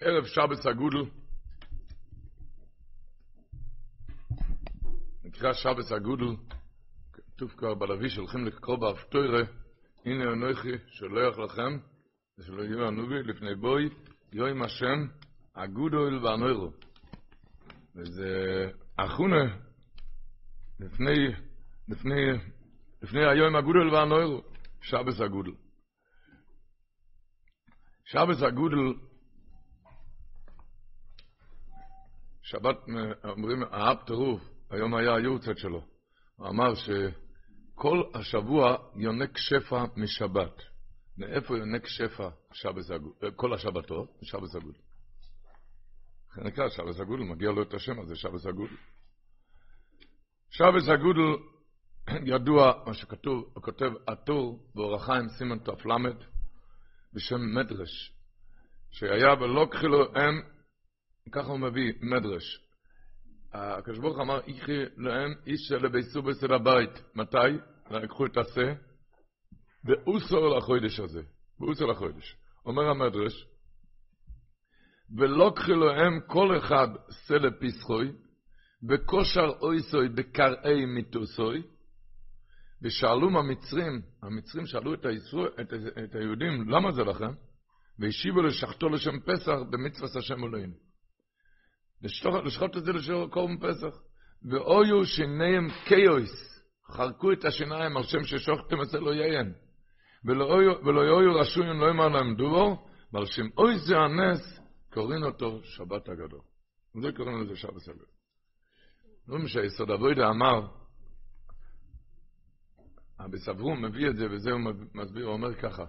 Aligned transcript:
ערב 0.00 0.24
שבס 0.26 0.66
הגודל, 0.66 1.10
נקרא 5.24 5.52
שבס 5.52 5.92
הגודל, 5.92 6.36
כתוב 7.12 7.50
כבר 7.50 7.74
בלוי 7.74 8.10
שהולכים 8.10 8.46
לקרוא 8.46 8.76
באפטוירה, 8.76 9.42
הנה 10.04 10.32
אנוכי 10.32 10.68
שולח 10.86 11.38
לכם, 11.38 11.78
ושלא 12.38 12.62
יהיו 12.62 12.86
הנובי 12.86 13.22
לפני 13.22 13.54
בוי, 13.54 13.88
יוים 14.32 14.62
השם, 14.62 15.06
הגודל 15.54 16.24
והנוירו. 16.24 16.72
וזה 17.96 18.70
אחונה 18.96 19.56
לפני, 20.80 21.28
לפני, 21.88 22.30
לפני 23.02 23.26
היום 23.26 23.56
הגודל 23.56 23.94
והנוירו, 23.94 24.42
שבס 24.82 25.20
הגודל. 25.20 25.52
שבס 28.04 28.42
הגודל 28.42 28.94
שבת 32.44 32.76
אומרים, 33.24 33.62
האב 33.70 33.96
טירוף, 34.06 34.42
היום 34.70 34.94
היה 34.94 35.14
היורצת 35.14 35.58
שלו. 35.58 35.84
הוא 36.36 36.48
אמר 36.48 36.74
שכל 36.74 38.02
השבוע 38.14 38.76
יונק 38.96 39.38
שפע 39.38 39.84
משבת. 39.96 40.62
מאיפה 41.18 41.58
יונק 41.58 41.86
שפע 41.86 42.28
שבס 42.52 42.90
הגול? 42.90 43.12
כל 43.36 43.54
השבתות, 43.54 44.08
משבס 44.22 44.54
הגול. 44.54 44.72
זה 46.34 46.42
נקרא 46.42 46.68
שבס 46.68 47.00
הגול, 47.00 47.20
מגיע 47.20 47.50
לו 47.50 47.62
את 47.62 47.74
השם 47.74 48.00
הזה, 48.00 48.16
שבס 48.16 48.46
הגול. 48.46 48.76
שבס 50.50 50.88
הגול 50.88 51.42
ידוע, 52.34 52.72
מה 52.86 52.94
שכתוב, 52.94 53.50
הוא 53.54 53.62
כותב 53.62 53.90
הטור 54.08 54.70
באורחיים 54.74 55.28
סימן 55.28 55.58
ת"ל 55.58 55.88
בשם 57.12 57.40
מדרש, 57.54 58.12
שהיה 58.90 59.34
ולא 59.40 59.68
כחילו 59.70 60.16
הם 60.16 60.53
ככה 61.32 61.48
הוא 61.48 61.58
מביא 61.58 61.92
מדרש. 62.00 62.60
הקדוש 63.52 63.98
ברוך 63.98 64.18
אמר, 64.18 64.40
איכי 64.40 64.82
להם 64.96 65.34
איש 65.46 65.60
של 65.68 65.88
ביסו 65.88 66.22
בסד 66.22 66.50
הבית. 66.50 67.02
מתי? 67.14 67.38
לקחו 67.90 68.26
את 68.26 68.36
השה, 68.36 68.72
ואוסו 69.84 70.56
לחודש 70.56 71.00
הזה. 71.00 71.22
ואוסו 71.60 71.86
לחודש. 71.86 72.36
אומר 72.66 72.82
המדרש, 72.82 73.46
ולוקחי 75.18 75.72
להם 75.72 76.20
כל 76.26 76.58
אחד 76.58 76.88
סלע 77.10 77.50
פסחוי, 77.60 78.12
וכושר 78.88 79.52
אויסוי 79.60 80.08
בקראי 80.08 80.84
מיתוסוי, 80.86 81.62
ושאלו 82.82 83.38
המצרים, 83.38 84.02
המצרים 84.22 84.66
שאלו 84.66 84.94
את, 84.94 85.06
הישראל, 85.06 85.48
את, 85.60 85.72
את 86.04 86.14
היהודים, 86.14 86.68
למה 86.68 86.92
זה 86.92 87.04
לכם? 87.04 87.34
והשיבו 87.98 88.42
לשחטו 88.42 88.88
לשם 88.88 89.20
פסח 89.20 89.56
במצוות 89.70 90.16
השם 90.16 90.44
אלוהים. 90.44 90.74
לשחוט 92.44 92.76
את 92.76 92.84
זה 92.84 92.92
לשור 92.92 93.30
קורבן 93.30 93.56
פסח. 93.56 94.00
ואויו 94.50 95.06
שיניהם 95.06 95.68
קיויס, 95.84 96.64
חרקו 96.86 97.32
את 97.32 97.44
השיניים 97.44 97.96
על 97.96 98.02
שם 98.02 98.24
ששוחטם 98.24 98.80
אצל 98.80 99.08
אוייהם. 99.08 99.52
ולא 100.24 101.00
יויו 101.00 101.34
רשויים 101.40 101.80
לא 101.80 101.86
יאמר 101.86 102.08
להם 102.08 102.34
דובו, 102.36 102.88
ועל 103.12 103.26
שם 103.26 103.46
אוי 103.58 103.78
זה 103.78 103.96
הנס, 103.96 104.60
קוראים 104.92 105.24
אותו 105.24 105.60
שבת 105.62 106.08
הגדול. 106.08 106.40
וזה 106.96 107.12
קוראים 107.16 107.42
לזה 107.42 107.56
שבת 107.56 107.88
הגדול. 107.88 108.06
אומרים 109.28 109.48
שהיסוד 109.48 109.90
אבוידה 109.90 110.28
אמר, 110.28 110.66
אבי 113.20 113.38
סברום 113.38 113.84
מביא 113.84 114.08
את 114.08 114.16
זה, 114.16 114.26
וזה 114.30 114.50
הוא 114.50 114.60
מסביר, 114.94 115.26
הוא 115.26 115.32
אומר 115.32 115.54
ככה, 115.54 115.84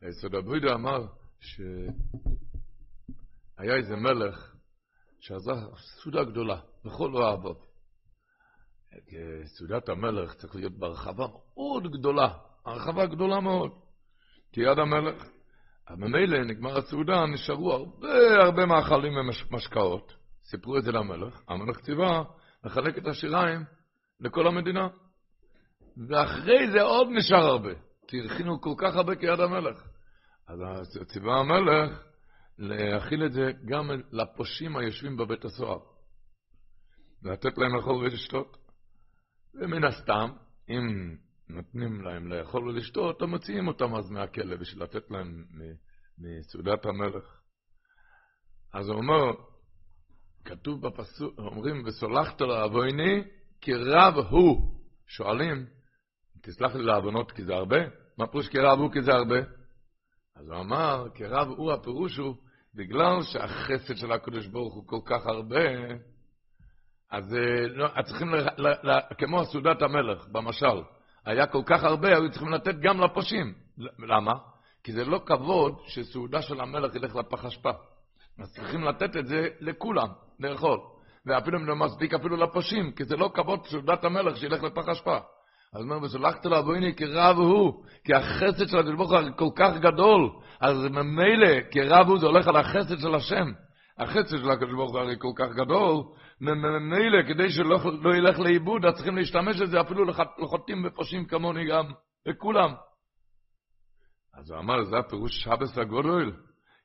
היסוד 0.00 0.34
אבוידה 0.34 0.74
אמר 0.74 1.06
שהיה 1.40 1.66
איזה 3.76 3.96
מלך, 3.96 4.54
שעשה 5.20 5.52
סעודה 6.02 6.24
גדולה, 6.24 6.60
בכל 6.84 7.22
האבות. 7.22 7.66
סעודת 9.44 9.88
המלך 9.88 10.34
צריך 10.34 10.56
להיות 10.56 10.78
בהרחבה 10.78 11.26
מאוד 11.26 11.92
גדולה, 11.92 12.28
הרחבה 12.66 13.06
גדולה 13.06 13.40
מאוד. 13.40 13.70
כי 14.52 14.60
יד 14.60 14.78
המלך, 14.78 15.26
ממילא 15.90 16.44
נגמר 16.44 16.78
הסעודה, 16.78 17.26
נשארו 17.26 17.72
הרבה 17.72 18.44
הרבה 18.44 18.66
מאכלים 18.66 19.12
ומשקאות. 19.50 20.12
סיפרו 20.44 20.78
את 20.78 20.82
זה 20.84 20.92
למלך, 20.92 21.40
המלך 21.48 21.80
ציווה 21.80 22.22
לחלק 22.64 22.98
את 22.98 23.06
השיריים 23.06 23.64
לכל 24.20 24.46
המדינה. 24.46 24.88
ואחרי 26.08 26.70
זה 26.72 26.82
עוד 26.82 27.08
נשאר 27.10 27.44
הרבה, 27.44 27.72
כי 28.08 28.16
הכינו 28.26 28.60
כל 28.60 28.74
כך 28.78 28.96
הרבה 28.96 29.16
כיד 29.16 29.40
המלך. 29.40 29.82
אז 30.48 30.98
ציווה 31.12 31.36
המלך 31.36 32.09
להכיל 32.60 33.26
את 33.26 33.32
זה 33.32 33.52
גם 33.64 33.90
לפושעים 34.12 34.76
היושבים 34.76 35.16
בבית 35.16 35.44
הסוהר. 35.44 35.78
לתת 37.22 37.58
להם 37.58 37.76
לאכול 37.76 37.94
ולשתות. 37.94 38.56
ומן 39.54 39.84
הסתם, 39.84 40.30
אם 40.68 41.16
נותנים 41.48 42.00
להם 42.00 42.32
לאכול 42.32 42.68
ולשתות, 42.68 43.22
הם 43.22 43.30
מוציאים 43.30 43.68
אותם 43.68 43.94
אז 43.94 44.10
מהכלא 44.10 44.56
בשביל 44.56 44.82
לתת 44.82 45.10
להם 45.10 45.44
מסעודת 46.18 46.86
המלך. 46.86 47.40
אז 48.74 48.88
הוא 48.88 48.96
אומר, 48.96 49.32
כתוב 50.44 50.86
בפסוק, 50.86 51.38
אומרים, 51.38 51.82
וסולחת 51.86 52.40
לאבויני 52.40 53.24
כי 53.60 53.74
רב 53.74 54.14
הוא. 54.30 54.80
שואלים, 55.06 55.66
תסלח 56.42 56.74
לי 56.74 56.82
לעוונות 56.82 57.32
כי 57.32 57.44
זה 57.44 57.54
הרבה? 57.54 57.78
מה 58.18 58.26
פירוש 58.26 58.48
כי 58.48 58.58
רב 58.58 58.78
הוא 58.78 58.92
כי 58.92 59.02
זה 59.02 59.12
הרבה? 59.12 59.38
אז 60.36 60.48
הוא 60.48 60.60
אמר, 60.60 61.06
כי 61.14 61.24
רב 61.24 61.48
הוא, 61.48 61.72
הפירוש 61.72 62.16
הוא 62.16 62.36
בגלל 62.74 63.22
שהחסד 63.22 63.96
של 63.96 64.12
הקדוש 64.12 64.46
ברוך 64.46 64.74
הוא 64.74 64.86
כל 64.86 65.00
כך 65.04 65.26
הרבה, 65.26 65.64
אז 67.10 67.34
אה, 67.34 67.66
לא, 67.68 67.88
צריכים, 68.02 68.34
ל, 68.34 68.48
ל, 68.58 68.90
ל, 68.90 69.00
כמו 69.18 69.44
סעודת 69.44 69.82
המלך, 69.82 70.26
במשל, 70.32 70.82
היה 71.24 71.46
כל 71.46 71.62
כך 71.66 71.84
הרבה, 71.84 72.08
היו 72.08 72.30
צריכים 72.30 72.52
לתת 72.52 72.74
גם 72.80 73.00
לפושעים. 73.00 73.54
למה? 73.98 74.32
כי 74.84 74.92
זה 74.92 75.04
לא 75.04 75.22
כבוד 75.26 75.78
שסעודה 75.86 76.42
של 76.42 76.60
המלך 76.60 76.94
ילך 76.94 77.16
לפח 77.16 77.44
אשפה. 77.44 77.70
אז 78.38 78.54
צריכים 78.54 78.84
לתת 78.84 79.16
את 79.16 79.26
זה 79.26 79.48
לכולם, 79.60 80.08
לאכול. 80.40 80.78
ואפילו 81.26 81.58
אם 81.58 81.66
לא 81.66 81.76
מספיק 81.76 82.14
אפילו 82.14 82.36
לפושעים, 82.36 82.92
כי 82.92 83.04
זה 83.04 83.16
לא 83.16 83.30
כבוד 83.34 83.66
סעודת 83.66 84.04
המלך 84.04 84.36
שילך 84.36 84.62
לפח 84.62 84.88
אשפה. 84.88 85.18
אז 85.72 85.82
אומר, 85.82 86.02
וסולחת 86.02 86.46
לו 86.46 86.58
אבויני 86.58 86.96
כי 86.96 87.04
רב 87.04 87.36
הוא, 87.36 87.84
כי 88.04 88.14
החסד 88.14 88.68
של 88.68 88.78
הקדוש 88.78 88.94
ברוך 88.96 89.10
הוא 89.10 89.18
כל 89.36 89.48
כך 89.56 89.76
גדול, 89.80 90.30
אז 90.60 90.76
ממילא, 90.76 91.60
כי 91.70 91.80
רב 91.80 92.08
הוא 92.08 92.18
זה 92.18 92.26
הולך 92.26 92.48
על 92.48 92.56
החסד 92.56 92.98
של 92.98 93.14
השם. 93.14 93.52
החסד 93.98 94.38
של 94.38 94.50
הקדוש 94.50 94.74
ברוך 94.74 94.92
הוא 94.92 95.00
הרי 95.00 95.14
כל 95.18 95.32
כך 95.36 95.54
גדול, 95.54 96.04
ממילא, 96.40 97.22
כדי 97.28 97.50
שלא 97.50 97.78
לא 98.02 98.14
ילך 98.14 98.38
לאיבוד, 98.38 98.84
אז 98.84 98.94
צריכים 98.94 99.16
להשתמש 99.16 99.60
בזה 99.60 99.80
אפילו 99.80 100.04
לחוטאים 100.38 100.84
ופושעים 100.86 101.24
כמוני 101.24 101.68
גם, 101.68 101.84
לכולם. 102.26 102.70
אז 104.34 104.50
הוא 104.50 104.58
אמר, 104.58 104.84
זה 104.84 104.98
הפירוש 104.98 105.42
שבס 105.42 105.78
הגודל, 105.78 106.32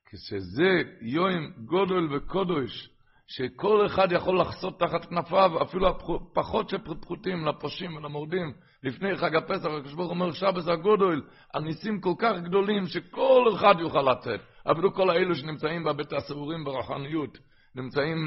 כשזה 0.06 0.82
יוים 1.02 1.54
גודל 1.66 2.16
וקודש, 2.16 2.90
שכל 3.28 3.86
אחד 3.86 4.12
יכול 4.12 4.40
לחסות 4.40 4.80
תחת 4.80 5.06
כנפיו, 5.06 5.62
אפילו 5.62 5.88
הפחות 5.88 6.70
שפחותים 6.70 7.46
לפושעים 7.46 7.96
ולמורדים. 7.96 8.54
לפני 8.86 9.18
חג 9.18 9.36
הפסח, 9.36 9.66
הקדוש 9.66 9.94
ברוך 9.94 10.10
אומר 10.10 10.32
שבס 10.32 10.68
הגודל, 10.68 11.22
הניסים 11.54 12.02
כל 12.02 12.14
כך 12.20 12.34
גדולים 12.44 12.88
שכל 12.88 13.52
אחד 13.56 13.76
יוכל 13.80 14.12
לצאת. 14.12 14.42
אפילו 14.72 14.94
כל 14.94 15.10
האלו 15.10 15.36
שנמצאים 15.36 15.84
בבית 15.84 16.14
הסעורים 16.14 16.64
ברוחניות, 16.64 17.38
נמצאים 17.76 18.18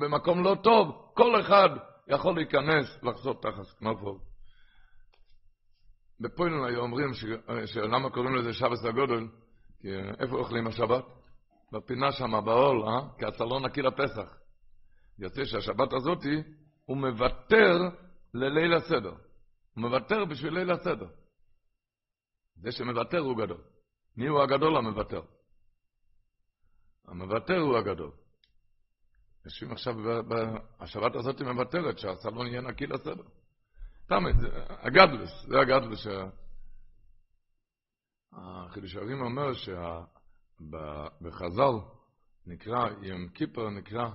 במקום 0.00 0.44
לא 0.44 0.56
טוב, 0.62 1.10
כל 1.14 1.40
אחד 1.40 1.68
יכול 2.08 2.34
להיכנס, 2.34 2.98
לחסות 3.02 3.42
תחת 3.42 3.78
כנפיו. 3.78 4.14
בפוילן 6.20 6.64
היו 6.64 6.80
אומרים 6.80 7.10
שלמה 7.66 8.10
קוראים 8.10 8.34
לזה 8.34 8.52
שבס 8.52 8.84
הגודל, 8.84 9.26
כי 9.80 9.88
איפה 10.20 10.36
אוכלים 10.36 10.66
השבת? 10.66 11.04
בפינה 11.72 12.12
שם, 12.12 12.44
בעול, 12.44 12.82
אה? 12.88 13.00
כי 13.18 13.44
לא 13.44 13.60
נקי 13.60 13.82
לפסח. 13.82 14.36
יוצא 15.18 15.44
שהשבת 15.44 15.92
הזאתי, 15.92 16.42
הוא 16.84 16.96
מוותר 16.96 17.78
לליל 18.34 18.74
הסדר. 18.74 19.12
הוא 19.76 19.82
מוותר 19.82 20.24
בשביל 20.24 20.54
ליל 20.54 20.70
הסדר. 20.70 21.08
זה 22.56 22.72
שמוותר 22.72 23.18
הוא 23.18 23.36
גדול. 23.36 23.62
מי 24.16 24.26
הוא 24.26 24.42
הגדול 24.42 24.76
המוותר? 24.76 25.22
המוותר 27.04 27.58
הוא 27.58 27.78
הגדול. 27.78 28.10
יושבים 29.44 29.72
עכשיו, 29.72 29.94
השבת 30.80 31.14
הזאת 31.14 31.42
מוותרת, 31.42 31.98
שהסלון 31.98 32.46
יהיה 32.46 32.60
נקי 32.60 32.86
לסדר. 32.86 33.22
תמיד, 34.06 34.36
הגדלוס, 34.68 35.46
זה 35.48 35.60
הגדלוס. 35.60 36.06
החידוש 38.32 38.96
הרים 38.96 39.20
אומר 39.20 39.52
שבחז"ל 40.60 41.74
נקרא, 42.46 42.88
יום 43.02 43.28
כיפר 43.28 43.70
נקרא 43.70 44.10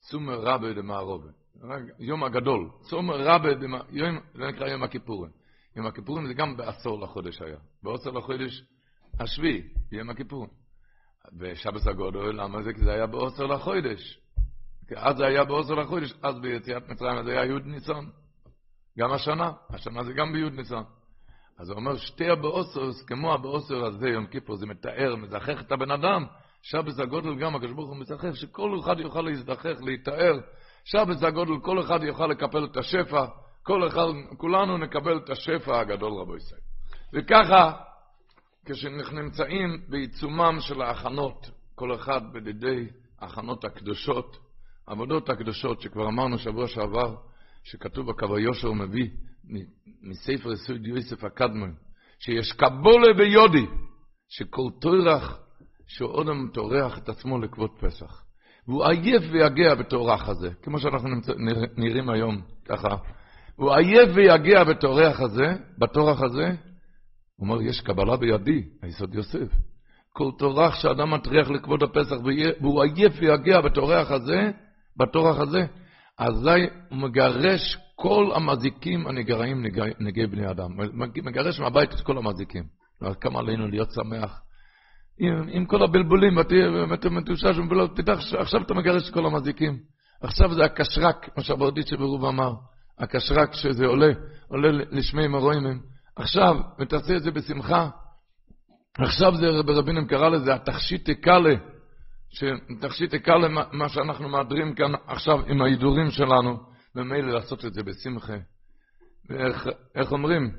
צומר 0.00 0.40
רבה 0.40 0.72
דמערובה. 0.72 1.30
יום 1.98 2.24
הגדול, 2.24 2.70
צומר 2.80 3.20
רבה 3.20 3.54
דמערובה, 3.54 4.20
זה 4.34 4.46
נקרא 4.46 4.68
יום 4.68 4.82
הכיפורים. 4.82 5.30
יום 5.76 5.86
הכיפורים 5.86 6.26
זה 6.26 6.34
גם 6.34 6.56
בעשור 6.56 7.00
לחודש 7.00 7.42
היה. 7.42 7.56
בעשור 7.82 8.12
לחודש 8.12 8.62
השביעי, 9.20 9.62
יום 9.92 10.10
הכיפורים. 10.10 10.50
בשבס 11.32 11.86
הגודל, 11.86 12.20
למה 12.20 12.62
זה? 12.62 12.72
כי 12.72 12.80
זה 12.80 12.92
היה 12.92 13.06
בעוצר 13.06 13.46
לחודש. 13.46 14.20
אז 14.96 15.16
זה 15.16 15.26
היה 15.26 15.44
בעוצר 15.44 15.74
לחודש, 15.74 16.14
אז 16.22 16.40
ביציאת 16.40 16.88
מצרים 16.88 17.24
זה 17.24 17.30
היה 17.30 17.44
י' 17.44 17.58
ניסן. 17.64 18.04
גם 18.98 19.12
השנה, 19.12 19.52
השנה 19.70 20.04
זה 20.04 20.12
גם 20.12 20.32
בי' 20.32 20.50
ניסן. 20.50 20.82
אז 21.58 21.70
הוא 21.70 21.76
אומר, 21.76 21.96
שתי 21.96 22.30
הבעוצר, 22.30 22.90
כמו 23.06 23.34
הבעוצר 23.34 23.84
הזה, 23.84 24.08
יום 24.08 24.26
כיפור, 24.26 24.56
זה 24.56 24.66
מתאר, 24.66 25.16
מזכך 25.16 25.60
את 25.60 25.72
הבן 25.72 25.90
אדם. 25.90 26.24
שבס 26.62 26.98
הגודל 26.98 27.34
גם, 27.34 27.56
הקדוש 27.56 27.72
ברוך 27.72 27.88
הוא 27.88 27.96
מזכך, 27.96 28.36
שכל 28.36 28.80
אחד 28.80 29.00
יוכל 29.00 29.20
להזדכך, 29.20 29.76
להתאר. 29.80 30.32
שבס 30.86 31.22
הגודל, 31.22 31.60
כל 31.62 31.80
אחד 31.80 32.02
יוכל 32.02 32.26
לקפל 32.26 32.64
את 32.64 32.76
השפע, 32.76 33.26
כל 33.62 33.86
אחד, 33.86 34.06
כולנו 34.36 34.78
נקבל 34.78 35.16
את 35.16 35.30
השפע 35.30 35.80
הגדול, 35.80 36.12
רבו 36.20 36.36
ישראל. 36.36 36.60
וככה, 37.12 37.72
כשאנחנו 38.64 39.22
נמצאים 39.22 39.82
בעיצומם 39.88 40.56
של 40.60 40.82
ההכנות, 40.82 41.50
כל 41.74 41.94
אחד 41.94 42.20
בדידי 42.32 42.86
ההכנות 43.20 43.64
הקדושות, 43.64 44.36
העבודות 44.88 45.28
הקדושות, 45.28 45.80
שכבר 45.80 46.08
אמרנו 46.08 46.38
שבוע 46.38 46.68
שעבר, 46.68 47.16
שכתוב 47.64 48.10
בקו 48.10 48.36
היושר 48.36 48.72
מביא 48.72 49.08
מספר 50.02 50.52
יסוד 50.52 50.86
יוסף 50.86 51.24
הקדמן, 51.24 51.72
שיש 52.18 52.52
קבולה 52.52 53.12
ביודי, 53.16 53.66
שכל 54.28 54.70
תורח 54.80 55.38
שאודם 55.86 56.50
טורח 56.54 56.98
את 56.98 57.08
עצמו 57.08 57.38
לכבוד 57.38 57.70
פסח. 57.80 58.25
והוא 58.68 58.84
עייף 58.84 59.22
ויגע 59.32 59.74
בתורח 59.74 60.28
הזה, 60.28 60.50
כמו 60.62 60.80
שאנחנו 60.80 61.08
נמצא, 61.08 61.32
נראים 61.76 62.10
היום, 62.10 62.40
ככה. 62.64 62.96
הוא 63.56 63.72
עייף 63.74 64.08
ויגע 64.14 64.64
בתורח 64.64 65.20
הזה, 65.20 65.54
בתורח 65.78 66.22
הזה, 66.22 66.46
הוא 67.36 67.48
אומר, 67.48 67.62
יש 67.62 67.80
קבלה 67.80 68.16
בידי, 68.16 68.62
היסוד 68.82 69.14
יוסף. 69.14 69.48
כל 70.12 70.30
טורח 70.38 70.74
שאדם 70.74 71.10
מטריח 71.10 71.50
לכבוד 71.50 71.82
הפסח, 71.82 72.16
והוא 72.60 72.82
עייף 72.82 73.12
ויגע 73.20 73.60
בתורח 73.60 74.10
הזה, 74.10 74.50
בתורח 74.96 75.38
הזה, 75.40 75.66
אזי 76.18 76.66
הוא 76.88 76.98
מגרש 76.98 77.78
כל 77.96 78.30
המזיקים 78.34 79.06
הנגרעים 79.06 79.66
נגעי 80.00 80.26
בני 80.26 80.50
אדם. 80.50 80.70
מגרש 81.24 81.60
מהבית 81.60 81.94
את 81.94 82.00
כל 82.00 82.18
המזיקים. 82.18 82.64
כמה 83.20 83.38
עלינו 83.38 83.68
להיות 83.68 83.88
שמח. 83.90 84.40
עם, 85.18 85.48
עם 85.48 85.66
כל 85.66 85.82
הבלבולים, 85.82 86.36
ואתה 86.90 87.10
מתושש 87.10 87.58
ומבולות, 87.58 87.96
תדע, 87.96 88.12
עכשיו 88.38 88.62
אתה 88.62 88.74
מגרש 88.74 89.10
כל 89.10 89.26
המזיקים. 89.26 89.78
עכשיו 90.22 90.54
זה 90.54 90.64
הקשרק, 90.64 91.36
מה 91.36 91.42
שהברדיצ'ה 91.42 91.96
ברוב 91.96 92.24
אמר. 92.24 92.52
הקשרק 92.98 93.52
שזה 93.52 93.86
עולה, 93.86 94.12
עולה 94.48 94.68
לשמי 94.90 95.28
מרוימים. 95.28 95.80
עכשיו, 96.16 96.56
ותעשה 96.80 97.16
את 97.16 97.22
זה 97.22 97.30
בשמחה. 97.30 97.88
עכשיו 98.98 99.36
זה, 99.36 99.62
ברבינים 99.66 100.06
קרא 100.06 100.28
לזה, 100.28 100.54
התכשיטי 100.54 101.14
קאלה. 101.14 101.54
שתכשיט 102.30 103.14
קאלה, 103.14 103.48
מה 103.72 103.88
שאנחנו 103.88 104.28
מהדרים 104.28 104.74
כאן 104.74 104.92
עכשיו 105.06 105.46
עם 105.46 105.62
ההידורים 105.62 106.10
שלנו, 106.10 106.56
ומילא 106.94 107.32
לעשות 107.32 107.64
את 107.64 107.74
זה 107.74 107.82
בשמחה. 107.82 108.36
ואיך 109.30 110.12
אומרים? 110.12 110.50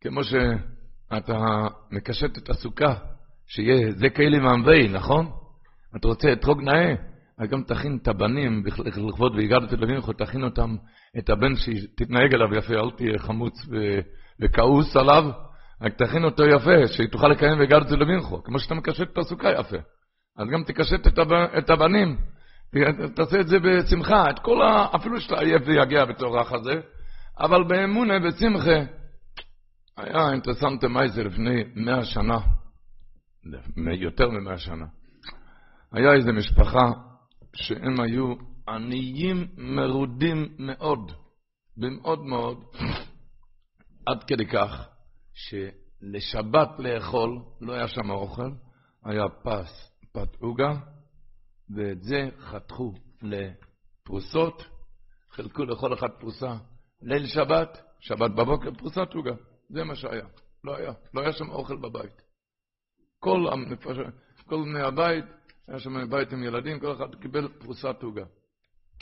כמו 0.00 0.20
שאתה 0.24 1.66
מקשט 1.90 2.38
את 2.38 2.50
הסוכה, 2.50 2.94
שיהיה 3.46 3.90
זה 3.90 4.08
כאלה 4.08 4.38
מעמבי, 4.38 4.88
נכון? 4.88 5.30
אתה 5.96 6.08
רוצה 6.08 6.32
אתרוג 6.32 6.62
נאה, 6.62 6.94
אז 7.38 7.48
גם 7.48 7.62
תכין 7.62 7.98
את 8.02 8.08
הבנים, 8.08 8.62
לכבוד 8.86 9.34
והגעת 9.34 9.72
אביב, 9.72 10.12
תכין 10.18 10.44
אותם, 10.44 10.76
את 11.18 11.30
הבן 11.30 11.56
שתתנהג 11.56 12.34
אליו 12.34 12.54
יפה, 12.54 12.74
אל 12.74 12.90
תהיה 12.96 13.18
חמוץ 13.18 13.54
וכעוס 14.40 14.96
עליו, 14.96 15.24
רק 15.82 15.94
תכין 15.94 16.24
אותו 16.24 16.44
יפה, 16.44 16.86
שתוכל 16.86 17.28
לקיים 17.28 17.58
והגעת 17.58 17.88
תל 17.88 18.02
אביב, 18.02 18.20
כמו 18.44 18.58
שאתה 18.58 18.74
מקשט 18.74 19.12
את 19.12 19.18
הסוכה 19.18 19.50
יפה. 19.60 19.76
אז 20.38 20.48
גם 20.48 20.64
תקשט 20.64 21.06
את 21.58 21.70
הבנים, 21.70 22.16
תעשה 23.16 23.40
את 23.40 23.48
זה 23.48 23.58
בשמחה, 23.58 24.30
את 24.30 24.38
כל 24.38 24.62
ה... 24.62 24.86
אפילו 24.96 25.20
שאתה 25.20 25.40
עייף 25.40 25.62
ויגע 25.66 26.04
בתורח 26.04 26.52
הזה, 26.52 26.80
אבל 27.40 27.64
באמונה, 27.64 28.18
בשמחה, 28.18 28.80
היה 29.96 30.30
אינטרסנטה 30.30 30.88
מייזה 30.88 31.24
לפני 31.24 31.64
מאה 31.76 32.04
שנה, 32.04 32.38
יותר 34.00 34.30
ממאה 34.30 34.58
שנה. 34.58 34.86
היה 35.92 36.12
איזו 36.12 36.32
משפחה 36.32 36.90
שהם 37.54 38.00
היו 38.00 38.34
עניים 38.68 39.46
מרודים 39.56 40.56
מאוד, 40.58 41.12
במאוד 41.76 42.24
מאוד, 42.24 42.64
עד 44.06 44.24
כדי 44.24 44.46
כך 44.46 44.88
שלשבת 45.34 46.68
לאכול, 46.78 47.42
לא 47.60 47.72
היה 47.72 47.88
שם 47.88 48.10
אוכל, 48.10 48.50
היה 49.04 49.24
פס, 49.42 49.90
פת 50.12 50.36
עוגה, 50.40 50.72
ואת 51.76 52.02
זה 52.02 52.28
חתכו 52.40 52.92
לפרוסות, 53.22 54.62
חילקו 55.30 55.64
לכל 55.64 55.94
אחד 55.94 56.08
פרוסה. 56.20 56.56
ליל 57.02 57.26
שבת, 57.26 57.82
שבת 58.00 58.30
בבוקר, 58.30 58.74
פרוסת 58.78 59.14
עוגה. 59.14 59.34
זה 59.68 59.84
מה 59.84 59.94
שהיה. 59.94 60.26
לא 60.64 60.76
היה. 60.76 60.92
לא 61.14 61.20
היה 61.20 61.32
שם 61.32 61.50
אוכל 61.50 61.76
בבית. 61.76 62.22
כל, 63.24 63.46
כל 64.46 64.62
בני 64.62 64.80
הבית, 64.80 65.24
היה 65.68 65.78
שם 65.78 66.10
בית 66.10 66.32
עם 66.32 66.42
ילדים, 66.42 66.80
כל 66.80 66.92
אחד 66.92 67.14
קיבל 67.14 67.48
פרוסת 67.48 68.02
עוגה. 68.02 68.24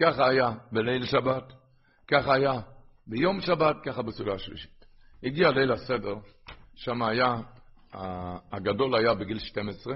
ככה 0.00 0.28
היה 0.28 0.52
בליל 0.72 1.04
שבת, 1.06 1.52
ככה 2.06 2.34
היה 2.34 2.60
ביום 3.06 3.40
שבת, 3.40 3.76
ככה 3.84 4.02
בסוגה 4.02 4.34
השלישית. 4.34 4.84
הגיע 5.22 5.50
ליל 5.50 5.72
הסדר, 5.72 6.14
שם 6.74 7.02
היה, 7.02 7.34
הגדול 8.52 8.96
היה 8.96 9.14
בגיל 9.14 9.38
12, 9.38 9.94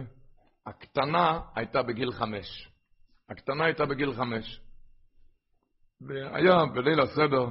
הקטנה 0.66 1.40
הייתה 1.54 1.82
בגיל 1.82 2.12
חמש. 2.12 2.70
הקטנה 3.30 3.64
הייתה 3.64 3.86
בגיל 3.86 4.14
חמש. 4.14 4.60
והיה 6.00 6.64
בליל 6.74 7.00
הסדר, 7.00 7.46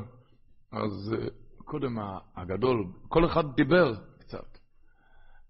אז 0.72 1.14
אה, 1.14 1.28
קודם 1.58 1.98
הגדול, 2.36 2.86
כל 3.08 3.26
אחד 3.26 3.44
דיבר 3.56 3.94
קצת. 4.20 4.55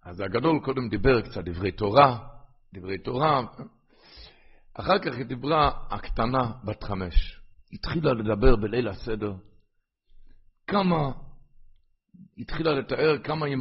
אז 0.06 0.19
הגדול 0.19 0.60
קודם 0.63 0.90
דיבר 0.90 1.22
קצת 1.22 1.44
דברי 1.46 1.72
תורה, 1.72 2.18
דברי 2.74 2.98
תורה. 2.98 3.42
אחר 4.74 5.00
כך 5.00 5.18
היא 5.18 5.25
דיברה 5.25 5.72
הקטנה, 5.90 6.52
בת 6.63 6.84
חמש. 6.84 7.42
התחילה 7.74 8.13
לדבר 8.13 8.56
בליל 8.56 8.88
הסדר. 8.88 9.34
כמה, 10.68 11.12
התחילה 12.38 12.72
לתאר 12.72 13.18
כמה 13.24 13.46
היא 13.46 13.57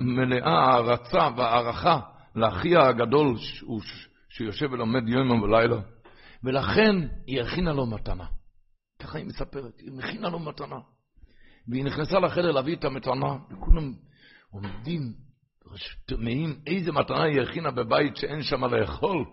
מלאה 0.00 0.50
הערצה 0.50 1.28
והערכה 1.36 2.00
לאחיה 2.34 2.88
הגדול 2.88 3.36
שיושב 4.28 4.72
ולומד 4.72 5.08
יום 5.08 5.42
ולילה, 5.42 5.80
ולכן 6.44 6.94
היא 7.26 7.40
הכינה 7.42 7.72
לו 7.72 7.86
מתנה. 7.86 8.26
ככה 8.98 9.18
היא 9.18 9.26
מספרת, 9.26 9.78
היא 9.78 9.92
מכינה 9.92 10.28
לו 10.28 10.38
מתנה. 10.38 10.78
והיא 11.68 11.84
נכנסה 11.84 12.18
לחדר 12.18 12.50
להביא 12.50 12.76
את 12.76 12.84
המתנה, 12.84 13.36
וכולם 13.50 13.94
עומדים, 14.50 15.27
תמהים 16.06 16.60
איזה 16.66 16.92
מתנה 16.92 17.22
היא 17.22 17.40
הכינה 17.40 17.70
בבית 17.70 18.16
שאין 18.16 18.42
שם 18.42 18.64
לאכול, 18.64 19.24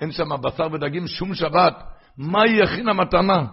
אין 0.00 0.12
שם 0.12 0.28
בשר 0.42 0.66
ודגים 0.72 1.06
שום 1.06 1.34
שבת, 1.34 1.74
מה 2.16 2.42
היא 2.42 2.62
הכינה 2.62 2.92
מתנה? 2.92 3.46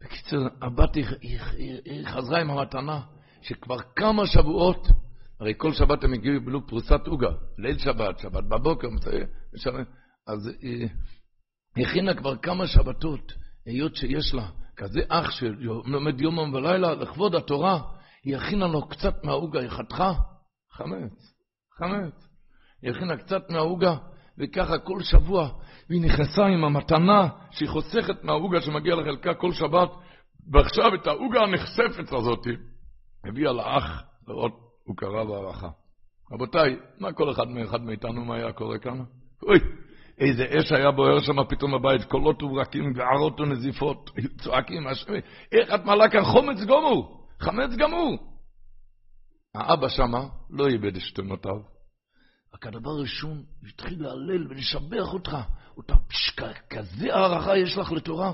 בקיצור, 0.00 0.48
הבת 0.62 0.94
היא, 0.94 1.04
היא, 1.20 1.40
היא, 1.40 1.80
היא 1.84 2.06
חזרה 2.06 2.40
עם 2.40 2.50
המתנה, 2.50 3.00
שכבר 3.42 3.78
כמה 3.96 4.26
שבועות 4.26 4.88
הרי 5.40 5.54
כל 5.56 5.72
שבת 5.72 6.04
הם 6.04 6.12
הגיעו 6.12 6.40
בלו 6.44 6.66
פרוסת 6.66 7.06
עוגה, 7.06 7.30
ליל 7.58 7.78
שבת, 7.78 8.18
שבת 8.18 8.44
בבוקר, 8.44 8.88
אז 10.26 10.50
היא 11.76 11.86
הכינה 11.86 12.14
כבר 12.14 12.36
כמה 12.36 12.66
שבתות, 12.66 13.32
היות 13.66 13.96
שיש 13.96 14.34
לה 14.34 14.48
כזה 14.76 15.00
אח 15.08 15.30
שלומד 15.30 16.20
יומם 16.20 16.54
ולילה 16.54 16.94
לכבוד 16.94 17.34
התורה, 17.34 17.80
היא 18.24 18.36
הכינה 18.36 18.66
לו 18.66 18.88
קצת 18.88 19.24
מהעוגה, 19.24 19.60
היא 19.60 19.68
חתכה 19.68 20.12
חמץ, 20.76 21.34
חמץ. 21.78 22.28
היא 22.82 22.90
הכינה 22.90 23.16
קצת 23.16 23.50
מהעוגה, 23.50 23.96
וככה 24.38 24.78
כל 24.78 25.00
שבוע, 25.02 25.48
והיא 25.88 26.02
נכנסה 26.02 26.46
עם 26.46 26.64
המתנה 26.64 27.28
שהיא 27.50 27.68
חוסכת 27.68 28.24
מהעוגה 28.24 28.60
שמגיע 28.60 28.94
לחלקה 28.94 29.34
כל 29.34 29.52
שבת, 29.52 29.90
ועכשיו 30.52 30.94
את 30.94 31.06
העוגה 31.06 31.40
הנחשפת 31.40 32.12
הזאת 32.12 32.46
הביאה 33.24 33.52
לאח 33.52 34.02
לראות 34.28 34.52
הוא 34.84 34.96
קרא 34.96 35.24
בהערכה. 35.24 35.68
רבותיי, 36.32 36.76
מה 36.98 37.12
כל 37.12 37.30
אחד 37.30 37.48
מאחד 37.48 37.80
מאיתנו, 37.82 38.24
מה 38.24 38.36
היה 38.36 38.52
קורה 38.52 38.78
כאן? 38.78 38.98
אוי, 39.42 39.58
איזה 40.18 40.44
אש 40.58 40.72
היה 40.72 40.90
בוער 40.90 41.20
שם 41.20 41.44
פתאום 41.48 41.72
בבית, 41.72 42.04
קולות 42.04 42.42
וברקים 42.42 42.92
וערות 42.96 43.40
ונזיפות, 43.40 44.10
צועקים, 44.42 44.88
איך 45.52 45.74
את 45.74 45.84
מעלה 45.84 46.08
כאן 46.10 46.24
חומץ 46.24 46.58
גמור, 46.64 47.26
חמץ 47.40 47.70
גמור. 47.76 48.35
האבא 49.56 49.88
שמה 49.88 50.20
לא 50.50 50.66
איבד 50.66 50.96
את 50.96 51.00
שתנותיו. 51.00 51.76
רק 52.54 52.66
הדבר 52.66 52.90
הראשון, 52.90 53.42
התחיל 53.68 54.02
להלל 54.02 54.46
ולשבח 54.48 55.12
אותך. 55.12 55.36
אותה 55.76 55.94
פשקה, 56.08 56.52
כזה 56.70 57.14
הערכה 57.14 57.56
יש 57.56 57.78
לך 57.78 57.92
לתורה. 57.92 58.32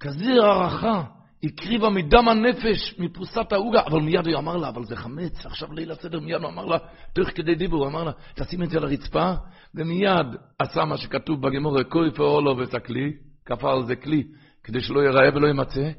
כזה 0.00 0.30
הערכה. 0.42 1.04
הקריבה 1.44 1.90
מדם 1.90 2.28
הנפש, 2.28 2.94
מפרוסת 2.98 3.52
העוגה, 3.52 3.82
אבל 3.86 4.00
מיד 4.00 4.26
הוא 4.26 4.38
אמר 4.38 4.56
לה, 4.56 4.68
אבל 4.68 4.84
זה 4.84 4.96
חמץ, 4.96 5.46
עכשיו 5.46 5.72
ליל 5.72 5.90
הסדר, 5.90 6.20
מיד 6.20 6.42
הוא 6.42 6.50
אמר 6.50 6.64
לה, 6.64 6.76
תוך 7.14 7.28
כדי 7.34 7.54
דיבור, 7.54 7.80
הוא 7.80 7.88
אמר 7.88 8.04
לה, 8.04 8.12
תשים 8.34 8.62
את 8.62 8.70
זה 8.70 8.78
על 8.78 8.84
הרצפה, 8.84 9.32
ומיד 9.74 10.26
עשה 10.58 10.84
מה 10.84 10.96
שכתוב 10.96 11.42
בגמור, 11.42 11.82
כוי 11.82 12.10
פאולו 12.10 12.58
וסקלי, 12.58 13.12
כפה 13.46 13.72
על 13.72 13.86
זה 13.86 13.96
כלי, 13.96 14.22
כדי 14.64 14.80
שלא 14.80 15.00
ייראה 15.00 15.28
ולא 15.34 15.46
יימצא, 15.46 15.90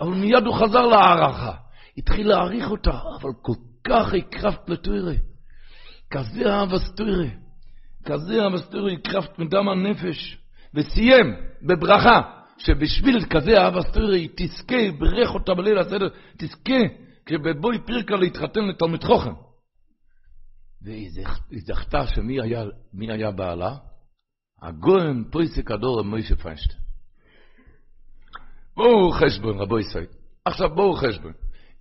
אבל 0.00 0.10
מיד 0.10 0.46
הוא 0.46 0.54
חזר 0.54 0.86
להערכה, 0.86 1.52
התחיל 2.00 2.28
להעריך 2.28 2.70
אותה, 2.70 3.00
אבל 3.20 3.30
כל 3.42 3.52
כך 3.84 4.14
הקרבת 4.14 4.68
לתוירה, 4.68 5.14
כזה 6.10 6.52
אהב 6.52 6.72
אסתוירה, 6.72 7.28
כזה 8.04 8.42
אהב 8.42 8.54
אסתוירה, 8.54 8.92
הקרבת 8.92 9.38
מדם 9.38 9.68
הנפש, 9.68 10.38
וסיים 10.74 11.34
בברכה. 11.62 12.40
שבשביל 12.60 13.24
כזה 13.30 13.58
אהבה 13.58 13.82
סטורי 13.82 14.28
תזכה, 14.36 14.92
ברך 14.98 15.34
אותה 15.34 15.54
בליל 15.54 15.78
הסדר, 15.78 16.08
תזכה, 16.36 16.80
כבבואי 17.26 17.78
פירקה 17.86 18.16
להתחתן 18.16 18.60
לתלמיד 18.68 19.04
חוכם. 19.04 19.32
והיא 20.82 21.10
זכתה 21.66 22.06
שמי 22.06 22.40
היה, 22.40 22.64
היה 23.00 23.30
בעלה? 23.30 23.76
הגוהם 24.62 25.24
פויסק 25.32 25.70
הדור 25.70 26.02
מוישה 26.02 26.36
פיינשטיין. 26.36 26.80
בואו 28.76 29.10
חשבון, 29.12 29.58
רבו 29.58 29.78
ישראל. 29.78 30.06
עכשיו 30.44 30.74
בואו 30.74 30.96
חשבון. 30.96 31.32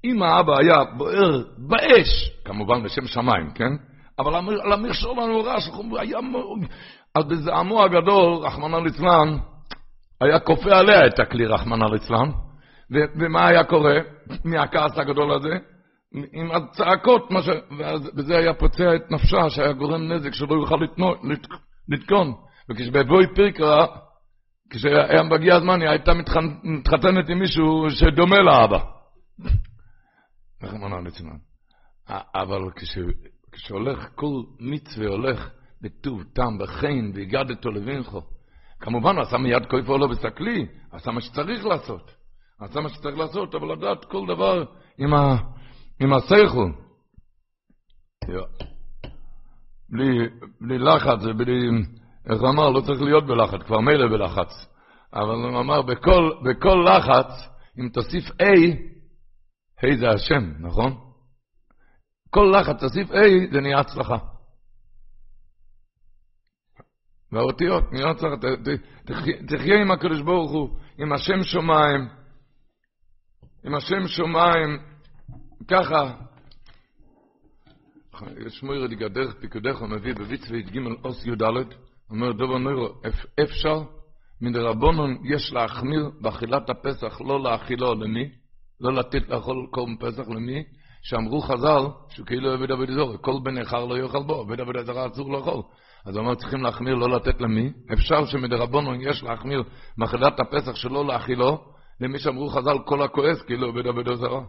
אם 0.03 0.24
האבא 0.24 0.53
היה 0.60 0.84
בוער 0.98 1.44
באש, 1.58 2.32
כמובן 2.46 2.84
בשם 2.84 3.08
שמיים, 3.08 3.50
כן? 3.56 3.72
אבל 4.20 4.36
על 4.36 4.74
המכשול 4.74 5.20
הנורא, 5.20 5.56
היה... 6.00 6.18
אז 7.15 7.25
בזעמו 7.25 7.84
הגדול, 7.84 8.34
רחמנא 8.34 8.75
ליצלן, 8.75 9.38
היה 10.22 10.39
כופה 10.39 10.77
עליה 10.77 11.08
את 11.08 11.20
הכלי, 11.20 11.46
רחמנא 11.46 11.86
ליצלן, 11.86 12.29
ומה 12.91 13.48
היה 13.48 13.63
קורה 13.63 13.96
מהכעס 14.51 14.98
הגדול 14.98 15.34
הזה? 15.34 15.58
עם 16.34 16.51
הצעקות, 16.51 17.29
ש... 17.41 17.50
וזה 18.15 18.38
היה 18.38 18.53
פוצע 18.53 18.96
את 18.96 19.12
נפשה, 19.12 19.50
שהיה 19.50 19.72
גורם 19.72 20.12
נזק 20.12 20.34
שלא 20.34 20.56
יוכל 20.56 20.75
לתקון. 21.89 22.34
וכשבבואי 22.70 23.25
פירקה, 23.36 23.86
כשהיה 24.70 25.24
מגיע 25.24 25.56
הזמן, 25.56 25.82
היא 25.82 25.89
הייתה 25.89 26.12
מתחתנת 26.63 27.29
עם 27.29 27.39
מישהו 27.39 27.89
שדומה 27.89 28.39
לאבא. 28.39 28.79
רחמנא 30.63 30.96
ליצלן. 30.96 31.38
אבל 32.36 32.62
כשהולך, 33.51 34.10
כל 34.16 34.44
מצווה 34.60 35.08
הולך 35.08 35.50
בטוב 35.82 36.24
טעם, 36.34 36.58
בחן, 36.58 37.12
והגדתו 37.13 37.72
לבינכו, 37.72 38.22
כמובן, 38.80 39.16
הוא 39.16 39.22
עשה 39.22 39.38
מיד 39.38 39.66
כויפו 39.70 39.98
לו 39.98 40.10
בסקלי, 40.10 40.66
עשה 40.92 41.12
מה 41.12 41.22
שצריך 41.22 41.66
לעשות. 41.66 42.12
עשה 42.60 42.80
מה 42.80 42.89
שצריך 42.89 43.18
לעשות, 43.18 43.56
אבל 43.56 43.72
לדעת 43.72 44.06
כל 44.06 44.25
דבר 44.28 44.63
עם, 44.98 45.13
ה... 45.13 45.38
עם 46.00 46.13
השכל. 46.13 46.72
בלי, 49.89 50.30
בלי 50.62 50.78
לחץ, 50.80 51.38
בלי, 51.38 51.70
איך 52.30 52.42
הוא 52.42 52.50
אמר, 52.50 52.70
לא 52.70 52.82
צריך 52.82 53.01
להיות 53.01 53.25
בלחץ, 53.25 53.62
כבר 53.66 53.80
מילא 53.80 54.08
בלחץ. 54.08 54.68
אבל 55.13 55.36
הוא 55.36 55.60
אמר, 55.60 55.82
בכל, 55.82 56.32
בכל 56.44 56.86
לחץ, 56.89 57.50
אם 57.80 57.89
תוסיף 57.89 58.24
A, 58.25 58.46
A 59.79 59.98
זה 60.00 60.09
השם, 60.09 60.51
נכון? 60.59 60.98
כל 62.29 62.53
לחץ 62.59 62.79
תוסיף 62.79 63.12
A, 63.12 63.53
זה 63.53 63.62
נהיה 63.62 63.79
הצלחה. 63.79 64.17
והאותיות, 67.31 67.83
נראה 67.91 68.13
צריך, 68.15 68.33
תחיה 69.48 69.81
עם 69.81 69.91
הקדוש 69.91 70.21
ברוך 70.21 70.51
הוא, 70.51 70.79
עם 70.98 71.13
השם 71.13 71.43
שמיים, 71.43 72.09
עם 73.63 73.75
השם 73.75 74.07
שמיים, 74.07 74.79
ככה. 75.67 76.15
שמואל 78.50 79.07
דרך 79.07 79.36
פיקודך 79.39 79.81
מביא 79.81 80.13
בביצווית 80.13 80.69
ג' 80.69 80.77
אוס 81.03 81.25
י"ד, 81.25 81.43
אומר 82.09 82.31
דובר 82.31 82.57
נוירו, 82.57 83.01
אפשר 83.43 83.81
מדרבנון 84.41 85.17
יש 85.24 85.53
להחמיר 85.53 86.09
באכילת 86.21 86.69
הפסח, 86.69 87.21
לא 87.21 87.43
להאכילו 87.43 87.95
למי? 87.95 88.38
לא 88.81 88.93
לתת 88.93 89.29
לאכול 89.29 89.67
קורם 89.71 89.98
פסח 89.98 90.27
למי? 90.27 90.63
שאמרו 91.01 91.41
חז"ל, 91.41 91.81
שהוא 92.09 92.25
כאילו 92.25 92.53
עבד 92.53 92.71
עבד 92.71 92.89
אזור, 92.89 93.17
כל 93.17 93.39
בן 93.43 93.57
איכר 93.57 93.86
לא 93.86 93.98
יאכל 93.98 94.24
בו, 94.24 94.41
עבד 94.41 94.59
עבד 94.59 94.77
אזור 94.77 95.07
אסור 95.07 95.31
לאכול. 95.31 95.62
אז 96.05 96.15
הוא 96.15 96.24
אומר, 96.24 96.36
צריכים 96.36 96.62
להחמיר, 96.62 96.95
לא 96.95 97.09
לתת 97.09 97.41
למי. 97.41 97.74
אפשר 97.93 98.25
שמדרבנו 98.25 98.95
יש 98.95 99.24
להחמיר 99.24 99.63
מאכילת 99.98 100.39
הפסח 100.39 100.75
שלא 100.75 101.07
להאכילו, 101.07 101.74
למי 102.01 102.19
שאמרו 102.19 102.50
חז"ל 102.50 102.77
כל 102.86 103.01
הכועס, 103.01 103.41
כאילו 103.41 103.67
עובד 103.67 103.88
עבודה 103.88 104.15
זרה. 104.15 104.41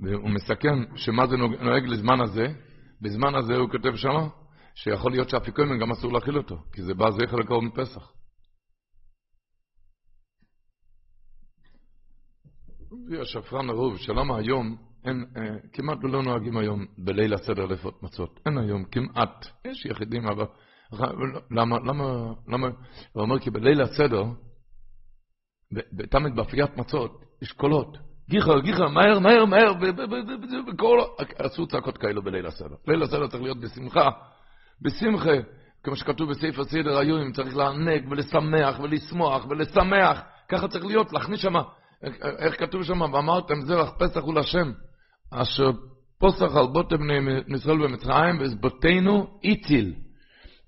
והוא 0.00 0.30
מסכם 0.30 0.96
שמה 0.96 1.26
זה 1.26 1.36
נוהג 1.36 1.86
לזמן 1.86 2.20
הזה, 2.20 2.46
בזמן 3.02 3.34
הזה 3.34 3.56
הוא 3.56 3.70
כותב 3.70 3.96
שמה, 3.96 4.28
שיכול 4.74 5.12
להיות 5.12 5.28
שאפיקוימן 5.28 5.78
גם 5.78 5.90
אסור 5.90 6.12
להאכיל 6.12 6.36
אותו, 6.36 6.56
כי 6.72 6.82
זה 6.82 6.94
בא 6.94 7.10
זכר 7.10 7.36
לקרוב 7.36 7.64
מפסח. 7.64 8.17
השפרן 13.20 13.70
הרוב, 13.70 13.96
שלמה 13.98 14.38
היום 14.38 14.76
אין, 15.04 15.24
אה, 15.36 15.42
כמעט 15.72 15.98
לא 16.02 16.22
נוהגים 16.22 16.56
היום 16.56 16.86
בליל 16.98 17.34
הסדר 17.34 17.66
לפות 17.66 18.02
מצות. 18.02 18.40
אין 18.46 18.58
היום 18.58 18.84
כמעט. 18.84 19.46
יש 19.64 19.86
יחידים, 19.86 20.26
אבל... 20.26 20.44
למה, 21.50 21.76
למה, 21.78 22.32
למה? 22.48 22.68
הוא 23.12 23.22
אומר 23.22 23.38
כי 23.38 23.50
בליל 23.50 23.82
הסדר, 23.82 24.24
תמיד 26.10 26.36
באפיית 26.36 26.76
מצות, 26.76 27.24
יש 27.42 27.52
קולות. 27.52 27.98
גיחר, 28.28 28.60
גיחר, 28.60 28.88
מהר, 28.88 29.18
מהר, 29.18 29.44
מהר, 29.44 29.72
וכל... 30.68 30.98
עשו 31.38 31.66
צעקות 31.66 31.98
כאלו 31.98 32.22
בליל 32.22 32.46
הסדר. 32.46 32.74
ליל 32.88 33.02
הסדר 33.02 33.26
צריך 33.26 33.42
להיות 33.42 33.60
בשמחה, 33.60 34.08
בשמחה, 34.82 35.32
כמו 35.82 35.96
שכתוב 35.96 36.30
בסעיף 36.30 36.58
הסדר 36.58 36.98
היום, 36.98 37.32
צריך 37.32 37.56
לענג 37.56 38.10
ולשמח 38.10 38.80
ולשמוח 38.80 39.46
ולשמח. 39.50 40.22
ככה 40.48 40.68
צריך 40.68 40.84
להיות, 40.84 41.12
להכניס 41.12 41.40
שם, 41.40 41.54
איך 42.38 42.60
כתוב 42.60 42.82
שם, 42.82 43.00
ואמרתם 43.00 43.60
זרח 43.60 43.90
פסח 43.98 44.20
הוא 44.20 44.34
לשם. 44.34 44.72
אשר 45.30 45.70
פוסח 46.18 46.56
על 46.56 46.66
בוטה 46.72 46.96
בני 46.96 47.54
ישראל 47.54 47.78
במצרים, 47.78 48.40
וזבותינו 48.40 49.26
איציל. 49.44 49.94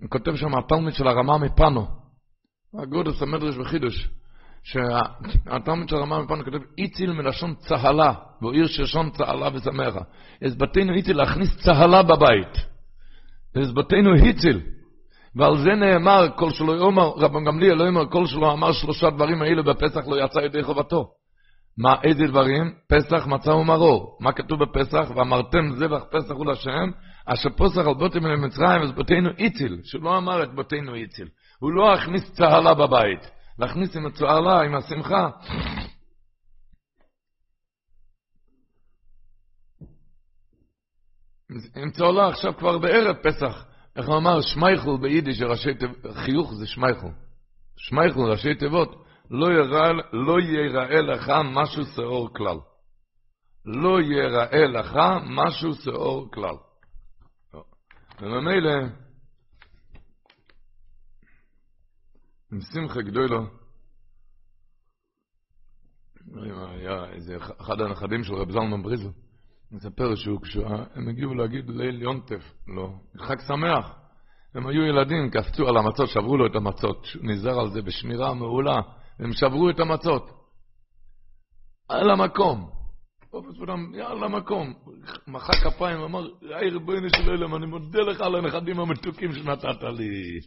הוא 0.00 0.10
כותב 0.10 0.36
שם 0.36 0.58
התלמיד 0.58 0.94
של 0.94 1.08
הרמה 1.08 1.38
מפנו. 1.38 1.86
הגודס 2.82 3.22
המדרש 3.22 3.56
וחידוש. 3.58 4.08
שהתלמיד 4.62 5.88
של 5.88 5.96
הרמה 5.96 6.22
מפנו 6.22 6.44
כותב 6.44 6.58
איציל 6.78 7.12
מלשון 7.12 7.54
צהלה, 7.54 8.12
והוא 8.40 8.52
עיר 8.52 8.66
ששון 8.66 9.10
צהלה 9.10 9.48
ושמחה. 9.54 10.00
הזבתנו 10.42 10.92
איציל 10.92 11.16
להכניס 11.16 11.56
צהלה 11.64 12.02
בבית. 12.02 12.56
והזבתנו 13.54 14.14
איציל. 14.14 14.60
ועל 15.36 15.58
זה 15.58 15.70
נאמר, 15.70 16.26
כל 16.36 16.50
שלא 16.50 16.72
יאמר, 16.72 17.08
רב 17.16 17.32
גמליאל 17.46 17.74
לא 17.74 17.84
יאמר, 17.84 18.10
כל 18.10 18.26
שלא 18.26 18.52
אמר 18.52 18.72
שלושה 18.72 19.10
דברים 19.10 19.42
האלה 19.42 19.62
בפסח 19.62 20.00
לא 20.06 20.24
יצא 20.24 20.40
ידי 20.40 20.62
חובתו. 20.62 21.19
מה, 21.78 21.96
איזה 22.04 22.26
דברים? 22.26 22.74
פסח, 22.88 23.26
מצה 23.26 23.54
ומרור. 23.54 24.18
מה 24.20 24.32
כתוב 24.32 24.64
בפסח? 24.64 25.10
ואמרתם 25.16 25.70
זבח 25.76 26.04
פסח 26.10 26.30
הוא 26.30 26.46
לשם, 26.46 26.90
אשר 27.26 27.48
פוסח 27.56 27.86
על 27.86 27.94
בוטים 27.94 28.26
אל 28.26 28.36
מצרים, 28.36 28.82
אז 28.82 28.92
בותינו 28.92 29.30
איציל, 29.38 29.80
שהוא 29.84 30.02
לא 30.02 30.18
אמר 30.18 30.42
את 30.42 30.54
בותינו 30.54 30.94
איציל. 30.94 31.28
הוא 31.60 31.72
לא 31.72 31.94
הכניס 31.94 32.32
צהלה 32.32 32.74
בבית. 32.74 33.30
להכניס 33.58 33.96
עם 33.96 34.06
הצהלה, 34.06 34.62
עם 34.62 34.74
השמחה. 34.74 35.28
עם 41.76 41.90
צהלה 41.90 42.28
עכשיו 42.28 42.56
כבר 42.56 42.78
בערב 42.78 43.16
פסח. 43.16 43.64
איך 43.96 44.08
הוא 44.08 44.16
אמר? 44.16 44.40
שמייכל 44.40 44.96
ביידיש, 45.00 45.42
חיוך 46.12 46.54
זה 46.54 46.66
שמייכל. 46.66 47.06
שמייכל, 47.76 48.20
ראשי 48.20 48.54
תיבות. 48.54 49.04
לא 49.30 49.46
יראה, 49.52 49.92
לא 50.12 50.40
ייראה 50.40 51.00
לך 51.00 51.32
משהו 51.44 51.84
שאור 51.84 52.34
כלל. 52.34 52.56
לא 53.64 54.00
ייראה 54.00 54.66
לך 54.66 54.96
משהו 55.24 55.74
שאור 55.74 56.30
כלל. 56.30 56.54
וממילא, 58.20 58.70
עם 62.52 62.60
שמחה 62.60 63.02
גדולו, 63.02 63.46
היה 66.44 67.04
איזה 67.12 67.36
אחד 67.36 67.80
הנכדים 67.80 68.24
של 68.24 68.34
רב 68.34 68.50
זלמן 68.50 68.82
בריזל, 68.82 69.10
מספר 69.72 70.14
שהוא, 70.14 70.40
כשהם 70.42 71.08
הגיעו 71.08 71.34
להגיד 71.34 71.70
ליל 71.70 72.02
יונטף, 72.02 72.52
לא, 72.76 72.90
חג 73.18 73.40
שמח. 73.40 73.96
הם 74.54 74.66
היו 74.66 74.82
ילדים, 74.82 75.30
קפצו 75.30 75.68
על 75.68 75.76
המצות, 75.76 76.08
שברו 76.08 76.36
לו 76.36 76.46
את 76.46 76.56
המצות, 76.56 77.06
נזהר 77.22 77.60
על 77.60 77.70
זה 77.70 77.82
בשמירה 77.82 78.34
מעולה. 78.34 78.80
הם 79.20 79.32
שברו 79.32 79.70
את 79.70 79.80
המצות. 79.80 80.30
על 81.88 82.10
המקום. 82.10 82.70
פופס 83.30 83.56
פודם, 83.58 83.94
יאללה 83.94 84.28
מקום. 84.28 84.74
מחא 85.26 85.52
כפיים, 85.52 86.00
אמר, 86.00 86.26
היי 86.42 86.70
ריבונו 86.70 87.08
של 87.16 87.30
עולם, 87.30 87.54
אני 87.54 87.66
מודה 87.66 88.00
לך 88.00 88.20
על 88.20 88.34
הנכדים 88.34 88.80
המתוקים 88.80 89.32
שנתת 89.32 89.82
לי. 89.82 90.40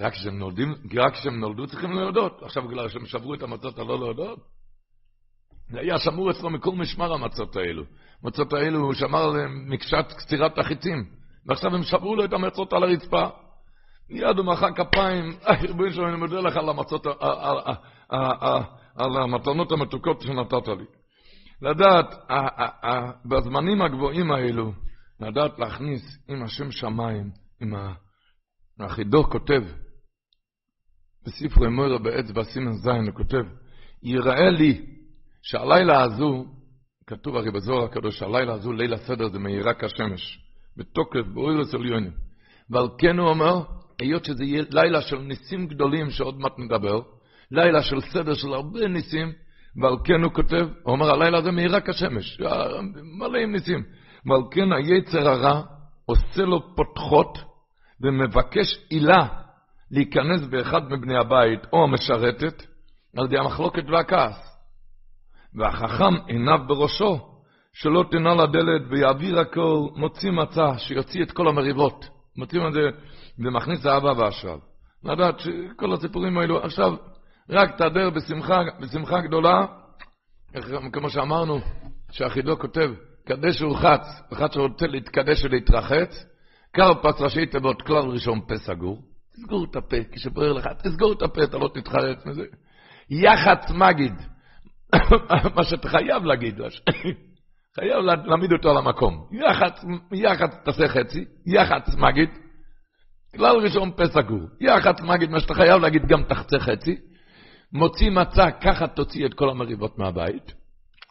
רק 0.00 0.12
כשהם 0.12 0.38
נולדים, 0.38 0.74
רק 0.96 1.12
כשהם 1.12 1.40
נולדו 1.40 1.66
צריכים 1.66 1.92
להודות. 1.92 2.42
עכשיו 2.42 2.68
בגלל 2.68 2.88
שהם 2.88 3.06
שברו 3.06 3.34
את 3.34 3.42
המצות 3.42 3.78
הלא 3.78 3.98
להודות? 3.98 4.38
זה 5.70 5.80
היה 5.80 5.98
שמור 5.98 6.30
אצלו 6.30 6.50
מכל 6.50 6.72
משמר 6.72 7.12
המצות 7.12 7.56
האלו. 7.56 7.84
המצות 8.22 8.52
האלו, 8.52 8.78
הוא 8.78 8.94
שמר 8.94 9.24
עליהם 9.24 9.70
מקשת 9.70 10.06
קצירת 10.18 10.58
החיצים. 10.58 11.04
ועכשיו 11.46 11.74
הם 11.74 11.82
שברו 11.82 12.16
לו 12.16 12.24
את 12.24 12.32
המצות 12.32 12.72
על 12.72 12.82
הרצפה. 12.82 13.28
מיד 14.10 14.38
הוא 14.38 14.46
מחא 14.46 14.70
כפיים, 14.70 15.36
ריבונו 15.62 15.92
של 15.92 16.00
עולם, 16.00 16.12
אני 16.12 16.20
מודה 16.20 16.40
לך 16.40 16.56
על 16.56 16.68
המצות, 16.68 17.06
על 18.96 19.16
המתנות 19.16 19.72
המתוקות 19.72 20.20
שנתת 20.20 20.68
לי. 20.68 20.84
לדעת, 21.62 22.14
בזמנים 23.24 23.82
הגבוהים 23.82 24.32
האלו, 24.32 24.72
לדעת 25.20 25.58
להכניס 25.58 26.02
עם 26.28 26.42
השם 26.42 26.70
שמיים, 26.70 27.30
עם 27.60 27.74
החידו 28.80 29.24
כותב, 29.24 29.62
בספרי 31.26 31.68
מוירה 31.68 31.98
באצבע 31.98 32.44
סימן 32.44 32.72
זין, 32.72 33.06
הוא 33.06 33.14
כותב, 33.14 33.42
יראה 34.02 34.50
לי 34.50 34.86
שהלילה 35.42 36.02
הזו, 36.02 36.44
כתוב 37.06 37.36
הרי 37.36 37.50
בזוהר 37.50 37.84
הקדוש, 37.84 38.22
הלילה 38.22 38.52
הזו, 38.52 38.72
ליל 38.72 38.94
הסדר 38.94 39.28
זה 39.28 39.38
מאירה 39.38 39.72
כשמש, 39.74 40.38
בתוקף, 40.76 41.26
באוירס 41.34 41.74
עליונים. 41.74 42.12
ועל 42.70 42.88
כן 42.98 43.18
הוא 43.18 43.28
אומר, 43.28 43.62
היות 44.00 44.24
שזה 44.24 44.44
יהיה 44.44 44.64
לילה 44.70 45.02
של 45.02 45.18
ניסים 45.18 45.66
גדולים 45.66 46.10
שעוד 46.10 46.38
מעט 46.38 46.58
נדבר, 46.58 47.00
לילה 47.50 47.82
של 47.82 48.00
סדר 48.00 48.34
של 48.34 48.52
הרבה 48.52 48.88
ניסים, 48.88 49.32
ועל 49.82 49.96
כן 50.04 50.22
הוא 50.22 50.32
כותב, 50.32 50.68
הוא 50.82 50.92
אומר, 50.92 51.10
הלילה 51.10 51.38
הזה 51.38 51.50
מאירה 51.50 51.80
כשמש, 51.80 52.40
מלא 53.18 53.38
עם 53.38 53.52
ניסים. 53.52 53.82
ועל 54.26 54.42
כן 54.50 54.72
היצר 54.72 55.28
הרע 55.28 55.62
עושה 56.06 56.42
לו 56.42 56.76
פותחות 56.76 57.38
ומבקש 58.00 58.78
עילה 58.90 59.26
להיכנס 59.90 60.46
באחד 60.46 60.92
מבני 60.92 61.16
הבית 61.16 61.60
או 61.72 61.84
המשרתת 61.84 62.62
על 63.16 63.24
ידי 63.24 63.38
המחלוקת 63.38 63.84
והכעס. 63.92 64.56
והחכם 65.54 66.14
עיניו 66.26 66.58
בראשו, 66.66 67.18
שלא 67.72 68.04
תנע 68.10 68.34
לדלת 68.34 68.82
ויעביר 68.90 69.40
הכל, 69.40 69.80
מוציא 69.96 70.30
מצע 70.30 70.78
שיוציא 70.78 71.22
את 71.22 71.32
כל 71.32 71.48
המריבות. 71.48 72.08
מוצאים 72.36 72.62
את 72.68 72.72
ומכניס 73.38 73.86
האבא 73.86 74.12
והשב. 74.16 74.58
לדעת 75.04 75.38
שכל 75.38 75.92
הסיפורים 75.92 76.38
האלו, 76.38 76.64
עכשיו, 76.64 76.94
רק 77.50 77.76
תהדר 77.76 78.10
בשמחה, 78.10 78.60
בשמחה 78.80 79.20
גדולה, 79.20 79.66
כמו 80.92 81.10
שאמרנו, 81.10 81.58
שהחידו 82.10 82.58
כותב, 82.58 82.90
קדש 83.26 83.62
ורחץ, 83.62 84.22
אחד 84.32 84.52
שרוצה 84.52 84.86
להתקדש 84.86 85.44
ולהתרחץ, 85.44 86.26
קרפס 86.72 87.20
ראשי 87.20 87.46
תיבות, 87.46 87.82
כלל 87.82 88.04
ראשון 88.08 88.40
פה 88.48 88.56
סגור, 88.56 89.02
תסגור 89.32 89.66
את 89.70 89.76
הפה, 89.76 89.96
כשבוער 90.12 90.52
לך, 90.52 90.68
תסגור 90.82 91.12
את 91.12 91.22
הפה, 91.22 91.44
אתה 91.44 91.58
לא 91.58 91.68
תתחרץ 91.74 92.26
מזה. 92.26 92.44
יח"צ 93.10 93.70
מגיד, 93.70 94.12
מה 95.56 95.64
שאתה 95.64 95.88
חייב 95.88 96.24
להגיד, 96.24 96.60
חייב 97.76 97.98
להעמיד 98.26 98.52
אותו 98.52 98.70
על 98.70 98.76
המקום. 98.76 99.28
יח"צ, 99.32 99.84
יח"צ 100.12 100.54
תעשה 100.64 100.88
חצי, 100.88 101.24
יח"צ 101.46 101.94
מגיד, 101.98 102.28
כלל 103.36 103.56
ראשון 103.56 103.90
פה 103.96 104.06
סגור. 104.06 104.48
יח"צ 104.60 105.00
מגיד, 105.00 105.30
מה 105.30 105.40
שאתה 105.40 105.54
חייב 105.54 105.82
להגיד, 105.82 106.06
גם 106.06 106.22
תחצה 106.22 106.58
חצי. 106.58 106.96
מוציא 107.72 108.10
מצה, 108.10 108.50
ככה 108.50 108.86
תוציא 108.86 109.26
את 109.26 109.34
כל 109.34 109.50
המריבות 109.50 109.98
מהבית. 109.98 110.54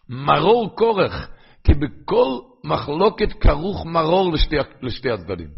מרור 0.09 0.75
כורך, 0.75 1.29
כי 1.63 1.73
בכל 1.73 2.39
מחלוקת 2.63 3.33
כרוך 3.33 3.85
מרור 3.85 4.33
לשתי, 4.33 4.55
לשתי 4.81 5.11
הצדדים. 5.11 5.49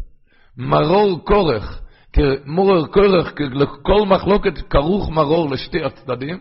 מרור 0.56 1.24
כורך, 1.24 1.82
כמורר 2.12 2.86
כורך, 2.86 3.32
לכל 3.40 4.06
מחלוקת 4.06 4.58
כרוך 4.70 5.10
מרור 5.10 5.50
לשתי 5.50 5.84
הצדדים. 5.84 6.40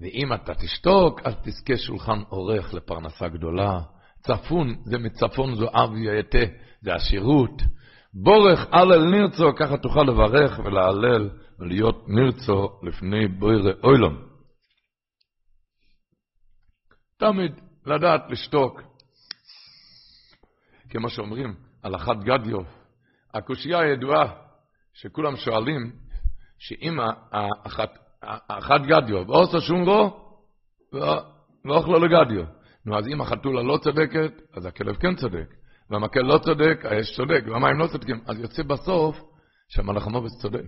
ואם 0.00 0.32
אתה 0.32 0.54
תשתוק, 0.54 1.20
אז 1.24 1.34
תזכה 1.42 1.76
שולחן 1.76 2.20
עורך 2.28 2.74
לפרנסה 2.74 3.28
גדולה. 3.28 3.80
צפון, 4.20 4.74
זה 4.84 4.98
מצפון 4.98 5.54
זו 5.54 5.68
אב 5.74 5.90
יתה, 5.96 6.52
זה 6.82 6.94
עשירות. 6.94 7.62
בורך 8.14 8.66
אל 8.74 9.04
נרצו, 9.10 9.54
ככה 9.56 9.76
תוכל 9.76 10.02
לברך 10.02 10.60
ולהלל 10.64 11.30
ולהיות 11.58 12.08
נרצו 12.08 12.80
לפני 12.82 13.28
בוירי 13.28 13.72
אוילום. 13.82 14.28
תמיד 17.18 17.52
לדעת 17.86 18.20
לשתוק. 18.30 18.82
כמו 20.90 21.08
שאומרים, 21.08 21.54
הלכת 21.82 22.16
גדיו. 22.24 22.60
הקושייה 23.34 23.80
הידועה 23.80 24.32
שכולם 24.94 25.36
שואלים, 25.36 25.92
שאם 26.58 26.98
אחת, 27.66 27.90
אחת 28.48 28.80
גדיו 28.80 29.26
ועושה 29.26 29.60
שום 29.60 29.88
רו, 29.88 30.30
לא 31.64 31.76
אוכלו 31.76 31.98
לגדיו. 31.98 32.44
נו, 32.86 32.98
אז 32.98 33.08
אם 33.08 33.20
החתולה 33.20 33.62
לא 33.62 33.78
צודקת, 33.82 34.32
אז 34.56 34.66
הכלב 34.66 34.96
כן 34.96 35.16
צודק. 35.16 35.54
והמקל 35.90 36.20
לא 36.20 36.38
צודק, 36.38 36.80
האש 36.84 37.16
צודק, 37.16 37.42
והמים 37.46 37.78
לא 37.78 37.86
צודקים. 37.86 38.20
אז 38.26 38.38
יוצא 38.38 38.62
בסוף 38.62 39.16
שהמלאך 39.68 40.06
המובס 40.06 40.42
צודק. 40.42 40.64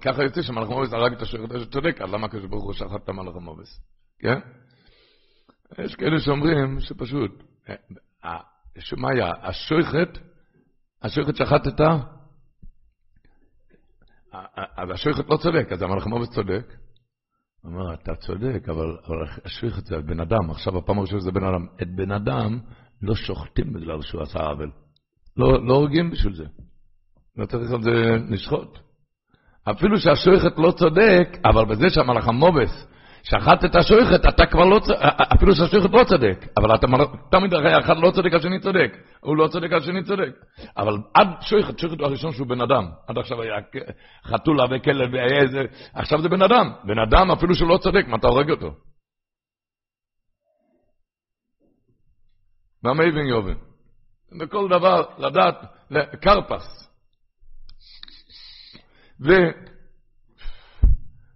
ככה 0.00 0.22
יוצא 0.22 0.42
שהמלאך 0.42 0.68
המובס 0.70 0.92
הרג 0.92 1.12
את 1.12 1.22
השוחט 1.22 1.60
שצודק, 1.60 2.00
אז 2.00 2.12
למה 2.12 2.26
הקדוש 2.26 2.44
ברוך 2.44 2.64
הוא 2.64 2.72
שחט 2.72 3.04
את 3.04 3.08
המלאך 3.08 3.36
המובס? 3.36 3.80
כן? 4.18 4.38
יש 5.84 5.94
כאלה 5.94 6.18
שאומרים 6.20 6.80
שפשוט, 6.80 7.42
מה 8.96 9.10
היה? 9.10 9.32
השוחט, 9.42 10.18
השוחט 11.02 11.36
שחט 11.36 11.66
את 11.66 11.80
ה... 11.80 12.16
אז 14.76 14.90
השוחט 14.90 15.30
לא 15.30 15.36
צודק, 15.36 15.72
אז 15.72 15.82
המלאך 15.82 16.06
המובס 16.06 16.30
צודק. 16.30 16.72
הוא 17.62 17.72
אומר, 17.72 17.94
אתה 17.94 18.14
צודק, 18.14 18.68
אבל, 18.68 18.98
אבל 19.06 19.22
השפיך 19.44 19.80
זה 19.80 19.96
בן 20.00 20.20
אדם, 20.20 20.50
עכשיו 20.50 20.78
הפעם 20.78 20.98
הראשונה 20.98 21.20
זה 21.20 21.30
בן 21.30 21.44
אדם. 21.44 21.66
את 21.82 21.96
בן 21.96 22.12
אדם 22.12 22.58
לא 23.02 23.14
שוחטים 23.14 23.72
בגלל 23.72 24.02
שהוא 24.02 24.22
עשה 24.22 24.38
עוול. 24.38 24.70
לא, 25.36 25.66
לא 25.66 25.74
הורגים 25.74 26.10
בשביל 26.10 26.34
זה. 26.34 26.44
לא 27.36 27.46
צריך 27.46 27.72
על 27.72 27.82
זה 27.82 28.16
לשחוט. 28.28 28.78
אפילו 29.70 29.98
שהשוחט 29.98 30.58
לא 30.58 30.70
צודק, 30.70 31.28
אבל 31.44 31.64
בזה 31.64 31.90
שהמלאך 31.90 32.28
המובס 32.28 32.86
שחט 33.22 33.64
את 33.64 33.76
השוחט, 33.76 34.26
אתה 34.28 34.46
כבר 34.46 34.64
לא 34.64 34.78
צודק, 34.78 34.98
אפילו 35.34 35.54
שהשוחט 35.54 35.90
לא 35.92 36.04
צודק, 36.04 36.46
אבל 36.56 36.74
אתה 36.74 36.86
תמיד 37.30 37.54
הרי 37.54 37.78
אחד 37.78 37.96
לא 37.96 38.10
צודק, 38.10 38.34
השני 38.34 38.60
צודק, 38.60 38.96
הוא 39.20 39.36
לא 39.36 39.48
צודק, 39.48 39.72
השני 39.72 40.02
צודק. 40.02 40.30
אבל 40.76 40.94
עד 41.14 41.28
שוחט, 41.40 41.78
שוחט 41.78 41.98
הוא 41.98 42.06
הראשון 42.06 42.32
שהוא 42.32 42.46
בן 42.46 42.60
אדם. 42.60 42.84
עד 43.08 43.18
עכשיו 43.18 43.42
היה 43.42 43.54
חתולה 44.24 44.64
וכלב 44.70 45.12
והיה 45.12 45.42
איזה, 45.42 45.60
עכשיו 45.94 46.22
זה 46.22 46.28
בן 46.28 46.42
אדם. 46.42 46.72
בן 46.84 46.98
אדם 46.98 47.30
אפילו 47.30 47.54
שהוא 47.54 47.68
לא 47.68 47.78
צודק, 47.78 48.04
מה 48.08 48.16
אתה 48.16 48.26
הורג 48.26 48.50
אותו? 48.50 48.70
מה 52.82 52.94
מייבין 52.94 53.26
יובן? 53.26 53.54
בכל 54.40 54.68
דבר 54.68 55.04
לדעת, 55.18 55.54
קרפס. 56.20 56.85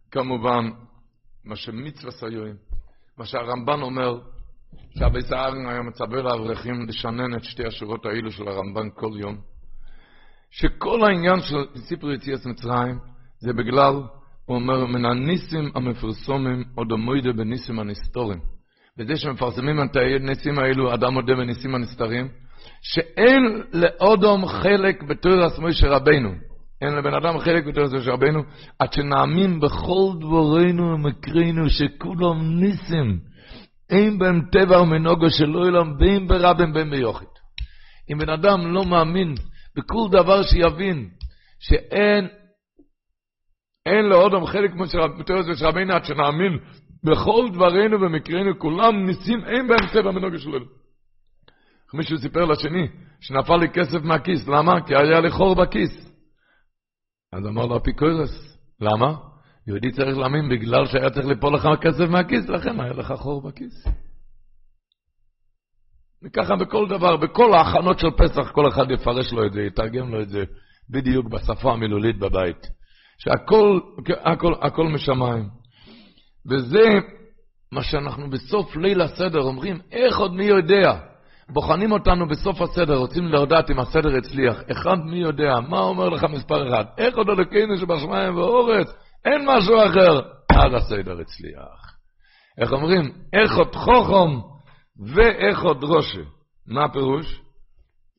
וכמובן, 0.09 0.71
מה 1.45 1.57
שמצווה 1.57 2.13
סיועים, 2.13 2.57
מה 3.19 3.27
שהרמב"ן 3.27 3.83
אומר, 3.83 4.19
שהבי 4.99 5.23
סערן 5.23 5.67
היה 5.67 5.83
מצווה 5.83 6.23
לאברכים 6.23 6.87
לשנן 6.89 7.35
את 7.37 7.45
שתי 7.45 7.67
השורות 7.67 8.07
האלו 8.07 8.31
של 8.31 8.49
הרמב"ן 8.49 8.89
כל 8.95 9.11
יום, 9.21 9.37
שכל 10.51 11.05
העניין 11.05 11.41
של 11.41 11.57
סיפור 11.77 12.13
יציאת 12.13 12.47
מצרים 12.47 12.99
זה 13.39 13.53
בגלל, 13.53 13.95
הוא 14.45 14.57
אומר, 14.57 14.87
מן 14.87 15.05
הניסים 15.05 15.71
המפרסומים 15.75 16.65
עוד 16.75 16.93
המוידה 16.93 17.33
בניסים 17.33 17.79
הנסתורים. 17.79 18.41
בזה 18.97 19.17
שמפרסמים 19.17 19.83
את 19.83 19.97
הניסים 19.97 20.59
האלו, 20.59 20.95
אדם 20.95 21.15
מודה 21.15 21.35
בניסים 21.35 21.75
הנסתרים, 21.75 22.29
שאין 22.83 23.63
לאודום 23.73 24.47
חלק 24.47 25.03
בתורס 25.03 25.59
מוישה 25.59 25.89
רבנו. 25.89 26.50
אין 26.81 26.95
לבן 26.95 27.15
אדם 27.15 27.39
חלק 27.39 27.67
יותר 27.67 27.87
זה 27.87 28.05
שרבנו, 28.05 28.43
עד 28.79 28.93
שנאמין 28.93 29.61
בכל 29.61 30.13
דברינו 30.21 30.83
ומקרינו 30.83 31.71
שכולם 31.71 32.61
ניסים, 32.61 33.21
אין 33.91 34.19
בהם 34.19 34.41
טבע 34.53 34.81
ומנוגו 34.81 35.31
של 35.31 35.57
אילם, 35.57 35.99
בין 35.99 36.27
ברבים 36.27 36.73
בין 36.73 36.91
ביוחד. 36.91 37.25
אם 38.13 38.19
בן 38.19 38.29
אדם 38.29 38.75
לא 38.75 38.85
מאמין 38.85 39.35
בכל 39.77 40.09
דבר 40.13 40.43
שיבין, 40.43 41.09
שאין 41.61 42.29
אין 43.87 44.05
לאודם 44.05 44.47
חלק 44.47 44.71
יותר 45.19 45.43
זה 45.43 45.55
שרבנו, 45.55 45.95
עד 45.95 46.05
שנאמין 46.05 46.59
בכל 47.05 47.49
דברינו 47.53 48.01
ומקרינו, 48.01 48.59
כולם 48.59 49.07
ניסים, 49.07 49.45
אין 49.45 49.69
בהם 49.69 49.89
טבע 49.93 50.11
ומנוגו 50.11 50.39
של 50.39 50.49
אילם. 50.55 50.65
מישהו 51.95 52.19
סיפר 52.19 52.45
לשני, 52.45 52.89
שנפל 53.21 53.57
לי 53.57 53.69
כסף 53.69 54.03
מהכיס, 54.03 54.49
למה? 54.49 54.81
כי 54.87 54.95
היה 54.95 55.21
לי 55.21 55.31
חור 55.31 55.55
בכיס. 55.55 56.10
אז 57.33 57.47
אמר 57.47 57.67
לו 57.67 57.77
אפיקורס, 57.77 58.59
למה? 58.81 59.17
יהודי 59.67 59.91
צריך 59.93 60.19
להאמין 60.19 60.49
בגלל 60.49 60.87
שהיה 60.87 61.11
צריך 61.11 61.27
ליפול 61.27 61.55
לך 61.55 61.69
כסף 61.81 62.09
מהכיס, 62.11 62.49
לכן 62.49 62.81
היה 62.81 62.93
לך 62.93 63.13
חור 63.13 63.43
בכיס. 63.43 63.85
וככה 66.25 66.57
בכל 66.57 66.89
דבר, 66.89 67.17
בכל 67.17 67.55
ההכנות 67.55 67.99
של 67.99 68.11
פסח, 68.11 68.51
כל 68.53 68.69
אחד 68.69 68.91
יפרש 68.91 69.33
לו 69.33 69.47
את 69.47 69.53
זה, 69.53 69.61
יתרגם 69.61 70.11
לו 70.11 70.23
את 70.23 70.29
זה 70.29 70.45
בדיוק 70.91 71.27
בשפה 71.27 71.73
המילולית 71.73 72.19
בבית. 72.19 72.67
שהכל 73.19 73.81
הכל, 74.25 74.55
הכל 74.63 74.89
משמיים. 74.89 75.49
וזה 76.51 76.89
מה 77.73 77.83
שאנחנו 77.83 78.31
בסוף 78.31 78.77
ליל 78.77 79.01
הסדר 79.01 79.41
אומרים, 79.41 79.81
איך 79.93 80.19
עוד 80.19 80.35
מי 80.35 80.45
יודע? 80.45 81.10
בוחנים 81.53 81.93
אותנו 81.93 82.29
בסוף 82.29 82.61
הסדר, 82.61 82.97
רוצים 82.97 83.25
לדעת 83.25 83.71
אם 83.71 83.79
הסדר 83.81 84.17
הצליח. 84.17 84.63
אחד 84.71 84.97
מי 85.05 85.17
יודע, 85.17 85.61
מה 85.69 85.79
אומר 85.79 86.09
לך 86.09 86.25
מספר 86.25 86.69
אחד? 86.69 86.85
איך 86.99 87.17
עוד 87.17 87.29
אלוקינו 87.29 87.77
שבשמיים 87.77 88.37
ואורץ? 88.37 88.89
אין 89.25 89.47
משהו 89.47 89.77
אחר. 89.87 90.21
אז 90.53 90.75
הסדר 90.75 91.21
הצליח. 91.21 91.97
איך 92.59 92.73
אומרים? 92.73 93.03
איך 93.33 93.57
עוד 93.57 93.75
חוכם 93.75 94.41
ואיך 95.15 95.63
עוד 95.63 95.85
ראשה. 95.85 96.21
מה 96.67 96.85
הפירוש? 96.85 97.41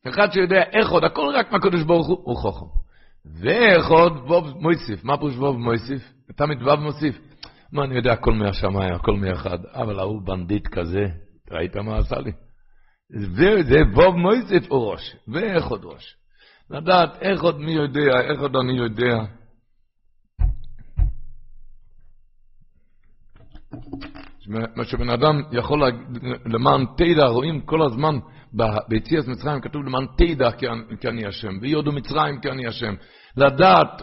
אחד 0.07 0.31
שיודע 0.31 0.63
איך 0.73 0.89
עוד, 0.89 1.03
הכל 1.03 1.33
רק 1.35 1.51
מהקדוש 1.51 1.83
ברוך 1.83 2.07
הוא, 2.07 2.17
הוא 2.23 2.37
חוכם. 2.37 2.65
ואיך 3.41 3.87
עוד 3.87 4.13
ווב 4.13 4.53
מויסיף. 4.55 5.03
מה 5.03 5.17
פירוש 5.17 5.35
ווב 5.35 5.57
מויסיף? 5.57 6.13
תמיד 6.35 6.61
ווב 6.61 6.79
מוסיף. 6.79 7.19
מה, 7.71 7.83
אני 7.83 7.95
יודע 7.95 8.13
הכל 8.13 8.33
מהשמיים, 8.33 8.93
הכל 8.93 9.13
מאחד, 9.13 9.57
אבל 9.73 9.99
ההוא 9.99 10.21
בנדיט 10.21 10.67
כזה, 10.67 11.05
ראית 11.51 11.75
מה 11.75 11.97
עשה 11.97 12.19
לי? 12.19 12.31
זה, 13.11 13.75
ווב 13.93 14.15
מויסיף 14.15 14.71
או 14.71 14.89
ראש, 14.89 15.15
ואיך 15.27 15.65
עוד 15.65 15.85
ראש. 15.85 16.15
לדעת 16.69 17.21
איך 17.21 17.41
עוד 17.41 17.59
מי 17.59 17.71
יודע, 17.71 18.21
איך 18.21 18.39
עוד 18.39 18.55
אני 18.55 18.77
יודע. 18.77 19.17
מה 24.47 24.85
שבן 24.85 25.09
אדם 25.09 25.41
יכול, 25.51 25.81
למען 26.45 26.85
תדע, 26.97 27.25
רואים 27.25 27.61
כל 27.61 27.81
הזמן 27.81 28.19
ביציאת 28.89 29.27
מצרים 29.27 29.61
כתוב 29.61 29.83
למען 29.83 30.05
תדע 30.17 30.51
כי 30.99 31.07
אני 31.07 31.25
השם, 31.25 31.57
ויודו 31.61 31.91
מצרים 31.91 32.41
כי 32.41 32.49
אני 32.49 32.67
השם. 32.67 32.95
לדעת, 33.37 34.01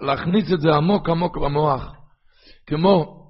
להכניס 0.00 0.52
את 0.52 0.60
זה 0.60 0.68
עמוק 0.74 1.08
עמוק 1.08 1.36
במוח. 1.36 1.92
כמו, 2.66 3.22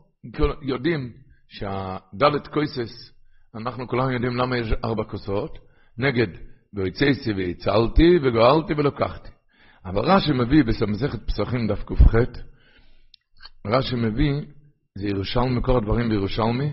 יודעים 0.63 1.13
שהדלת 1.49 2.47
קויסס, 2.47 3.16
אנחנו 3.57 3.89
כולנו 3.89 4.11
יודעים 4.11 4.37
למה 4.37 4.57
יש 4.57 4.73
ארבע 4.85 5.05
כוסות, 5.05 5.59
נגד 5.99 6.27
והצאתי 6.75 7.33
והצלתי 7.37 8.19
וגואלתי 8.23 8.73
ולוקחתי. 8.77 9.29
אבל 9.87 10.11
רש"י 10.11 10.33
מביא 10.33 10.65
במסכת 10.65 11.27
פסחים 11.27 11.67
דף 11.67 11.85
ק"ח, 11.85 12.15
רש"י 13.67 13.97
מביא, 13.97 14.33
זה 14.99 15.09
ירושלמי, 15.09 15.61
כל 15.63 15.77
הדברים 15.77 16.09
בירושלמי, 16.09 16.73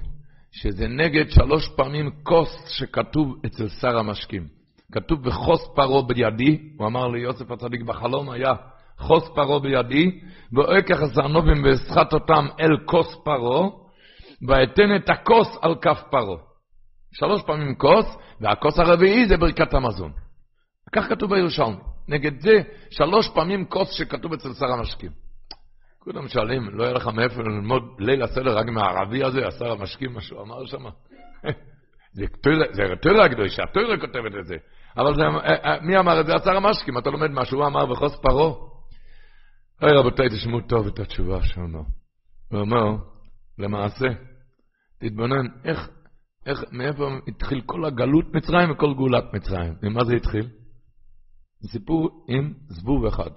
שזה 0.52 0.88
נגד 0.88 1.30
שלוש 1.30 1.70
פעמים 1.76 2.10
כוס 2.24 2.66
שכתוב 2.68 3.36
אצל 3.46 3.68
שר 3.68 3.98
המשקים. 3.98 4.48
כתוב 4.92 5.24
בחוס 5.24 5.62
פרעה 5.76 6.02
בידי, 6.02 6.60
הוא 6.78 6.88
אמר 6.88 7.08
ליוסף 7.08 7.52
הצדיק 7.52 7.82
בחלום 7.82 8.30
היה 8.30 8.54
חוס 9.00 9.24
פרעה 9.36 9.60
בידי, 9.60 10.20
ואויקח 10.54 11.02
הזרנובים 11.02 11.64
ואסחט 11.64 12.14
אותם 12.14 12.48
אל 12.60 12.78
כוס 12.86 13.16
פרעה, 13.24 13.70
ואתן 14.48 14.96
את 14.96 15.10
הכוס 15.10 15.58
על 15.62 15.76
כף 15.82 16.02
פרעה. 16.12 16.53
שלוש 17.14 17.42
פעמים 17.44 17.76
כוס, 17.76 18.06
והכוס 18.42 18.80
הרביעי 18.80 19.28
זה 19.28 19.38
ברכת 19.38 19.74
המזון. 19.74 20.12
כך 20.96 21.10
כתוב 21.10 21.36
בירושלמי. 21.36 21.76
נגד 22.08 22.42
זה, 22.42 22.62
שלוש 22.90 23.30
פעמים 23.30 23.66
כוס 23.66 23.92
שכתוב 23.92 24.34
אצל 24.34 24.54
שר 24.54 24.72
המשקים. 24.72 25.12
כולם 26.00 26.28
שואלים, 26.28 26.70
לא 26.70 26.84
יהיה 26.84 26.94
לך 26.94 27.08
מאיפה 27.08 27.42
ללמוד 27.42 27.84
ליל 28.00 28.24
הסדר 28.24 28.58
רק 28.58 28.66
מהערבי 28.66 29.24
הזה, 29.24 29.48
השר 29.48 29.72
המשקים, 29.72 30.14
מה 30.14 30.22
שהוא 30.22 30.42
אמר 30.42 30.66
שם? 30.66 30.84
זה 32.16 32.26
תוירה 33.02 33.26
הקדושה, 33.26 33.64
תוירה 33.74 33.98
כותבת 33.98 34.36
את 34.40 34.48
זה. 34.48 34.56
אבל 34.98 35.16
זה, 35.16 35.22
אה, 35.22 35.56
אה, 35.66 35.82
מי 35.82 35.98
אמר 36.00 36.22
את 36.22 36.26
זה? 36.26 36.36
השר 36.36 36.58
המשקים, 36.58 36.98
אתה 36.98 37.10
לומד 37.10 37.32
מה 37.32 37.46
שהוא 37.46 37.66
אמר 37.66 37.86
בחוס 37.86 38.16
פרעה. 38.22 38.54
אוי 39.82 39.92
רבותיי, 39.92 40.30
תשמעו 40.30 40.62
טוב 40.62 40.88
את 40.88 41.00
התשובה 41.00 41.40
אומר. 41.58 41.80
הוא 42.52 42.60
אומר, 42.60 42.96
למעשה, 43.60 44.08
תתבונן, 45.00 45.46
איך, 45.66 45.90
איך, 46.46 46.64
מאיפה 46.72 47.10
התחיל 47.28 47.62
כל 47.66 47.86
הגלות 47.86 48.36
מצרים 48.36 48.72
וכל 48.72 48.94
גאולת 48.94 49.34
מצרים. 49.34 49.74
ממה 49.84 50.04
זה 50.04 50.16
התחיל? 50.16 50.48
סיפור 51.72 52.26
עם 52.30 52.54
זבוב 52.68 53.06
אחד. 53.06 53.30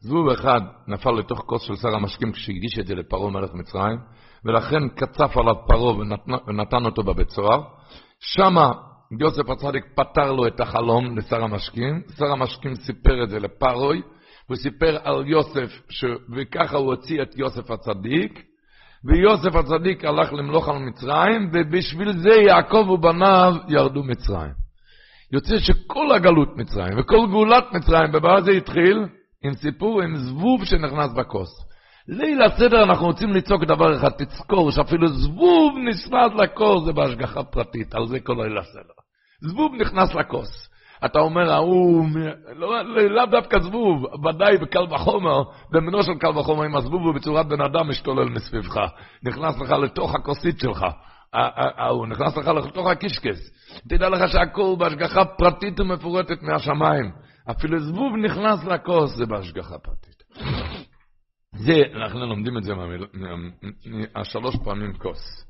זבוב 0.00 0.28
אחד 0.28 0.60
נפל 0.88 1.10
לתוך 1.10 1.42
כוס 1.46 1.62
של 1.62 1.76
שר 1.76 1.94
המשקים 1.94 2.32
כשהגיש 2.32 2.78
את 2.78 2.86
זה 2.86 2.94
לפרעה 2.94 3.30
מלך 3.30 3.54
מצרים, 3.54 3.98
ולכן 4.44 4.88
קצף 4.88 5.36
עליו 5.36 5.54
פרעה 5.66 5.96
ונתן, 5.96 6.32
ונתן 6.46 6.84
אותו 6.86 7.02
בבית 7.02 7.30
סוהר. 7.30 7.62
שמה 8.20 8.72
יוסף 9.20 9.50
הצדיק 9.50 9.84
פתר 9.94 10.32
לו 10.32 10.46
את 10.46 10.60
החלום 10.60 11.18
לשר 11.18 11.44
המשקים, 11.44 12.02
שר 12.18 12.32
המשקים 12.32 12.74
סיפר 12.74 13.24
את 13.24 13.30
זה 13.30 13.38
לפרוי, 13.38 14.02
הוא 14.46 14.56
סיפר 14.56 14.98
על 15.04 15.26
יוסף, 15.26 15.70
ש... 15.88 16.04
וככה 16.36 16.76
הוא 16.76 16.86
הוציא 16.86 17.22
את 17.22 17.36
יוסף 17.36 17.70
הצדיק, 17.70 18.42
ויוסף 19.04 19.54
הצדיק 19.54 20.04
הלך 20.04 20.32
למלוך 20.32 20.68
על 20.68 20.78
מצרים, 20.78 21.50
ובשביל 21.52 22.12
זה 22.12 22.30
יעקב 22.30 22.88
ובניו 22.90 23.54
ירדו 23.68 24.02
מצרים. 24.02 24.52
יוצא 25.32 25.58
שכל 25.58 26.12
הגלות 26.12 26.56
מצרים 26.56 26.98
וכל 26.98 27.26
גאולת 27.30 27.64
מצרים, 27.72 28.12
במה 28.12 28.40
זה 28.40 28.50
התחיל? 28.50 29.06
עם 29.44 29.54
סיפור 29.54 30.02
עם 30.02 30.16
זבוב 30.16 30.64
שנכנס 30.64 31.12
בכוס. 31.12 31.48
ליל 32.08 32.42
הסדר 32.42 32.82
אנחנו 32.82 33.06
רוצים 33.06 33.30
לצעוק 33.32 33.64
דבר 33.64 33.96
אחד, 33.96 34.10
תזכור 34.10 34.70
שאפילו 34.70 35.08
זבוב 35.08 35.78
נכנס 35.88 36.32
לכוס 36.42 36.84
זה 36.84 36.92
בהשגחה 36.92 37.42
פרטית, 37.42 37.94
על 37.94 38.06
זה 38.06 38.20
כל 38.20 38.32
ליל 38.32 38.58
הסדר. 38.58 38.94
זבוב 39.40 39.72
נכנס 39.74 40.14
לכוס. 40.14 40.71
אתה 41.04 41.18
אומר, 41.18 41.52
ההוא, 41.52 42.06
לא, 42.56 42.82
לאו 43.10 43.26
דווקא 43.26 43.58
זבוב, 43.60 44.04
ודאי 44.26 44.56
בקל 44.56 44.94
וחומר, 44.94 45.42
במינו 45.70 46.02
של 46.02 46.14
קל 46.14 46.38
וחומר, 46.38 46.66
אם 46.66 46.76
הזבוב 46.76 47.02
הוא 47.02 47.14
בצורת 47.14 47.46
בן 47.46 47.60
אדם 47.60 47.88
משתולל 47.88 48.28
מסביבך, 48.28 48.76
נכנס 49.22 49.60
לך 49.60 49.70
לתוך 49.70 50.14
הכוסית 50.14 50.60
שלך. 50.60 50.86
ההוא 51.78 52.06
נכנס 52.06 52.36
לך 52.36 52.48
לתוך 52.48 52.86
הקישקס. 52.86 53.50
תדע 53.88 54.08
לך 54.08 54.32
שהכל 54.32 54.74
בהשגחה 54.78 55.24
פרטית 55.24 55.80
ומפורטת 55.80 56.42
מהשמיים. 56.42 57.10
אפילו 57.50 57.78
זבוב 57.80 58.16
נכנס 58.16 58.64
לכוס, 58.64 59.16
זה 59.16 59.26
בהשגחה 59.26 59.78
פרטית. 59.78 60.22
זה, 61.54 61.80
אנחנו 61.94 62.26
לומדים 62.26 62.58
את 62.58 62.62
זה 62.64 62.72
מהשלוש 63.86 64.56
פעמים 64.64 64.92
כוס. 64.92 65.46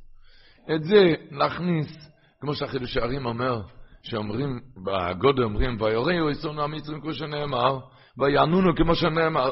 את 0.74 0.84
זה 0.84 1.14
להכניס, 1.30 2.10
כמו 2.40 2.54
שהחידוש 2.54 2.96
הערים 2.96 3.26
אומר, 3.26 3.62
שאומרים, 4.02 4.60
בגודל 4.84 5.42
אומרים, 5.42 5.76
ויוריו 5.80 6.30
יסונו 6.30 6.62
המצרים 6.62 7.00
כמו 7.00 7.12
שנאמר, 7.12 7.78
ויענונו 8.18 8.76
כמו 8.76 8.94
שנאמר. 8.94 9.50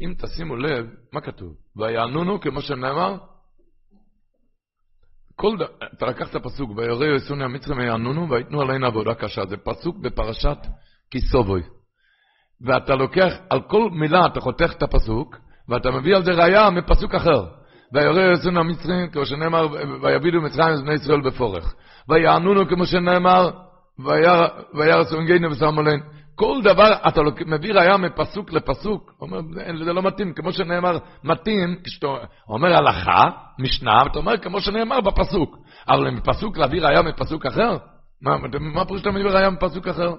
אם 0.00 0.14
תשימו 0.18 0.56
לב, 0.56 0.86
מה 1.12 1.20
כתוב? 1.20 1.54
ויענונו 1.76 2.40
כמו 2.40 2.60
שנאמר? 2.60 3.16
כל 5.36 5.56
ד... 5.58 5.62
אתה 5.96 6.06
לקחת 6.06 6.36
פסוק, 6.36 6.70
ויוריו 6.76 7.14
יסונו 7.14 7.44
המצרים 7.44 7.78
ויענונו 7.78 8.30
ויתנו 8.30 8.60
עלינו 8.60 8.86
עבודה 8.86 9.14
קשה. 9.14 9.46
זה 9.46 9.56
פסוק 9.56 9.96
בפרשת 9.96 10.58
כיסובוי. 11.10 11.62
ואתה 12.60 12.94
לוקח, 12.94 13.32
על 13.50 13.60
כל 13.62 13.90
מילה 13.92 14.26
אתה 14.26 14.40
חותך 14.40 14.72
את 14.76 14.82
הפסוק, 14.82 15.36
ואתה 15.68 15.90
מביא 15.90 16.16
על 16.16 16.24
זה 16.24 16.32
ראייה 16.32 16.70
מפסוק 16.70 17.14
אחר. 17.14 17.44
וירא 17.94 18.32
יסונו 18.32 18.60
המצרים, 18.60 19.10
כמו 19.10 19.26
שנאמר, 19.26 19.66
ויבידו 20.02 20.40
מצרים 20.40 20.74
את 20.74 20.80
בני 20.80 20.94
ישראל 20.94 21.20
בפורך. 21.20 21.74
ויענונו 22.08 22.68
כמו 22.68 22.86
שנאמר, 22.86 23.50
וירא 24.74 25.04
סונגנו 25.04 25.50
ושמולן. 25.50 25.98
כל 26.34 26.60
דבר, 26.64 26.92
אתה 27.08 27.20
מביא 27.46 27.74
ראייה 27.74 27.96
מפסוק 27.96 28.52
לפסוק, 28.52 29.12
אומר, 29.20 29.40
זה 29.84 29.92
לא 29.92 30.02
מתאים, 30.02 30.32
כמו 30.32 30.52
שנאמר, 30.52 30.98
מתאים, 31.24 31.76
כשאתה 31.84 32.06
אומר 32.48 32.76
הלכה, 32.76 33.22
משנה, 33.58 34.02
ואתה 34.04 34.18
אומר 34.18 34.38
כמו 34.38 34.60
שנאמר 34.60 35.00
בפסוק. 35.00 35.58
אבל 35.88 36.10
מפסוק 36.10 36.58
להביא 36.58 36.82
ראייה 36.82 37.02
מפסוק 37.02 37.46
אחר? 37.46 37.76
מה, 38.22 38.36
מה 38.60 38.84
פירוש 38.84 39.00
שאתה 39.00 39.10
מביא 39.10 39.30
ראייה 39.30 39.50
מפסוק 39.50 39.88
אחר? 39.88 40.14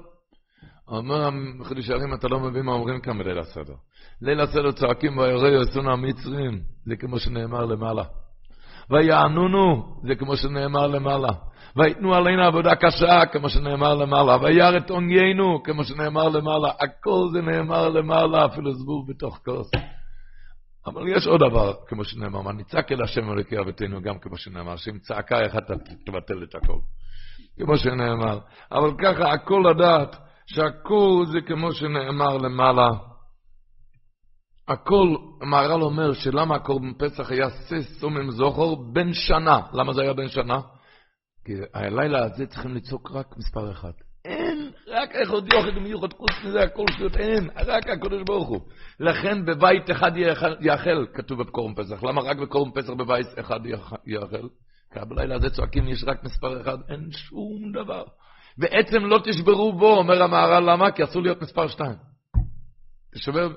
אומר 0.88 1.30
חידוש 1.64 1.90
הערים, 1.90 2.14
אתה 2.14 2.28
לא 2.28 2.40
מבין 2.40 2.66
מה 2.66 2.72
אומרים 2.72 3.00
כאן 3.00 3.18
בליל 3.18 3.40
הסדר. 3.40 3.74
ליל 4.22 4.40
הסדר 4.40 4.72
צועקים 4.72 5.18
וירא 5.18 5.62
יסונו 5.62 5.92
המצרים, 5.92 6.60
זה 6.86 6.96
כמו 6.96 7.20
שנאמר 7.20 7.66
למעלה. 7.66 8.04
ויענונו, 8.90 9.96
זה 10.08 10.16
כמו 10.16 10.38
שנאמר 10.38 10.88
למעלה. 10.88 11.30
ויתנו 11.76 12.16
עלינו 12.16 12.44
עבודה 12.44 12.76
קשה, 12.76 13.26
כמו 13.26 13.50
שנאמר 13.50 13.96
למעלה. 13.96 14.38
וירא 14.42 14.78
את 14.78 14.90
עוניינו, 14.90 15.64
כמו 15.64 15.84
שנאמר 15.84 16.30
למעלה. 16.30 16.72
הכל 16.80 17.28
זה 17.34 17.42
נאמר 17.42 17.90
למעלה, 17.90 18.46
אפילו 18.46 18.74
זבוב 18.74 19.10
בתוך 19.10 19.40
כוס. 19.46 19.72
אבל 20.86 21.08
יש 21.08 21.28
עוד 21.28 21.40
דבר, 21.50 21.74
כמו 21.88 22.04
שנאמר, 22.04 22.42
מה 22.42 22.52
נצעק 22.52 22.92
אל 22.92 23.04
השם 23.04 23.32
אלוקי 23.32 23.60
אבותינו, 23.60 24.02
גם 24.02 24.20
כמו 24.20 24.38
שנאמר, 24.38 24.76
שאם 24.76 25.00
צעקה 25.00 25.46
אחת 25.46 25.72
תבטל 26.06 26.44
את 26.44 26.56
הכל. 26.56 26.78
כמו 27.60 27.78
שנאמר. 27.78 28.40
אבל 28.72 28.92
ככה, 29.02 29.32
הכל 29.32 29.64
לדעת, 29.70 30.16
שהכל 30.46 31.24
זה 31.32 31.42
כמו 31.48 31.72
שנאמר 31.72 32.38
למעלה. 32.38 32.88
הכל, 34.68 35.16
המהר"ל 35.42 35.82
אומר 35.82 36.14
שלמה 36.14 36.56
הקורבן 36.56 36.94
פסח 36.94 37.32
היה 37.32 37.50
שא 37.50 37.82
סומם 37.82 38.32
זוכר 38.32 38.76
בן 38.94 39.14
שנה. 39.14 39.60
למה 39.74 39.94
זה 39.94 40.02
היה 40.02 40.14
בן 40.14 40.28
שנה? 40.28 40.60
כי 41.46 41.54
הלילה 41.74 42.26
הזה 42.26 42.48
צריכים 42.48 42.76
לצעוק 42.76 43.12
רק 43.12 43.38
מספר 43.38 43.72
אחד. 43.72 43.92
אין, 44.26 44.72
רק 44.88 45.10
איך 45.12 45.32
עוד 45.32 45.54
יוכל 45.54 45.78
ומיוחד, 45.78 46.14
חוץ 46.14 46.32
מזה 46.46 46.64
הכל 46.64 46.86
שטויות, 46.92 47.18
אין, 47.18 47.50
רק 47.56 47.90
הקדוש 47.90 48.24
ברוך 48.26 48.50
הוא. 48.50 48.62
לכן 49.00 49.46
בבית 49.46 49.92
אחד 49.92 50.12
יאכל, 50.62 51.06
כתוב 51.14 51.44
בקורם 51.44 51.76
פסח. 51.76 52.04
למה 52.04 52.22
רק 52.22 52.38
בקורם 52.38 52.72
פסח 52.72 52.90
בבית 52.90 53.28
אחד 53.40 53.60
יאכל? 54.06 54.48
כי 54.94 55.00
בלילה 55.10 55.36
הזה 55.36 55.50
צועקים, 55.50 55.88
יש 55.88 56.04
רק 56.08 56.24
מספר 56.24 56.62
אחד, 56.62 56.78
אין 56.90 57.12
שום 57.12 57.72
דבר. 57.72 58.04
בעצם 58.58 59.06
לא 59.06 59.20
תשברו 59.24 59.74
בו, 59.74 59.98
אומר 59.98 60.24
המהר"ל, 60.24 60.72
למה? 60.72 60.92
כי 60.92 61.04
אסור 61.04 61.22
להיות 61.22 61.42
מספר 61.42 61.68
שתיים. 61.68 61.96
תשבר, 63.16 63.50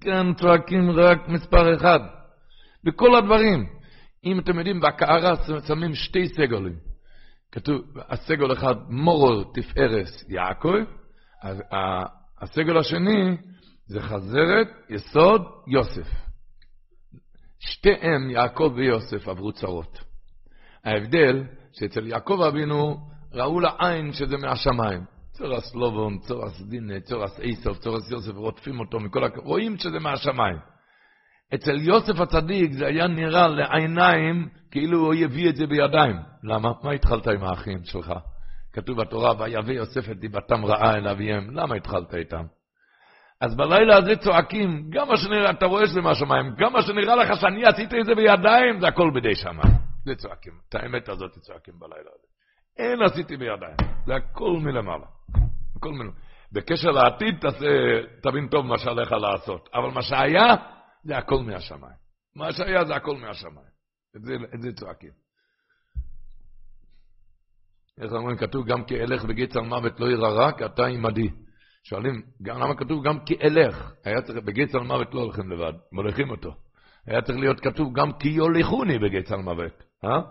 כאן 0.00 0.34
צועקים 0.34 0.90
רק 0.90 1.28
מספר 1.28 1.74
אחד. 1.76 2.00
בכל 2.84 3.16
הדברים. 3.16 3.66
אם 4.24 4.38
אתם 4.38 4.58
יודעים, 4.58 4.80
בקערה 4.80 5.34
שמים 5.66 5.94
שתי 5.94 6.28
סגלים. 6.28 6.87
כתוב, 7.52 7.82
הסגל 8.08 8.52
אחד, 8.52 8.74
מורו 8.88 9.44
תפארס 9.44 10.24
יעקב, 10.28 10.74
אז 11.42 11.62
הסגל 12.40 12.78
השני 12.78 13.36
זה 13.86 14.00
חזרת, 14.00 14.68
יסוד, 14.90 15.42
יוסף. 15.66 16.08
שתיהם, 17.58 18.30
יעקב 18.30 18.72
ויוסף, 18.76 19.28
עברו 19.28 19.52
צרות. 19.52 19.98
ההבדל, 20.84 21.44
שאצל 21.72 22.06
יעקב 22.06 22.40
אבינו 22.48 22.96
ראו 23.32 23.60
לעין 23.60 24.12
שזה 24.12 24.36
מהשמיים. 24.36 25.04
צורס 25.32 25.74
לובון, 25.74 26.18
צורס 26.18 26.60
דינה, 26.60 27.00
צורס 27.00 27.40
איסוף, 27.40 27.78
צורס 27.78 28.10
יוסף, 28.10 28.34
רודפים 28.34 28.80
אותו 28.80 29.00
מכל 29.00 29.24
הכ... 29.24 29.36
רואים 29.36 29.78
שזה 29.78 29.98
מהשמיים. 29.98 30.58
אצל 31.54 31.76
יוסף 31.80 32.20
הצדיק 32.20 32.72
זה 32.72 32.86
היה 32.86 33.06
נראה 33.06 33.48
לעיניים 33.48 34.48
כאילו 34.70 34.98
הוא 34.98 35.14
יביא 35.14 35.48
את 35.50 35.56
זה 35.56 35.66
בידיים. 35.66 36.16
למה? 36.42 36.72
מה 36.82 36.92
התחלת 36.92 37.28
עם 37.28 37.44
האחים 37.44 37.78
שלך? 37.84 38.12
כתוב 38.72 39.00
בתורה, 39.00 39.32
ויביא 39.38 39.74
יוסף 39.74 40.10
את 40.10 40.18
דיבתם 40.18 40.64
רעה 40.64 40.94
אל 40.96 41.08
אביהם. 41.08 41.50
למה 41.56 41.74
התחלת 41.74 42.14
איתם? 42.14 42.44
אז 43.40 43.56
בלילה 43.56 43.96
הזה 43.96 44.16
צועקים, 44.16 44.90
גם 44.90 45.08
מה 45.08 45.16
שנראה, 45.16 45.50
אתה 45.50 45.66
רואה 45.66 45.86
שזה 45.86 46.00
מהשמיים, 46.00 46.54
גם 46.58 46.72
מה 46.72 46.82
שנראה 46.82 47.16
לך 47.16 47.40
שאני 47.40 47.64
עשיתי 47.66 48.00
את 48.00 48.06
זה 48.06 48.14
בידיים, 48.14 48.80
זה 48.80 48.88
הכל 48.88 49.10
בידי 49.14 49.34
שמיים. 49.34 49.74
זה 50.04 50.14
צועקים. 50.14 50.52
את 50.68 50.74
האמת 50.74 51.08
הזאת 51.08 51.30
צועקים 51.38 51.74
בלילה 51.78 52.10
הזה. 52.14 52.26
אין 52.78 53.02
עשיתי 53.02 53.36
בידיים, 53.36 53.76
זה 54.06 54.14
הכל 54.14 54.56
מלמעלה. 54.60 55.06
הכל 55.76 55.90
מלמעלה. 55.92 56.12
בקשר 56.52 56.90
לעתיד 56.90 57.38
תעשה, 57.40 57.66
תבין 58.22 58.48
טוב 58.48 58.66
מה 58.66 58.78
שעליך 58.78 59.12
לעשות, 59.12 59.68
אבל 59.74 59.90
מה 59.90 60.02
שהיה, 60.02 60.54
זה 61.08 61.16
הכל 61.16 61.42
מהשמיים. 61.42 61.96
מה 62.36 62.52
שהיה 62.52 62.84
זה 62.84 62.94
הכל 62.94 63.16
מהשמיים. 63.16 63.68
את 64.16 64.22
זה, 64.22 64.32
את 64.54 64.62
זה 64.62 64.72
צועקים. 64.72 65.10
איך 68.00 68.12
אומרים, 68.12 68.36
כתוב 68.36 68.66
גם 68.66 68.84
כי 68.84 69.00
אלך 69.00 69.24
וגץ 69.28 69.56
על 69.56 69.62
מוות 69.62 70.00
לא 70.00 70.06
ירא 70.06 70.28
רע, 70.28 70.52
כי 70.52 70.64
אתה 70.64 70.86
עמדי. 70.86 71.28
שואלים, 71.84 72.22
גם, 72.42 72.58
למה 72.60 72.74
כתוב 72.74 73.04
גם 73.04 73.18
כי 73.24 73.34
אלך? 73.42 73.92
היה 74.04 74.22
צריך, 74.22 74.44
בגץ 74.44 74.74
על 74.74 74.80
מוות 74.80 75.14
לא 75.14 75.20
הולכים 75.20 75.50
לבד, 75.50 75.72
מוליכים 75.92 76.30
אותו. 76.30 76.54
היה 77.06 77.22
צריך 77.22 77.38
להיות 77.38 77.60
כתוב 77.60 77.94
גם 77.94 78.12
כי 78.12 78.28
יוליכוני 78.28 78.98
בגץ 78.98 79.32
על 79.32 79.40
מוות. 79.40 79.82
אה? 80.04 80.16
הוא 80.16 80.24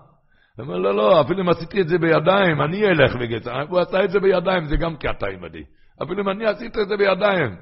אומר, 0.59 0.77
לא, 0.77 0.95
לא, 0.95 1.21
אפילו 1.21 1.41
אם 1.41 1.49
עשיתי 1.49 1.81
את 1.81 1.87
זה 1.87 1.97
בידיים, 1.97 2.61
אני 2.61 2.85
אלך 2.85 3.15
מוות. 3.15 3.69
הוא 3.69 3.79
עשה 3.79 4.03
את 4.03 4.11
זה 4.11 4.19
בידיים, 4.19 4.65
זה 4.65 4.75
גם 4.77 4.97
כי 4.97 5.09
אתה 5.09 5.27
עמדי. 5.27 5.63
אפילו 6.03 6.23
אם 6.23 6.29
אני 6.29 6.45
עשיתי 6.45 6.81
את 6.81 6.87
זה 6.87 6.97
בידיים. 6.97 7.55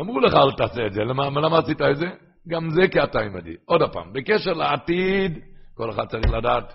אמרו 0.00 0.20
לך, 0.20 0.34
אל 0.34 0.56
תעשה 0.56 0.86
את 0.86 0.92
זה. 0.92 1.04
למה, 1.04 1.28
למה 1.28 1.58
עשית 1.58 1.82
את 1.82 1.96
זה? 1.96 2.06
גם 2.48 2.70
זה 2.70 2.82
כי 2.92 3.02
אתה 3.04 3.20
עמדי. 3.20 3.56
עוד 3.64 3.80
פעם, 3.92 4.12
בקשר 4.12 4.52
לעתיד, 4.52 5.44
כל 5.74 5.90
אחד 5.90 6.06
צריך 6.08 6.30
לדעת 6.30 6.74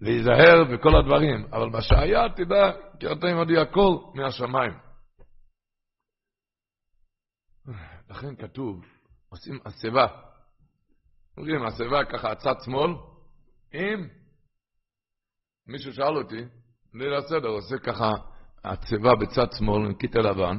להיזהר 0.00 0.64
בכל 0.72 0.96
הדברים, 0.96 1.44
אבל 1.52 1.66
מה 1.66 1.82
שהיה, 1.82 2.28
תדע, 2.36 2.72
כי 3.00 3.06
אתה 3.12 3.26
עמדי 3.26 3.58
הכל 3.58 3.96
מהשמיים. 4.14 4.72
לכן 8.10 8.36
כתוב, 8.36 8.84
עושים 9.28 9.58
הסבה. 9.64 10.06
אומרים, 11.36 11.66
הסבה 11.66 12.04
ככה, 12.04 12.34
צד 12.34 12.54
שמאל, 12.64 12.90
אם 13.74 14.08
מישהו 15.66 15.92
שאל 15.92 16.16
אותי, 16.16 16.44
ליל 16.94 17.14
הסדר, 17.14 17.48
עושה 17.48 17.78
ככה, 17.78 18.10
הצבע 18.64 19.14
בצד 19.14 19.52
שמאל 19.58 19.86
עם 19.86 19.94
קיטה 19.94 20.18
לבן. 20.18 20.58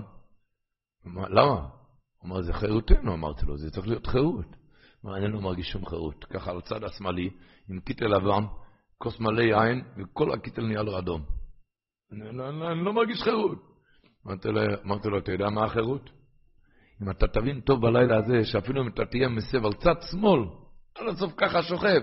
למה? 1.05 1.80
הוא 2.21 2.29
אמר, 2.29 2.41
זה 2.41 2.53
חירותנו, 2.53 3.13
אמרתי 3.13 3.45
לו, 3.45 3.57
זה 3.57 3.71
צריך 3.71 3.87
להיות 3.87 4.07
חירות. 4.07 4.45
הוא 5.01 5.11
אמר, 5.11 5.17
אני 5.17 5.33
לא 5.33 5.41
מרגיש 5.41 5.71
שום 5.71 5.85
חירות. 5.85 6.25
ככה 6.25 6.51
על 6.51 6.57
הצד 6.57 6.83
השמאלי, 6.83 7.29
עם 7.69 7.79
קיטל 7.79 8.05
לבן, 8.05 8.43
כוס 8.97 9.19
מלא 9.19 9.41
יין, 9.41 9.83
וכל 9.97 10.33
הקיטל 10.33 10.61
נהיה 10.61 10.83
לו 10.83 10.99
אדום. 10.99 11.21
אני, 12.11 12.37
לא, 12.37 12.49
אני, 12.49 12.67
אני 12.67 12.85
לא 12.85 12.93
מרגיש 12.93 13.21
חירות. 13.23 13.57
אמרתי 14.27 14.47
לו, 14.47 14.61
אמרתי 14.85 15.09
לו, 15.09 15.17
אתה 15.17 15.31
יודע 15.31 15.49
מה 15.49 15.65
החירות? 15.65 16.09
אם 17.01 17.09
אתה 17.09 17.27
תבין 17.27 17.61
טוב 17.61 17.81
בלילה 17.81 18.17
הזה, 18.17 18.45
שאפילו 18.45 18.81
אם 18.83 18.87
אתה 18.87 19.05
תהיה 19.05 19.29
מסב 19.29 19.65
על 19.65 19.73
צד 19.73 20.01
שמאל, 20.11 20.41
עד 20.95 21.07
הסוף 21.07 21.33
ככה 21.37 21.63
שוכב, 21.63 22.01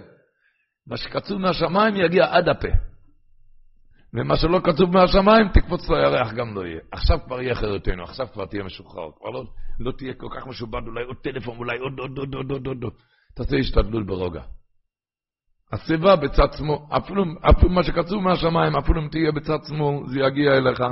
מה 0.86 0.96
שקצוב 0.96 1.38
מהשמיים 1.38 1.96
יגיע 1.96 2.24
עד 2.36 2.48
הפה. 2.48 2.87
ומה 4.14 4.36
שלא 4.36 4.60
כתוב 4.64 4.90
מהשמיים, 4.90 5.48
תקפוץ 5.48 5.88
לירח 5.90 6.32
גם 6.32 6.54
לא 6.54 6.66
יהיה. 6.66 6.80
עכשיו 6.92 7.18
כבר 7.26 7.40
יהיה 7.40 7.54
חירותנו, 7.54 8.02
עכשיו 8.02 8.26
כבר 8.32 8.46
תהיה 8.46 8.64
משוחרר. 8.64 9.10
כבר 9.18 9.30
לא, 9.30 9.44
לא 9.80 9.92
תהיה 9.92 10.14
כל 10.14 10.28
כך 10.36 10.46
משובד, 10.46 10.86
אולי 10.86 11.04
עוד 11.04 11.16
טלפון, 11.16 11.56
אולי 11.56 11.78
עוד 11.78 11.98
עוד 11.98 12.18
עוד 12.18 12.34
עוד 12.34 12.50
עוד 12.66 12.82
עוד. 12.82 12.92
תעשה 13.34 13.56
השתדלות 13.56 14.06
ברוגע. 14.06 14.42
הסיבה 15.72 16.16
בצד 16.16 16.52
שמאל, 16.58 16.78
אפילו, 16.96 17.24
אפילו 17.50 17.70
מה 17.70 17.82
שכתוב 17.82 18.22
מהשמיים, 18.22 18.76
אפילו 18.76 19.02
אם 19.02 19.08
תהיה 19.08 19.32
בצד 19.32 19.58
שמאל, 19.68 20.06
זה 20.06 20.20
יגיע 20.20 20.52
אליך. 20.52 20.82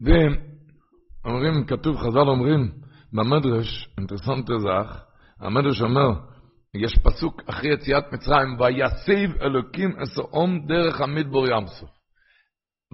ואומרים, 0.00 1.66
כתוב, 1.66 1.96
חז"ל 1.96 2.28
אומרים, 2.28 2.72
במדרש, 3.12 3.88
אינטרסנט 3.98 4.46
זך, 4.46 5.02
המדרש 5.40 5.82
אומר, 5.82 6.10
יש 6.74 6.98
פסוק 6.98 7.42
אחרי 7.46 7.74
יציאת 7.74 8.12
מצרים, 8.12 8.60
ויסב 8.60 9.42
אלוקים 9.42 10.00
אסאום 10.02 10.66
דרך 10.66 11.00
המדבר 11.00 11.46
ים 11.46 11.66
סוף. 11.66 11.90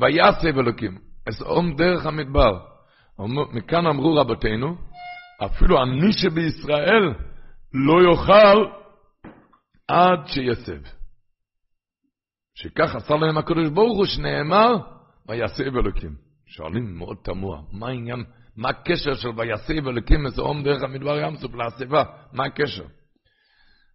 ויסב 0.00 0.58
אלוקים, 0.58 0.98
אסאום 1.28 1.76
דרך 1.76 2.06
המדבר. 2.06 2.58
מכאן 3.52 3.86
אמרו 3.86 4.14
רבותינו, 4.14 4.76
אפילו 5.46 5.82
אני 5.82 6.12
שבישראל 6.12 7.14
לא 7.72 8.10
יאכל 8.10 8.64
עד 9.88 10.26
שיסב. 10.26 10.80
שכך 12.54 12.94
עשה 12.94 13.14
להם 13.14 13.38
הקדוש 13.38 13.68
ברוך 13.68 13.96
הוא, 13.96 14.06
שנאמר, 14.06 14.74
ויסב 15.28 15.76
אלוקים. 15.76 16.16
שואלים 16.46 16.98
מאוד 16.98 17.16
תמוה, 17.22 17.60
מה 17.72 17.88
העניין, 17.88 18.24
מה 18.56 18.68
הקשר 18.68 19.14
של 19.14 19.28
ויסב 19.36 19.88
אלוקים 19.88 20.26
אסאום 20.26 20.62
דרך 20.62 20.82
המדבר 20.82 21.18
ים 21.18 21.36
סוף 21.36 21.54
להסבה? 21.54 22.04
מה 22.32 22.44
הקשר? 22.44 22.84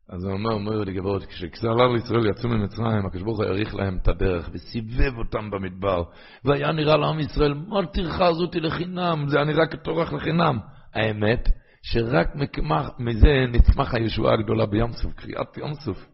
אז 0.10 0.26
הוא 0.26 0.34
אומר, 0.34 0.54
אומר 0.54 0.84
לי 0.84 0.93
גברות, 0.93 1.26
כשכלל 1.26 1.95
ישראל 1.95 2.30
יצאו 2.30 2.50
ממצרים, 2.50 3.06
הקדוש 3.06 3.24
ברוך 3.24 3.38
הוא 3.38 3.45
האריך 3.45 3.76
להם 3.76 3.98
את 4.02 4.08
הדרך 4.08 4.50
וסיבב 4.54 5.17
אותם 5.17 5.50
במדבר, 5.52 6.04
והיה 6.45 6.72
נראה 6.72 6.98
לעם 6.98 7.19
ישראל, 7.19 7.54
מה 7.54 7.86
טרחה 7.86 8.28
הזאתי 8.28 8.60
לחינם, 8.60 9.26
זה 9.28 9.38
היה 9.38 9.45
נראה 9.45 9.67
כטורח 9.67 10.13
לחינם. 10.13 10.60
האמת, 10.95 11.50
שרק 11.82 12.28
מזה 13.00 13.45
נצמח 13.52 13.93
הישועה 13.93 14.34
הגדולה 14.34 14.65
בים 14.65 14.91
סוף, 14.91 15.13
קריאת 15.13 15.58
ים 15.58 15.74
סוף. 15.74 16.06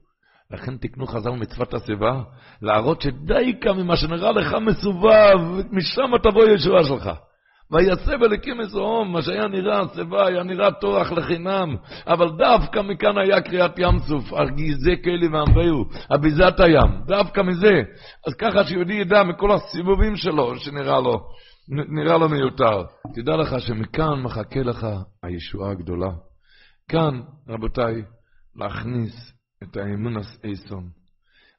לכן 0.52 0.78
תקנו 0.78 1.08
חז"ל 1.08 1.32
מצוות 1.32 1.74
השיבה, 1.74 2.22
להראות 2.62 3.02
שדי 3.02 3.54
כמה 3.62 3.84
ממה 3.84 3.96
שנראה 3.96 4.32
לך 4.32 4.54
מסובב, 4.54 5.40
משם 5.72 6.18
תבוא 6.24 6.46
ישועה 6.46 6.84
שלך. 6.84 7.10
ויסב 7.72 8.24
אליקים 8.24 8.62
אזרום, 8.62 9.14
מה 9.14 9.22
שהיה 9.22 9.48
נראה 9.48 9.82
השיבה, 9.82 10.28
היה 10.28 10.44
נראה 10.44 10.72
טורח 10.72 11.12
לחינם, 11.12 11.76
אבל 12.08 12.30
דווקא 12.38 12.80
מכאן 12.80 13.18
היה 13.18 13.42
קריאת 13.42 13.80
ים 13.80 14.00
סוף, 14.00 14.34
ארגיזי 14.34 15.02
כלי 15.04 15.28
ואמבהו, 15.28 15.86
אביזת 16.16 16.60
הים, 16.60 17.02
דווקא 17.06 17.42
מזה. 17.42 17.82
אז 18.28 18.34
ככה 18.34 18.64
שיהודי 18.64 18.94
ידע 18.94 19.24
מכל 19.24 19.52
הסיבובים 19.52 20.16
שלו, 20.16 20.56
שנראה 20.56 21.00
לו, 21.00 21.28
נראה 21.70 22.18
לו 22.18 22.30
מיותר. 22.30 22.84
תדע 23.16 23.36
לך 23.36 23.56
שמכאן 23.60 24.22
מחכה 24.22 24.60
לך 24.60 24.88
הישועה 25.24 25.72
הגדולה. 25.72 26.12
כאן, 26.90 27.22
רבותיי, 27.50 27.94
להכניס 28.56 29.34
את 29.64 29.78
האמון 29.78 30.14
אייסון. 30.44 30.90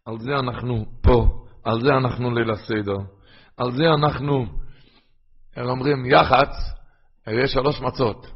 על 0.07 0.19
זה 0.19 0.39
אנחנו 0.39 0.85
פה, 1.03 1.27
על 1.65 1.81
זה 1.81 1.89
אנחנו 1.89 2.35
ליל 2.35 2.51
הסדר, 2.51 2.97
על 3.57 3.73
זה 3.73 3.85
אנחנו... 3.91 4.66
הם 5.57 5.67
אומרים, 5.67 6.07
יח"צ, 6.07 6.77
יש 7.27 7.53
שלוש 7.53 7.81
מצות. 7.81 8.27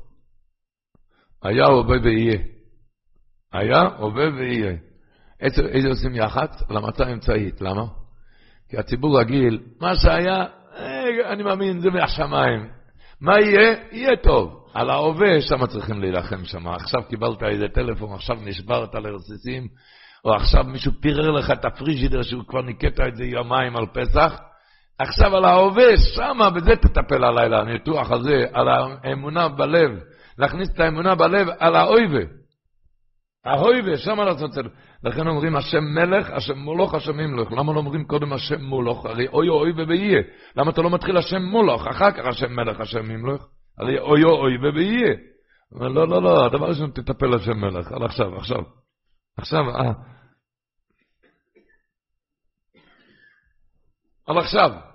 היה, 1.42 1.66
הווה 1.66 1.96
ויהיה. 2.02 2.38
היה, 3.52 3.80
הווה 3.80 4.24
ויהיה. 4.38 4.76
איזה, 5.40 5.62
איזה 5.62 5.88
עושים 5.88 6.14
יח"צ? 6.14 6.62
על 6.68 6.76
המצה 6.76 7.04
האמצעית. 7.04 7.60
למה? 7.60 7.84
כי 8.68 8.78
הציבור 8.78 9.20
רגיל, 9.20 9.60
מה 9.80 9.94
שהיה, 9.94 10.44
אה, 10.76 11.32
אני 11.32 11.42
מאמין, 11.42 11.80
זה 11.80 11.90
מהשמיים. 11.90 12.68
מה 13.20 13.32
יהיה? 13.40 13.76
יהיה 13.92 14.16
טוב. 14.16 14.60
על 14.74 14.90
ההווה, 14.90 15.40
שם 15.40 15.66
צריכים 15.66 16.00
להילחם 16.00 16.44
שם. 16.44 16.68
עכשיו 16.68 17.02
קיבלת 17.08 17.42
איזה 17.42 17.68
טלפון, 17.74 18.12
עכשיו 18.12 18.36
נשברת 18.44 18.94
לרסיסים, 18.94 19.68
או 20.24 20.34
עכשיו 20.34 20.64
מישהו 20.64 20.92
פירר 21.00 21.30
לך 21.30 21.50
את 21.50 21.64
הפריג'ידר 21.64 22.22
שהוא 22.22 22.44
כבר 22.48 22.62
ניקט 22.62 23.00
את 23.08 23.16
זה 23.16 23.24
יומיים 23.24 23.76
על 23.76 23.86
פסח. 23.86 24.40
עכשיו 25.00 25.36
על 25.36 25.44
ההווה, 25.44 25.96
שמה, 26.14 26.50
בזה 26.50 26.76
תטפל 26.76 27.24
הלילה, 27.24 27.60
הניתוח 27.60 28.10
הזה, 28.10 28.44
על 28.52 28.68
האמונה 28.68 29.48
בלב. 29.48 29.90
להכניס 30.38 30.68
את 30.74 30.80
האמונה 30.80 31.14
בלב 31.14 31.48
על 31.58 31.76
האויבה. 31.76 32.32
האויבה, 33.44 33.96
שמה 33.96 34.24
לעשות 34.24 34.50
צדק. 34.50 34.70
לכן 35.04 35.26
אומרים 35.26 35.56
השם 35.56 35.84
מלך, 35.84 36.30
השם 36.30 36.58
מולוך, 36.58 36.94
השם 36.94 37.20
ימלוך. 37.20 37.52
למה 37.52 37.72
לא 37.72 37.78
אומרים 37.78 38.04
קודם 38.04 38.32
השם 38.32 38.60
מולוך? 38.60 39.06
הרי 39.06 39.28
אוי 39.28 39.48
אוי 39.48 39.72
ויהיה. 39.72 40.22
למה 40.56 40.70
אתה 40.70 40.82
לא 40.82 40.90
מתחיל 40.90 41.16
השם 41.16 41.42
מולוך, 41.42 41.86
אחר 41.86 42.10
כך 42.10 42.26
השם 42.26 42.52
מלך, 42.52 42.80
השם 42.80 43.10
ימלוך? 43.10 43.48
הרי 43.78 43.98
אוי 43.98 44.24
אוי 44.24 44.56
ויהיה. 44.58 45.14
לא, 45.72 46.08
לא, 46.08 46.22
לא, 46.22 46.46
הדבר 46.46 46.66
ראשון 46.66 46.90
תטפל 46.90 47.34
השם 47.34 47.56
מלך. 47.56 47.92
על 47.92 48.02
עכשיו, 48.02 48.36
עכשיו. 48.36 48.62
עכשיו, 49.38 49.70
אה. 49.70 49.92
על 54.26 54.38
עכשיו. 54.38 54.89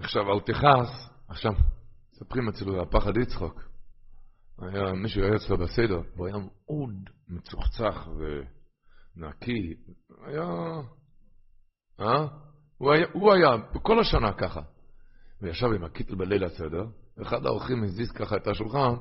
עכשיו, 0.00 0.32
אל 0.32 0.40
תכעס. 0.40 1.10
עכשיו, 1.28 1.52
מספרים 2.12 2.48
אצלו 2.48 2.82
הפחד 2.82 3.16
יצחק. 3.16 3.62
היה, 4.58 4.92
מישהו 4.92 5.22
היה 5.22 5.36
אצלו 5.36 5.58
בסדר, 5.58 6.00
הוא 6.16 6.26
היה 6.26 6.36
מאוד 6.38 6.94
מצוחצח 7.28 8.08
ונקי. 9.16 9.74
היה... 10.26 10.48
אה? 12.00 12.26
הוא 12.78 12.92
היה, 12.92 13.06
הוא 13.12 13.32
היה 13.32 13.48
כל 13.82 14.00
השנה 14.00 14.32
ככה. 14.32 14.60
הוא 15.40 15.48
ישב 15.48 15.66
עם 15.66 15.84
הקיטל 15.84 16.14
בליל 16.14 16.44
הסדר, 16.44 16.84
ואחד 17.16 17.46
האורחים 17.46 17.84
הזיז 17.84 18.12
ככה 18.12 18.36
את 18.36 18.46
השולחן, 18.46 18.94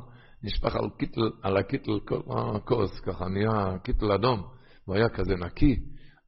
נשפך 0.43 0.75
על, 0.75 0.89
קיטל, 0.97 1.31
על 1.41 1.57
הקיטל 1.57 1.99
כל 2.05 2.21
הכוס, 2.55 2.99
ככה 2.99 3.25
נהיה 3.27 3.77
קיטל 3.83 4.11
אדום, 4.11 4.43
הוא 4.85 4.95
היה 4.95 5.09
כזה 5.09 5.35
נקי. 5.35 5.79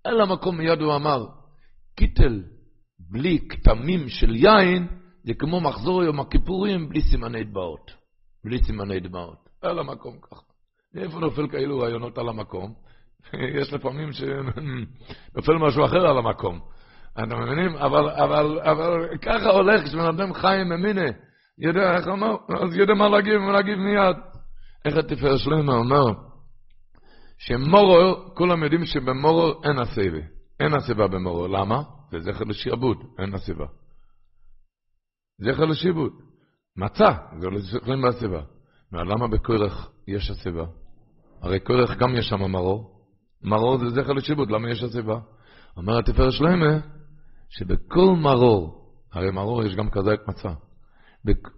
על 0.04 0.22
המקום 0.22 0.58
מיד 0.58 0.82
הוא 0.82 0.96
אמר, 0.96 1.26
קיטל 1.96 2.44
בלי 3.12 3.40
כתמים 3.50 4.10
של 4.10 4.36
יין, 4.36 4.88
זה 5.24 5.34
כמו 5.34 5.62
מחזור 5.62 6.04
יום 6.04 6.20
הכיפורים 6.20 6.90
בלי 6.90 7.02
סימני 7.02 7.44
דבעות. 7.44 7.92
בלי 8.44 8.64
סימני 8.64 9.00
דמעות. 9.00 9.50
על 9.62 9.80
המקום 9.80 10.18
ככה. 10.22 10.42
מאיפה 10.96 11.20
נופל 11.20 11.48
כאלו 11.48 11.80
רעיונות 11.80 12.18
על 12.18 12.30
המקום? 12.30 12.74
יש 13.60 13.74
לפעמים 13.74 14.12
שנופל 14.12 15.54
משהו 15.68 15.86
אחר 15.86 16.08
על 16.08 16.18
המקום. 16.18 16.60
אתם 17.14 17.42
מבינים? 17.42 17.76
אבל, 17.76 18.10
אבל, 18.10 18.60
אבל 18.60 19.18
ככה 19.22 19.50
הולך 19.50 19.84
כשבן 19.84 20.06
אדם 20.06 20.34
חי 20.34 20.62
עם 20.62 20.72
אמינה. 20.72 21.12
יודע 21.60 21.98
איך 21.98 22.08
אמר? 22.08 22.36
אז 22.60 22.76
יודע 22.76 22.94
מה 22.94 23.10
להגיב, 23.10 23.38
מה 23.38 23.52
להגיב 23.52 23.78
מיד. 23.78 24.16
איך 24.86 24.98
התפאר 24.98 25.38
שלמה 25.38 25.74
אומר? 25.74 26.14
שמורו, 27.38 28.36
כולם 28.36 28.64
יודעים 28.64 28.86
שבמורו 28.86 29.62
אין 29.64 29.80
הסיבה. 29.80 30.20
אין 30.60 30.74
הסיבה 30.74 31.08
במורו. 31.08 31.48
למה? 31.48 31.82
זה 32.12 32.20
זכר 32.20 32.44
לשיעבוד, 32.44 32.98
אין 33.20 33.34
הסיבה. 33.34 33.66
זכר 35.42 35.66
לשיעבוד. 35.66 36.12
מצה, 36.76 37.10
זה 37.40 37.50
לא 37.50 37.60
זוכרים 37.60 38.02
מהסיבה. 38.02 38.42
למה 38.92 39.28
בכורך 39.28 39.92
יש 40.08 40.30
הסיבה? 40.30 40.66
הרי 41.42 41.60
כורך 41.60 41.98
גם 41.98 42.16
יש 42.16 42.30
שם 42.30 42.52
מרור. 42.52 43.02
מרור 43.44 43.78
זה 43.78 43.90
זכר 43.90 44.14
לשיבוד, 44.14 44.52
למה 44.52 44.70
יש 44.70 44.84
הסיבה? 44.84 45.20
אומר 45.78 45.98
התפארת 45.98 46.32
שלמה, 46.32 46.80
שבכל 47.50 48.16
מרור, 48.18 48.92
הרי 49.14 49.32
מרור 49.32 49.64
יש 49.64 49.76
גם 49.76 49.90
כזה 49.90 50.14
את 50.14 50.28
מצה. 50.28 50.54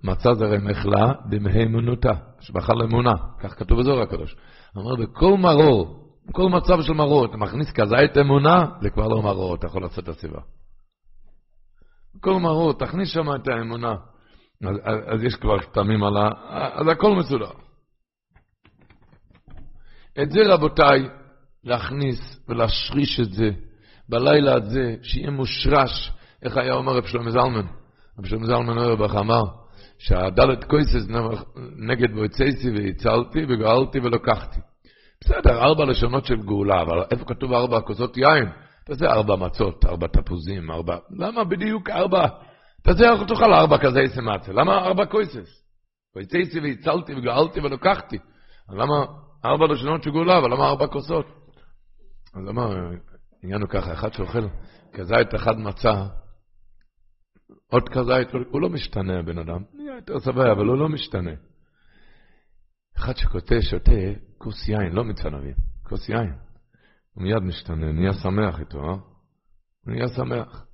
מצה 0.04 0.34
זה 0.34 0.46
הרי 0.46 0.58
מחלה 0.58 1.14
במהימנותה, 1.30 2.14
שבחל 2.40 2.82
אמונה, 2.84 3.14
כך 3.40 3.60
כתוב 3.60 3.80
בזוהר 3.80 4.02
הקדוש. 4.02 4.36
אומר, 4.76 4.96
בכל 4.96 5.38
מרור, 5.38 6.03
בכל 6.30 6.50
מצב 6.50 6.82
של 6.82 6.94
מרור, 6.94 7.26
אתה 7.26 7.38
מכניס 7.38 7.72
כזית 7.72 8.18
אמונה, 8.18 8.66
זה 8.82 8.90
כבר 8.90 9.08
לא 9.08 9.22
מרור, 9.22 9.56
אתה 9.56 9.68
יכול 9.68 9.82
לעשות 9.82 10.04
את 10.04 10.10
הסיבה. 10.10 10.40
בכל 12.16 12.34
מרור, 12.34 12.74
תכניס 12.74 13.10
שם 13.10 13.36
את 13.36 13.48
האמונה. 13.48 13.96
אז, 14.64 14.76
אז, 14.84 15.00
אז 15.08 15.24
יש 15.24 15.36
כבר 15.36 15.60
כתמים 15.60 16.04
על 16.04 16.18
ה... 16.18 16.30
אז 16.74 16.88
הכל 16.88 17.16
מסודר. 17.16 17.52
את 20.22 20.32
זה, 20.32 20.40
רבותיי, 20.46 21.10
להכניס 21.64 22.46
ולהשריש 22.50 23.20
את 23.20 23.34
זה 23.34 23.50
בלילה 24.10 24.56
הזה, 24.56 24.96
שיהיה 25.04 25.32
מושרש, 25.32 26.12
איך 26.44 26.58
היה 26.58 26.74
אומר 26.74 26.94
רב 26.94 27.06
שלמה 27.06 27.32
זלמן? 27.32 27.66
רב 28.20 28.26
שלמה 28.26 28.46
זלמן 28.46 28.78
אוירבך 28.78 29.16
אמר, 29.16 29.44
שהדלת 30.00 30.64
קויסס 30.64 31.08
נגד 31.78 32.12
בויצייסי 32.12 32.70
והצלתי 32.70 33.40
וגאלתי 33.50 34.00
ולוקחתי. 34.00 34.60
בסדר, 35.26 35.64
ארבע 35.64 35.86
לשונות 35.86 36.26
של 36.26 36.42
גאולה, 36.42 36.82
אבל 36.82 37.04
איפה 37.12 37.26
כתוב 37.26 37.54
ארבע 37.54 37.82
כוסות 37.82 38.18
יין? 38.18 38.50
תעשה 38.86 39.06
ארבע 39.06 39.36
מצות, 39.36 39.86
ארבע 39.86 40.08
תפוזים, 40.08 40.72
ארבע... 40.72 40.98
למה 41.10 41.44
בדיוק 41.44 41.90
ארבע? 41.90 42.28
תעשה 42.84 43.26
תאכל 43.28 43.54
ארבע 43.54 43.78
כזה 43.78 44.00
סמצה. 44.16 44.54
למה 44.54 44.86
ארבע 44.86 45.06
קויסס? 45.06 45.64
ויצאתי 46.16 46.60
והצלתי 46.60 47.14
וגאלתי 47.16 47.60
ולוקחתי. 47.60 48.18
למה 48.70 49.06
ארבע 49.46 49.66
לשונות 49.68 50.04
של 50.04 50.12
גאולה, 50.12 50.38
אבל 50.38 50.54
למה 50.54 50.68
ארבע 50.68 50.88
כוסות? 50.88 51.26
אז 52.36 52.50
אמר, 52.50 52.76
העניין 53.44 53.62
הוא 53.62 53.70
ככה, 53.70 53.94
אחד 53.94 54.14
שאוכל 54.14 54.48
כזית 54.94 55.36
אחד 55.36 55.58
מצה, 55.58 56.06
עוד 57.72 57.90
כזית, 57.90 58.34
הוא 58.52 58.62
לא 58.62 58.70
משתנה 58.70 59.20
הבן 59.20 59.38
אדם, 59.38 59.64
נהיה 59.74 59.96
יותר 59.96 60.20
שבע, 60.20 60.52
אבל 60.52 60.66
הוא 60.66 60.78
לא 60.78 60.90
משתנה. 60.90 61.32
אחד 62.98 63.18
שקוטה, 63.18 63.62
שותה 63.62 63.92
כוס 64.38 64.70
יין, 64.70 64.94
לא 64.94 65.04
מצנבים, 65.04 65.54
כוס 65.84 66.10
יין. 66.10 66.34
הוא 67.14 67.24
מיד 67.24 67.44
משתנה, 67.44 67.92
נהיה 67.92 68.14
שמח 68.14 68.60
איתו, 68.60 68.78
אה? 68.78 68.90
הוא 69.86 69.94
נהיה 69.94 70.08
שמח. 70.08 70.66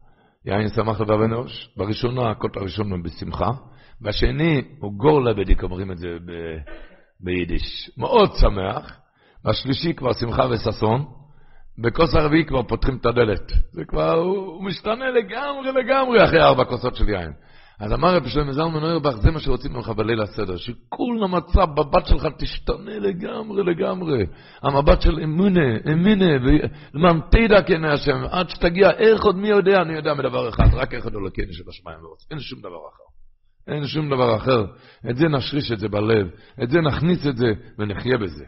יין 0.46 0.70
שמח 0.70 1.02
לבב 1.02 1.22
אנוש, 1.22 1.70
בראשונה, 1.78 2.32
הכל 2.32 2.48
הראשון 2.56 2.92
הוא 2.92 3.00
בשמחה, 3.04 3.50
והשני 4.02 4.62
הוא 4.80 4.94
גור 4.94 5.22
לבדיק, 5.22 5.64
אומרים 5.64 5.92
את 5.92 5.98
זה 5.98 6.08
ב... 6.08 6.32
ביידיש. 7.20 7.92
מאוד 7.98 8.32
שמח, 8.36 9.00
והשלישי 9.46 9.94
כבר 9.94 10.14
שמחה 10.14 10.44
וששון, 10.50 11.06
בכוס 11.82 12.16
הרביעי 12.16 12.46
כבר 12.46 12.64
פותחים 12.64 12.98
את 12.98 13.06
הדלת. 13.06 13.52
זה 13.72 13.86
כבר, 13.86 14.14
הוא, 14.14 14.38
הוא 14.38 14.64
משתנה 14.64 15.10
לגמרי 15.10 15.72
לגמרי 15.72 16.24
אחרי 16.24 16.42
ארבע 16.42 16.66
כוסות 16.66 16.96
של 16.96 17.10
יין. 17.10 17.32
אז 17.80 17.94
אמר 17.94 18.16
רבי 18.16 18.30
שלמה 18.30 18.54
זלמן 18.54 18.84
אוירבך, 18.84 19.16
זה 19.16 19.32
מה 19.32 19.40
שרוצים 19.40 19.74
ממך 19.74 19.90
בליל 19.90 20.22
הסדר, 20.22 20.58
שכל 20.58 21.24
המצב 21.24 21.68
בבת 21.76 22.06
שלך 22.06 22.28
תשתנה 22.38 23.00
לגמרי 23.00 23.64
לגמרי. 23.64 24.26
המבט 24.62 25.02
של 25.02 25.20
אמונה, 25.24 25.78
אמונה, 25.94 26.26
ולמען 26.44 27.20
תדע 27.32 27.62
כן 27.62 27.84
השם, 27.84 28.24
עד 28.32 28.50
שתגיע, 28.50 28.92
איך 28.92 29.24
עוד 29.24 29.36
מי 29.36 29.48
יודע, 29.48 29.82
אני 29.82 29.94
יודע 29.94 30.14
מדבר 30.14 30.50
אחד, 30.50 30.74
רק 30.74 30.94
איך 30.94 31.04
עוד 31.04 31.16
אלוקינו 31.16 31.54
של 31.54 31.64
השמיים 31.70 31.98
וארץ. 32.06 32.32
אין 32.32 32.40
שום 32.40 32.60
דבר 32.60 32.68
אחר. 32.94 33.04
אין 33.74 33.88
שום 33.88 34.10
דבר 34.10 34.36
אחר. 34.36 34.66
את 35.10 35.18
זה 35.18 35.28
נשריש 35.28 35.72
את 35.72 35.80
זה 35.80 35.88
בלב, 35.88 36.28
את 36.64 36.70
זה 36.70 36.82
נכניס 36.82 37.28
את 37.28 37.38
זה 37.38 37.48
ונחיה 37.80 38.18
בזה. 38.18 38.46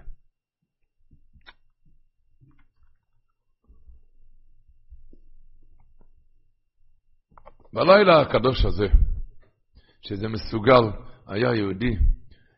בלילה 7.74 8.22
הקדוש 8.22 8.66
הזה, 8.66 8.88
שזה 10.02 10.28
מסוגל, 10.28 10.84
היה 11.28 11.56
יהודי, 11.56 11.96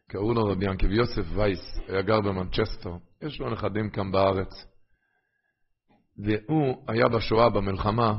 קראו 0.09 0.33
לו 0.33 0.45
רבי 0.45 0.65
ינקב 0.65 0.91
יוסף 0.91 1.25
וייס, 1.35 1.79
היה 1.87 2.01
גר 2.01 2.21
במנצ'סטר, 2.21 2.95
יש 3.21 3.39
לו 3.39 3.49
נכדים 3.49 3.89
כאן 3.89 4.11
בארץ. 4.11 4.65
והוא 6.17 6.85
היה 6.87 7.07
בשואה, 7.07 7.49
במלחמה, 7.49 8.17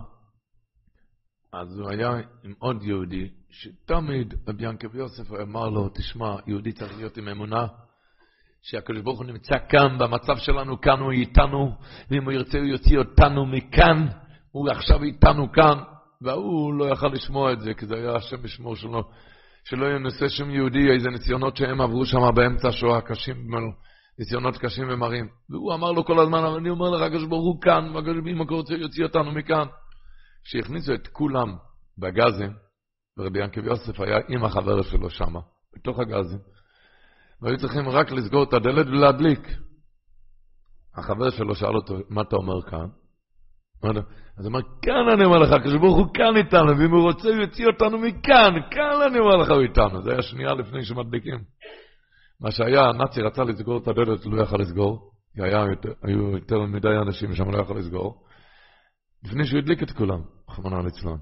אז 1.53 1.79
הוא 1.79 1.91
היה 1.91 2.11
עם 2.45 2.55
עוד 2.59 2.83
יהודי, 2.83 3.29
שתמיד 3.51 4.35
רבי 4.49 4.67
ינקב 4.67 4.95
יוסף 4.95 5.33
אמר 5.43 5.69
לו, 5.69 5.89
תשמע, 5.89 6.37
יהודי 6.47 6.73
צריך 6.73 6.97
להיות 6.97 7.17
עם 7.17 7.29
אמונה, 7.29 7.67
שהקדוש 8.63 9.03
ברוך 9.03 9.19
הוא 9.19 9.27
נמצא 9.27 9.55
כאן, 9.69 9.99
במצב 9.99 10.37
שלנו 10.37 10.81
כאן 10.81 11.01
הוא 11.01 11.13
איתנו, 11.13 11.77
ואם 12.11 12.25
הוא 12.25 12.33
ירצה 12.33 12.59
הוא 12.59 12.67
יוציא 12.67 12.99
אותנו 12.99 13.47
מכאן, 13.47 14.07
הוא 14.51 14.71
עכשיו 14.71 15.03
איתנו 15.03 15.53
כאן, 15.53 15.79
והוא 16.23 16.75
לא 16.75 16.85
יכל 16.85 17.07
לשמוע 17.07 17.53
את 17.53 17.61
זה, 17.61 17.75
כי 17.75 17.87
זה 17.87 17.95
היה 17.95 18.17
השם 18.17 18.43
בשמו 18.43 18.77
שלו, 18.77 19.03
שלא 19.65 19.87
ינוסה 19.87 20.29
שום 20.29 20.51
יהודי 20.51 20.91
איזה 20.91 21.09
ניסיונות 21.11 21.57
שהם 21.57 21.81
עברו 21.81 22.07
שם 22.07 22.19
באמצע 22.35 22.69
השואה, 22.69 23.01
קשים, 23.01 23.37
ניסיונות 24.19 24.59
קשים 24.59 24.89
ומרים. 24.91 25.29
והוא 25.51 25.75
אמר 25.75 25.93
לו 25.93 26.05
כל 26.05 26.21
הזמן, 26.21 26.45
אני 26.45 26.71
אומר 26.71 26.91
לך, 26.91 27.03
הקדוש 27.03 27.27
ברוך 27.27 27.45
הוא 27.45 27.61
כאן, 27.61 27.93
אם 28.31 28.39
הוא 28.39 28.47
רוצה 28.51 28.75
יוציא 28.75 29.05
אותנו 29.05 29.33
מכאן. 29.33 29.67
כשהכניסו 30.45 30.95
את 30.95 31.09
כולם 31.09 31.57
בגזים, 31.99 32.53
ורבי 33.19 33.41
ינקב 33.41 33.65
יוסף 33.65 34.01
היה 34.01 34.19
עם 34.29 34.45
החבר 34.45 34.83
שלו 34.83 35.11
שם, 35.11 35.35
בתוך 35.77 35.99
הגזים, 35.99 36.39
והיו 37.43 37.59
צריכים 37.59 37.89
רק 37.89 38.13
לסגור 38.13 38.45
את 38.45 38.53
הדלת 38.53 38.87
ולהדליק. 38.87 39.49
החבר 40.97 41.31
שלו 41.31 41.55
שאל 41.55 41.77
אותו, 41.77 41.99
מה 42.09 42.23
אתה 42.23 42.37
אומר 42.37 42.63
כאן? 42.71 42.87
אז 44.39 44.47
אמר, 44.47 44.61
כאן 44.83 45.09
אני 45.15 45.25
אומר 45.25 45.39
לך, 45.39 45.53
הקדוש 45.53 45.75
ברוך 45.75 45.97
הוא 45.97 46.07
כאן 46.15 46.37
איתנו, 46.37 46.79
ואם 46.79 46.91
הוא 46.91 47.03
רוצה, 47.03 47.29
הוא 47.29 47.37
יוציא 47.37 47.67
אותנו 47.67 47.99
מכאן, 47.99 48.55
כאן 48.71 49.03
אני 49.11 49.19
אומר 49.19 49.37
לך, 49.37 49.51
הוא 49.51 49.61
איתנו. 49.61 50.03
זה 50.03 50.13
היה 50.13 50.23
שנייה 50.23 50.55
לפני 50.55 50.85
שמדביקים. 50.85 51.39
מה 52.41 52.51
שהיה, 52.51 52.81
הנאצי 52.81 53.23
רצה 53.23 53.45
לסגור 53.45 53.79
את 53.79 53.89
הדלת, 53.89 54.27
לא 54.27 54.43
יכל 54.43 54.57
לסגור, 54.57 55.11
כי 55.35 55.43
היה, 55.43 55.65
היו 56.03 56.31
יותר 56.31 56.61
מדי 56.61 56.97
אנשים 57.07 57.35
שם, 57.35 57.51
לא 57.51 57.63
יכל 57.63 57.75
לסגור. 57.75 58.25
לפני 59.25 59.45
שהוא 59.45 59.59
הדליק 59.59 59.83
את 59.83 59.91
כולם, 59.91 60.21
רחמנא 60.51 60.83
ליצלן. 60.85 61.17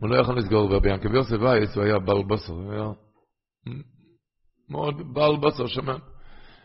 הוא 0.00 0.08
לא 0.08 0.16
יכל 0.16 0.32
לסגור, 0.32 0.70
ורבי 0.70 0.90
ינקב 0.90 1.14
יוסף 1.14 1.36
וייס, 1.40 1.76
הוא 1.76 1.84
היה 1.84 1.98
בעל 1.98 2.22
בשר, 2.28 2.52
הוא 2.52 2.72
היה 2.72 2.88
מאוד 4.70 5.14
בעל 5.14 5.36
בשר 5.36 5.66
שמן. 5.66 5.98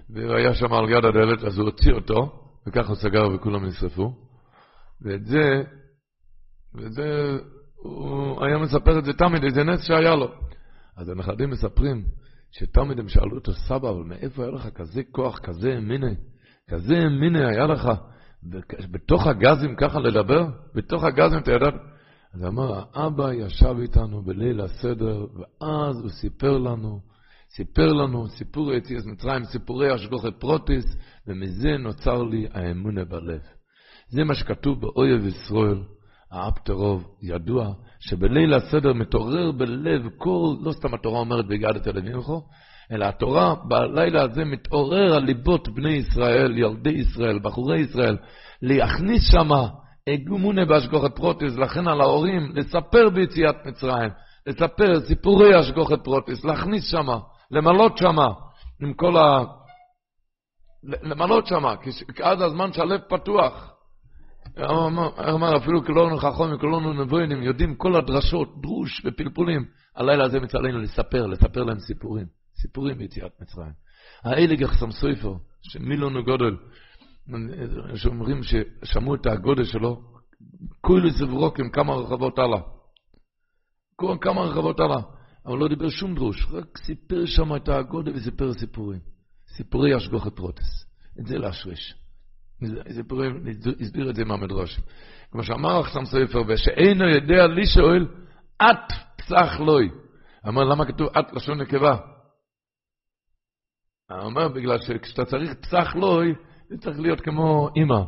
והוא 0.09 0.35
היה 0.35 0.53
שם 0.53 0.73
על 0.73 0.89
יד 0.89 1.05
הדלת, 1.05 1.43
אז 1.43 1.57
הוא 1.57 1.65
הוציא 1.65 1.93
אותו, 1.93 2.31
וככה 2.67 2.87
הוא 2.87 2.95
סגר 2.95 3.23
וכולם 3.35 3.65
נשרפו. 3.65 4.24
ואת 5.01 5.25
זה, 5.25 5.63
וזה, 6.75 7.37
הוא 7.75 8.45
היה 8.45 8.57
מספר 8.57 8.99
את 8.99 9.05
זה 9.05 9.13
תמיד, 9.13 9.43
איזה 9.43 9.63
נס 9.63 9.83
שהיה 9.83 10.15
לו. 10.15 10.31
אז 10.97 11.09
הנכדים 11.09 11.49
מספרים 11.49 12.05
שתמיד 12.51 12.99
הם 12.99 13.09
שאלו 13.09 13.35
אותו, 13.37 13.53
סבא, 13.53 13.89
אבל 13.89 14.03
מאיפה 14.03 14.43
היה 14.43 14.51
לך 14.51 14.69
כזה 14.69 15.01
כוח, 15.11 15.39
כזה 15.39 15.79
מיני, 15.79 16.15
כזה 16.69 17.09
מיני 17.09 17.45
היה 17.45 17.67
לך, 17.67 17.89
בתוך 18.91 19.27
הגזים 19.27 19.75
ככה 19.75 19.99
לדבר? 19.99 20.47
בתוך 20.75 21.03
הגזים 21.03 21.39
אתה 21.39 21.51
ידעת? 21.51 21.73
אז 22.33 22.45
אמר, 22.45 22.83
האבא 22.93 23.33
ישב 23.33 23.75
איתנו 23.81 24.21
בליל 24.21 24.61
הסדר, 24.61 25.25
ואז 25.35 26.01
הוא 26.01 26.09
סיפר 26.09 26.57
לנו, 26.57 26.99
סיפר 27.55 27.93
לנו 27.93 28.27
סיפור 28.27 28.73
יציאת 28.73 29.05
מצרים, 29.05 29.43
סיפורי 29.43 29.91
השגוחת 29.91 30.39
פרוטיס, 30.39 30.97
ומזה 31.27 31.77
נוצר 31.79 32.23
לי 32.23 32.47
האמונה 32.51 33.05
בלב. 33.05 33.41
זה 34.09 34.23
מה 34.23 34.35
שכתוב 34.35 34.81
באויב 34.81 35.25
ישראל, 35.25 35.83
האפטרוב, 36.31 37.03
ידוע, 37.21 37.73
שבליל 37.99 38.53
הסדר 38.53 38.93
מתעורר 38.93 39.51
בלב 39.51 40.01
כל, 40.17 40.55
לא 40.61 40.71
סתם 40.71 40.93
התורה 40.93 41.19
אומרת 41.19 41.45
והגדת 41.49 41.87
למימכו, 41.87 42.41
אלא 42.91 43.05
התורה 43.05 43.55
בלילה 43.67 44.21
הזה 44.23 44.45
מתעורר 44.45 45.15
על 45.15 45.23
ליבות 45.23 45.69
בני 45.69 45.93
ישראל, 45.93 46.57
ילדי 46.57 46.89
ישראל, 46.89 47.39
בחורי 47.39 47.79
ישראל, 47.79 48.17
להכניס 48.61 49.31
שמה 49.31 49.67
הגמונה 50.09 50.65
בהשגוחת 50.65 51.15
פרוטיס, 51.15 51.57
לכן 51.57 51.87
על 51.87 52.01
ההורים, 52.01 52.51
לספר 52.55 53.09
ביציאת 53.09 53.55
מצרים, 53.65 54.09
לספר 54.47 54.99
סיפורי 54.99 55.55
השגוחת 55.55 56.03
פרוטיס, 56.03 56.45
להכניס 56.45 56.91
שמה, 56.91 57.19
למלות 57.51 57.97
שמה, 57.97 58.27
עם 58.81 58.93
כל 58.93 59.17
ה... 59.17 59.43
למלות 61.03 61.47
שמה, 61.47 61.75
כי 62.15 62.23
עד 62.23 62.41
הזמן 62.41 62.73
שהלב 62.73 63.01
פתוח. 63.09 63.74
הוא 64.53 64.87
אמר, 65.35 65.57
אפילו 65.57 65.85
כלונו 65.85 66.17
חכמים, 66.17 66.57
כלונו 66.59 66.93
נבוינים, 66.93 67.43
יודעים 67.43 67.75
כל 67.75 67.95
הדרשות, 67.95 68.61
דרוש 68.61 69.01
ופלפולים. 69.05 69.65
הלילה 69.95 70.25
הזה 70.25 70.39
מצלנו 70.39 70.79
לספר, 70.79 71.27
לספר 71.27 71.63
להם 71.63 71.79
סיפורים. 71.79 72.25
סיפורים 72.61 72.97
ביציאת 72.97 73.31
מצרים. 73.41 73.71
האליג 74.23 74.63
אחסם 74.63 74.91
סויפר, 74.91 75.33
שמילונו 75.61 76.23
גודל, 76.23 76.57
שאומרים 77.95 78.41
ששמעו 78.43 79.15
את 79.15 79.25
הגודל 79.25 79.63
שלו, 79.63 80.01
כולו 80.81 81.09
זברוקים 81.09 81.69
כמה 81.69 81.95
רחבות 81.95 82.39
הלאה. 82.39 82.61
כמה 84.21 84.41
רחבות 84.41 84.79
הלאה. 84.79 85.01
אבל 85.45 85.57
לא 85.57 85.67
דיבר 85.67 85.89
שום 85.89 86.15
דרוש, 86.15 86.47
רק 86.51 86.77
סיפר 86.77 87.25
שם 87.25 87.55
את 87.55 87.69
הגודל 87.69 88.15
וסיפר 88.15 88.53
סיפורים. 88.53 88.99
סיפורי 89.57 89.93
השגוחת 89.93 90.39
רוטס. 90.39 90.85
את 91.19 91.25
זה 91.25 91.37
להשריש. 91.37 92.04
סיפורים, 92.91 93.43
הסביר 93.81 94.09
את 94.09 94.15
זה 94.15 94.25
מהמדרש. 94.25 94.79
כמו 95.31 95.43
שאמר 95.43 95.81
אחסם 95.81 96.05
ספר, 96.05 96.41
ושאינו 96.47 97.09
יודע 97.09 97.47
לי 97.47 97.65
שואל, 97.65 98.07
את 98.61 98.93
פסח 99.17 99.59
לוי. 99.59 99.89
אמר, 100.47 100.63
למה 100.63 100.85
כתוב 100.85 101.07
את 101.19 101.33
לשון 101.33 101.61
נקבה? 101.61 101.97
הוא 104.11 104.19
אומר, 104.19 104.47
בגלל 104.47 104.79
שכשאתה 104.79 105.25
צריך 105.25 105.53
פסח 105.53 105.95
לוי, 105.95 106.33
זה 106.69 106.77
צריך 106.77 106.99
להיות 106.99 107.21
כמו 107.21 107.69
אימא, 107.75 108.01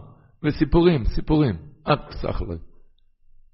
וסיפורים, 0.43 1.05
סיפורים. 1.05 1.55
את 1.93 1.99
פסח 2.09 2.41
לוי. 2.41 2.57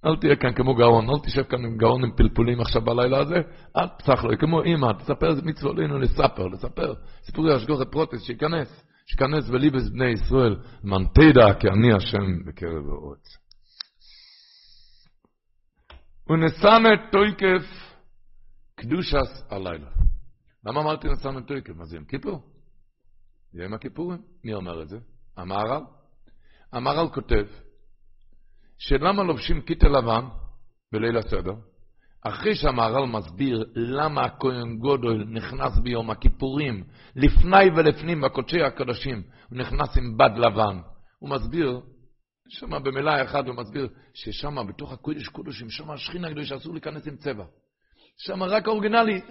אל 0.05 0.15
תהיה 0.15 0.35
כאן 0.35 0.53
כמו 0.53 0.75
גאון, 0.75 1.09
אל 1.09 1.19
תשב 1.23 1.43
כאן 1.43 1.65
עם 1.65 1.77
גאון 1.77 2.03
עם 2.03 2.11
פלפולים 2.15 2.61
עכשיו 2.61 2.81
בלילה 2.81 3.17
הזה, 3.17 3.35
את 3.83 3.89
פסח 3.97 4.23
לוי, 4.23 4.37
כמו 4.37 4.61
אימא, 4.63 4.91
תספר 4.99 5.29
איזה 5.29 5.41
מצווה 5.45 5.71
עלינו 5.71 5.99
לספר, 5.99 6.47
לספר. 6.47 6.93
סיפורי 7.23 7.55
השגוחת 7.55 7.91
פרוטס, 7.91 8.21
שייכנס, 8.21 8.85
שייכנס 9.05 9.49
בליבס 9.49 9.89
בני 9.89 10.09
ישראל, 10.09 10.55
מן 10.83 11.03
תדע 11.13 11.59
כי 11.59 11.67
אני 11.67 11.93
השם 11.93 12.45
בקרב 12.45 12.83
הארץ. 12.89 13.37
ונשמת 16.29 16.99
תויקף 17.11 17.93
קדושס 18.75 19.43
הלילה. 19.49 19.91
למה 20.65 20.81
אמרתי 20.81 21.07
נסענו 21.07 21.41
תויקף? 21.41 21.73
מה 21.75 21.85
זה 21.85 21.95
יום 21.95 22.05
כיפור? 22.05 22.41
זה 23.51 23.63
יום 23.63 23.73
הכיפורים. 23.73 24.21
מי 24.43 24.53
אומר 24.53 24.83
את 24.83 24.89
זה? 24.89 24.97
המהר"ל. 25.37 25.83
המהר"ל 26.73 27.09
כותב 27.13 27.45
שלמה 28.77 29.23
לובשים 29.23 29.61
קיטל 29.61 29.87
לבן 29.87 30.25
בליל 30.91 31.17
הסדר? 31.17 31.53
אחרי 32.23 32.55
שהמהר"ל 32.55 33.05
מסביר 33.05 33.65
למה 33.75 34.21
הכהן 34.21 34.77
גודל 34.77 35.23
נכנס 35.27 35.79
ביום 35.79 36.09
הכיפורים, 36.09 36.83
לפני 37.15 37.69
ולפנים 37.75 38.21
בקודשי 38.21 38.61
הקודשים, 38.61 39.23
הוא 39.49 39.57
נכנס 39.57 39.97
עם 39.97 40.17
בד 40.17 40.37
לבן. 40.37 40.79
הוא 41.19 41.29
מסביר, 41.29 41.79
שם 42.49 42.83
במילה 42.83 43.23
אחת 43.23 43.47
הוא 43.47 43.55
מסביר, 43.55 43.87
ששם 44.13 44.67
בתוך 44.67 44.93
הקודש 44.93 45.27
קודשים, 45.27 45.69
שם 45.69 45.91
השכינה 45.91 46.27
הקדושה 46.27 46.55
אסור 46.55 46.73
להיכנס 46.73 47.07
עם 47.07 47.15
צבע. 47.15 47.45
שם 48.17 48.43
רק 48.43 48.67
אורגינלי, 48.67 49.21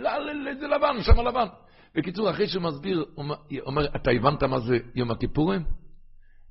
זה 0.61 0.67
לבן, 0.69 1.03
שם 1.03 1.21
לבן. 1.21 1.47
בקיצור, 1.95 2.31
אחרי 2.31 2.49
שהוא 2.49 2.63
מסביר, 2.63 3.05
הוא 3.15 3.25
אומר, 3.67 3.87
אתה 3.97 4.11
הבנת 4.11 4.43
מה 4.43 4.59
זה 4.61 4.79
יום 4.95 5.11
הכיפורים? 5.11 5.65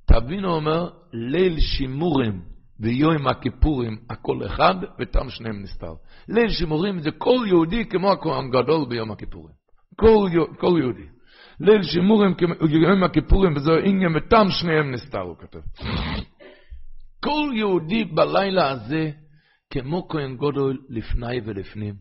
תבינו, 0.06 0.56
אומר, 0.56 0.90
ליל 1.14 1.60
שימורים 1.60 2.51
ויום 2.82 3.28
הכיפורים, 3.28 3.98
הכל 4.10 4.46
אחד, 4.46 4.76
ותם 5.00 5.30
שניהם 5.30 5.62
נסתר. 5.62 5.94
ליל 6.28 6.50
שימורים 6.50 7.00
זה 7.00 7.10
כל 7.18 7.38
יהודי 7.48 7.86
כמו 7.86 8.12
הכהן 8.12 8.50
גדול 8.50 8.86
ביום 8.90 9.12
הכיפורים. 9.12 9.56
כל, 9.96 10.30
כל 10.58 10.80
יהודי. 10.80 11.08
ליל 11.60 11.84
שימורים 11.84 12.36
יום 12.70 13.04
הכיפורים, 13.04 13.56
וזה 13.56 13.72
עניין, 13.84 14.16
ותם 14.16 14.46
שניהם 14.50 14.92
נסתר, 14.92 15.22
הוא 15.22 15.36
כותב. 15.38 15.60
כל 17.24 17.50
יהודי 17.54 18.04
בלילה 18.04 18.72
הזה, 18.72 19.12
כמו 19.70 20.08
כהן 20.08 20.38
גדול 20.38 20.78
לפני 20.90 21.42
ולפנים. 21.46 21.96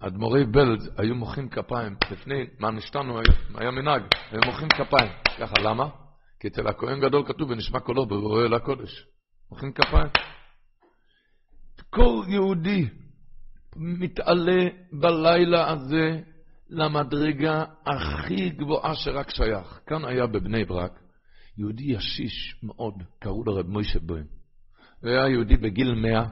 אדמו"רי 0.00 0.46
בלז 0.46 0.90
היו 0.98 1.14
מוחאים 1.14 1.48
כפיים, 1.48 1.96
לפני 2.10 2.44
מה 2.58 2.70
נשתנו, 2.70 3.20
היה 3.54 3.70
מנהג, 3.70 4.02
היו 4.30 4.40
מוחאים 4.46 4.68
כפיים. 4.68 5.12
ככה, 5.38 5.54
למה? 5.62 6.01
כי 6.42 6.48
אצל 6.48 6.68
הכהן 6.68 7.00
גדול 7.00 7.24
כתוב 7.26 7.50
ונשמע 7.50 7.80
קולו 7.80 8.06
באוהל 8.06 8.54
הקודש. 8.54 9.06
מוחאים 9.50 9.72
כפיים. 9.72 10.08
כל 11.90 12.22
יהודי 12.28 12.88
מתעלה 13.76 14.68
בלילה 14.92 15.70
הזה 15.70 16.20
למדרגה 16.70 17.64
הכי 17.86 18.50
גבוהה 18.50 18.94
שרק 18.94 19.30
שייך. 19.30 19.80
כאן 19.86 20.04
היה 20.04 20.26
בבני 20.26 20.64
ברק 20.64 21.00
יהודי 21.58 21.84
ישיש 21.84 22.60
מאוד, 22.62 22.94
קראו 23.18 23.44
לו 23.44 23.54
רב 23.54 23.66
מוישה 23.66 23.98
בוים. 23.98 24.26
הוא 25.02 25.10
היה 25.10 25.28
יהודי 25.28 25.56
בגיל 25.56 25.94
מאה, 25.94 26.26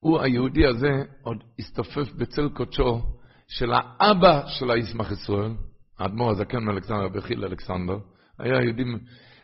הוא, 0.00 0.20
היהודי 0.20 0.66
הזה, 0.66 1.02
עוד 1.22 1.44
הסתופף 1.58 2.12
בצל 2.12 2.48
קודשו 2.48 3.00
של 3.48 3.72
האבא 3.72 4.46
של 4.46 4.70
הישמח 4.70 5.12
ישראל, 5.12 5.54
האדמו"ר 5.98 6.30
הזקן 6.30 6.64
מאלכסנדר, 6.64 7.08
בחיל 7.08 7.44
אלכסנדר, 7.44 7.98
היה 8.38 8.62
יהודי, 8.62 8.82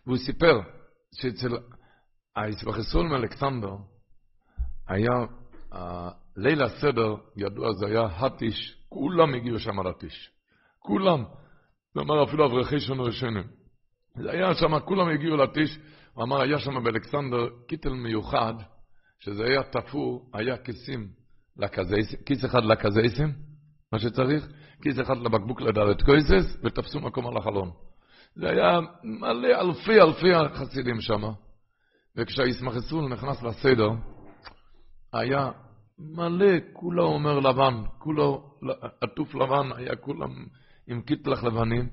והוא 0.06 0.18
סיפר 0.18 0.60
שאצל 1.14 1.56
הישמח 2.36 2.78
ישראל 2.78 3.06
מאלכסנדר, 3.06 3.76
היה, 4.88 5.12
ליל 6.36 6.62
הסדר, 6.62 7.14
ידוע, 7.36 7.72
זה 7.72 7.86
היה 7.86 8.02
הטיש, 8.02 8.76
כולם 8.88 9.34
הגיעו 9.34 9.58
שם 9.58 9.80
לטיש. 9.80 10.30
כולם. 10.78 11.24
כלומר, 11.92 12.24
אפילו 12.24 12.46
אברכי 12.46 12.80
שונו 12.80 13.08
ישנים. 13.08 13.46
זה 14.16 14.30
היה 14.30 14.54
שם, 14.54 14.80
כולם 14.80 15.08
הגיעו 15.08 15.36
לטיש, 15.36 15.78
הוא 16.14 16.24
אמר, 16.24 16.40
היה 16.40 16.58
שם 16.58 16.84
באלכסנדר 16.84 17.48
קיטל 17.68 17.90
מיוחד, 17.92 18.54
שזה 19.20 19.44
היה 19.44 19.62
תפור, 19.62 20.30
היה 20.34 20.56
כיסים 20.56 21.08
לקזייסים, 21.56 22.18
כיס 22.26 22.44
אחד 22.44 22.64
לקזייסים, 22.64 23.32
מה 23.92 23.98
שצריך, 23.98 24.48
כיס 24.82 25.00
אחד 25.00 25.16
לבקבוק 25.16 25.60
לדלת 25.60 26.02
קויסס, 26.02 26.56
ותפסו 26.64 27.00
מקום 27.00 27.26
על 27.26 27.36
החלון. 27.36 27.70
זה 28.34 28.50
היה 28.50 28.80
מלא 29.04 29.60
אלפי 29.60 30.00
אלפי 30.00 30.54
חסידים 30.54 31.00
שם. 31.00 31.22
וכשהישמח 32.16 32.76
ישראל 32.76 33.08
נכנס 33.08 33.42
לסדר, 33.42 33.88
היה 35.12 35.50
מלא, 35.98 36.56
כולו 36.72 37.04
אומר 37.04 37.38
לבן, 37.38 37.74
כולו 37.98 38.58
עטוף 39.00 39.34
לבן, 39.34 39.72
היה 39.76 39.96
כולם 39.96 40.46
עם 40.86 41.02
קיטלח 41.02 41.44
לבנים. 41.44 41.88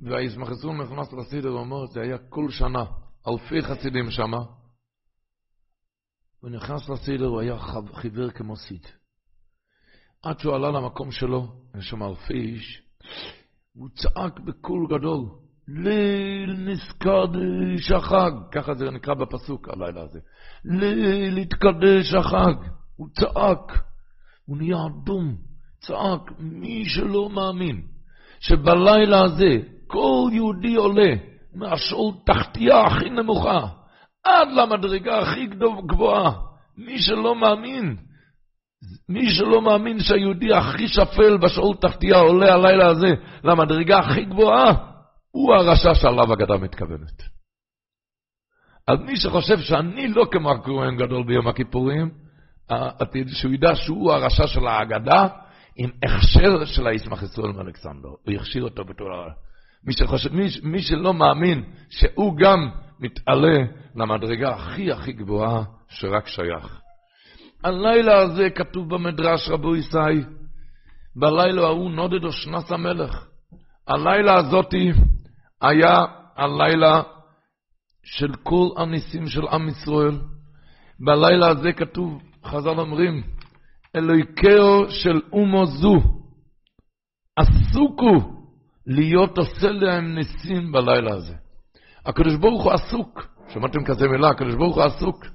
והישמח 0.00 0.50
ישראל 0.50 0.74
נכנס 0.74 1.12
לסדר, 1.12 1.48
הוא 1.48 1.60
אומר, 1.60 1.86
זה 1.86 2.00
היה 2.00 2.18
כל 2.18 2.50
שנה. 2.50 2.84
אלפי 3.28 3.62
חסידים 3.62 4.10
שמה. 4.10 4.38
הוא 6.40 6.50
נכנס 6.50 6.88
לסדר, 6.88 7.26
הוא 7.26 7.40
היה 7.40 7.58
חיוור 7.94 8.30
כמו 8.30 8.56
סיד. 8.56 8.86
עד 10.22 10.38
שהוא 10.38 10.54
עלה 10.54 10.70
למקום 10.70 11.12
שלו, 11.12 11.52
יש 11.78 11.88
שם 11.88 12.02
אלפי 12.02 12.34
איש, 12.34 12.82
הוא 13.74 13.88
צעק 13.94 14.40
בקול 14.40 14.86
גדול, 14.86 15.24
ליל 15.68 16.56
נזקדש 16.58 17.90
החג, 17.90 18.30
ככה 18.52 18.74
זה 18.74 18.90
נקרא 18.90 19.14
בפסוק 19.14 19.68
הלילה 19.68 20.02
הזה. 20.02 20.18
ליל 20.64 21.36
התקדש 21.36 22.14
החג. 22.14 22.54
הוא 22.96 23.08
צעק, 23.08 23.82
הוא 24.46 24.56
נהיה 24.56 24.76
אדום, 24.86 25.36
צעק, 25.80 26.32
מי 26.38 26.84
שלא 26.84 27.30
מאמין 27.30 27.82
שבלילה 28.40 29.24
הזה 29.24 29.58
כל 29.86 30.30
יהודי 30.32 30.74
עולה 30.74 31.14
מהשאול 31.54 32.14
תחתייה 32.26 32.86
הכי 32.86 33.10
נמוכה 33.10 33.68
עד 34.24 34.48
למדרגה 34.56 35.18
הכי 35.18 35.46
גבוהה, 35.86 36.32
מי 36.76 36.98
שלא 36.98 37.34
מאמין, 37.34 37.96
מי 39.08 39.30
שלא 39.30 39.62
מאמין 39.62 40.00
שהיהודי 40.00 40.54
הכי 40.54 40.88
שפל 40.88 41.36
בשאול 41.36 41.76
תחתייה 41.76 42.18
עולה 42.18 42.54
הלילה 42.54 42.86
הזה 42.86 43.14
למדרגה 43.44 43.98
הכי 43.98 44.24
גבוהה, 44.24 44.74
הוא 45.30 45.54
הרשע 45.54 45.94
שעליו 45.94 46.32
הגדה 46.32 46.56
מתכוונת. 46.56 47.22
אז 48.88 48.98
מי 49.00 49.16
שחושב 49.16 49.58
שאני 49.58 50.08
לא 50.08 50.26
כמו 50.30 50.50
הכהן 50.50 50.96
גדול 50.96 51.26
ביום 51.26 51.48
הכיפורים, 51.48 52.10
שהוא 53.26 53.52
ידע 53.52 53.74
שהוא 53.74 54.12
הרשע 54.12 54.46
של 54.46 54.66
ההגדה, 54.66 55.28
עם 55.76 55.90
הכשר 56.02 56.64
של 56.64 56.86
הישמח 56.86 57.22
ישראל 57.22 57.52
מאלכסנדר. 57.52 58.08
הוא 58.08 58.34
הכשיר 58.34 58.64
אותו 58.64 58.84
בתור... 58.84 59.08
מי, 59.84 59.92
שחושב, 59.92 60.32
מי, 60.32 60.46
מי 60.62 60.82
שלא 60.82 61.14
מאמין 61.14 61.64
שהוא 61.90 62.36
גם 62.36 62.70
מתעלה 63.00 63.58
למדרגה 63.96 64.54
הכי 64.54 64.92
הכי 64.92 65.12
גבוהה 65.12 65.64
שרק 65.88 66.28
שייך. 66.28 66.81
הלילה 67.64 68.18
הזה 68.18 68.50
כתוב 68.50 68.94
במדרש 68.94 69.48
רבו 69.48 69.76
ישי, 69.76 70.24
בלילה 71.16 71.62
ההוא 71.62 71.90
נודד 71.90 72.24
אושנס 72.24 72.72
המלך. 72.72 73.26
הלילה 73.88 74.36
הזאתי 74.36 74.92
היה 75.60 76.04
הלילה 76.36 77.02
של 78.04 78.34
כל 78.42 78.68
הניסים 78.76 79.26
של 79.26 79.48
עם 79.48 79.68
ישראל. 79.68 80.20
בלילה 81.00 81.48
הזה 81.48 81.72
כתוב, 81.72 82.22
חז"ל 82.44 82.80
אומרים, 82.80 83.22
אלוהיקאו 83.96 84.90
של 84.90 85.20
אומו 85.32 85.66
זו, 85.66 86.00
עסוקו 87.36 88.42
להיות 88.86 89.38
עושה 89.38 89.70
להם 89.70 90.14
ניסים 90.14 90.72
בלילה 90.72 91.14
הזה. 91.14 91.34
הקדוש 92.06 92.36
ברוך 92.36 92.64
הוא 92.64 92.72
עסוק, 92.72 93.26
שמעתם 93.48 93.84
כזה 93.84 94.08
מילה, 94.08 94.28
הקדוש 94.28 94.54
ברוך 94.54 94.76
הוא 94.76 94.84
עסוק. 94.84 95.26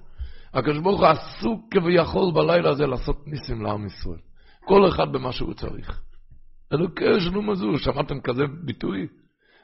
הקדוש 0.54 0.80
ברוך 0.80 1.00
הוא 1.00 1.08
עסוק 1.08 1.62
כביכול 1.72 2.32
בלילה 2.34 2.70
הזה 2.70 2.88
לעשות 2.88 3.28
ניסים 3.28 3.62
לעם 3.62 3.86
ישראל. 3.86 4.20
כל 4.66 4.90
אחד 4.90 5.12
במה 5.12 5.32
שהוא 5.32 5.54
צריך. 5.54 6.02
אלוהיקאו 6.74 7.20
של 7.20 7.38
אומו 7.38 7.56
זו, 7.56 7.78
שמעתם 7.78 8.22
כזה 8.22 8.44
ביטוי? 8.66 9.08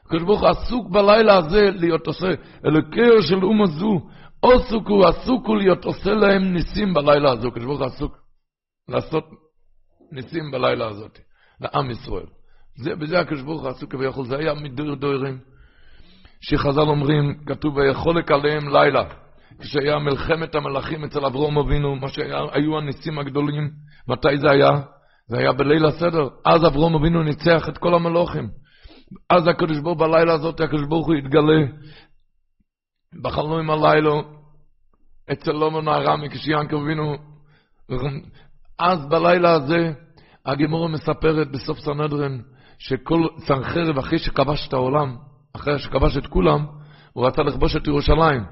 הקדוש 0.06 0.22
ברוך 0.22 0.40
הוא 0.40 0.48
עסוק 0.48 0.90
בלילה 0.90 1.36
הזה 1.36 1.70
להיות 1.74 2.06
עושה, 2.06 2.28
אלוקי 2.66 3.22
של 3.22 3.44
אומה 3.44 3.66
זו, 3.66 4.00
עסוק 4.42 4.88
הוא 4.88 5.06
עסוק 5.06 5.46
הוא 5.46 5.56
להיות 5.56 5.84
עושה 5.84 6.10
להם 6.10 6.42
ניסים 6.52 6.94
בלילה 6.94 7.32
הזו, 7.32 7.48
הקדוש 7.48 7.64
ברוך 7.64 7.80
הוא 7.80 7.86
עסוק 7.86 8.16
לעשות 8.88 9.24
ניסים 10.12 10.50
בלילה 10.50 10.88
הזאת, 10.88 11.18
לעם 11.60 11.90
ישראל. 11.90 12.26
זה, 12.76 12.94
בזה 12.94 13.20
הקדוש 13.20 13.42
ברוך 13.42 13.62
הוא 13.62 13.70
עסוק 13.70 13.92
כביכול, 13.92 14.26
זה 14.26 14.36
היה 14.36 14.54
מדור 14.54 14.94
דוירים, 14.94 15.38
שחז"ל 16.40 16.80
אומרים, 16.80 17.44
כתוב 17.46 17.76
ויחולק 17.76 18.30
עליהם 18.30 18.68
לילה, 18.68 19.04
כשהיה 19.60 19.98
מלחמת 19.98 20.54
המלאכים 20.54 21.04
אצל 21.04 21.26
אברום 21.26 21.58
אבינו, 21.58 21.96
מה 21.96 22.08
שהיו 22.08 22.78
הניסים 22.78 23.18
הגדולים, 23.18 23.70
מתי 24.08 24.38
זה 24.38 24.50
היה? 24.50 24.70
זה 25.28 25.38
היה 25.38 25.52
בליל 25.52 25.86
הסדר, 25.86 26.28
אז 26.44 26.66
אברום 26.66 26.94
אבינו 26.94 27.22
ניצח 27.22 27.68
את 27.68 27.78
כל 27.78 27.94
המלוכים. 27.94 28.48
אז 29.30 29.48
הקדוש 29.48 29.78
ברוך 29.80 29.98
בלילה 29.98 30.32
הזאת, 30.32 30.60
הקדוש 30.60 30.86
ברוך 30.88 31.06
הוא 31.06 31.14
יתגלה 31.14 31.66
בחלום 33.22 33.58
עם 33.58 33.70
הלילה 33.70 34.10
אצל 35.32 35.52
לומון 35.52 35.88
הארמי 35.88 36.30
כשיענקב 36.30 36.76
אבינו 36.76 37.16
אז 38.78 39.08
בלילה 39.08 39.52
הזה 39.52 39.92
הגימורה 40.46 40.88
מספרת 40.88 41.50
בסוף 41.50 41.78
סנהדרין 41.78 42.42
שכל 42.78 43.26
סנחרב 43.38 43.98
אחרי 43.98 44.18
שכבש 44.18 44.68
את 44.68 44.72
העולם, 44.72 45.16
אחרי 45.56 45.78
שכבש 45.78 46.16
את 46.16 46.26
כולם, 46.26 46.66
הוא 47.12 47.26
רצה 47.26 47.42
לכבוש 47.42 47.76
את 47.76 47.86
ירושלים. 47.86 48.42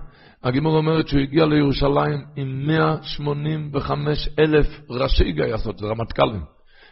הגימור 0.45 0.77
אומרת 0.77 1.09
שהוא 1.09 1.21
הגיע 1.21 1.47
לירושלים 1.47 2.21
עם 2.37 2.67
185 2.67 4.29
אלף 4.39 4.67
ראשי 4.91 5.33
גייסות, 5.33 5.79
זה 5.79 5.87
רמטכ"לים. 5.87 6.43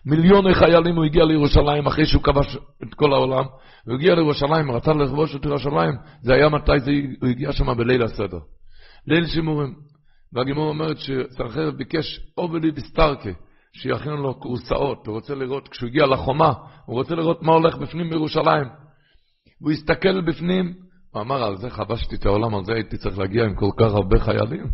מיליוני 0.07 0.55
חיילים 0.55 0.96
הוא 0.96 1.05
הגיע 1.05 1.24
לירושלים 1.24 1.86
אחרי 1.86 2.07
שהוא 2.07 2.22
כבש 2.22 2.57
את 2.82 2.94
כל 2.94 3.12
העולם. 3.12 3.44
הוא 3.86 3.94
הגיע 3.94 4.14
לירושלים, 4.14 4.70
רצה 4.70 4.92
לכבוש 4.92 5.36
את 5.36 5.44
ירושלים, 5.44 5.94
זה 6.22 6.34
היה 6.34 6.48
מתי 6.48 6.80
זה, 6.80 6.90
הוא 7.20 7.28
הגיע 7.28 7.53
שם 7.53 7.76
בליל 7.76 8.03
הסדר. 8.03 8.38
ליל 9.07 9.26
שימורים. 9.26 9.74
והגימור 10.32 10.68
אומרת 10.68 10.96
שסרחרב 10.98 11.74
ביקש 11.74 12.20
עובדי 12.34 12.70
בסטרקה, 12.70 13.30
שיכינו 13.72 14.16
לו 14.16 14.40
כורסאות, 14.40 15.07
הוא 15.07 15.14
רוצה 15.14 15.34
לראות, 15.34 15.68
כשהוא 15.68 15.88
הגיע 15.88 16.07
לחומה, 16.07 16.53
הוא 16.86 16.96
רוצה 16.96 17.14
לראות 17.14 17.42
מה 17.42 17.53
הולך 17.53 17.76
בפנים 17.76 18.11
בירושלים. 18.11 18.66
הוא 19.61 19.70
הסתכל 19.70 20.20
בפנים, 20.20 20.74
הוא 21.11 21.22
אמר, 21.22 21.44
על 21.44 21.56
זה 21.56 21.70
חבשתי 21.70 22.16
את 22.16 22.26
העולם, 22.26 22.54
על 22.54 22.64
זה 22.64 22.72
הייתי 22.72 22.96
צריך 22.96 23.18
להגיע 23.18 23.44
עם 23.44 23.54
כל 23.54 23.70
כך 23.76 23.94
הרבה 23.94 24.18
חיילים. 24.18 24.66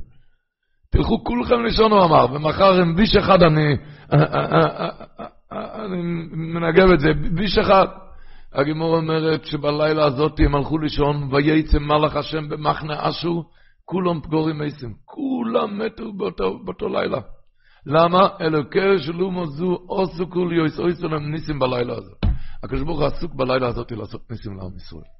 תלכו 0.91 1.25
כולכם 1.25 1.63
לישון, 1.65 1.93
הוא 1.93 2.05
אמר, 2.05 2.27
ומחר 2.33 2.81
עם 2.81 2.97
ביש 2.97 3.17
אחד 3.17 3.43
אני, 3.43 3.77
אני 5.53 6.03
מנגב 6.33 6.91
את 6.91 7.01
זה, 7.01 7.09
ביש 7.35 7.59
אחד. 7.59 7.87
הגימור 8.55 8.97
אומרת 8.97 9.45
שבלילה 9.45 10.07
הזאת 10.07 10.41
הם 10.47 10.55
הלכו 10.55 10.79
לישון, 10.79 11.29
וייצא 11.33 11.79
מלאך 11.79 12.17
השם 12.17 12.49
במחנה 12.49 13.09
אשור, 13.09 13.45
כולם 13.85 14.21
פגורים 14.21 14.63
עשים, 14.63 14.95
כולם 15.05 15.79
מתו 15.79 16.13
באותו, 16.13 16.59
באותו 16.65 16.89
לילה. 16.89 17.21
למה? 17.87 18.29
אלוקי 18.41 18.99
שלומו 18.99 19.47
זו 19.47 19.79
עשו 19.91 20.31
כול 20.31 20.53
יויס 20.53 20.79
אויסו 20.79 21.09
להם 21.09 21.31
ניסים 21.31 21.59
בלילה 21.59 21.93
הזה. 21.97 22.13
הקדוש 22.65 22.83
ברוך 22.83 22.99
הוא 22.99 23.07
עסוק 23.07 23.35
בלילה 23.35 23.67
הזאת 23.67 23.93
לעשות 23.93 24.31
ניסים 24.31 24.57
לעם 24.57 24.77
ישראל. 24.77 25.16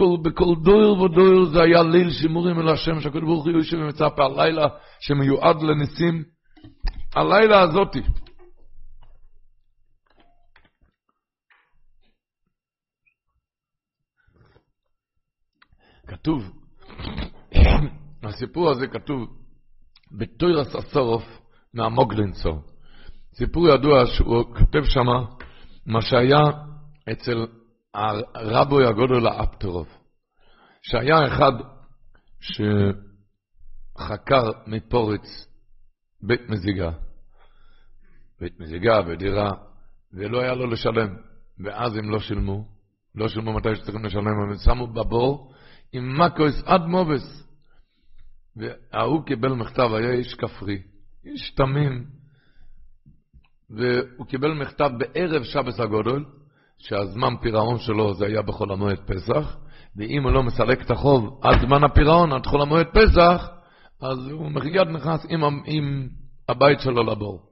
כל, 0.00 0.16
בכל 0.22 0.54
דויר 0.62 0.92
ודויר 0.92 1.44
זה 1.44 1.62
היה 1.62 1.82
ליל 1.82 2.10
שימורים 2.10 2.60
אל 2.60 2.68
השם, 2.68 3.00
שהקדוש 3.00 3.22
ברוך 3.22 3.44
הוא 3.44 3.52
יושב 3.52 3.76
ומצפה 3.76 4.24
הלילה 4.24 4.66
שמיועד 5.00 5.62
לניסים. 5.62 6.24
הלילה 7.16 7.60
הזאתי. 7.60 8.00
כתוב, 16.06 16.50
הסיפור 18.22 18.70
הזה 18.70 18.86
כתוב 18.86 19.28
בתוירס 20.18 20.74
הסורוף 20.74 21.40
מהמוגלינסור. 21.74 22.62
סיפור 23.34 23.68
ידוע 23.68 24.06
שהוא 24.06 24.44
כותב 24.44 24.84
שמה 24.84 25.24
מה 25.86 26.02
שהיה 26.02 26.42
אצל 27.12 27.46
הרבוי 27.94 28.86
הגודל 28.86 29.26
האפטרוב, 29.26 29.88
שהיה 30.82 31.26
אחד 31.26 31.52
שחקר 34.00 34.50
מפורץ 34.66 35.46
בית 36.22 36.40
מזיגה, 36.48 36.90
בית 38.40 38.60
מזיגה 38.60 39.00
ודירה, 39.06 39.52
ולא 40.12 40.40
היה 40.40 40.54
לו 40.54 40.66
לשלם, 40.66 41.16
ואז 41.64 41.96
הם 41.96 42.10
לא 42.10 42.18
שילמו, 42.18 42.68
לא 43.14 43.28
שילמו 43.28 43.52
מתי 43.52 43.76
שצריכים 43.76 44.04
לשלם, 44.04 44.26
הם 44.26 44.56
שמו 44.64 44.86
בבור 44.86 45.54
עם 45.92 46.20
מקוס 46.20 46.62
עד 46.64 46.80
מובס. 46.80 47.46
וההוא 48.56 49.26
קיבל 49.26 49.52
מכתב, 49.52 49.94
היה 49.94 50.12
איש 50.12 50.34
כפרי, 50.34 50.82
איש 51.24 51.50
תמים, 51.50 52.06
והוא 53.70 54.26
קיבל 54.26 54.52
מכתב 54.52 54.90
בערב 54.98 55.42
שבס 55.42 55.80
הגודל, 55.80 56.24
שהזמן 56.80 57.34
פירעון 57.40 57.78
שלו 57.78 58.14
זה 58.14 58.26
היה 58.26 58.42
בחול 58.42 58.72
המועד 58.72 58.98
פסח, 58.98 59.56
ואם 59.96 60.22
הוא 60.22 60.32
לא 60.32 60.42
מסלק 60.42 60.82
את 60.82 60.90
החוב 60.90 61.40
עד 61.42 61.60
זמן 61.60 61.84
הפירעון, 61.84 62.32
עד 62.32 62.46
חול 62.46 62.62
המועד 62.62 62.86
פסח, 62.86 63.48
אז 64.02 64.26
הוא 64.30 64.50
מיד 64.50 64.88
נכנס 64.88 65.26
עם, 65.28 65.44
עם 65.66 66.08
הבית 66.48 66.80
שלו 66.80 67.02
לבור. 67.02 67.42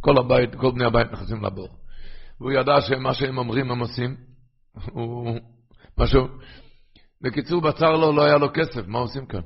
כל 0.00 0.18
הבית, 0.18 0.54
כל 0.54 0.70
בני 0.70 0.84
הבית 0.84 1.12
נכנסים 1.12 1.44
לבור. 1.44 1.68
והוא 2.40 2.52
ידע 2.52 2.80
שמה 2.80 3.14
שהם 3.14 3.38
אומרים 3.38 3.70
הם 3.70 3.78
עושים. 3.78 4.16
הוא 4.92 5.38
משהו... 5.98 6.26
בקיצור, 7.22 7.60
בצר 7.60 7.96
לו 7.96 8.12
לא 8.12 8.24
היה 8.24 8.36
לו 8.36 8.48
כסף, 8.54 8.86
מה 8.86 8.98
עושים 8.98 9.26
כאן? 9.26 9.40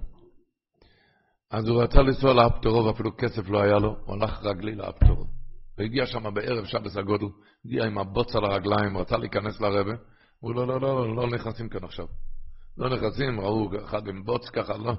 אז 1.50 1.68
הוא 1.68 1.82
רצה 1.82 2.02
לנסוע 2.02 2.34
לאפטרו, 2.34 2.84
ואפילו 2.84 3.16
כסף 3.16 3.48
לא 3.48 3.62
היה 3.62 3.78
לו, 3.78 3.96
הוא 4.06 4.14
הלך 4.14 4.42
רגלי 4.42 4.74
לאפטרו. 4.74 5.24
והגיע 5.78 6.06
שם 6.06 6.34
בערב 6.34 6.64
שבס 6.64 6.96
הגודל, 6.96 7.26
הגיע 7.64 7.84
עם 7.84 7.98
הבוץ 7.98 8.36
על 8.36 8.44
הרגליים, 8.44 8.98
רצה 8.98 9.16
להיכנס 9.16 9.60
לרבה, 9.60 9.92
הוא 10.40 10.54
לא, 10.54 10.66
לא, 10.66 10.80
לא, 10.80 10.96
לא, 10.96 11.16
לא 11.16 11.26
נכנסים 11.26 11.68
כאן 11.68 11.84
עכשיו. 11.84 12.06
לא 12.78 12.96
נכנסים, 12.96 13.40
ראו 13.40 13.70
אחד 13.84 14.08
עם 14.08 14.24
בוץ 14.24 14.48
ככה, 14.48 14.76
לא. 14.76 14.94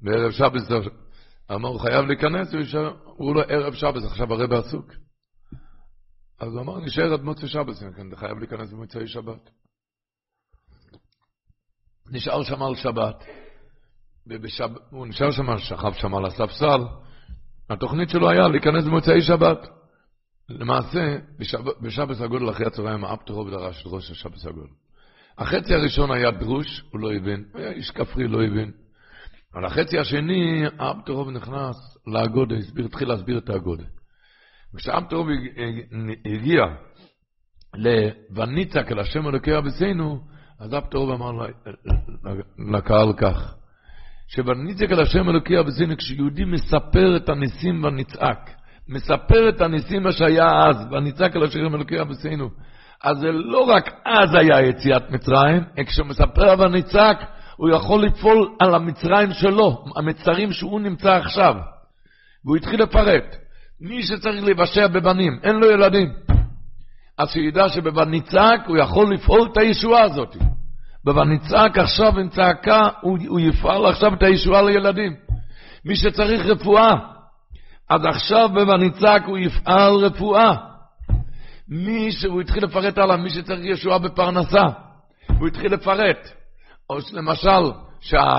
בערב 0.00 0.30
שבת, 0.30 0.62
אמר, 1.52 1.68
הוא 1.68 1.80
חייב 1.80 2.04
להיכנס, 2.06 2.54
הוא 3.04 3.36
לא 3.36 3.42
ערב 3.42 3.74
שבת, 3.74 4.04
עכשיו 4.04 4.32
הרב 4.32 4.52
עסוק. 4.52 4.92
אז 6.40 6.52
הוא 6.52 6.60
אמר, 6.60 6.80
נשאר 6.80 7.12
עד 7.12 7.20
מוצאי 7.20 7.48
כן, 7.96 8.08
אתה 8.08 8.16
חייב 8.16 8.38
להיכנס 8.38 8.72
במוצאי 8.72 9.06
שבת. 9.06 9.50
נשאר 12.10 12.42
שם 12.42 12.62
על 12.62 12.74
שבת, 12.74 13.24
ובשב... 14.26 14.68
הוא 14.90 15.06
נשאר 15.06 15.30
שם, 15.30 15.58
שכב 15.58 15.92
שם 15.92 16.14
על 16.14 16.26
הספסל, 16.26 16.80
התוכנית 17.70 18.08
שלו 18.08 18.30
היה 18.30 18.48
להיכנס 18.48 18.84
במוצאי 18.84 19.22
שבת. 19.22 19.81
למעשה, 20.58 21.16
בשבת, 21.82 22.20
הגודל 22.20 22.50
אחרי 22.50 22.66
הצהריים, 22.66 23.04
האפטרו 23.04 23.50
דרש 23.50 23.82
ראש 23.86 24.10
השבת 24.10 24.46
הגודל. 24.46 24.72
החצי 25.38 25.74
הראשון 25.74 26.10
היה 26.12 26.30
דרוש, 26.30 26.84
הוא 26.90 27.00
לא 27.00 27.12
הבין, 27.12 27.44
היה 27.54 27.70
איש 27.70 27.90
כפרי, 27.90 28.28
לא 28.28 28.44
הבין. 28.44 28.70
על 29.54 29.64
החצי 29.64 29.98
השני, 29.98 30.64
האפטרוב 30.78 31.30
נכנס 31.30 31.76
לאגודה, 32.06 32.54
התחיל 32.84 33.08
להסביר 33.08 33.38
את 33.38 33.48
האגודה. 33.48 33.84
כשאפטרוב 34.76 35.26
הגיע 36.24 36.62
ל"וניצק 37.74 38.92
אל 38.92 38.98
השם 38.98 39.28
אלוקי 39.28 39.58
אבסינו", 39.58 40.20
אז 40.60 40.74
אפטרוב 40.74 41.10
אמר 41.10 41.46
לקהל 42.58 43.12
כך, 43.16 43.54
שבניצק 44.28 44.92
אל 44.92 45.00
השם 45.00 45.28
אלוקי 45.28 45.60
אבסינו, 45.60 45.96
כשיהודי 45.96 46.44
מספר 46.44 47.16
את 47.16 47.28
הניסים 47.28 47.84
ונצעק, 47.84 48.50
מספר 48.88 49.48
את 49.48 49.60
הניסים 49.60 50.12
שהיה 50.12 50.46
אז, 50.68 50.86
ונצעק 50.90 51.36
אל 51.36 51.44
השם 51.44 51.74
אלוקי 51.74 52.00
אבסינו, 52.00 52.48
אז 53.04 53.18
זה 53.18 53.32
לא 53.32 53.58
רק 53.58 53.90
אז 54.06 54.34
היה 54.34 54.60
יציאת 54.60 55.10
מצרים, 55.10 55.64
כשהוא 55.86 56.06
מספר 56.06 56.54
ונצעק, 56.58 57.18
הוא 57.56 57.70
יכול 57.70 58.04
לפעול 58.04 58.48
על 58.60 58.74
המצרים 58.74 59.32
שלו, 59.32 59.84
המצרים 59.96 60.52
שהוא 60.52 60.80
נמצא 60.80 61.12
עכשיו. 61.12 61.54
והוא 62.44 62.56
התחיל 62.56 62.82
לפרט. 62.82 63.36
מי 63.80 64.02
שצריך 64.02 64.44
לבשע 64.44 64.86
בבנים, 64.86 65.38
אין 65.42 65.56
לו 65.56 65.70
ילדים. 65.70 66.12
אז 67.18 67.30
שידע 67.30 67.68
שבבניצק 67.68 68.60
הוא 68.66 68.76
יכול 68.76 69.14
לפעול 69.14 69.48
את 69.52 69.56
הישועה 69.56 70.02
הזאת. 70.02 70.36
בבניצק 71.04 71.70
עכשיו 71.78 72.18
עם 72.18 72.28
צעקה, 72.28 72.88
הוא, 73.00 73.18
הוא 73.28 73.40
יפעל 73.40 73.86
עכשיו 73.86 74.14
את 74.14 74.22
הישועה 74.22 74.62
לילדים. 74.62 75.14
מי 75.84 75.96
שצריך 75.96 76.46
רפואה, 76.46 76.94
אז 77.92 78.04
עכשיו 78.04 78.48
בבניצק 78.48 79.22
הוא 79.26 79.38
יפעל 79.38 79.94
רפואה. 79.94 80.54
מי 81.68 82.12
שהוא 82.12 82.40
התחיל 82.40 82.64
לפרט 82.64 82.98
עליו, 82.98 83.18
מי 83.18 83.30
שצריך 83.30 83.60
ישועה 83.64 83.98
בפרנסה, 83.98 84.62
הוא 85.38 85.48
התחיל 85.48 85.74
לפרט. 85.74 86.28
או 86.90 86.98
למשל, 87.12 87.72
שה, 88.00 88.34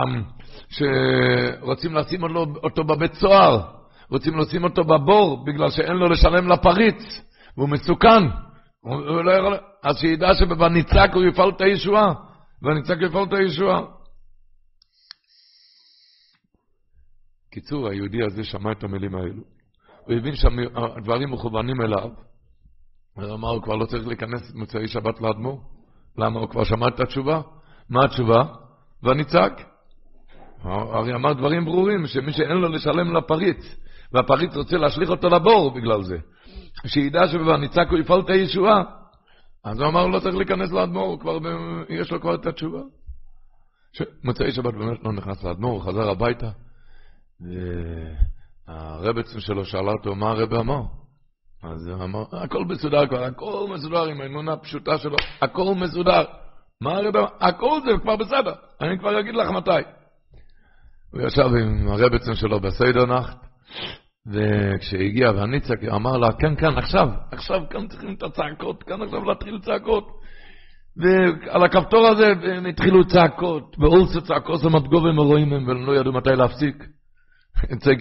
שרוצים 0.69 1.95
לשים 1.95 2.23
אותו, 2.63 2.83
בבית 2.83 3.13
סוהר, 3.13 3.61
רוצים 4.09 4.37
לשים 4.37 4.63
אותו 4.63 4.83
בבור 4.83 5.45
בגלל 5.45 5.69
שאין 5.69 5.97
לו 5.97 6.09
לשלם 6.09 6.47
לפריץ, 6.47 7.21
והוא 7.57 7.69
מסוכן. 7.69 8.23
הוא 8.81 9.23
לא 9.23 9.31
יכול... 9.31 9.57
אז 9.83 9.97
שידע 9.97 10.33
שבניצק 10.33 11.11
הוא 11.13 11.23
יפעל 11.23 11.49
את 11.49 11.61
הישועה, 11.61 12.13
בניצק 12.61 12.95
יפעל 13.01 13.23
את 13.23 13.33
הישועה. 13.33 13.81
קיצור, 17.53 17.87
היהודי 17.87 18.23
הזה 18.23 18.43
שמע 18.43 18.71
את 18.71 18.83
המילים 18.83 19.15
האלו. 19.15 19.43
הוא 20.05 20.15
הבין 20.15 20.35
שהדברים 20.35 21.31
מכוונים 21.31 21.81
אליו, 21.81 22.09
הוא 23.13 23.33
אמר, 23.33 23.49
הוא 23.49 23.61
כבר 23.61 23.75
לא 23.75 23.85
צריך 23.85 24.07
להיכנס 24.07 24.53
מוצאי 24.55 24.87
שבת 24.87 25.21
לאדמו"ר. 25.21 25.61
למה? 26.17 26.39
הוא 26.39 26.49
כבר 26.49 26.63
שמע 26.63 26.87
את 26.87 26.99
התשובה. 26.99 27.41
מה 27.89 28.05
התשובה? 28.05 28.43
והניצק. 29.03 29.53
הרי 30.63 31.15
אמר 31.15 31.33
דברים 31.33 31.65
ברורים, 31.65 32.07
שמי 32.07 32.31
שאין 32.31 32.57
לו 32.57 32.69
לשלם 32.69 33.15
לפריץ, 33.15 33.75
והפריץ 34.13 34.55
רוצה 34.55 34.77
להשליך 34.77 35.09
אותו 35.09 35.29
לבור 35.29 35.71
בגלל 35.73 36.03
זה, 36.03 36.17
שידע 36.87 37.27
שבניצק 37.27 37.87
הוא 37.89 37.99
יפעל 37.99 38.19
את 38.19 38.29
הישועה. 38.29 38.83
אז 39.63 39.79
הוא 39.79 39.87
אמר, 39.87 40.07
לא 40.07 40.19
צריך 40.19 40.35
להיכנס 40.35 40.71
לאדמו"ר, 40.71 41.19
כבר. 41.19 41.37
יש 41.89 42.11
לו 42.11 42.21
כבר 42.21 42.35
את 42.35 42.45
התשובה. 42.45 42.81
ש... 43.93 44.01
מוצאי 44.23 44.51
שבת 44.51 44.73
באמת 44.73 45.03
לא 45.03 45.13
נכנס 45.13 45.43
לאדמו"ר, 45.43 45.83
חזר 45.83 46.09
הביתה, 46.09 46.49
והרבצן 48.67 49.39
שלו 49.39 49.65
שאלה 49.65 49.91
אותו, 49.91 50.15
מה 50.15 50.29
הרב 50.29 50.53
אמר? 50.53 50.81
אז 51.63 51.87
הוא 51.87 52.03
אמר, 52.03 52.23
הכל 52.31 52.65
מסודר 52.65 53.07
כבר, 53.07 53.23
הכל 53.23 53.67
מסודר 53.73 54.03
עם 54.03 54.21
האמונה 54.21 54.53
הפשוטה 54.53 54.97
שלו, 54.97 55.15
הכל 55.41 55.75
מסודר. 55.75 56.23
מה 56.81 56.91
הרב 56.91 57.17
אמר? 57.17 57.27
הכל 57.41 57.79
זה 57.85 57.91
כבר 58.01 58.15
בסדר, 58.15 58.53
אני 58.81 58.99
כבר 58.99 59.19
אגיד 59.19 59.35
לך 59.35 59.49
מתי. 59.49 59.71
הוא 61.13 61.21
ישב 61.21 61.49
עם 61.61 61.87
הרבצן 61.87 62.35
שלו 62.35 62.59
בסיידר 62.59 63.05
נחת, 63.05 63.37
וכשהגיע 64.27 65.31
והניצק 65.31 65.83
אמר 65.95 66.17
לה, 66.17 66.27
כן, 66.31 66.55
כן, 66.55 66.77
עכשיו, 66.77 67.07
עכשיו 67.31 67.61
כאן 67.69 67.87
צריכים 67.87 68.13
את 68.13 68.23
הצעקות, 68.23 68.83
כאן 68.83 69.01
עכשיו 69.01 69.23
להתחיל 69.23 69.59
צעקות. 69.59 70.07
ועל 70.97 71.63
הכפתור 71.63 72.07
הזה 72.07 72.27
הם 72.57 72.65
התחילו 72.65 73.07
צעקות, 73.07 73.75
ואולסו 73.79 74.21
צעקות 74.21 74.59
זה 74.59 74.69
מדגובים 74.69 75.17
ורואים 75.17 75.53
הם, 75.53 75.67
והם 75.67 75.85
לא 75.85 75.95
ידעו 75.95 76.13
מתי 76.13 76.29
להפסיק. 76.29 76.83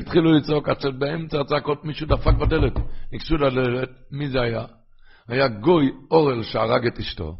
התחילו 0.00 0.32
לצעוק, 0.32 0.68
עד 0.68 0.80
שבאמצע 0.80 1.40
הצעקות 1.40 1.84
מישהו 1.84 2.07
דפק 2.07 2.34
בדלת, 2.34 2.72
ניגשו 3.12 3.36
לדלת, 3.36 3.88
מי 4.11 4.28
זה 4.28 4.40
היה? 4.40 4.64
היה 5.28 5.48
גוי 5.48 5.90
אורל 6.11 6.42
שהרג 6.42 6.86
את 6.86 6.98
אשתו. 6.98 7.34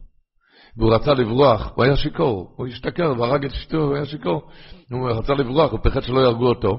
והוא 0.77 0.95
רצה 0.95 1.13
לברוח, 1.15 1.73
הוא 1.75 1.85
היה 1.85 1.97
שיכור, 1.97 2.55
הוא 2.57 2.67
השתכר 2.67 3.13
והרג 3.19 3.45
את 3.45 3.53
אשתו, 3.53 3.77
הוא 3.77 3.95
היה 3.95 4.05
שיכור. 4.05 4.43
הוא 4.91 5.11
רצה 5.11 5.35
לברוח, 5.35 5.73
הוא 5.73 5.81
פחד 5.83 6.03
שלא 6.03 6.21
יהרגו 6.21 6.49
אותו. 6.49 6.79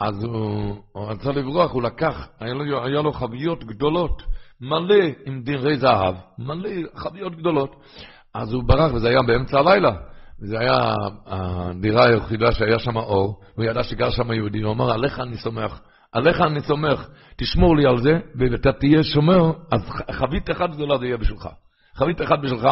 אז 0.00 0.24
הוא, 0.24 0.76
הוא 0.92 1.06
רצה 1.06 1.32
לברוח, 1.32 1.72
הוא 1.72 1.82
לקח, 1.82 2.28
היה 2.40 2.54
לו, 2.54 2.84
היה 2.84 3.02
לו 3.02 3.12
חביות 3.12 3.64
גדולות, 3.64 4.22
מלא 4.60 5.04
עם 5.26 5.42
דירי 5.42 5.76
זהב, 5.78 6.14
מלא 6.38 6.70
חביות 6.94 7.36
גדולות. 7.36 7.76
אז 8.34 8.52
הוא 8.52 8.64
ברח, 8.64 8.94
וזה 8.94 9.08
היה 9.08 9.22
באמצע 9.22 9.58
הלילה. 9.58 9.92
וזו 10.42 10.58
הייתה 10.58 10.94
הדירה 11.26 12.06
היחידה 12.06 12.52
שהיה 12.52 12.78
שם 12.78 12.96
אור, 12.96 13.40
הוא 13.54 13.64
ידע 13.64 13.82
שגר 13.82 14.10
שם 14.10 14.32
יהודי, 14.32 14.62
הוא 14.62 14.72
אמר, 14.72 14.92
עליך 14.92 15.20
אני 15.20 15.36
סומך, 15.36 15.80
עליך 16.12 16.40
אני 16.40 16.60
סומך, 16.60 17.08
תשמור 17.36 17.76
לי 17.76 17.86
על 17.86 17.98
זה, 18.02 18.18
ואתה 18.38 18.72
תהיה 18.72 19.02
שומר, 19.02 19.52
אז 19.72 19.80
חבית 20.10 20.50
אחת 20.50 20.70
גדולה 20.70 20.98
זה 20.98 21.06
יהיה 21.06 21.16
בשבילך. 21.16 21.48
חבית 21.94 22.22
אחת 22.22 22.38
בשבילך, 22.42 22.68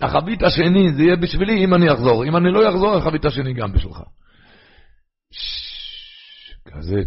החבית 0.00 0.42
השני 0.42 0.92
זה 0.92 1.02
יהיה 1.02 1.16
בשבילי 1.16 1.64
אם 1.64 1.74
אני 1.74 1.92
אחזור, 1.92 2.24
אם 2.24 2.36
אני 2.36 2.52
לא 2.52 2.68
אחזור, 2.68 2.96
החבית 2.96 3.24
השני 3.24 3.54
גם 3.54 3.72
בשבילך. 3.72 4.02
כזה, 6.66 7.00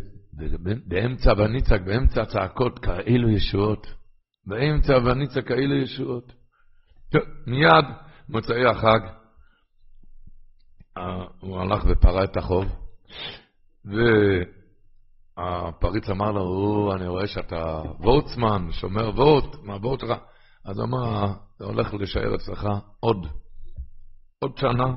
באמצע 0.87 1.33
וניצק, 1.37 1.81
באמצע 1.85 2.21
הצעקות, 2.21 2.79
כאלו 2.79 3.29
ישועות. 3.29 3.87
באמצע 4.47 4.93
וניצק, 5.05 5.47
כאלו 5.47 5.75
ישועות. 5.75 6.33
מיד, 7.47 7.85
מוצאי 8.29 8.65
החג, 8.65 8.99
הוא 11.39 11.59
הלך 11.59 11.83
ופרע 11.87 12.23
את 12.23 12.37
החוב, 12.37 12.65
והפריץ 15.37 16.09
אמר 16.09 16.31
לו, 16.31 16.91
אני 16.95 17.07
רואה 17.07 17.27
שאתה 17.27 17.81
וורצמן, 17.99 18.67
שומר 18.71 19.09
וורט, 19.09 19.55
מה 19.63 19.75
וורט 19.75 19.99
שלך? 19.99 20.17
אז 20.65 20.79
אמר, 20.79 21.25
זה 21.59 21.65
הולך 21.65 21.93
להישאר 21.93 22.35
אצלך 22.35 22.67
עוד, 22.99 23.27
עוד 24.39 24.57
שנה, 24.57 24.93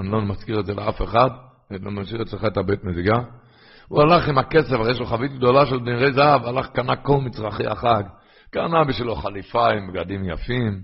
אני 0.00 0.08
לא 0.08 0.22
מזכיר 0.22 0.60
את 0.60 0.66
זה 0.66 0.74
לאף 0.74 1.02
אחד, 1.02 1.30
אני 1.70 1.78
לא 1.78 1.90
משאיר 1.90 2.22
אצלך 2.22 2.44
את 2.44 2.56
הבית 2.56 2.84
מזיגה. 2.84 3.18
הוא 3.88 4.02
הלך 4.02 4.28
עם 4.28 4.38
הכסף, 4.38 4.72
הרי 4.72 4.90
יש 4.90 4.98
לו 4.98 5.06
חבית 5.06 5.32
גדולה 5.32 5.66
של 5.66 5.78
דנרי 5.78 6.12
זהב, 6.12 6.44
הלך, 6.44 6.66
קנה 6.66 6.96
כל 6.96 7.20
מצרכי 7.20 7.66
החג, 7.66 8.02
קנה 8.50 8.84
בשבילו 8.84 9.14
חליפה 9.14 9.68
עם 9.68 9.92
בגדים 9.92 10.24
יפים, 10.24 10.82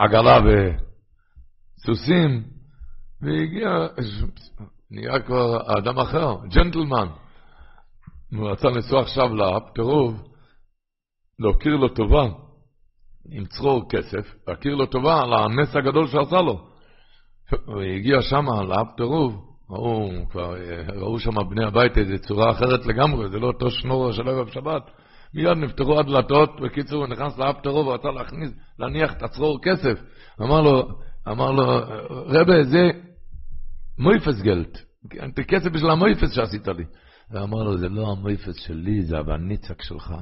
ועגלה 0.00 0.38
וסוסים, 1.78 2.57
והגיע, 3.22 3.68
נהיה 4.90 5.20
כבר 5.20 5.78
אדם 5.78 5.98
אחר, 5.98 6.36
ג'נטלמן. 6.54 7.08
הוא 8.32 8.50
רצה 8.50 8.68
לנסוע 8.68 9.00
עכשיו 9.00 9.34
לאפטרוב, 9.34 10.22
להכיר 11.38 11.76
לו 11.76 11.88
טובה, 11.88 12.28
עם 13.30 13.44
צרור 13.44 13.88
כסף, 13.88 14.34
להכיר 14.48 14.74
לו 14.74 14.86
טובה 14.86 15.22
על 15.22 15.32
הנס 15.34 15.76
הגדול 15.76 16.06
שעשה 16.06 16.40
לו. 16.40 16.68
הוא 17.66 17.82
הגיע 17.82 18.22
שם 18.22 18.46
לאפטרוב, 18.68 19.48
ראו, 19.70 20.10
ראו 20.88 21.18
שם 21.18 21.48
בני 21.50 21.64
הבית 21.64 21.98
איזו 21.98 22.18
צורה 22.18 22.50
אחרת 22.50 22.86
לגמרי, 22.86 23.28
זה 23.28 23.38
לא 23.38 23.46
אותו 23.46 23.70
שנור 23.70 24.12
של 24.12 24.28
ערב 24.28 24.48
שבת. 24.48 24.90
מיד 25.34 25.58
נפתחו 25.58 25.98
הדלתות, 25.98 26.60
בקיצור, 26.60 26.98
הוא 26.98 27.06
נכנס 27.06 27.38
לאפטרוב 27.38 27.86
ורצה 27.86 28.10
להכניס, 28.10 28.50
להניח 28.78 29.12
את 29.12 29.22
הצרור 29.22 29.58
כסף. 29.62 30.00
אמר 30.42 30.60
לו, 30.60 30.88
אמר 31.28 31.50
לו, 31.50 31.64
רבה, 32.10 32.64
זה 32.64 32.90
מויפס 33.98 34.40
גלט, 34.42 34.78
זה 35.36 35.44
כסף 35.44 35.70
בשביל 35.70 35.90
המויפס 35.90 36.32
שעשית 36.32 36.68
לי. 36.68 36.84
ואמר 37.30 37.62
לו, 37.62 37.78
זה 37.78 37.88
לא 37.88 38.12
המויפס 38.12 38.56
שלי, 38.56 39.02
זה 39.02 39.18
הבניצק 39.18 39.82
שלך. 39.82 40.14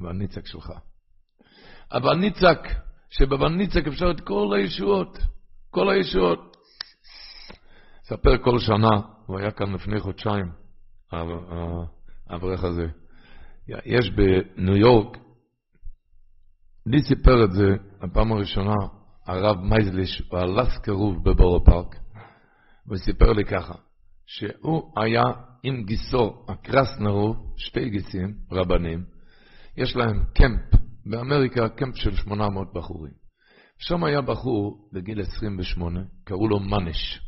הבניצק 0.00 0.46
שלך. 0.46 0.72
הבניצק, 1.90 2.58
שבבניצק 3.10 3.86
אפשר 3.86 4.10
את 4.10 4.20
כל 4.20 4.54
הישועות. 4.56 5.18
כל 5.70 5.90
הישועות. 5.90 6.56
ספר 8.04 8.38
כל 8.44 8.58
שנה, 8.58 9.00
הוא 9.26 9.38
היה 9.38 9.50
כאן 9.50 9.72
לפני 9.72 10.00
חודשיים, 10.00 10.52
האברך 12.28 12.64
הזה. 12.64 12.86
יש 13.68 14.10
בניו 14.10 14.76
יורק, 14.76 15.16
לי 16.86 17.02
סיפר 17.02 17.44
את 17.44 17.52
זה 17.52 17.76
הפעם 18.00 18.32
הראשונה, 18.32 18.74
הרב 19.26 19.56
מייזליש, 19.60 20.22
הוא 20.30 20.38
הלך 20.38 20.78
קירוב 20.78 21.24
בבורו 21.24 21.64
פארק, 21.64 21.96
וסיפר 22.90 23.32
לי 23.32 23.44
ככה, 23.44 23.74
שהוא 24.26 24.92
היה 24.96 25.22
עם 25.62 25.84
גיסו, 25.84 26.44
הקרסנרו, 26.48 27.34
שתי 27.56 27.90
גיסים, 27.90 28.34
רבנים, 28.52 29.04
יש 29.76 29.96
להם 29.96 30.24
קמפ, 30.34 30.80
באמריקה 31.06 31.68
קמפ 31.68 31.96
של 31.96 32.14
800 32.16 32.72
בחורים. 32.74 33.12
שם 33.78 34.04
היה 34.04 34.20
בחור 34.20 34.88
בגיל 34.92 35.20
28, 35.20 36.00
קראו 36.24 36.48
לו 36.48 36.60
מניש. 36.60 37.20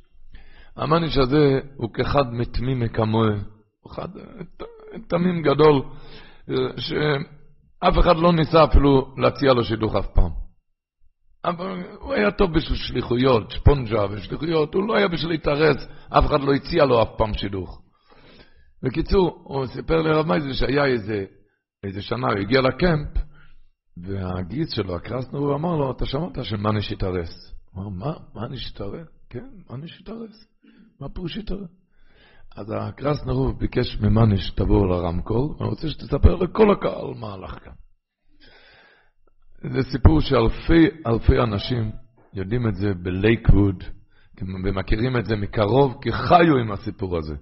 המניש 0.76 1.18
הזה 1.18 1.60
הוא 1.76 1.94
כאחד 1.94 2.32
מתמימי 2.32 2.88
כמוה, 2.88 3.28
הוא 3.80 3.92
אחד 3.92 4.08
תמים 5.08 5.42
גדול, 5.42 5.82
שאף 6.76 7.98
אחד 8.00 8.16
לא 8.16 8.32
ניסה 8.32 8.64
אפילו 8.64 9.14
להציע 9.18 9.52
לו 9.52 9.64
שידוך 9.64 9.96
אף 9.96 10.06
פעם. 10.06 10.41
אבל 11.44 11.82
הוא 12.00 12.14
היה 12.14 12.30
טוב 12.30 12.54
בשביל 12.54 12.78
שליחויות, 12.78 13.50
שפונג'ה 13.50 14.06
ושליחויות, 14.10 14.74
הוא 14.74 14.88
לא 14.88 14.96
היה 14.96 15.08
בשביל 15.08 15.30
להתארץ, 15.30 15.76
אף 16.08 16.24
אחד 16.26 16.40
לא 16.40 16.52
הציע 16.52 16.84
לו 16.84 17.02
אף 17.02 17.08
פעם 17.18 17.34
שידוך. 17.34 17.82
בקיצור, 18.82 19.42
הוא 19.44 19.66
סיפר 19.66 20.02
לרב 20.02 20.26
מייזל 20.26 20.52
שהיה 20.52 20.86
איזה, 20.86 21.24
איזה 21.84 22.02
שנה, 22.02 22.26
הוא 22.26 22.38
הגיע 22.38 22.60
לקמפ, 22.60 23.24
והגיס 23.96 24.70
שלו, 24.74 24.96
הקרסנר, 24.96 25.38
הוא 25.38 25.54
אמר 25.54 25.76
לו, 25.76 25.90
אתה 25.90 26.06
שמעת 26.06 26.44
שמאניש 26.44 26.92
התארס? 26.92 27.54
הוא 27.72 27.84
אמר, 27.84 28.06
מה? 28.06 28.12
מאניש 28.34 28.70
התארס? 28.70 29.08
כן, 29.30 29.48
מאניש 29.70 30.00
התארס. 30.00 30.46
מה 31.00 31.08
פירוש 31.08 31.38
התארס? 31.38 31.70
אז 32.56 32.72
הקרסנר 32.76 33.52
ביקש 33.58 33.96
ממאניש, 34.00 34.50
תבואו 34.50 34.86
לרמקול, 34.86 35.54
ואני 35.58 35.70
רוצה 35.70 35.88
שתספר 35.88 36.34
לכל 36.34 36.72
הקהל 36.72 37.14
מה 37.20 37.32
הלך 37.32 37.64
כאן. 37.64 37.72
זה 39.70 39.82
סיפור 39.82 40.20
שאלפי 40.20 40.88
אלפי 41.06 41.38
אנשים 41.38 41.92
יודעים 42.34 42.68
את 42.68 42.74
זה 42.74 42.94
בלייקווד, 42.94 43.84
ומכירים 44.64 45.16
את 45.16 45.24
זה 45.24 45.36
מקרוב, 45.36 45.98
כי 46.02 46.12
חיו 46.12 46.56
עם 46.56 46.72
הסיפור 46.72 47.16
הזה. 47.16 47.34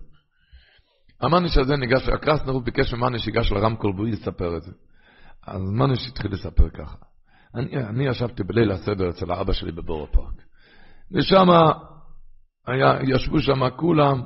המאניש 1.21 1.59
הזה 1.59 1.77
ניגש, 1.77 2.09
הקרסנר 2.09 2.59
ביקש 2.59 2.95
ממאניש 2.95 3.25
שיגש 3.25 3.53
לרמקול 3.53 3.93
והוא 3.97 4.09
יספר 4.09 4.57
את 4.57 4.63
זה. 4.63 4.73
אז 5.47 5.71
מניש 5.71 6.09
התחיל 6.09 6.33
לספר 6.33 6.69
ככה. 6.71 6.97
אני, 7.55 7.77
אני 7.77 8.09
ישבתי 8.09 8.43
בליל 8.43 8.71
הסדר 8.71 9.11
אצל 9.11 9.33
האבא 9.33 9.53
שלי 9.53 9.73
בבורו 9.73 10.07
פארק. 10.13 10.43
ושם 11.13 11.47
ישבו 13.03 13.39
שם 13.41 13.71
כולם, 13.77 14.23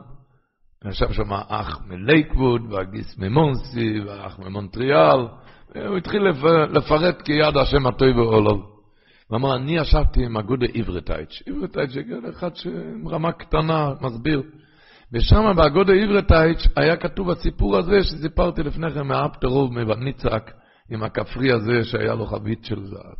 ישב 0.88 1.12
שם 1.12 1.32
אח 1.32 1.80
מלייקווד, 1.86 2.72
והגיס 2.72 3.18
ממונסי, 3.18 4.00
והאח 4.06 4.38
ממונטריאל, 4.38 5.26
הוא 5.76 5.96
התחיל 5.96 6.22
לפרט 6.72 7.22
כיד 7.22 7.56
השם 7.56 7.86
הטוב 7.86 8.16
ועולו. 8.16 8.74
הוא 9.28 9.36
אמר, 9.36 9.56
אני 9.56 9.76
ישבתי 9.76 10.24
עם 10.24 10.36
אגודה 10.36 10.66
עברתייץ'. 10.74 11.42
עברתייץ' 11.46 11.96
הגיע 11.96 12.16
לאחד 12.26 12.50
עם 12.66 13.08
רמה 13.08 13.32
קטנה, 13.32 13.92
מסביר. 14.00 14.42
ושם 15.12 15.52
באגודה 15.56 15.92
עברתייץ' 15.92 16.68
היה 16.76 16.96
כתוב 16.96 17.30
הסיפור 17.30 17.76
הזה 17.76 18.02
שסיפרתי 18.02 18.62
לפני 18.62 18.90
כן 18.90 19.06
מהאפטרוב 19.06 19.72
מבניצק, 19.72 20.50
עם 20.90 21.02
הכפרי 21.02 21.52
הזה 21.52 21.84
שהיה 21.84 22.14
לו 22.14 22.26
חבית 22.26 22.64
של 22.64 22.84
זהב. 22.84 23.14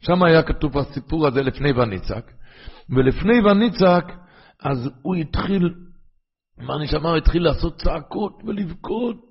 שם 0.00 0.22
היה 0.22 0.42
כתוב 0.42 0.78
הסיפור 0.78 1.26
הזה 1.26 1.42
לפני 1.42 1.72
וניצק, 1.72 2.30
ולפני 2.90 3.40
וניצק, 3.40 4.12
אז 4.62 4.90
הוא 5.02 5.14
התחיל, 5.14 5.74
מה 6.58 6.76
אני 6.76 6.86
שמע, 6.86 7.16
התחיל 7.16 7.44
לעשות 7.44 7.82
צעקות 7.82 8.42
ולבכות, 8.46 9.25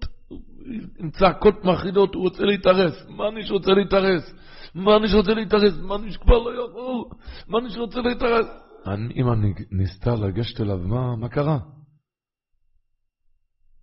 עם 0.99 1.09
צעקות 1.09 1.65
מחרידות, 1.65 2.15
הוא 2.15 2.23
רוצה 2.23 2.43
להתארס. 2.43 3.05
מה 3.09 3.27
אני 3.27 3.45
שרוצה 3.45 3.71
להתארס? 3.71 4.33
מה 4.75 4.95
אני 4.95 5.07
שרוצה 5.07 5.33
להתארס? 5.33 5.73
מה 5.81 5.95
אני 5.95 6.11
שכבר 6.11 6.37
לא 6.37 6.65
יכול? 6.65 7.17
מה 7.47 7.59
אני 7.59 7.69
שרוצה 7.69 7.99
להתארס? 8.01 8.47
אמא 9.15 9.35
ניסתה 9.71 10.15
לגשת 10.15 10.61
אליו, 10.61 10.77
מה, 10.77 11.15
מה 11.15 11.29
קרה? 11.29 11.57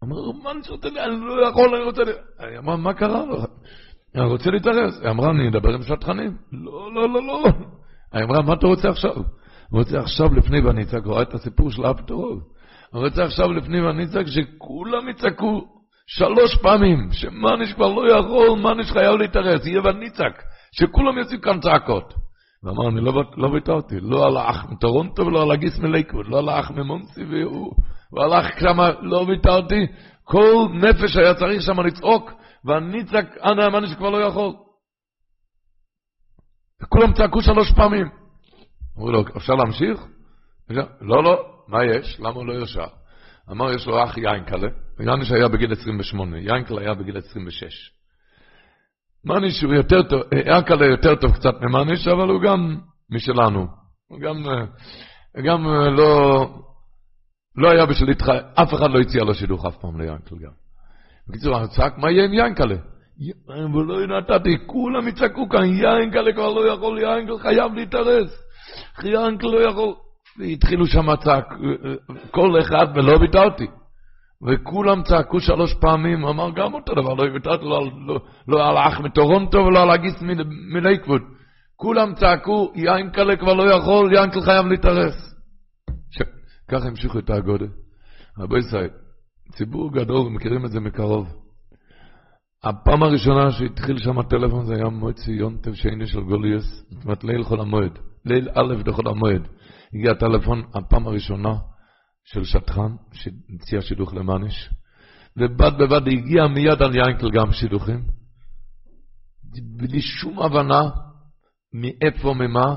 אמר, 0.05 0.33
מה 0.43 0.51
אני 0.51 0.63
שרוצה, 0.63 0.89
אני 0.89 1.21
לא 1.21 1.49
יכול, 1.49 1.75
אני 1.75 1.85
רוצה... 1.85 2.03
היא 2.39 2.59
אמרה, 2.59 2.77
מה 2.77 2.95
קרה? 2.95 3.25
אני 4.15 4.25
רוצה 4.25 4.51
להתארס. 4.51 5.01
היא 5.01 5.11
אמרה, 5.11 5.31
אני 5.31 5.49
אדבר 5.49 5.75
עם 5.75 5.83
שטחנים. 5.83 6.37
לא, 6.53 6.95
לא, 6.95 7.09
לא, 7.09 7.23
לא. 7.27 7.45
היא 8.13 8.25
אמרה, 8.25 8.43
מה 8.43 8.53
אתה 8.53 8.67
רוצה 8.67 8.89
עכשיו? 8.89 9.15
הוא 9.71 9.81
רוצה 9.81 9.99
עכשיו 10.01 10.35
לפני 10.35 10.61
וניצק, 10.61 11.01
הוא 11.05 11.13
רואה 11.13 11.23
את 11.23 11.35
הסיפור 11.35 11.71
של 11.71 11.85
האפטרוב. 11.85 12.43
הוא 12.93 13.05
רוצה 13.05 13.25
עכשיו 13.25 13.53
לפני 13.53 13.81
וניצק, 13.81 14.27
שכולם 14.27 15.09
יצעקו 15.09 15.72
שלוש 16.07 16.57
פעמים, 16.63 17.13
שמאניש 17.13 17.73
כבר 17.73 17.89
לא 17.89 18.19
יכול, 18.19 18.59
מאניש 18.59 18.93
חייב 18.93 19.15
להתארס, 19.15 19.67
יהיה 19.67 19.81
וניצק, 19.81 20.43
שכולם 20.73 21.19
יוצאים 21.19 21.41
כאן 21.41 21.61
צעקות. 21.61 22.15
ואמר, 22.65 22.89
אני 22.89 23.01
לא, 23.01 23.13
לא 23.37 23.49
ויתרתי, 23.49 24.01
לא 24.01 24.27
על 24.27 24.37
האח 24.37 24.65
מטורונטו 24.71 25.27
ולא 25.27 25.43
על 25.43 25.51
הגיס 25.51 25.79
מלייקווד, 25.79 26.27
לא 26.29 26.39
על 26.39 26.49
האח 26.49 26.71
ממונסי, 26.71 27.25
והוא 27.25 27.73
הלך 28.19 28.61
שם, 28.61 28.79
לא 29.03 29.25
ויתרתי, 29.29 29.87
כל 30.25 30.67
נפש 30.75 31.17
היה 31.17 31.35
צריך 31.35 31.63
שם 31.63 31.81
לצעוק, 31.81 32.31
ואני 32.65 33.05
צעק, 33.05 33.37
אנא 33.45 33.67
אמרני 33.67 33.89
שכבר 33.89 34.11
לא 34.11 34.25
יכול. 34.25 34.53
וכולם 36.83 37.13
צעקו 37.13 37.43
שלוש 37.43 37.73
פעמים. 37.77 38.07
אמרו 38.97 39.11
לו, 39.11 39.25
אפשר 39.37 39.55
להמשיך? 39.55 40.01
לא, 41.01 41.25
לא, 41.25 41.45
מה 41.69 41.85
יש? 41.85 42.21
למה 42.21 42.35
הוא 42.35 42.47
לא 42.47 42.63
ישר? 42.63 42.87
אמר, 43.51 43.73
יש 43.73 43.87
לו 43.87 44.05
אח 44.05 44.19
יינקלה, 44.19 44.69
ויאניש 44.99 45.33
היה 45.33 45.49
בגיל 45.49 45.73
28, 45.73 46.39
יינקלה 46.39 46.81
היה 46.81 46.95
בגיל 46.95 47.17
26. 47.17 47.93
מניש 49.25 49.63
הוא 49.63 49.75
יותר 49.75 50.03
טוב, 50.03 50.23
יעקלה 50.47 50.87
יותר 50.87 51.15
טוב 51.15 51.33
קצת 51.33 51.55
ממניש, 51.61 52.09
אבל 52.09 52.29
הוא 52.29 52.43
גם 52.43 52.77
משלנו. 53.11 53.67
הוא 54.09 54.21
גם, 54.21 54.45
גם 55.45 55.67
לא, 55.97 56.45
לא 57.57 57.71
היה 57.71 57.85
להתחייב, 58.07 58.43
אף 58.55 58.75
אחד 58.75 58.91
לא 58.91 59.01
הציע 59.01 59.25
לו 59.25 59.35
שידוך 59.35 59.67
אף 59.67 59.77
פעם 59.77 60.01
ליענקל 60.01 60.37
גם. 60.37 60.53
בקיצור, 61.29 61.57
הוא 61.57 61.67
צעק, 61.67 61.99
מה 61.99 62.11
יהיה 62.11 62.25
עם 62.25 62.33
יענקלה? 62.33 62.77
ולא 63.75 64.19
נתתי, 64.19 64.57
כולם 64.67 65.09
יצעקו 65.09 65.49
כאן, 65.49 65.65
יענקלה 65.65 66.33
כבר 66.33 66.53
לא 66.53 66.73
יכול, 66.73 66.99
יענקל 66.99 67.39
חייב 67.39 67.75
להתארס. 67.75 68.31
יענקל 69.05 69.47
לא 69.47 69.69
יכול. 69.69 69.95
והתחילו 70.39 70.87
שם 70.87 71.17
צעק, 71.17 71.55
כל 72.31 72.61
אחד, 72.61 72.87
ולא 72.95 73.19
ויתרתי. 73.21 73.67
וכולם 74.43 75.03
צעקו 75.03 75.41
שלוש 75.41 75.75
פעמים, 75.75 76.25
אמר 76.25 76.51
גם 76.51 76.75
אותו 76.75 76.95
דבר, 76.95 77.15
לא 77.15 77.33
ויתרתי 77.33 77.65
לא, 77.65 77.91
לא, 78.07 78.21
לא 78.49 78.69
על 78.69 78.77
האח 78.77 79.01
מטורונטו 79.01 79.59
ולא 79.59 79.83
על 79.83 79.91
הגיס 79.91 80.23
מלייקווד. 80.73 81.23
כולם 81.77 82.15
צעקו, 82.15 82.73
יענקלה 82.75 83.37
כבר 83.37 83.55
לא 83.55 83.75
יכול, 83.75 84.15
יענקל 84.15 84.41
חייב 84.41 84.67
להתארס. 84.67 85.33
ככה 86.69 86.89
המשיכו 86.89 87.19
את 87.19 87.31
האגודה. 87.31 87.67
רבי 88.39 88.59
ישראל, 88.59 88.91
ציבור 89.53 89.93
גדול, 89.93 90.31
מכירים 90.31 90.65
את 90.65 90.71
זה 90.71 90.81
מקרוב. 90.81 91.29
הפעם 92.65 93.03
הראשונה 93.03 93.51
שהתחיל 93.51 93.99
שם 93.99 94.19
הטלפון 94.19 94.67
זה 94.67 94.75
היה 94.75 94.89
מועצי 94.89 95.33
יונטב 95.33 95.75
שני 95.75 96.07
של 96.07 96.21
גוליאס, 96.21 96.85
זאת 96.91 97.05
אומרת 97.05 97.25
ליל 97.25 97.43
חול 97.43 97.61
המועד, 97.61 97.99
ליל 98.25 98.49
א' 98.55 98.75
בחול 98.85 99.09
המועד. 99.09 99.49
הגיע 99.95 100.11
הטלפון 100.11 100.63
הפעם 100.75 101.07
הראשונה 101.07 101.55
של 102.25 102.45
שטחן, 102.45 102.97
שהציע 103.13 103.81
שידוך 103.81 104.15
למאניש, 104.15 104.71
ובד 105.37 105.79
בבד 105.79 106.09
הגיע 106.09 106.47
מיד 106.47 106.83
על 106.83 106.95
יינקל 106.95 107.31
גם 107.31 107.53
שידוכים, 107.53 108.05
בלי 109.77 110.01
שום 110.01 110.39
הבנה 110.39 110.91
מאיפה, 111.75 112.35
ממה, 112.35 112.77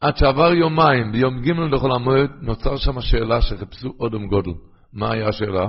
עד 0.00 0.16
שעבר 0.16 0.54
יומיים, 0.54 1.12
ביום 1.12 1.42
ג' 1.42 1.50
לכל 1.50 1.92
המועד, 1.92 2.30
נוצר 2.40 2.76
שם 2.76 3.00
שאלה 3.00 3.42
שחיפשו 3.42 3.94
אודם 4.00 4.26
גודל. 4.26 4.50
מה 4.92 5.12
היה 5.12 5.28
השאלה? 5.28 5.66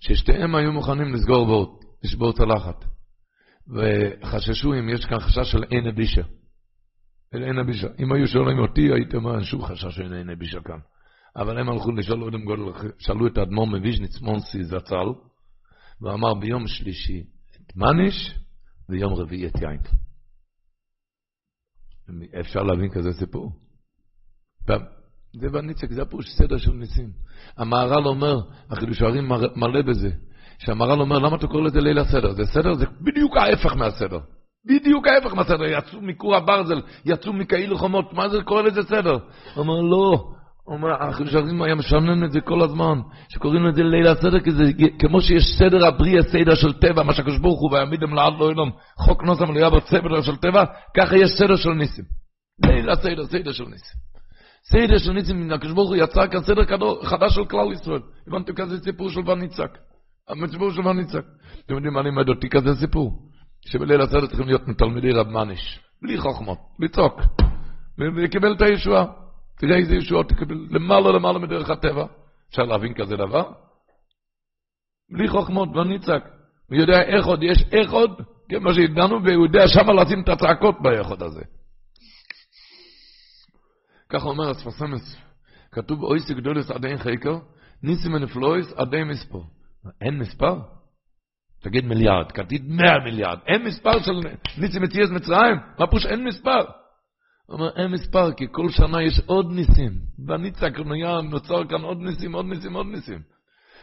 ששתיהם 0.00 0.54
היו 0.54 0.72
מוכנים 0.72 1.14
לסגור 1.14 1.46
בוט, 1.46 1.84
לשבור 2.04 2.32
צלחת. 2.32 2.84
וחששו 3.68 4.74
אם 4.74 4.88
יש 4.88 5.04
כאן 5.04 5.20
חשש 5.20 5.52
של 5.52 5.64
אין 5.70 5.86
אבישה. 7.34 7.48
אין 7.48 7.58
אבישה. 7.58 7.88
אם 7.98 8.12
היו 8.12 8.26
שואלים 8.26 8.58
אותי, 8.58 8.92
הייתי 8.92 9.16
אומר, 9.16 9.34
אין 9.34 9.44
שום 9.44 9.64
חשש 9.64 9.96
שאין 9.96 10.12
אין 10.12 10.30
אבישה 10.30 10.60
כאן. 10.60 10.78
אבל 11.36 11.58
הם 11.58 11.68
הלכו 11.68 11.92
לשאול 11.92 12.22
אודם 12.22 12.44
גודל, 12.44 12.62
שאלו 12.98 13.26
את 13.26 13.38
האדמו"ר 13.38 13.66
מוויז'ניץ 13.66 14.20
מונסי 14.20 14.64
זצ"ל, 14.64 15.06
ואמר 16.00 16.34
ביום 16.34 16.66
שלישי 16.66 17.24
את 17.56 17.76
מניש, 17.76 18.38
ויום 18.88 19.14
רביעי 19.14 19.46
את 19.46 19.60
יין. 19.60 19.80
אפשר 22.40 22.62
להבין 22.62 22.90
כזה 22.90 23.12
סיפור. 23.12 23.52
זה 25.40 25.48
בניצק, 25.48 25.92
זה 25.92 26.02
הפירוש 26.02 26.26
סדר 26.38 26.58
של 26.58 26.72
ניסים. 26.72 27.10
המהר"ל 27.56 28.06
אומר, 28.06 28.36
החידוש 28.70 29.02
הערים 29.02 29.28
מלא 29.56 29.82
בזה, 29.82 30.10
שהמהר"ל 30.58 31.00
אומר, 31.00 31.18
למה 31.18 31.36
אתה 31.36 31.46
קורא 31.46 31.62
לזה 31.62 31.80
ליל 31.80 31.98
הסדר? 31.98 32.32
זה 32.32 32.42
סדר, 32.44 32.74
זה 32.74 32.86
בדיוק 33.00 33.36
ההפך 33.36 33.76
מהסדר. 33.76 34.20
בדיוק 34.66 35.06
ההפך 35.06 35.34
מהסדר, 35.34 35.64
יצאו 35.64 36.00
מכור 36.00 36.36
הברזל, 36.36 36.80
יצאו 37.04 37.32
מכאילו 37.32 37.78
חומות, 37.78 38.12
מה 38.12 38.28
זה 38.28 38.42
קורא 38.44 38.62
לזה 38.62 38.82
סדר? 38.82 39.12
הוא 39.12 39.18
אומר, 39.56 39.80
לא. 39.80 40.34
הוא 40.64 40.76
אומר, 40.76 41.02
החשבים 41.02 41.62
היה 41.62 41.74
משנן 41.74 42.24
את 42.24 42.32
זה 42.32 42.40
כל 42.40 42.62
הזמן, 42.62 43.00
שקוראים 43.28 43.66
לזה 43.66 43.82
ליל 43.82 44.06
הסדר, 44.06 44.40
כי 44.40 44.50
זה 44.50 44.64
כמו 44.98 45.20
שיש 45.20 45.44
סדר 45.58 45.86
הבריאה, 45.86 46.22
סדר 46.22 46.54
של 46.54 46.72
טבע, 46.72 47.02
מה 47.02 47.14
שהקדוש 47.14 47.38
ברוך 47.38 47.60
הוא 47.60 47.72
ויעמידם 47.72 48.14
לעד 48.14 48.32
לא 48.38 48.50
ילום, 48.50 48.70
חוק 48.98 49.22
נוסף 49.24 49.48
ליד 49.48 49.72
בצבר 49.72 50.22
של 50.22 50.36
טבע, 50.36 50.64
ככה 50.96 51.16
יש 51.16 51.30
סדר 51.38 51.56
של 51.56 51.70
ניסים. 51.70 52.04
ליל 52.66 52.90
הסדר, 52.90 53.26
סדר 53.26 53.52
של 53.52 53.64
ניסים. 53.64 53.98
סדר 54.70 54.98
של 54.98 55.12
ניסים, 55.12 55.52
הקדוש 55.52 55.72
ברוך 55.72 55.88
הוא 55.88 55.96
יצר 55.96 56.26
כאן 56.26 56.42
סדר 56.42 56.62
חדש 57.02 57.34
של 57.34 57.44
כלל 57.44 57.72
ישראל. 57.72 58.00
הבנתם 58.26 58.54
כזה 58.54 58.78
סיפור 58.84 59.10
של 59.10 59.30
וניצק. 59.30 59.78
הסיפור 60.28 60.70
של 60.70 60.86
וניצק. 60.86 61.24
אתם 61.66 61.74
יודעים 61.74 61.92
מה 61.92 62.02
לימד 62.02 62.28
אותי 62.28 62.48
כזה 62.48 62.74
סיפור? 62.74 63.12
שבליל 63.68 64.00
הסדר 64.00 64.26
צריכים 64.26 64.46
להיות 64.46 64.68
מתלמידי 64.68 65.10
רב 65.12 65.28
מניש, 65.28 65.80
בלי 66.02 66.18
חוכמות, 66.18 66.58
לצעוק, 66.78 67.20
ויקבל 67.98 68.52
את 68.52 68.62
הישועה. 68.62 69.04
תראה 69.58 69.76
איזה 69.76 69.94
ישועות 69.94 70.28
תקבל, 70.28 70.66
למעלה 70.70 71.12
למעלה 71.12 71.38
מדרך 71.38 71.70
הטבע. 71.70 72.06
אפשר 72.50 72.62
להבין 72.62 72.94
כזה 72.94 73.16
דבר? 73.16 73.52
בלי 75.10 75.28
חוכמות, 75.28 75.68
ואני 75.74 75.98
צעק. 75.98 76.24
הוא 76.68 76.76
יודע 76.76 77.02
איך 77.02 77.26
עוד, 77.26 77.42
יש 77.42 77.64
איך 77.72 77.92
עוד, 77.92 78.10
כמו 78.48 78.74
שהדענו, 78.74 79.24
והוא 79.24 79.46
יודע 79.46 79.68
שמה 79.68 79.92
לשים 79.92 80.22
את 80.22 80.28
הצעקות 80.28 80.82
באיכות 80.82 81.22
הזה. 81.22 81.42
ככה 84.08 84.28
אומר 84.28 84.50
הספסמס, 84.50 85.16
כתוב 85.72 86.02
אויסי 86.02 86.34
גדולס 86.34 86.70
עדי 86.70 86.98
חקר, 86.98 87.38
ניסים 87.82 88.14
ונפלויס 88.14 88.72
עדי 88.72 89.04
מספר. 89.04 89.40
אין 90.00 90.18
מספר? 90.18 90.58
תגיד 91.64 91.84
מיליארד, 91.84 92.32
כתוב 92.32 92.58
מאה 92.68 92.98
מיליארד. 93.04 93.38
אין 93.46 93.62
מספר 93.62 94.02
של 94.02 94.12
ניסים 94.58 94.82
מציאס 94.82 95.10
מצרים? 95.10 95.56
מה 95.78 95.86
פוש 95.86 96.06
אין 96.06 96.24
מספר? 96.24 96.60
הוא 97.46 97.54
אומר, 97.54 97.70
אין 97.76 97.90
מספר, 97.90 98.32
כי 98.32 98.44
כל 98.50 98.68
שנה 98.68 99.02
יש 99.02 99.20
עוד 99.26 99.52
ניסים. 99.52 99.92
בניצק 100.18 100.78
נוצר 101.30 101.64
כאן 101.64 101.82
עוד 101.82 101.98
ניסים, 102.00 102.32
עוד 102.32 102.46
ניסים, 102.46 102.74
עוד 102.74 102.86
ניסים. 102.86 103.18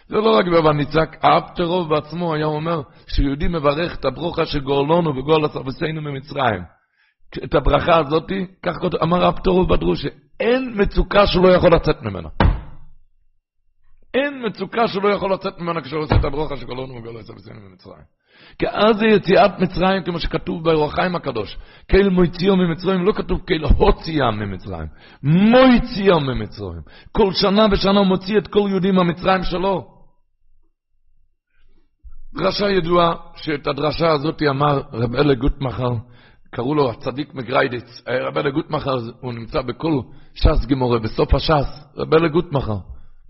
זה 0.08 0.16
לא 0.16 0.38
רק 0.38 0.46
בניצק, 0.46 1.18
האפטרוב 1.22 1.90
בעצמו 1.90 2.34
היה 2.34 2.46
אומר, 2.46 2.82
שיהודי 3.08 3.48
מברך 3.48 3.96
את 3.96 4.06
הברוכה 4.06 4.46
שגורלונו 4.46 5.16
וגורל 5.16 5.46
הסרבסינו 5.46 6.02
ממצרים. 6.02 6.64
את 7.44 7.56
הברכה 7.56 8.00
הזאת, 8.00 8.32
כך 8.64 8.76
אמר 9.04 9.26
האפטרוב 9.26 9.74
בדרושה, 9.74 10.10
אין 10.40 10.74
מצוקה 10.76 11.28
שלא 11.28 11.48
יכול 11.48 11.76
לצאת 11.76 12.02
ממנה. 12.02 12.30
אין 14.14 14.46
מצוקה 14.46 14.88
שלא 14.88 15.10
יכול 15.10 15.34
לצאת 15.34 15.60
ממנה 15.60 15.82
כשהוא 15.82 16.02
עושה 16.02 16.16
את 16.16 16.26
הברוכה 16.26 16.58
שגורלונו 16.58 16.96
וגורל 16.96 17.18
הסרבסינו 17.18 17.60
ממצרים. 17.70 18.04
כי 18.60 18.66
אז 18.68 18.98
זה 18.98 19.06
יציאת 19.06 19.60
מצרים, 19.60 20.04
כמו 20.04 20.20
שכתוב 20.20 20.64
באורחיים 20.64 21.16
הקדוש. 21.16 21.58
קהל 21.88 22.10
מויציאו 22.10 22.56
ממצרים, 22.56 23.06
לא 23.06 23.14
כתוב 23.14 23.42
קהל 23.46 23.64
הוציאה 23.64 24.32
ממצרים. 24.32 24.88
מויציאו 25.24 26.20
ממצרים. 26.20 26.82
כל 27.12 27.34
שנה 27.34 27.66
ושנה 27.72 28.00
הוא 28.00 28.08
מוציא 28.08 28.38
את 28.38 28.48
כל 28.48 28.68
יהודים 28.70 28.96
מהמצרים 28.96 29.44
שלו. 29.44 29.88
דרשה 32.34 32.70
ידועה, 32.70 33.14
שאת 33.36 33.68
הדרשה 33.68 34.12
הזאת 34.12 34.42
אמר 34.50 34.82
רב 34.94 35.16
אלה 35.16 35.34
גוטמחר, 35.34 35.92
קראו 36.52 36.76
לו 36.76 36.90
הצדיק 36.90 37.34
מגריידיץ. 37.34 38.02
רב 38.08 38.38
אלה 38.38 38.50
גוטמחר, 38.50 38.98
הוא 39.22 39.34
נמצא 39.34 39.62
בכל 39.62 40.02
ש"ס 40.34 40.66
גמורה, 40.66 41.00
בסוף 41.00 41.34
הש"ס. 41.34 41.84
רב 41.98 42.14
אלה 42.14 42.28
גוטמחר. 42.28 42.78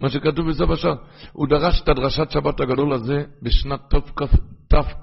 מה 0.01 0.09
שכתוב 0.09 0.49
בסוף 0.49 0.69
הש"ס. 0.69 0.85
הוא 1.31 1.47
דרש 1.47 1.81
את 1.81 1.89
הדרשת 1.89 2.31
שבת 2.31 2.59
הגדול 2.59 2.93
הזה 2.93 3.23
בשנת 3.41 3.79
תקצ"ח, 3.89 4.93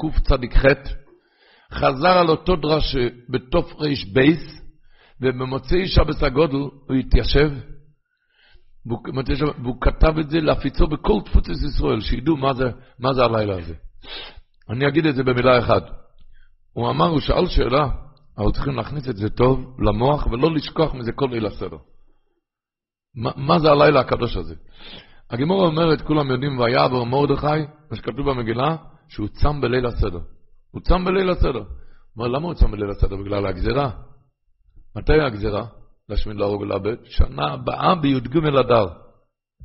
חזר 1.72 2.18
על 2.18 2.28
אותו 2.28 2.56
דרש 2.56 2.96
בתר"ב, 3.30 4.20
ובמוצאי 5.20 5.86
שבס 5.88 6.22
הגודל 6.22 6.56
הוא 6.56 6.94
התיישב, 7.00 7.50
והוא 9.62 9.80
כתב 9.80 10.18
את 10.18 10.30
זה 10.30 10.40
להפיצו 10.40 10.86
בכל 10.86 11.20
תפוצת 11.24 11.50
ישראל, 11.50 12.00
שידעו 12.00 12.36
מה 12.36 12.54
זה, 12.54 12.64
מה 12.98 13.14
זה 13.14 13.24
הלילה 13.24 13.58
הזה. 13.58 13.74
אני 14.70 14.88
אגיד 14.88 15.06
את 15.06 15.14
זה 15.14 15.22
במילה 15.22 15.58
אחת. 15.58 15.82
הוא 16.72 16.90
אמר, 16.90 17.06
הוא 17.06 17.20
שאל 17.20 17.46
שאלה, 17.46 17.88
אנחנו 18.38 18.52
צריכים 18.52 18.76
להכניס 18.76 19.08
את 19.08 19.16
זה 19.16 19.30
טוב 19.30 19.76
למוח 19.80 20.26
ולא 20.26 20.54
לשכוח 20.54 20.94
מזה 20.94 21.12
כל 21.12 21.28
ליל 21.30 21.46
הסדר. 21.46 21.76
מה, 23.14 23.58
זה 23.58 23.68
הלילה 23.68 24.00
הקדוש 24.00 24.36
הזה? 24.36 24.54
הגמורה 25.30 25.66
אומרת, 25.66 26.00
כולם 26.00 26.30
יודעים, 26.30 26.58
ויעבור 26.58 27.06
מרדכי, 27.06 27.46
מה 27.90 27.96
שכתוב 27.96 28.30
במגילה, 28.30 28.76
שהוא 29.08 29.28
צם 29.28 29.60
בליל 29.60 29.86
הסדר. 29.86 30.20
הוא 30.70 30.82
צם 30.82 31.04
בליל 31.04 31.30
הסדר. 31.30 31.62
אומר, 32.16 32.28
למה 32.28 32.46
הוא 32.46 32.54
צם 32.54 32.70
בליל 32.70 32.90
הסדר? 32.90 33.16
בגלל 33.16 33.46
הגזירה. 33.46 33.90
מתי 34.96 35.20
הגזירה? 35.26 35.66
להשמיד, 36.08 36.36
להרוג 36.36 36.60
ולאבד? 36.60 36.96
שנה 37.04 37.52
הבאה 37.52 37.94
בי"ג 37.94 38.36
אדר. 38.60 38.86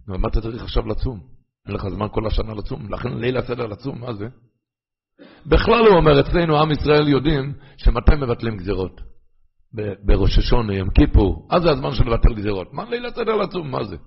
מה 0.07 0.27
אתה 0.27 0.41
צריך 0.41 0.63
עכשיו 0.63 0.87
לצום? 0.87 1.19
אין 1.67 1.75
לך 1.75 1.87
זמן 1.87 2.07
כל 2.11 2.27
השנה 2.27 2.53
לצום, 2.53 2.93
לכן 2.93 3.17
ליל 3.17 3.37
הסדר 3.37 3.67
לצום, 3.67 4.01
מה 4.01 4.13
זה? 4.13 4.27
בכלל 5.45 5.87
הוא 5.87 5.97
אומר, 5.97 6.19
אצלנו 6.19 6.59
עם 6.59 6.71
ישראל 6.71 7.07
יודעים 7.07 7.53
שמתי 7.77 8.15
מבטלים 8.15 8.57
גזירות. 8.57 9.01
בראש 10.03 10.37
השונה, 10.37 10.75
יום 10.75 10.89
כיפור, 10.89 11.47
אז 11.51 11.61
זה 11.61 11.71
הזמן 11.71 11.93
של 11.93 12.03
לבטל 12.03 12.33
גזירות. 12.33 12.73
מה 12.73 12.89
ליל 12.89 13.05
הסדר 13.05 13.35
לצום, 13.35 13.71
מה 13.71 13.83
זה? 13.83 13.97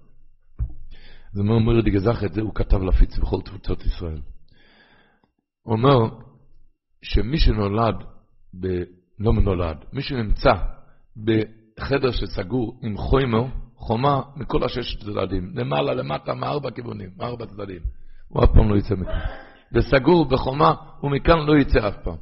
זה 1.32 1.42
אומר 1.42 1.80
די 1.80 1.90
גזח 1.90 2.24
את 2.24 2.32
זה, 2.32 2.40
הוא 2.40 2.54
כתב 2.54 2.82
להפיץ 2.82 3.18
בכל 3.18 3.40
תפוצות 3.44 3.86
ישראל. 3.86 4.20
הוא 5.62 5.76
אומר 5.76 6.08
שמי 7.02 7.38
שנולד, 7.38 7.94
ב... 8.60 8.66
לא 9.18 9.32
מנולד, 9.32 9.76
מי 9.92 10.02
שנמצא 10.02 10.52
בחדר 11.16 12.10
שסגור 12.10 12.80
עם 12.82 12.96
חומר, 12.96 13.44
חומה 13.76 14.22
מכל 14.36 14.64
הששת 14.64 15.00
צדדים, 15.00 15.52
למעלה, 15.54 15.94
למטה, 15.94 16.34
מארבע 16.34 16.70
כיוונים, 16.70 17.10
מארבע 17.16 17.46
צדדים, 17.46 17.80
הוא 18.28 18.44
אף 18.44 18.48
פעם 18.54 18.70
לא 18.70 18.76
יצא 18.76 18.94
מכאן. 18.94 19.20
וסגור 19.72 20.24
בחומה, 20.24 20.74
ומכאן 21.02 21.38
לא 21.46 21.58
יצא 21.58 21.88
אף 21.88 21.96
פעם. 22.04 22.16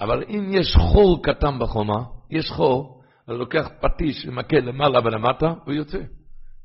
אבל 0.00 0.24
אם 0.28 0.50
יש 0.52 0.76
חור 0.76 1.22
קטן 1.22 1.58
בחומה, 1.58 2.04
יש 2.32 2.50
חור, 2.50 3.02
אז 3.28 3.36
לוקח 3.36 3.68
פטיש 3.80 4.26
ומכה 4.26 4.56
למעלה 4.56 4.98
ולמטה, 5.04 5.52
הוא 5.64 5.74
יוצא. 5.74 5.98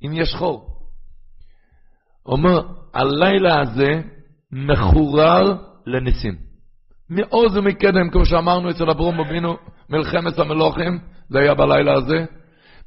אם 0.05 0.11
יש 0.13 0.35
חור. 0.35 0.77
אומר, 2.25 2.61
הלילה 2.93 3.61
הזה 3.61 4.01
מחורר 4.51 5.55
לניסים. 5.85 6.35
מעוז 7.09 7.57
ומקדם, 7.57 8.09
כמו 8.09 8.25
שאמרנו 8.25 8.69
אצל 8.69 8.89
אברום 8.89 9.19
אבינו, 9.19 9.57
מלחמת 9.89 10.39
המלוכים, 10.39 10.99
זה 11.29 11.39
היה 11.39 11.53
בלילה 11.53 11.93
הזה. 11.93 12.25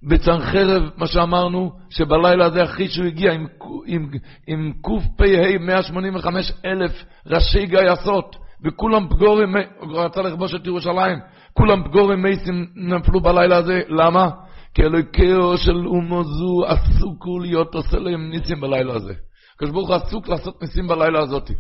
בצנחרב, 0.03 0.83
מה 0.97 1.07
שאמרנו, 1.07 1.73
שבלילה 1.91 2.47
הזה, 2.47 2.65
אחרי 2.65 2.89
שהוא 2.89 3.07
הגיע 3.07 3.33
עם, 3.33 3.47
עם, 3.87 4.11
עם 4.47 4.73
קפ"ה 4.83 5.59
185 5.61 6.53
אלף 6.65 7.05
ראשי 7.27 7.67
גייסות, 7.67 8.37
וכולם 8.65 9.09
פגורים, 9.09 9.55
הוא 9.81 9.99
רצה 9.99 10.23
לכבוש 10.23 10.55
את 10.55 10.67
ירושלים, 10.67 11.19
כולם 11.55 11.85
פגורים 11.85 12.23
מייסים 12.23 12.67
נפלו 12.77 13.21
בלילה 13.21 13.57
הזה, 13.57 13.81
למה? 13.89 14.31
כי 14.75 14.83
אלוהיכהו 14.83 15.59
של 15.59 15.87
אומו 15.87 16.25
זו 16.25 16.65
עסוקו 16.67 17.39
להיות 17.39 17.75
עושה 17.75 17.99
להם 17.99 18.31
ניסים 18.31 18.61
בלילה 18.61 18.95
הזה. 18.95 19.15
הקדוש 19.55 19.71
ברוך 19.71 19.89
הוא 19.89 19.97
עסוק 19.97 20.29
לעשות 20.29 20.63
ניסים 20.63 20.89
בלילה 20.89 21.21
הזאת. 21.21 21.51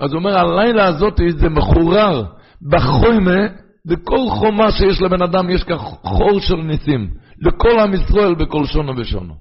אז 0.00 0.12
הוא 0.12 0.18
אומר, 0.18 0.38
הלילה 0.38 0.84
הזאת 0.84 1.20
זה 1.36 1.48
מחורר 1.48 2.24
בחוימה, 2.70 3.46
בכל 3.86 4.28
חומה 4.28 4.70
שיש 4.70 5.02
לבן 5.02 5.22
אדם 5.22 5.50
יש 5.50 5.64
כך 5.64 5.80
חור 6.02 6.40
של 6.40 6.56
ניסים. 6.56 7.10
לכל 7.40 7.78
עם 7.80 7.94
ישראל 7.94 8.34
בכל 8.34 8.64
שונו 8.64 8.92
ושונו. 8.96 9.34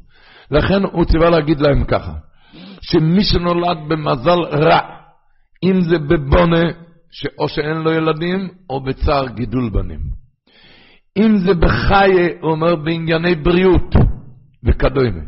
לכן 0.51 0.83
הוא 0.83 1.05
ציווה 1.05 1.29
להגיד 1.29 1.61
להם 1.61 1.83
ככה, 1.83 2.13
שמי 2.81 3.23
שנולד 3.23 3.77
במזל 3.87 4.39
רע, 4.39 4.79
אם 5.63 5.81
זה 5.81 5.99
בבונה, 5.99 6.61
או 7.39 7.49
שאין 7.49 7.77
לו 7.77 7.91
ילדים, 7.91 8.49
או 8.69 8.83
בצער 8.83 9.27
גידול 9.27 9.69
בנים. 9.69 9.99
אם 11.17 11.37
זה 11.37 11.53
בחיי, 11.53 12.37
הוא 12.41 12.51
אומר, 12.51 12.75
בענייני 12.75 13.35
בריאות 13.35 13.95
וכדומה. 14.63 15.21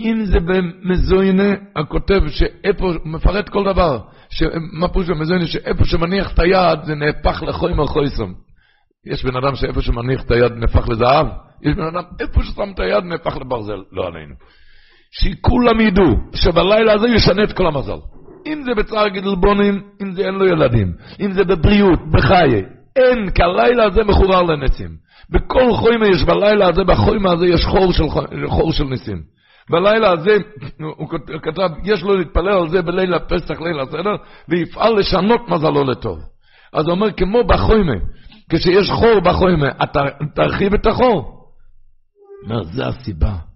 אם 0.00 0.24
זה 0.24 0.38
במזוינה, 0.40 1.54
הכותב 1.76 2.20
שאיפה, 2.28 2.92
מפרט 3.04 3.48
כל 3.48 3.64
דבר, 3.64 4.00
מה 4.72 4.88
פירוש 4.88 5.08
במזוינה, 5.08 5.46
שאיפה 5.46 5.84
שמניח 5.84 6.32
את 6.32 6.38
היד 6.38 6.84
זה 6.84 6.94
נהפך 6.94 7.42
לחוימר 7.42 7.86
חויסום. 7.86 8.34
יש 9.06 9.24
בן 9.24 9.36
אדם 9.36 9.54
שאיפה 9.54 9.82
שמניח 9.82 10.22
את 10.22 10.30
היד 10.30 10.52
נהפך 10.52 10.88
לזהב, 10.88 11.26
יש 11.62 11.74
בן 11.74 11.84
אדם 11.84 12.02
איפה 12.20 12.42
ששם 12.42 12.70
את 12.74 12.80
היד 12.80 13.04
נהפך 13.04 13.36
לברזל, 13.36 13.82
לא 13.92 14.06
עלינו. 14.06 14.34
שכולם 15.10 15.80
ידעו 15.80 16.16
שבלילה 16.34 16.92
הזה 16.92 17.08
ישנה 17.08 17.44
את 17.44 17.52
כל 17.52 17.66
המזל. 17.66 17.98
אם 18.46 18.62
זה 18.64 18.74
בצער 18.74 19.08
גידול 19.08 19.36
בונים, 19.36 19.82
אם 20.02 20.12
זה 20.12 20.22
אין 20.22 20.34
לו 20.34 20.46
ילדים, 20.46 20.92
אם 21.20 21.32
זה 21.32 21.44
בבריאות, 21.44 21.98
בחיי, 22.10 22.62
אין, 22.96 23.30
כי 23.30 23.42
הלילה 23.42 23.84
הזה 23.84 24.04
מחורר 24.04 24.42
לנצים. 24.42 24.90
בכל 25.30 25.72
חוימה 25.72 26.06
יש 26.06 26.24
בלילה 26.24 26.68
הזה, 26.68 26.84
בחוימה 26.84 27.32
הזה 27.32 27.46
יש 27.46 27.64
חור 27.64 27.92
של, 27.92 28.04
חור 28.46 28.72
של 28.72 28.84
ניסים. 28.84 29.22
בלילה 29.70 30.10
הזה, 30.10 30.36
הוא 30.80 31.08
כתב, 31.42 31.68
יש 31.84 32.02
לו 32.02 32.16
להתפלל 32.16 32.48
על 32.48 32.68
זה 32.68 32.82
בליל 32.82 33.14
הפסח, 33.14 33.60
ליל 33.60 33.80
הסדר, 33.80 34.16
ויפעל 34.48 34.98
לשנות 34.98 35.48
מזלו 35.48 35.84
לטוב. 35.84 36.18
אז 36.72 36.84
הוא 36.84 36.94
אומר, 36.94 37.12
כמו 37.12 37.44
בחוימה, 37.44 37.92
כשיש 38.50 38.90
חור 38.90 39.20
בחורים, 39.20 39.58
תרחיב 40.34 40.74
את 40.74 40.86
החור. 40.86 41.38
אומר, 42.44 42.62
זה 42.62 42.86
הסיבה 42.86 43.47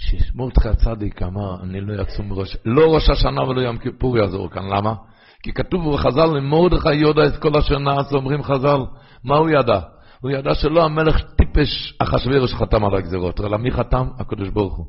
שמרדכי 0.00 0.68
הצדיק 0.68 1.22
אמר, 1.22 1.62
אני 1.62 1.80
לא 1.80 2.02
יצום 2.02 2.28
מראש, 2.28 2.56
לא 2.64 2.94
ראש 2.94 3.10
השנה 3.10 3.42
ולא 3.42 3.60
יום 3.60 3.78
כיפור 3.78 4.18
יעזור 4.18 4.50
כאן, 4.50 4.62
למה? 4.76 4.94
כי 5.42 5.52
כתוב 5.52 5.94
בחז"ל, 5.94 6.26
למרדכי 6.26 6.94
יודע 6.94 7.26
את 7.26 7.36
כל 7.36 7.58
אשר 7.58 7.78
נעש, 7.78 8.12
אומרים 8.12 8.42
חז"ל, 8.42 8.78
מה 9.24 9.36
הוא 9.36 9.50
ידע? 9.50 9.80
הוא 10.20 10.30
ידע 10.30 10.54
שלא 10.54 10.84
המלך 10.84 11.20
טיפש 11.36 11.94
אחשוורוש 11.98 12.54
חתם 12.54 12.84
על 12.84 12.94
הגזירות, 12.94 13.40
אלא 13.40 13.56
מי 13.56 13.70
חתם? 13.70 14.06
הקדוש 14.18 14.48
ברוך 14.48 14.76
הוא. 14.76 14.86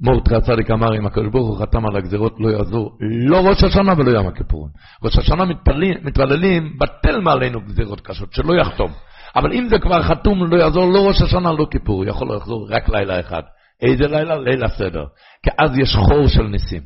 מורדכי 0.00 0.34
הצדיק 0.34 0.70
אמר, 0.70 0.96
אם 0.96 1.06
הקדוש 1.06 1.28
ברוך 1.28 1.48
הוא 1.48 1.58
חתם 1.58 1.86
על 1.86 1.96
הגזירות, 1.96 2.34
לא 2.38 2.48
יעזור 2.48 2.96
לא 3.00 3.36
ראש 3.48 3.64
השנה 3.64 3.92
ולא 3.96 4.10
יום 4.10 4.26
הכיפורים. 4.26 4.72
ראש 5.04 5.18
השנה 5.18 5.44
מתפללים, 5.44 5.94
מתפללים, 6.02 6.78
בטל 6.78 7.20
מעלינו 7.20 7.60
גזירות 7.60 8.00
קשות, 8.00 8.32
שלא 8.32 8.54
יחתום. 8.54 8.90
אבל 9.36 9.52
אם 9.52 9.68
זה 9.68 9.78
כבר 9.78 10.02
חתום, 10.02 10.44
לא 10.44 10.56
יעזור 10.56 10.92
לא 10.92 11.08
ראש 11.08 11.22
השנה, 11.22 11.52
לא 11.52 11.66
כיפור, 11.70 12.04
יכול 12.04 12.36
לחזור 12.36 12.66
רק 12.70 12.88
לילה 12.88 13.20
אחד. 13.20 13.42
איזה 13.82 14.04
לילה? 14.08 14.38
ליל 14.38 14.64
הסדר. 14.64 15.04
כי 15.42 15.50
אז 15.58 15.78
יש 15.78 15.96
חור 15.96 16.28
של 16.28 16.42
ניסים. 16.42 16.82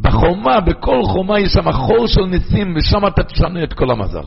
בחומה, 0.00 0.60
בכל 0.60 1.02
חומה 1.04 1.40
יש 1.40 1.52
שם 1.52 1.72
חור 1.72 2.06
של 2.06 2.24
ניסים, 2.24 2.74
ושם 2.76 3.06
אתה 3.06 3.24
תשנה 3.24 3.64
את 3.64 3.72
כל 3.72 3.90
המזל. 3.90 4.24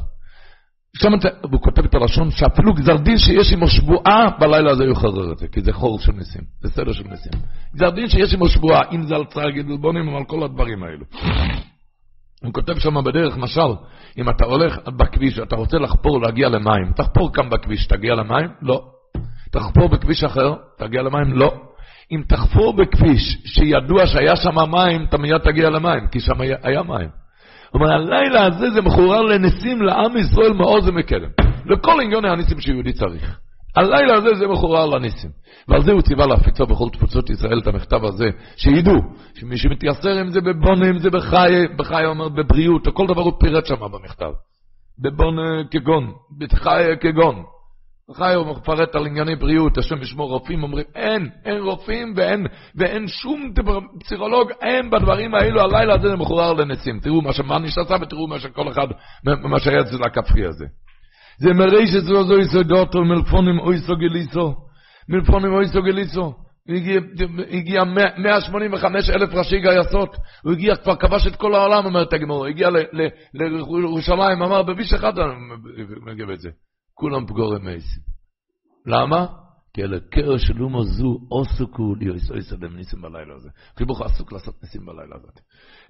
שם 0.98 1.16
אתה, 1.16 1.28
הוא 1.52 1.62
כותב 1.62 1.86
את 1.86 1.96
הלשון 1.96 2.32
שאפילו 2.32 2.74
גזר 2.74 2.98
דין 2.98 3.18
שיש 3.18 3.54
עמו 3.54 3.68
שבועה, 3.68 4.30
בלילה 4.40 4.72
הזה 4.72 4.84
יחרר 4.84 5.32
את 5.32 5.38
זה, 5.38 5.48
כי 5.48 5.62
זה 5.62 5.74
חור 5.74 6.00
של 6.00 6.12
ניסים, 6.12 6.42
זה 6.62 6.70
סדר 6.70 6.94
של 6.94 7.04
ניסים. 7.04 7.32
גזר 7.76 7.90
דין 7.90 8.10
שיש 8.10 8.34
עמו 8.34 8.48
שבועה, 8.48 8.82
אם 8.92 9.04
זה 9.04 9.16
על 9.16 9.26
צער 9.26 9.50
גדלבונים 9.50 10.08
או 10.08 10.18
על 10.18 10.24
כל 10.24 10.44
הדברים 10.44 10.84
האלו. 10.84 11.06
הוא 12.44 12.54
כותב 12.54 12.80
שם 12.80 13.04
בדרך, 13.04 13.38
משל, 13.38 13.72
אם 14.18 14.30
אתה 14.30 14.46
הולך 14.46 14.80
בכביש, 14.98 15.40
אתה 15.40 15.56
רוצה 15.56 15.78
לחפור 15.78 16.22
להגיע 16.22 16.50
למים, 16.50 16.92
תחפור 16.96 17.34
כאן 17.34 17.50
בכביש, 17.50 17.88
תגיע 17.88 18.16
למים? 18.16 18.50
לא. 18.62 18.82
תחפור 19.52 19.90
בכביש 19.90 20.24
אחר, 20.24 20.54
תגיע 20.78 21.02
למים? 21.02 21.34
לא. 21.34 21.67
אם 22.12 22.22
תחפור 22.28 22.74
בכביש 22.74 23.38
שידוע 23.46 24.08
שהיה 24.08 24.36
שם 24.36 24.56
מים, 24.72 25.06
אתה 25.10 25.18
מיד 25.18 25.38
תגיע 25.38 25.70
למים, 25.70 26.08
כי 26.12 26.20
שם 26.20 26.42
היה, 26.42 26.58
היה 26.64 26.84
מים. 26.84 27.10
אומר, 27.74 27.92
הלילה 27.92 28.46
הזה 28.46 28.70
זה 28.70 28.82
מחורר 28.82 29.22
לניסים 29.22 29.82
לעם 29.82 30.18
ישראל 30.18 30.54
מעוז 30.54 30.88
ומקדם. 30.88 31.30
לכל 31.66 32.02
עניוני 32.02 32.30
הניסים 32.30 32.60
שיהודי 32.60 32.94
צריך. 32.94 33.38
הלילה 33.76 34.14
הזה 34.16 34.36
זה 34.36 34.48
מחורר 34.48 34.86
לניסים. 34.86 35.30
ועל 35.68 35.84
זה 35.84 35.92
הוא 35.92 36.02
ציווה 36.02 36.26
להפיצו 36.26 36.66
בכל 36.66 36.90
תפוצות 36.90 37.30
ישראל 37.30 37.60
את 37.60 37.68
המכתב 37.68 38.06
הזה, 38.06 38.30
שידעו 38.58 38.96
שמי 39.36 39.58
שמתייסר 39.58 40.22
אם 40.22 40.30
זה 40.30 40.42
בבונה, 40.42 40.90
אם 40.90 41.00
זה 41.00 41.10
בחי, 41.10 41.68
בחי 41.76 42.06
אומר 42.06 42.30
בבריאות, 42.30 42.88
או 42.88 42.94
כל 42.94 43.08
דבר 43.08 43.22
הוא 43.22 43.34
פירט 43.40 43.66
שם 43.66 43.76
במכתב. 43.92 44.32
בבונה 45.00 45.64
כגון, 45.72 46.12
בחי 46.38 46.84
כגון. 47.02 47.44
חי 48.14 48.34
הוא 48.34 48.48
מפרט 48.48 48.96
על 48.96 49.06
ענייני 49.06 49.36
בריאות, 49.36 49.78
השם 49.78 50.02
ישמור 50.02 50.30
רופאים, 50.30 50.64
אומרים, 50.64 50.86
אין, 50.96 51.30
אין 51.46 51.62
רופאים 51.62 52.14
ואין, 52.16 52.46
ואין 52.76 53.08
שום 53.08 53.54
פסיכולוג, 54.00 54.52
אין 54.62 54.90
בדברים 54.90 55.36
האלו, 55.36 55.62
הלילה 55.62 55.94
הזה 55.94 56.10
זה 56.10 56.16
מחורר 56.16 56.54
לנצים. 56.54 57.00
תראו 57.00 57.22
מה 57.22 57.34
שמניש 57.34 57.78
עשה 57.78 57.96
ותראו 58.02 58.28
מה 58.28 58.40
שכל 58.40 58.70
אחד, 58.70 58.88
מה 59.44 59.60
שהיה 59.60 59.82
אצל 59.82 60.04
הכפרי 60.06 60.46
הזה. 60.46 60.66
זה 61.40 61.54
מראה 61.54 61.88
שזו 61.88 62.24
זו 62.24 62.40
יסודותו, 62.40 63.04
מלפונים 63.04 63.60
אויסו 63.60 63.96
גליסו, 63.96 64.56
מלפונים 65.10 65.54
אויסו 65.54 65.82
גליסו. 65.82 66.34
הגיע, 66.70 67.00
הגיע 67.50 67.84
185 68.18 69.10
אלף 69.10 69.34
ראשי 69.34 69.60
גייסות, 69.60 70.16
הוא 70.44 70.54
הגיע, 70.54 70.76
כבר 70.76 70.96
כבש 70.96 71.28
את 71.28 71.36
כל 71.36 71.56
העולם, 71.56 71.86
אומרת 71.86 72.14
הגמור, 72.14 72.46
הגיע 72.46 72.70
לירושלים, 73.34 74.42
אמר, 74.42 74.64
בביש 74.64 74.94
אחד 74.94 75.20
אני 75.20 75.34
מגיב 76.06 76.30
את 76.30 76.40
זה. 76.40 76.50
כולם 77.00 77.26
פגורי 77.26 77.60
מייסים. 77.60 78.04
למה? 78.86 79.28
כי 79.74 79.84
אלה 79.84 79.98
קרש 80.00 80.48
של 80.48 80.64
אומו 80.64 80.84
זו 80.84 81.18
עוסקו 81.30 81.96
ליועס 81.96 82.32
אויסא 82.32 82.56
ניסים 82.56 83.02
בלילה 83.02 83.36
הזה. 83.36 83.50
חיבוך 83.78 84.02
עסוק 84.02 84.32
לעשות 84.32 84.56
ניסים 84.64 84.86
בלילה 84.86 85.16
הזה. 85.16 85.28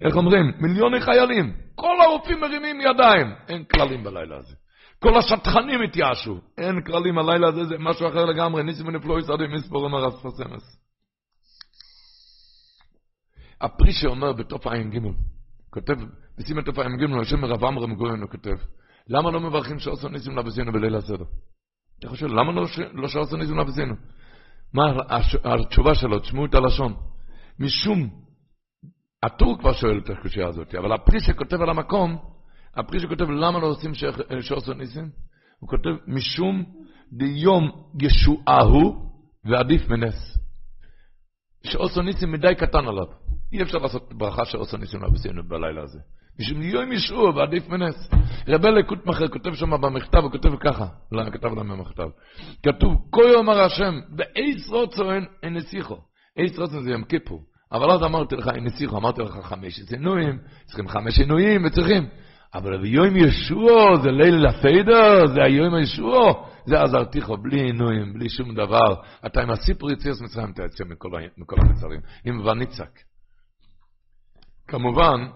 איך 0.02 0.16
אומרים? 0.16 0.46
מיליוני 0.60 1.02
חיילים, 1.02 1.54
כל 1.76 2.02
הרופאים 2.02 2.40
מרימים 2.42 2.82
ידיים, 2.82 3.28
אין 3.48 3.64
כללים 3.64 4.04
בלילה 4.04 4.38
הזה. 4.38 4.56
כל 5.00 5.18
השטחנים 5.18 5.82
התייאשו, 5.82 6.40
אין 6.58 6.82
כללים 6.82 7.18
הלילה 7.18 7.48
הזה, 7.48 7.66
זה 7.66 7.76
משהו 7.80 8.08
אחר 8.08 8.26
לגמרי, 8.26 8.64
ניסים 8.64 8.88
ונפלו 8.88 9.20
יסעדים 9.20 9.52
מספור 9.52 9.84
אומר 9.84 10.08
אספסמס. 10.08 10.78
הפרי 13.62 13.94
שאומר 13.94 14.34
בתוף 14.34 14.68
ע"ג, 14.68 15.00
כותב, 15.70 15.96
בשים 16.38 16.60
את 16.60 16.66
תוף 16.66 16.80
ע"ג, 16.80 17.20
השם 17.22 17.40
מרב 17.42 17.66
עמרם 17.66 17.96
גויין, 17.96 18.22
הוא 18.22 18.30
כותב, 18.30 18.56
למה 19.10 19.32
לא 19.32 19.40
מברכים 19.40 19.80
שעושה 19.80 20.10
ניסים 20.10 20.38
לבסינו 20.38 20.72
בליל 20.72 20.96
הסדר? 20.96 21.24
אתה 22.00 22.10
חושב, 22.10 22.26
למה 22.26 22.52
לא, 22.52 22.64
לא 22.94 23.08
שעושה 23.08 23.38
ניסים 23.38 23.58
לבסינו? 23.58 23.96
מה 24.74 24.84
התשובה 25.44 25.96
שלו? 25.96 26.20
תשמעו 26.20 26.46
את 26.46 26.54
הלשון. 26.54 26.96
משום, 27.60 28.10
הטור 29.24 29.60
כבר 29.60 29.74
שואל 29.74 30.00
את 30.04 30.10
הקושייה 30.10 30.48
הזאת, 30.48 30.76
אבל 30.76 30.94
הפרי 30.94 31.20
שכותב 31.20 31.62
על 31.62 31.70
המקום, 31.70 32.18
הפרי 32.76 33.00
שכותב 33.00 33.30
למה 33.30 33.60
לא 33.60 33.68
עושים 33.68 33.92
שעושה 34.42 34.74
ניסים, 34.74 35.10
הוא 35.60 35.70
כותב 35.70 35.90
משום 36.08 36.64
דיום 37.14 37.72
ישועהו 38.02 39.12
ועדיף 39.46 39.90
מנס. 39.90 40.38
שעושה 41.64 42.02
ניסים 42.02 42.32
מדי 42.32 42.56
קטן 42.56 42.88
עליו. 42.88 43.06
אי 43.54 43.64
אפשר 43.64 43.78
לעשות 43.78 44.14
ברכה 44.14 44.46
שעושה 44.46 44.78
ניסים 44.78 45.04
לבסינו 45.04 45.48
בלילה 45.48 45.84
הזה. 45.84 46.00
משום 46.40 46.62
יום 46.62 46.92
ישוע 46.92 47.30
ועדיף 47.30 47.70
מנס. 47.70 48.10
רבי 48.48 48.72
לקוטמכר 48.72 49.28
כותב 49.28 49.54
שם 49.54 49.82
במכתב, 49.82 50.18
הוא 50.18 50.32
כותב 50.32 50.56
ככה, 50.56 50.86
לא, 51.12 51.30
כתב 51.32 51.48
להם 51.48 51.70
במכתב. 51.70 52.08
כתוב, 52.64 52.96
כה 53.12 53.22
יאמר 53.36 53.60
השם, 53.60 54.00
באיס 54.10 54.70
רוצו 54.70 55.12
אין 55.14 55.54
נסיכו. 55.54 55.98
איס 56.38 56.60
רוצו 56.60 56.82
זה 56.82 56.92
יום 56.92 57.04
כיפור. 57.04 57.44
אבל 57.72 57.92
אז 57.92 58.04
אמרתי 58.04 58.36
לך, 58.36 58.48
אין 58.56 58.64
נסיכו, 58.64 58.98
אמרתי 58.98 59.22
לך 59.22 59.40
חמש 59.44 59.92
עינויים, 59.92 60.40
צריכים 60.66 60.88
חמש 60.88 61.20
עינויים 61.20 61.66
וצריכים. 61.66 62.08
אבל 62.54 62.82
ביום 62.82 63.16
ישוע 63.16 63.96
זה 64.04 64.12
ליל 64.12 64.48
הסדר, 64.48 65.28
זה 65.28 65.44
היום 65.44 65.78
ישוע, 65.78 66.34
זה 66.66 66.82
עזרתיכו, 66.82 67.38
בלי 67.38 67.62
עינויים, 67.62 68.14
בלי 68.14 68.30
שום 68.30 68.54
דבר. 68.54 68.96
אתה 69.26 69.42
עם 69.42 69.50
הסיפור 69.50 69.92
יציאס 69.92 70.22
מצרים 70.22 70.52
תצא 70.52 70.84
מכל 71.38 71.56
המצרים, 71.58 72.00
עם 72.26 72.46
וניצק. 72.46 73.00
כמובן, 74.68 75.28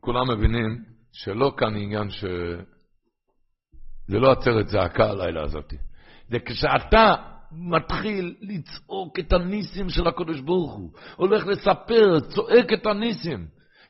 כולם 0.00 0.30
מבינים 0.30 0.84
שלא 1.12 1.52
כאן 1.56 1.76
עניין 1.76 2.10
ש... 2.10 2.24
זה 4.08 4.18
לא 4.18 4.32
עצרת 4.32 4.68
זעקה 4.68 5.10
הלילה 5.10 5.42
הזאת. 5.42 5.74
זה 6.28 6.38
כשאתה 6.38 7.14
מתחיל 7.52 8.34
לצעוק 8.40 9.18
את 9.18 9.32
הניסים 9.32 9.88
של 9.88 10.08
הקדוש 10.08 10.40
ברוך 10.40 10.72
הוא, 10.72 10.90
הולך 11.16 11.46
לספר, 11.46 12.20
צועק 12.20 12.72
את 12.72 12.86
הניסים, 12.86 13.46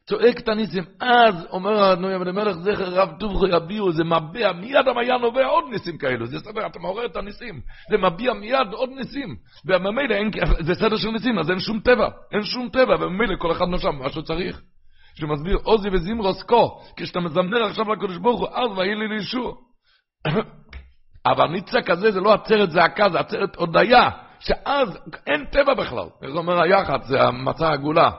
צועק 0.07 0.41
את 0.41 0.49
הניסים. 0.49 0.85
אז 1.01 1.47
אומר 1.51 1.93
אדוני 1.93 2.17
אבן 2.17 2.29
המלך 2.29 2.57
זכר 2.57 2.95
רב 2.95 3.09
טובכו 3.19 3.47
יביעו, 3.47 3.93
זה 3.93 4.05
מביע, 4.05 4.53
מיד 4.53 4.89
המעיין 4.89 5.21
נובע 5.21 5.47
עוד 5.47 5.65
ניסים 5.71 5.99
כאלו, 5.99 6.27
זה 6.27 6.41
סדר, 6.41 6.67
אתה 6.67 6.79
מעורר 6.79 7.07
את 7.07 7.17
הניסים, 7.17 7.61
זה 7.91 7.97
מביע 7.99 8.33
מיד 8.33 8.73
עוד 8.73 8.91
ניסים, 8.91 9.37
וממילא 9.67 10.17
זה 10.61 10.75
סדר 10.75 10.97
של 10.97 11.11
ניסים, 11.11 11.39
אז 11.39 11.51
אין 11.51 11.59
שום 11.59 11.81
טבע, 11.81 12.09
אין 12.33 12.43
שום 12.43 12.69
טבע, 12.69 12.95
וממילא 13.01 13.37
כל 13.39 13.53
אחד 13.53 13.65
נושם 13.65 13.97
מה 13.99 14.09
שהוא 14.09 14.23
צריך. 14.23 14.63
שמסביר 15.19 15.59
עוזי 15.62 15.89
וזמרוס 15.93 16.43
כה, 16.43 16.66
כשאתה 16.97 17.21
מזמר 17.21 17.64
עכשיו 17.64 17.93
לקדוש 17.93 18.16
ברוך 18.16 18.41
הוא, 18.41 18.49
אז 18.49 18.79
ויהי 18.79 18.95
לי 18.95 19.09
לישוע. 19.09 19.55
אבל 21.33 21.47
ניצה 21.47 21.83
כזה 21.83 22.11
זה 22.11 22.21
לא 22.21 22.33
עצרת 22.33 22.71
זעקה, 22.71 23.11
זה 23.11 23.21
עצרת 23.21 23.57
הודיה, 23.57 24.11
שאז 24.41 24.99
אין 25.27 25.45
טבע 25.45 25.75
בכלל. 25.75 26.09
איך 26.23 26.35
אומר 26.35 26.62
היחד, 26.62 27.03
זה 27.03 27.23
המצע 27.23 27.73
הגולה. 27.73 28.11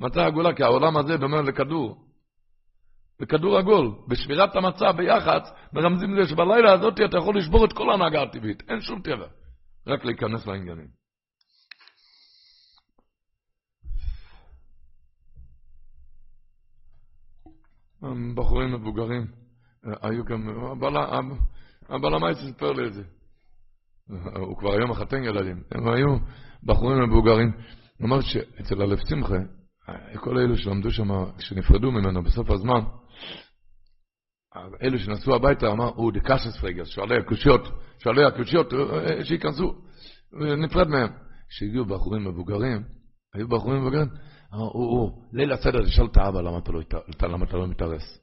מצע 0.00 0.26
הגולה, 0.26 0.54
כי 0.54 0.62
העולם 0.62 0.96
הזה 0.96 1.16
דומה 1.16 1.42
לכדור. 1.42 1.96
לכדור 3.20 3.58
עגול. 3.58 3.90
בשבירת 4.08 4.56
המצע 4.56 4.92
ביחד, 4.92 5.40
מרמזים 5.72 6.14
לזה 6.14 6.28
שבלילה 6.28 6.72
הזאת 6.72 7.00
אתה 7.04 7.18
יכול 7.18 7.38
לשבור 7.38 7.64
את 7.64 7.72
כל 7.72 7.90
ההנהגה 7.90 8.22
הטבעית. 8.22 8.62
אין 8.68 8.80
שום 8.80 9.02
טבע. 9.02 9.26
רק 9.86 10.04
להיכנס 10.04 10.46
לעניינים. 10.46 11.01
בחורים 18.34 18.72
מבוגרים, 18.72 19.26
היו 20.02 20.24
גם, 20.24 20.48
הבעל 21.88 22.14
המאי 22.14 22.34
סיפר 22.34 22.72
לי 22.72 22.86
את 22.86 22.94
זה. 22.94 23.02
הוא 24.36 24.58
כבר 24.58 24.72
היום 24.72 24.90
מחתן 24.90 25.24
ילדים, 25.24 25.62
הם 25.70 25.88
היו 25.88 26.16
בחורים 26.62 27.02
מבוגרים. 27.02 27.52
הוא 27.98 28.06
אמר 28.06 28.20
שאצל 28.20 28.82
הלב 28.82 28.98
שמחה, 29.08 29.36
כל 30.16 30.38
אלו 30.38 30.56
שלמדו 30.56 30.90
שם, 30.90 31.08
שנפרדו 31.38 31.92
ממנו 31.92 32.22
בסוף 32.22 32.50
הזמן, 32.50 32.80
אלו 34.82 34.98
שנסעו 34.98 35.34
הביתה, 35.34 35.72
אמר, 35.72 35.88
הוא 35.94 36.12
דקשס 36.12 36.60
פרגס, 36.60 36.88
שואלי 36.88 37.18
הקושיות, 37.18 37.68
שואלי 37.98 38.24
הקושיות, 38.24 38.72
שייכנסו, 39.22 39.74
נפרד 40.32 40.88
מהם. 40.88 41.08
כשהגיעו 41.48 41.84
בחורים 41.84 42.24
מבוגרים, 42.24 42.82
היו 43.34 43.48
בחורים 43.48 43.80
מבוגרים, 43.80 44.08
הוא, 44.52 45.22
ליל 45.32 45.52
הסדר, 45.52 45.84
תשאל 45.84 46.06
את 46.06 46.16
האבא 46.16 46.40
למה 46.40 46.58
אתה 47.42 47.56
לא, 47.56 47.68
מתארס. 47.68 48.18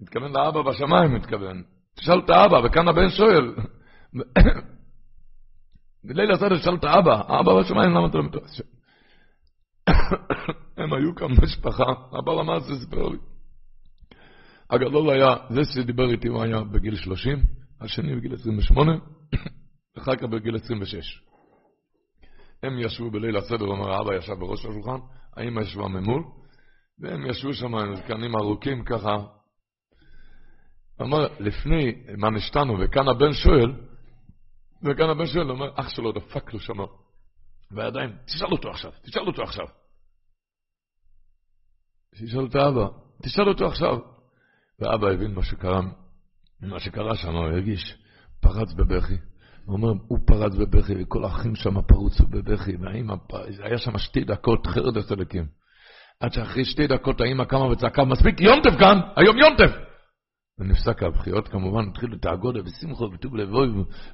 מתכוון 0.00 0.32
לאבא 0.32 0.62
בשמיים, 0.62 1.14
מתכוון. 1.14 1.62
תשאל 1.94 2.18
את 2.18 2.30
האבא, 2.30 2.56
וכאן 2.64 2.88
הבן 2.88 3.08
שואל. 3.08 3.54
בליל 6.04 6.30
הסדר 6.30 6.58
תשאל 6.58 6.74
את 6.74 6.84
האבא, 6.84 7.22
האבא 7.28 7.60
בשמיים, 7.60 7.90
למה 7.90 8.06
אתה 8.06 8.18
לא 8.18 8.24
מתרחש? 8.24 8.60
הם 10.78 10.92
היו 10.92 11.14
כאן 11.14 11.28
משפחה, 11.42 11.84
הבעל 12.18 12.38
המעשה 12.38 12.74
סיפר 12.80 13.08
לי. 13.08 13.18
הגדול 14.70 15.10
היה, 15.10 15.36
זה 15.50 15.60
שדיבר 15.64 16.10
איתי 16.10 16.28
הוא 16.28 16.42
היה 16.42 16.60
בגיל 16.60 16.96
30, 16.96 17.38
השני 17.80 18.16
בגיל 18.16 18.34
28, 18.34 18.92
אחר 19.98 20.16
כך 20.16 20.22
בגיל 20.22 20.56
26. 20.56 21.22
הם 22.62 22.78
ישבו 22.78 23.10
בליל 23.10 23.36
הסדר, 23.36 23.64
אומר, 23.64 23.90
האבא 23.90 24.14
ישב 24.14 24.32
בראש 24.32 24.60
השולחן, 24.60 24.98
האמא 25.36 25.60
ישבה 25.60 25.88
ממול, 25.88 26.24
והם 26.98 27.26
ישבו 27.26 27.54
שם 27.54 27.74
עם 27.74 27.96
זקנים 27.96 28.36
ארוכים 28.36 28.84
ככה. 28.84 29.16
אמר, 31.02 31.26
לפני 31.40 32.04
מה 32.18 32.30
נשתנו, 32.30 32.76
וכאן 32.80 33.08
הבן 33.08 33.32
שואל, 33.32 33.72
וכאן 34.82 35.10
הבן 35.10 35.26
שואל, 35.26 35.50
אומר, 35.50 35.80
אח 35.80 35.88
שלו 35.88 36.12
דפק 36.12 36.52
לו 36.52 36.60
שם 36.60 36.78
בידיים, 37.70 38.16
תשאל 38.26 38.52
אותו 38.52 38.70
עכשיו, 38.70 38.92
תשאל 39.02 39.26
אותו 39.26 39.42
עכשיו. 39.42 39.66
שישאל 42.14 42.46
את 42.46 42.54
האבא, 42.54 42.88
תשאל 43.22 43.48
אותו 43.48 43.66
עכשיו. 43.66 43.98
ואבא 44.78 45.08
הבין 45.08 45.34
מה 45.34 45.44
שקרה, 45.44 45.80
מה 46.60 46.80
שקרה 46.80 47.16
שם, 47.16 47.32
הוא 47.32 47.46
הרגיש, 47.46 47.98
פרץ 48.40 48.72
בבכי. 48.72 49.14
הוא 49.66 49.76
אומר, 49.76 49.92
הוא 50.08 50.18
פרץ 50.26 50.52
בבכי, 50.54 50.92
וכל 51.02 51.24
האחים 51.24 51.54
שם 51.54 51.82
פרוצו 51.82 52.26
בבכי, 52.26 52.76
והאמא, 52.76 53.14
היה 53.62 53.78
שם 53.78 53.98
שתי 53.98 54.24
דקות 54.24 54.66
חרדת 54.66 55.12
אלוקים. 55.12 55.46
עד 56.20 56.32
שאחרי 56.32 56.64
שתי 56.64 56.86
דקות 56.86 57.20
האמא 57.20 57.44
קמה 57.44 57.66
וצעקה, 57.66 58.04
מספיק 58.04 58.40
יונטף 58.40 58.78
כאן, 58.78 59.00
היום 59.16 59.36
יונטף! 59.38 59.76
ונפסק 60.58 61.02
הבחירות 61.02 61.48
כמובן, 61.48 61.88
התחילו 61.88 62.16
את 62.16 62.24
האגודה 62.24 62.60
ושמחו 62.64 63.04
וטוב 63.12 63.36
לבוי 63.36 63.68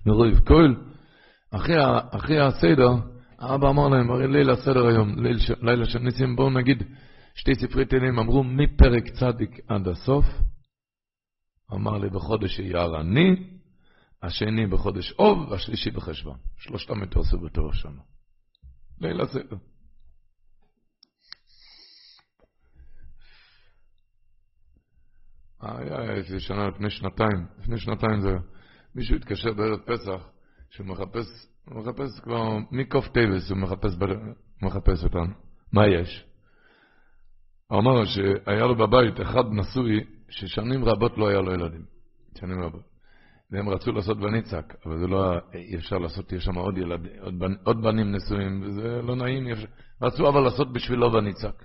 מרויב 0.07 0.40
כהל. 0.46 0.74
אחרי, 1.50 1.76
אחרי 2.11 2.40
הסדר, 2.40 2.90
האבא 3.38 3.68
אמר 3.68 3.88
להם, 3.88 4.11
הרי 4.11 4.28
ליל 4.28 4.50
הסדר 4.50 4.86
היום, 4.86 5.18
ליל, 5.18 5.38
לילה 5.62 5.84
של 5.84 5.98
ניסים, 5.98 6.36
בואו 6.36 6.50
נגיד 6.50 6.82
שתי 7.34 7.55
ספרי 7.55 7.84
תהילים, 7.84 8.18
אמרו 8.18 8.44
מפרק 8.44 9.09
צדיק 9.09 9.61
עד 9.68 9.88
הסוף. 9.88 10.24
אמר 11.72 11.98
לי 11.98 12.11
בחודש 12.11 12.61
אייר 12.61 13.00
אני, 13.00 13.36
השני 14.22 14.66
בחודש 14.66 15.12
אוב, 15.12 15.50
והשלישי 15.50 15.90
בחשוון. 15.90 16.38
שלושתם 16.56 17.02
התעשו 17.02 17.38
בתור 17.38 17.72
שנה. 17.72 18.02
ליל 19.00 19.20
הסדר. 19.20 19.56
היה 25.60 26.14
איזה 26.14 26.40
שנה 26.40 26.68
לפני 26.68 26.90
שנתיים, 26.90 27.46
לפני 27.58 27.78
שנתיים 27.78 28.20
זה, 28.20 28.36
מישהו 28.94 29.16
התקשר 29.16 29.52
בערב 29.52 29.80
פסח, 29.86 30.28
שהוא 30.70 30.86
מחפש, 30.86 31.26
הוא 31.64 31.82
מחפש 31.82 32.20
כבר, 32.22 32.58
מקוף 32.70 33.08
טייבס 33.08 33.50
הוא 33.50 33.58
מחפש, 33.58 33.92
מחפש 34.62 35.04
אותנו. 35.04 35.34
מה 35.72 35.82
יש? 35.88 36.24
הוא 37.66 37.78
אמר 37.78 38.04
שהיה 38.04 38.66
לו 38.66 38.76
בבית 38.76 39.20
אחד 39.20 39.44
נשוי, 39.50 40.04
ששנים 40.28 40.84
רבות 40.84 41.18
לא 41.18 41.28
היה 41.28 41.40
לו 41.40 41.52
ילדים. 41.54 41.84
שנים 42.38 42.62
רבות. 42.62 42.91
והם 43.53 43.68
רצו 43.68 43.92
לעשות 43.92 44.18
בניצק, 44.18 44.74
אבל 44.86 44.98
זה 44.98 45.07
לא, 45.07 45.34
אי 45.55 45.76
אפשר 45.76 45.98
לעשות, 45.98 46.32
יש 46.32 46.44
שם 46.44 46.55
עוד 46.55 46.78
ילדים, 46.78 47.12
עוד, 47.20 47.38
בנ, 47.38 47.55
עוד 47.64 47.82
בנים 47.82 48.12
נשואים, 48.12 48.62
וזה 48.62 49.03
לא 49.03 49.16
נעים, 49.16 49.46
רצו 50.03 50.28
אבל 50.28 50.40
לעשות 50.40 50.72
בשבילו 50.72 51.11
בניצק. 51.11 51.62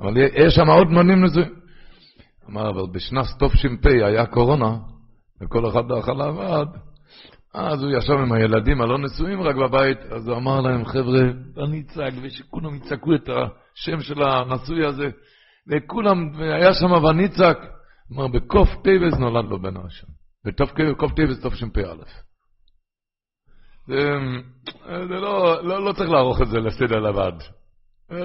אבל 0.00 0.16
יש 0.16 0.54
שם 0.54 0.66
עוד 0.66 0.88
בנים 0.88 1.24
נשואים. 1.24 1.54
אמר, 2.50 2.70
אבל 2.70 2.82
בשנת 2.92 3.24
תש"פ 3.24 3.86
היה 3.86 4.26
קורונה, 4.26 4.76
וכל 5.42 5.68
אחד 5.68 5.92
אכל 5.92 6.12
לעבד, 6.12 6.66
אז 7.54 7.82
הוא 7.82 7.90
ישב 7.90 8.12
עם 8.12 8.32
הילדים 8.32 8.80
הלא 8.80 8.98
נשואים 8.98 9.42
רק 9.42 9.56
בבית, 9.56 9.98
אז 9.98 10.28
הוא 10.28 10.36
אמר 10.36 10.60
להם, 10.60 10.84
חבר'ה, 10.84 11.20
אני 11.64 11.80
אצעק, 11.80 12.12
ושכולם 12.22 12.74
יצעקו 12.74 13.14
את 13.14 13.28
השם 13.28 14.00
של 14.00 14.22
הנשוי 14.22 14.86
הזה, 14.86 15.10
וכולם, 15.68 16.30
היה 16.40 16.74
שם 16.74 16.92
וניצק, 17.04 17.58
אמר, 18.12 18.28
בקוף 18.28 18.68
טייבס 18.82 19.18
נולד 19.18 19.50
לו 19.50 19.62
בן 19.62 19.76
הראשון, 19.76 20.10
בקוף 20.44 21.12
טייבס 21.12 21.40
תשפ"א. 21.46 21.94
זה, 23.86 24.12
זה 24.86 25.14
לא, 25.14 25.64
לא, 25.64 25.84
לא 25.84 25.92
צריך 25.92 26.10
לערוך 26.10 26.42
את 26.42 26.48
זה 26.48 26.58
לסדר 26.58 27.00
לבד. 27.00 27.32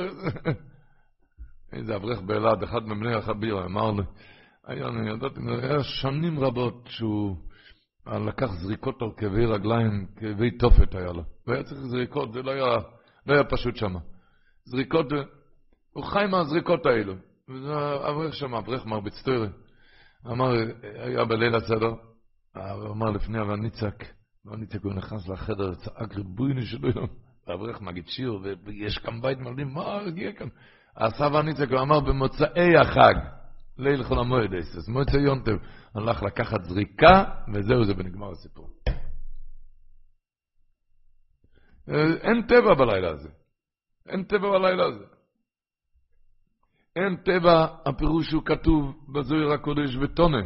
איזה 1.74 1.96
אברך 1.96 2.22
באלעד, 2.22 2.64
אחד 2.64 2.88
מבני 2.88 3.16
החביר, 3.16 3.66
אמר 3.66 3.92
לי, 3.92 4.04
היה, 4.68 4.88
אני 4.88 5.10
ידעתי, 5.10 5.40
היה 5.62 5.84
שנים 5.84 6.40
רבות 6.40 6.88
שהוא 6.88 7.38
לקח 8.08 8.48
זריקות 8.52 9.02
על 9.02 9.10
כאבי 9.18 9.46
רגליים, 9.46 10.08
כאבי 10.20 10.52
תופת 10.52 10.96
היה 10.96 11.12
לו. 11.12 11.24
והיה 11.48 11.64
צריך 11.64 11.82
זריקות, 11.82 12.34
זה 12.34 12.42
לא 12.42 12.52
היה, 12.52 12.78
לא 13.26 13.34
היה 13.34 13.44
פשוט 13.44 13.76
שם. 13.76 13.96
זריקות, 14.66 15.06
הוא 15.94 16.04
חי 16.04 16.26
מהזריקות 16.30 16.86
האלו. 16.86 17.14
וזה 17.50 17.74
אברך 18.10 18.34
שם, 18.34 18.56
אברך 18.56 18.86
מרביץ 18.86 19.22
טוירי. 19.22 19.48
אמר, 20.32 20.52
היה 20.84 21.26
בליל 21.26 21.56
הסדר, 21.56 21.94
הוא 22.56 22.92
אמר 22.92 23.10
לפני 23.10 23.42
אבל 23.42 23.56
ניצק, 23.56 24.04
לא 24.46 24.58
ניצק, 24.58 24.84
הוא 24.84 24.94
נכנס 24.94 25.28
לחדר, 25.28 25.76
צעק 25.76 26.16
ריבויני 26.16 26.66
שלו, 26.66 27.08
ואברך 27.48 27.82
מגיד 27.82 28.08
שיר, 28.08 28.40
ויש 28.64 28.98
כאן 28.98 29.22
בית 29.22 29.40
מלאים, 29.40 29.74
מה 29.74 30.02
הגיע 30.02 30.32
כאן? 30.32 30.48
הסבא 30.98 31.42
ניצק, 31.42 31.72
הוא 31.72 31.80
אמר, 31.80 32.00
במוצאי 32.00 32.78
החג, 32.82 33.16
ליל 33.78 34.04
חול 34.04 34.20
המועד 34.20 34.54
אסס, 34.54 34.88
מוצאי 34.88 35.20
יונטב, 35.20 35.58
הלך 35.96 36.24
לקחת 36.24 36.64
זריקה, 36.64 37.24
וזהו 37.54 37.86
זה 37.86 37.94
ונגמר 37.98 38.32
הסיפור. 38.32 38.70
אין 42.22 42.42
טבע 42.48 42.74
בלילה 42.74 43.10
הזה. 43.10 43.30
אין 44.10 44.24
טבע 44.24 44.52
בלילה 44.52 44.86
הזה. 44.86 45.15
אין 46.96 47.16
טבע, 47.16 47.68
הפירוש 47.86 48.32
הוא 48.32 48.44
כתוב 48.46 48.96
בזוהיר 49.14 49.52
הקודש 49.52 49.96
ותונה. 50.02 50.42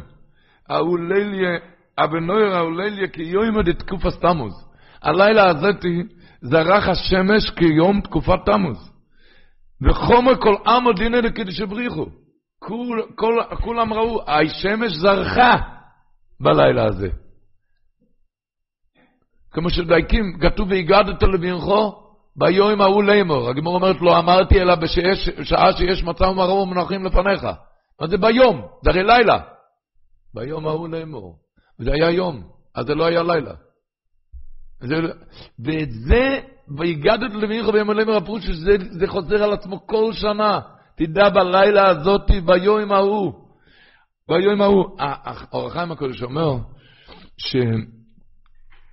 האולליה, 0.68 1.58
אבנויר 1.98 2.56
האולליה 2.56 3.08
כיום 3.08 3.62
דתקופה 3.62 4.10
תמוז. 4.10 4.66
הלילה 5.02 5.46
הזאתי 5.50 6.02
זרח 6.42 6.88
השמש 6.88 7.50
כיום 7.50 8.00
תקופת 8.00 8.38
תמוז. 8.46 8.92
וחומר 9.82 10.40
כל 10.40 10.54
עמו 10.66 10.92
דינא 10.92 11.20
דקדש 11.20 11.60
בריחו. 11.60 12.06
כול, 12.58 13.06
כל, 13.14 13.34
כולם 13.62 13.92
ראו, 13.92 14.22
השמש 14.30 14.92
זרחה 14.92 15.56
בלילה 16.40 16.84
הזה. 16.84 17.08
כמו 19.50 19.70
שדייקים, 19.70 20.38
כתוב 20.40 20.70
והגדת 20.70 21.22
לבנכו 21.22 22.09
ביום 22.40 22.80
ההוא 22.80 23.04
לאמור. 23.04 23.48
הגמור 23.48 23.74
אומרת 23.74 24.00
לו, 24.00 24.18
אמרתי 24.18 24.60
אלא 24.60 24.74
בשעה 24.74 25.72
שיש 25.72 26.04
מצב 26.04 26.24
ומרום 26.24 26.70
ומנחים 26.70 27.04
לפניך. 27.04 27.44
מה 28.00 28.06
זה 28.06 28.16
ביום? 28.18 28.66
זה 28.84 28.90
הרי 28.90 29.02
לילה. 29.02 29.38
ביום 30.34 30.66
ההוא 30.66 30.88
לאמור. 30.88 31.36
וזה 31.80 31.92
היה 31.92 32.10
יום, 32.10 32.42
אז 32.74 32.86
זה 32.86 32.94
לא 32.94 33.04
היה 33.04 33.22
לילה. 33.22 33.52
זה, 34.80 34.94
ואת 35.64 35.90
זה 35.90 36.40
והגדת 36.78 37.34
למיכה 37.34 37.72
ביום 37.72 37.90
הלמר 37.90 38.16
הפירוש 38.16 38.46
שזה 38.46 39.06
חוזר 39.06 39.42
על 39.42 39.52
עצמו 39.52 39.86
כל 39.86 40.12
שנה. 40.12 40.60
תדע 40.96 41.28
בלילה 41.28 41.88
הזאת, 41.88 42.30
ביום 42.44 42.92
ההוא. 42.92 43.32
ביום 44.28 44.60
ההוא. 44.60 44.84
אור 45.52 45.66
החיים 45.66 45.92
הקודש 45.92 46.22
אומר, 46.22 46.56
ש... 47.38 47.56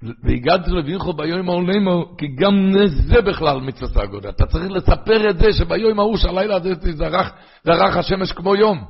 והגעתי 0.01 0.71
לביכו 0.71 1.13
ביום 1.13 1.49
ההוא 1.49 1.67
לאמור, 1.67 2.17
כי 2.17 2.27
גם 2.27 2.53
זה 2.89 3.21
בכלל 3.21 3.59
מצוות 3.59 3.97
האגודה. 3.97 4.29
אתה 4.29 4.45
צריך 4.45 4.71
לספר 4.71 5.29
את 5.29 5.37
זה 5.37 5.53
שביום 5.53 5.99
ההוא 5.99 6.17
שהלילה 6.17 6.55
הזה 6.55 6.73
זרח, 6.93 7.31
זרח 7.63 7.97
השמש 7.97 8.31
כמו 8.31 8.55
יום. 8.55 8.85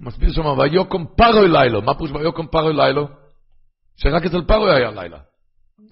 מסביר 0.00 0.32
שם, 0.32 0.46
ויוקום 0.46 1.06
פרוי 1.16 1.48
לילו. 1.48 1.82
מה 1.82 1.94
פירוש 1.94 2.10
ויוקום 2.10 2.46
פרוי 2.46 2.72
לילו? 2.72 3.08
שרק 3.96 4.24
אצל 4.24 4.44
פרוי 4.44 4.74
היה 4.74 4.90
לילה. 4.90 5.18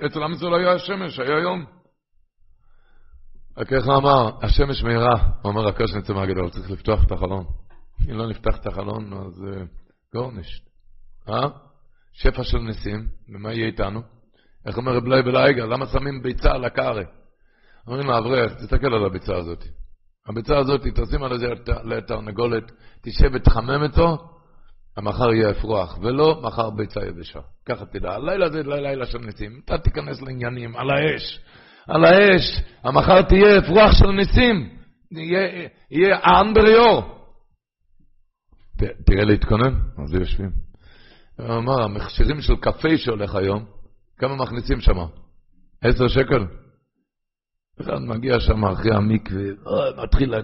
אצל 0.07 0.23
עם 0.23 0.33
ישראל 0.33 0.55
היה 0.55 0.73
השמש, 0.73 1.19
היה 1.19 1.39
יום. 1.39 1.65
רק 3.57 3.73
איך 3.73 3.89
אמר, 3.89 4.31
השמש 4.43 4.83
מהירה, 4.83 5.29
אומר, 5.45 5.69
הקש 5.69 5.95
נצא 5.95 6.13
מהגדול, 6.13 6.51
צריך 6.51 6.71
לפתוח 6.71 7.05
את 7.05 7.13
החלון. 7.13 7.45
אם 8.11 8.17
לא 8.17 8.29
נפתח 8.29 8.57
את 8.57 8.67
החלון, 8.67 9.13
אז 9.13 9.45
גורנישט. 10.15 10.63
אה? 11.29 11.49
שפע 12.13 12.45
של 12.45 12.59
ניסים, 12.59 13.07
ומה 13.29 13.53
יהיה 13.53 13.67
איתנו? 13.67 14.01
איך 14.67 14.77
אומר 14.77 14.93
רב 14.93 15.05
לוי 15.07 15.23
בלייגה, 15.23 15.65
למה 15.65 15.87
שמים 15.87 16.23
ביצה 16.23 16.51
על 16.51 16.65
הקארי? 16.65 17.05
אומרים 17.87 18.07
לאברך, 18.07 18.53
תסתכל 18.53 18.95
על 18.95 19.05
הביצה 19.05 19.37
הזאת. 19.37 19.65
הביצה 20.29 20.59
הזאת, 20.59 20.81
תשים 20.95 21.23
על 21.23 21.39
זה 21.39 21.47
לתרנגולת, 21.85 22.73
תשב 23.03 23.31
ותחמם 23.35 23.83
אותו, 23.83 24.19
המחר 24.97 25.33
יהיה 25.33 25.51
אפרוח, 25.51 25.99
ולא 26.03 26.41
מחר 26.43 26.71
ביצה 26.71 27.01
יבשה. 27.01 27.41
ככה 27.67 27.87
תדע, 27.87 28.13
הלילה 28.13 28.49
זה 28.49 28.63
לילה 28.63 29.07
של 29.07 29.19
ניסים, 29.19 29.61
אתה 29.65 29.79
תיכנס 29.79 30.23
לעניינים, 30.23 30.77
על 30.77 30.91
האש, 30.91 31.41
על 31.89 32.05
האש, 32.05 32.63
המחר 32.85 33.23
תהיה 33.23 33.59
אפרוח 33.59 33.93
של 33.93 34.11
ניסים, 34.11 34.77
יהיה, 35.91 36.45
בריאור. 36.55 37.19
תראה 39.07 39.25
להתכונן, 39.25 39.75
אז 40.05 40.15
יושבים. 40.15 40.72
הוא 41.39 41.57
אמר, 41.57 41.83
המכשירים 41.83 42.41
של 42.41 42.57
קפה 42.57 42.97
שהולך 42.97 43.35
היום, 43.35 43.65
כמה 44.19 44.37
מכניסים 44.37 44.81
שם? 44.81 44.97
עשר 45.83 46.09
שקל? 46.09 46.47
אחד 47.81 47.99
מגיע 47.99 48.41
שם 48.41 48.65
אחרי 48.65 48.95
המקווה, 48.95 49.43
מתחיל 50.05 50.35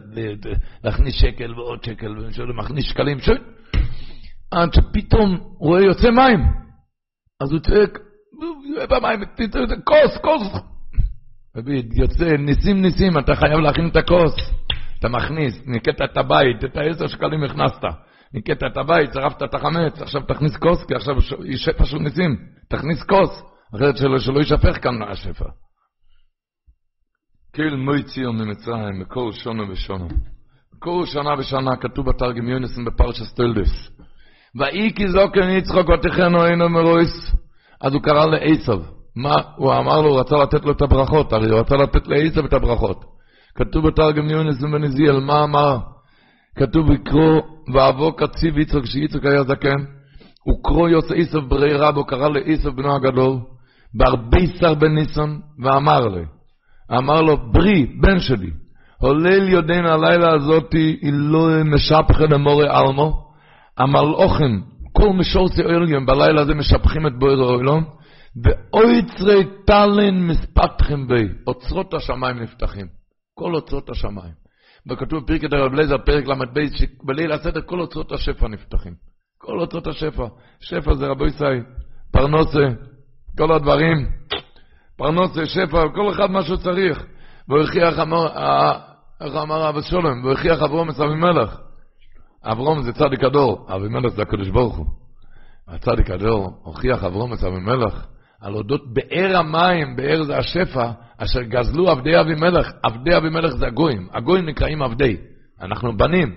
להכניס 0.85 1.15
שקל 1.15 1.55
ועוד 1.55 1.85
שקל, 1.85 2.15
ומכניס 2.51 2.85
שקלים, 2.85 3.20
ש... 3.20 3.28
עד 4.51 4.73
שפתאום 4.74 5.31
הוא 5.40 5.69
רואה 5.69 5.81
יוצא 5.82 6.10
מים. 6.10 6.40
אז 7.40 7.52
הוא 7.52 7.60
צועק, 7.60 7.98
במים, 8.90 9.20
כוס, 9.85 10.19
כוס. 10.23 10.62
יוצא, 11.97 12.24
ניסים 12.24 12.82
ניסים, 12.82 13.19
אתה 13.19 13.35
חייב 13.35 13.59
להכין 13.59 13.89
את 13.89 13.97
הכוס. 13.97 14.35
אתה 14.98 15.09
מכניס, 15.09 15.62
ניקית 15.66 16.02
את 16.02 16.16
הבית, 16.16 16.65
את 16.65 16.77
העשר 16.77 17.06
שקלים 17.06 17.44
הכנסת. 17.44 17.85
ניקית 18.34 18.62
את 18.62 18.76
הבית, 18.76 19.10
צרפת 19.10 19.42
את 19.42 19.55
החמץ, 19.55 20.02
עכשיו 20.02 20.22
תכניס 20.22 20.56
כוס, 20.56 20.84
כי 20.84 20.94
עכשיו 20.94 21.14
יש 21.44 21.64
שפע 21.64 21.84
של 21.84 21.98
ניסים. 21.98 22.36
תכניס 22.68 23.02
כוס, 23.02 23.42
אחרת 23.76 23.96
שלא, 23.96 24.18
שלא 24.18 24.38
יישפך 24.38 24.82
כאן 24.82 25.02
השפע. 25.02 25.44
כל 27.56 28.02
ציון 28.02 28.36
ממצרים, 28.36 29.00
בכל 29.00 29.32
שונה 29.32 29.72
ושונה. 29.72 30.06
בכל 30.76 31.02
שנה 31.06 31.34
ושנה 31.38 31.76
כתוב 31.76 32.10
בתרגם 32.10 32.48
יונסון 32.48 32.84
בפרשס 32.84 33.32
טולדס. 33.34 33.90
ואי 34.59 34.92
כי 34.96 35.09
זוקן 35.09 35.50
יצחוק 35.50 35.88
ותכנו 35.88 36.44
אינו 36.44 36.68
מרויס. 36.68 37.34
אז 37.80 37.94
הוא 37.94 38.02
קרא 38.02 38.26
לעשב. 38.26 38.80
מה? 39.16 39.34
הוא 39.56 39.74
אמר 39.74 40.00
לו, 40.00 40.09
הוא 40.09 40.20
רצה 40.20 40.36
לתת 40.36 40.64
לו 40.64 40.72
את 40.72 40.82
הברכות, 40.82 41.32
הרי 41.32 41.50
הוא 41.50 41.60
רצה 41.60 41.76
לתת 41.76 42.09
לעשב 42.09 42.44
את 42.44 42.52
הברכות. 42.52 43.05
כתוב 43.55 43.88
בתרגם 43.88 44.30
יונסון 44.30 44.72
בנזיאל, 44.72 45.20
מה 45.20 45.44
אמר? 45.44 45.78
כתוב 46.59 46.90
לקרוא, 46.90 47.42
ואבו 47.74 48.12
קציב 48.12 48.59
יצחק, 48.59 48.82
כשיצחק 48.82 49.24
היה 49.24 49.43
זקן, 49.43 49.85
הוא 50.45 50.65
קרוא 50.65 50.89
יוסף 50.89 51.15
עשב 51.16 51.39
ברי 51.39 51.74
רב, 51.74 51.97
הוא 51.97 52.07
קרא 52.07 52.28
לעשב 52.28 52.69
בנו 52.69 52.95
הגדול, 52.97 53.36
בהרבי 53.95 54.47
שר 54.47 54.74
בן 54.74 54.95
ניסון, 54.95 55.40
ואמר 55.65 56.09
לי, 56.09 56.24
אמר 56.99 57.23
לו, 57.23 57.53
ברי, 57.53 57.86
בן 58.01 58.19
שלי, 58.19 58.51
הולל 59.01 59.49
יודעין 59.49 59.86
הלילה 59.86 60.35
הזאתי, 60.35 61.01
לא 61.12 61.49
משפחה 61.65 62.24
למורי 62.31 62.70
אלמו, 62.70 63.28
המלאוכן, 63.78 64.53
כל 64.93 65.12
משורצי 65.12 65.62
אוילגן, 65.62 66.07
בלילה 66.07 66.40
הזה 66.40 66.55
משפחים 66.55 67.07
את 67.07 67.19
בויר 67.19 67.40
האוילון, 67.43 67.85
ואויצרי 68.45 69.45
טלן 69.66 70.27
מספתחם 70.27 71.07
בי, 71.07 71.28
אוצרות 71.47 71.95
השמיים 71.95 72.43
נפתחים, 72.43 72.86
כל 73.35 73.55
אוצרות 73.55 73.90
השמיים. 73.90 74.48
וכתוב 74.90 75.24
בפרקת 75.24 75.52
הרב 75.52 75.74
לייזר, 75.74 75.98
פרק 75.98 76.27
ל"ב, 76.28 76.60
שבליל 76.74 77.32
הסדר 77.32 77.60
כל 77.60 77.81
אוצרות 77.81 78.12
השפע 78.12 78.48
נפתחים. 78.48 78.94
כל 79.39 79.60
אוצרות 79.60 79.86
השפע. 79.86 80.27
שפע 80.60 80.94
זה 80.94 81.06
רבו 81.06 81.27
ישראל, 81.27 81.62
פרנוסה, 82.12 82.66
כל 83.39 83.52
הדברים. 83.52 84.06
פרנוסה, 84.97 85.47
שפע, 85.47 85.89
כל 85.94 86.10
אחד 86.10 86.31
מה 86.31 86.43
שהוא 86.43 86.56
צריך. 86.56 87.05
והוכיח, 87.48 87.98
איך 89.20 89.36
אמר 89.36 89.69
אבא 89.69 89.81
שולם, 89.81 90.24
והוכיח 90.24 90.62
אברום 90.62 90.90
את 90.90 91.01
אבימלך. 91.01 91.59
אברום 92.44 92.82
זה 92.82 92.93
צדיק 92.93 93.24
הדור, 93.24 93.66
אבימלך 93.74 94.12
זה 94.12 94.23
הקדוש 94.23 94.48
ברוך 94.48 94.77
הוא. 94.77 94.86
הצדיק 95.69 96.10
הדור 96.10 96.60
הוכיח 96.62 97.05
אברום 97.05 97.32
את 97.32 97.44
אבימלך 97.44 98.06
על 98.43 98.55
אודות 98.55 98.94
באר 98.94 99.36
המים, 99.36 99.97
באר 99.97 100.23
זה 100.23 100.36
השפע, 100.36 100.90
אשר 101.19 101.43
גזלו 101.43 101.90
עבדי 101.90 102.20
אבימלך, 102.20 102.70
עבדי 102.82 103.16
אבימלך 103.16 103.51
זה 103.51 103.66
הגויים, 103.66 104.09
הגויים 104.15 104.47
נקראים 104.47 104.82
עבדי, 104.82 105.16
אנחנו 105.62 105.97
בנים. 105.97 106.35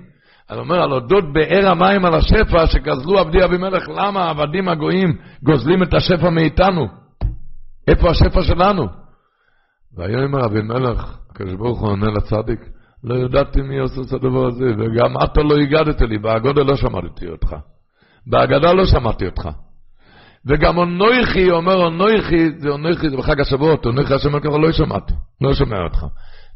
אז 0.50 0.58
אומר 0.58 0.82
על 0.82 0.92
אודות 0.92 1.34
באר 1.34 1.68
המים 1.68 2.06
על 2.06 2.14
השפע 2.14 2.68
שגזלו 2.68 3.20
עבדי 3.20 3.44
אבימלך, 3.46 3.90
למה 3.90 4.24
העבדים 4.24 4.70
הגויים 4.70 5.18
גוזלים 5.44 5.84
את 5.84 5.94
השפע 5.94 6.30
מאיתנו? 6.30 6.88
איפה 7.88 8.10
השפע 8.10 8.42
שלנו? 8.42 8.88
ויאמר 9.98 10.46
אבימלך, 10.46 11.18
הקדוש 11.30 11.54
ברוך 11.54 11.80
הוא 11.80 11.90
עונה 11.90 12.08
לצדיק, 12.08 12.60
לא 13.04 13.16
ידעתי 13.16 13.62
מי 13.62 13.80
עושה 13.80 14.02
את 14.02 14.14
הדבר 14.14 14.48
הזה, 14.48 14.66
וגם 14.66 15.24
אתה 15.24 15.42
לא 15.42 15.56
הגדת 15.56 16.02
לי, 16.02 16.18
בהגודה 16.18 16.62
לא 16.62 16.76
שמעתי 16.76 17.28
אותך. 17.28 17.56
בהגדה 18.28 18.74
לא 18.74 18.86
שמעתי 18.86 19.26
אותך. 19.26 19.50
וגם 20.48 20.78
אונויכי, 20.78 21.52
אומר 21.52 21.76
אונויכי, 21.76 22.52
זה 22.58 22.70
אונויכי, 22.70 23.10
זה 23.10 23.18
בחג 23.18 23.40
השבועות, 23.40 23.86
אונויכי 23.86 24.14
השם 24.14 24.30
אלוקיך 24.30 24.52
לא 24.52 24.72
שמעתי, 24.72 25.14
לא 25.42 25.54
שומע 25.54 25.78
אותך. 25.84 26.06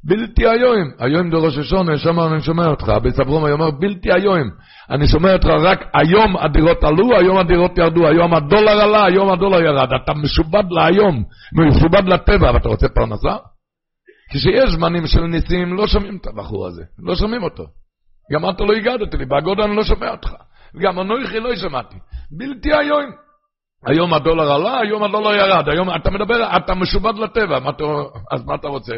בלתי 0.03 0.47
היום, 0.47 0.89
היום 0.99 1.31
זה 1.31 1.37
ראש 1.37 1.57
השונה, 1.57 1.97
שם 1.97 2.19
אני 2.19 2.41
שומע 2.41 2.67
אותך, 2.67 2.89
אבי 2.89 3.11
סברום 3.11 3.43
אומר 3.51 3.71
בלתי 3.71 4.09
היום, 4.13 4.49
אני 4.89 5.07
שומע 5.07 5.33
אותך 5.33 5.47
רק 5.47 5.85
היום 5.93 6.37
הדירות 6.37 6.83
עלו, 6.83 7.17
היום 7.17 7.37
הדירות 7.37 7.77
ירדו, 7.77 8.07
היום 8.07 8.33
הדולר 8.33 8.81
עלה, 8.81 9.05
היום 9.05 9.31
הדולר 9.31 9.61
ירד, 9.61 9.89
אתה 10.03 10.13
משובד 10.13 10.63
להיום, 10.71 11.23
משובד 11.53 12.07
לטבע, 12.07 12.51
ואתה 12.53 12.69
רוצה 12.69 12.87
פרנסה? 12.89 13.35
כשיש 14.31 14.71
זמנים 14.71 15.07
של 15.07 15.21
ניסים, 15.21 15.73
לא 15.73 15.87
שומעים 15.87 16.17
את 16.21 16.27
הבחור 16.27 16.67
הזה, 16.67 16.83
לא 16.99 17.15
שומעים 17.15 17.43
אותו. 17.43 17.63
גם 18.33 18.49
אתה 18.49 18.63
לא 18.63 18.73
הגדת 18.73 19.13
לי, 19.13 19.25
בהגודה 19.25 19.63
אני 19.63 19.75
לא 19.75 19.83
שומע 19.83 20.11
אותך. 20.11 20.29
וגם 20.75 20.99
אנוכי 20.99 21.39
לא 21.39 21.55
שמעתי. 21.55 21.95
בלתי 22.37 22.73
היום. 22.73 23.24
היום 23.85 24.13
הדולר 24.13 24.51
עלה, 24.51 24.79
היום 24.79 25.03
הדולר 25.03 25.33
ירד. 25.33 25.69
היום 25.69 25.89
אתה 25.95 26.11
מדבר, 26.11 26.57
אתה 26.57 26.75
משובד 26.75 27.17
לטבע, 27.17 27.59
מה 27.59 27.69
אתה, 27.69 27.83
אז 28.31 28.45
מה 28.45 28.55
אתה 28.55 28.67
רוצה? 28.67 28.95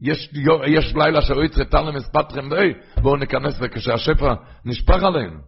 יש, 0.00 0.30
יש 0.66 0.94
לילה 0.94 1.22
שלא 1.22 1.44
יצרתה 1.44 1.80
למספתכם 1.80 2.48
די, 2.48 2.72
בואו 3.02 3.16
ניכנס 3.16 3.54
וכשהשפע 3.60 4.34
נשפך 4.64 5.02
עלינו. 5.02 5.38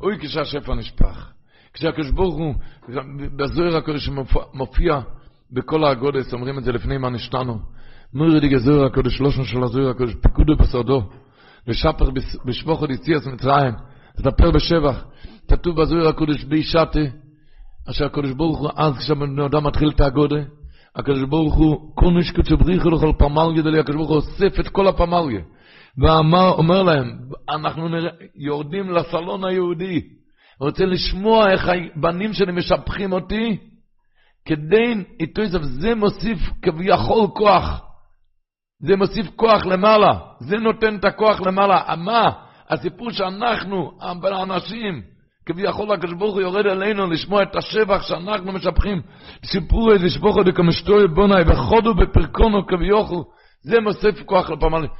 אוי, 0.00 0.18
כשהשפע 0.20 0.74
נשפך. 0.74 1.32
כשהקדוש 1.72 2.10
ברוך 2.10 2.34
הוא, 2.34 2.54
בזוהר 3.36 3.76
הקודש 3.76 4.08
מופיע 4.54 5.00
בכל 5.50 5.84
הגודס, 5.84 6.32
אומרים 6.32 6.58
את 6.58 6.64
זה 6.64 6.72
לפני 6.72 6.98
מה 6.98 7.10
נשתנו. 7.10 7.58
מורי 8.14 8.40
די 8.40 8.48
גזוהר 8.48 8.86
הקודש, 8.86 9.16
שלושן 9.16 9.44
של 9.44 9.62
הזוהר 9.62 9.90
הקודש, 9.90 10.14
פיקודו 10.22 10.56
בסודו, 10.56 11.10
ושפר 11.68 12.10
בשבוכו 12.44 12.86
דיציאס 12.86 13.26
מצרים, 13.26 13.74
תדפר 14.16 14.50
בשבח, 14.50 15.04
כתוב 15.48 15.80
בזוהר 15.80 16.08
הקודש 16.08 16.44
בי 16.44 16.62
שתי, 16.62 17.06
אשר 17.90 18.04
הקודש 18.04 18.30
ברוך 18.30 18.58
הוא, 18.58 18.70
אז 18.76 18.98
כשבן 18.98 19.40
אדם 19.40 19.66
מתחיל 19.66 19.88
את 19.88 20.00
הגודה, 20.00 20.42
הקדוש 20.96 21.22
ברוך 21.22 21.54
הוא, 21.54 21.92
כל 21.94 22.10
נשקות 22.18 22.46
שבריחו 22.46 22.90
לכל 22.90 23.12
פמלגיה 23.18 23.62
דלי, 23.62 23.78
הקדוש 23.78 23.96
ברוך 23.96 24.08
הוא 24.08 24.16
אוסף 24.16 24.60
את 24.60 24.68
כל 24.68 24.88
הפמלגיה, 24.88 25.40
ואומר 25.98 26.82
להם, 26.82 27.18
אנחנו 27.48 27.88
יורדים 28.36 28.90
לסלון 28.90 29.44
היהודי, 29.44 30.00
רוצה 30.60 30.84
לשמוע 30.84 31.50
איך 31.50 31.68
הבנים 31.96 32.32
שלי 32.32 32.52
משבחים 32.52 33.12
אותי, 33.12 33.58
כדי, 34.44 34.94
איתו 35.20 35.42
זה 35.60 35.94
מוסיף 35.94 36.38
כביכול 36.62 37.26
כוח. 37.34 37.82
זה 38.80 38.96
מוסיף 38.96 39.26
כוח 39.36 39.66
למעלה. 39.66 40.18
זה 40.40 40.56
נותן 40.56 40.96
את 40.96 41.04
הכוח 41.04 41.40
למעלה. 41.40 41.96
מה? 41.96 42.30
הסיפור 42.70 43.10
שאנחנו, 43.10 43.92
האנשים, 44.00 45.02
כביכול 45.46 45.92
הקדוש 45.92 46.14
ברוך 46.14 46.34
הוא 46.34 46.42
יורד 46.42 46.66
אלינו 46.66 47.06
לשמוע 47.06 47.42
את 47.42 47.56
השבח 47.56 48.02
שאנחנו 48.02 48.52
משבחים. 48.52 49.02
סיפור 49.44 49.92
איזה 49.92 50.10
שבוכו 50.10 50.42
דקמשטוי 50.42 51.08
בונאי 51.08 51.42
וחודו 51.46 51.94
בפרקונו 51.94 52.66
כביכול. 52.66 53.22
זה 53.62 53.80
מוסיף 53.80 54.22
כוח 54.26 54.50
לפעמים, 54.50 54.90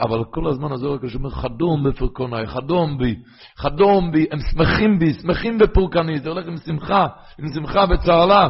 אבל 0.00 0.24
כל 0.24 0.48
הזמן 0.48 0.72
הזה 0.72 0.86
רק 0.86 1.00
אומר 1.14 1.30
חדום 1.30 1.84
בפרקונאי, 1.84 2.46
חדום 2.46 2.98
בי, 2.98 3.14
חדום 3.56 4.12
בי, 4.12 4.26
הם 4.32 4.38
שמחים 4.40 4.98
בי, 4.98 5.12
שמחים 5.12 5.58
בפורקני, 5.58 6.18
זה 6.18 6.28
הולך 6.28 6.46
עם 6.46 6.56
שמחה, 6.56 7.06
עם 7.38 7.48
שמחה 7.54 7.84
וצהלה. 7.90 8.48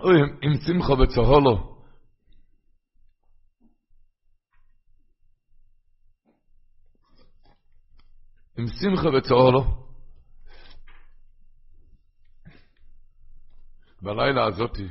אוי, 0.00 0.20
עם 0.42 0.54
שמחה 0.66 0.92
וצהלו. 0.92 1.76
עם 8.58 8.66
שמחה 8.66 9.08
וצהלו. 9.08 9.86
בלילה 14.02 14.46
הזאתי, 14.46 14.88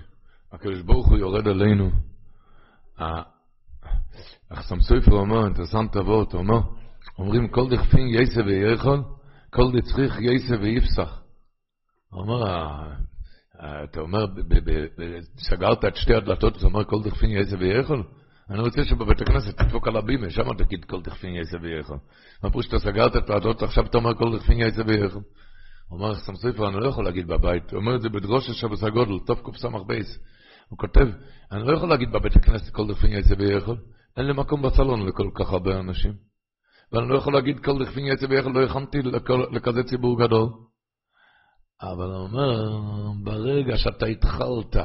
הקדוש 0.51 0.81
ברוך 0.81 1.07
הוא 1.07 1.17
יורד 1.17 1.47
עלינו. 1.47 1.91
אחסם 4.49 4.79
סופר 4.79 5.11
אומר, 5.11 5.45
אינטרסנט 5.45 5.95
אבות, 5.97 6.33
אומר, 6.33 6.59
אומרים 7.17 7.47
כל 7.47 7.69
דכפין 7.69 8.07
יסה 8.07 8.41
ויכול, 8.41 9.03
כל 9.49 9.71
דצריך 9.77 10.15
יסה 10.21 10.55
ויפסח. 10.61 11.21
אומר, 12.11 12.43
אתה 13.59 13.99
אומר, 13.99 14.25
סגרת 15.37 15.85
את 15.85 15.95
שתי 15.95 16.13
הדלתות, 16.13 16.57
אתה 16.57 16.65
אומר 16.65 16.83
כל 16.83 17.03
דכפין 17.03 17.29
יסה 17.29 17.55
ויכול? 17.59 18.03
אני 18.49 18.59
רוצה 18.59 18.83
שבבית 18.83 19.21
הכנסת 19.21 19.57
תדפוק 19.57 19.87
על 19.87 19.97
הבימה, 19.97 20.29
שם 20.29 20.53
תגיד 20.57 20.85
כל 20.85 21.01
דכפין 21.01 21.35
יסה 21.35 21.57
ויכול. 21.61 21.97
אמרו 22.45 22.63
שאתה 22.63 22.79
סגרת 22.79 23.15
את 23.15 23.29
הדלתות, 23.29 23.63
עכשיו 23.63 23.85
אתה 23.85 23.97
אומר 23.97 24.15
כל 24.15 24.37
דכפין 24.37 24.59
יסה 24.59 24.81
ויכול. 24.87 25.21
אומר, 25.91 26.15
סמסויפר, 26.15 26.69
אני 26.69 26.75
לא 26.79 26.87
יכול 26.87 27.05
להגיד 27.05 27.27
בבית. 27.27 27.71
הוא 27.71 27.79
אומר 27.79 27.95
את 27.95 28.01
זה 28.01 28.09
בדרוש 28.09 28.51
שבוס 28.51 28.83
הגודל, 28.83 29.19
טוב 29.25 29.39
קס"ב. 29.39 29.91
הוא 30.69 30.79
כותב, 30.79 31.07
אני 31.51 31.67
לא 31.67 31.73
יכול 31.77 31.89
להגיד 31.89 32.11
בבית 32.11 32.35
הכנסת 32.35 32.73
כל 32.73 32.87
דכפין 32.87 33.11
יצא 33.11 33.35
ביכול. 33.35 33.77
אין 34.17 34.25
לי 34.25 34.33
מקום 34.33 34.61
בסלון 34.61 35.07
לכל 35.07 35.29
כך 35.35 35.49
הרבה 35.51 35.79
אנשים. 35.79 36.13
ואני 36.91 37.09
לא 37.09 37.17
יכול 37.17 37.33
להגיד 37.33 37.59
כל 37.59 37.85
דכפין 37.85 38.05
יצא 38.05 38.27
ביכול, 38.27 38.53
לא 38.53 38.65
הכנתי 38.65 38.97
לכזה 39.51 39.83
ציבור 39.83 40.19
גדול. 40.19 40.49
אבל 41.81 42.05
הוא 42.05 42.27
אומר, 42.27 42.69
ברגע 43.23 43.77
שאתה 43.77 44.05
התחלת, 44.05 44.75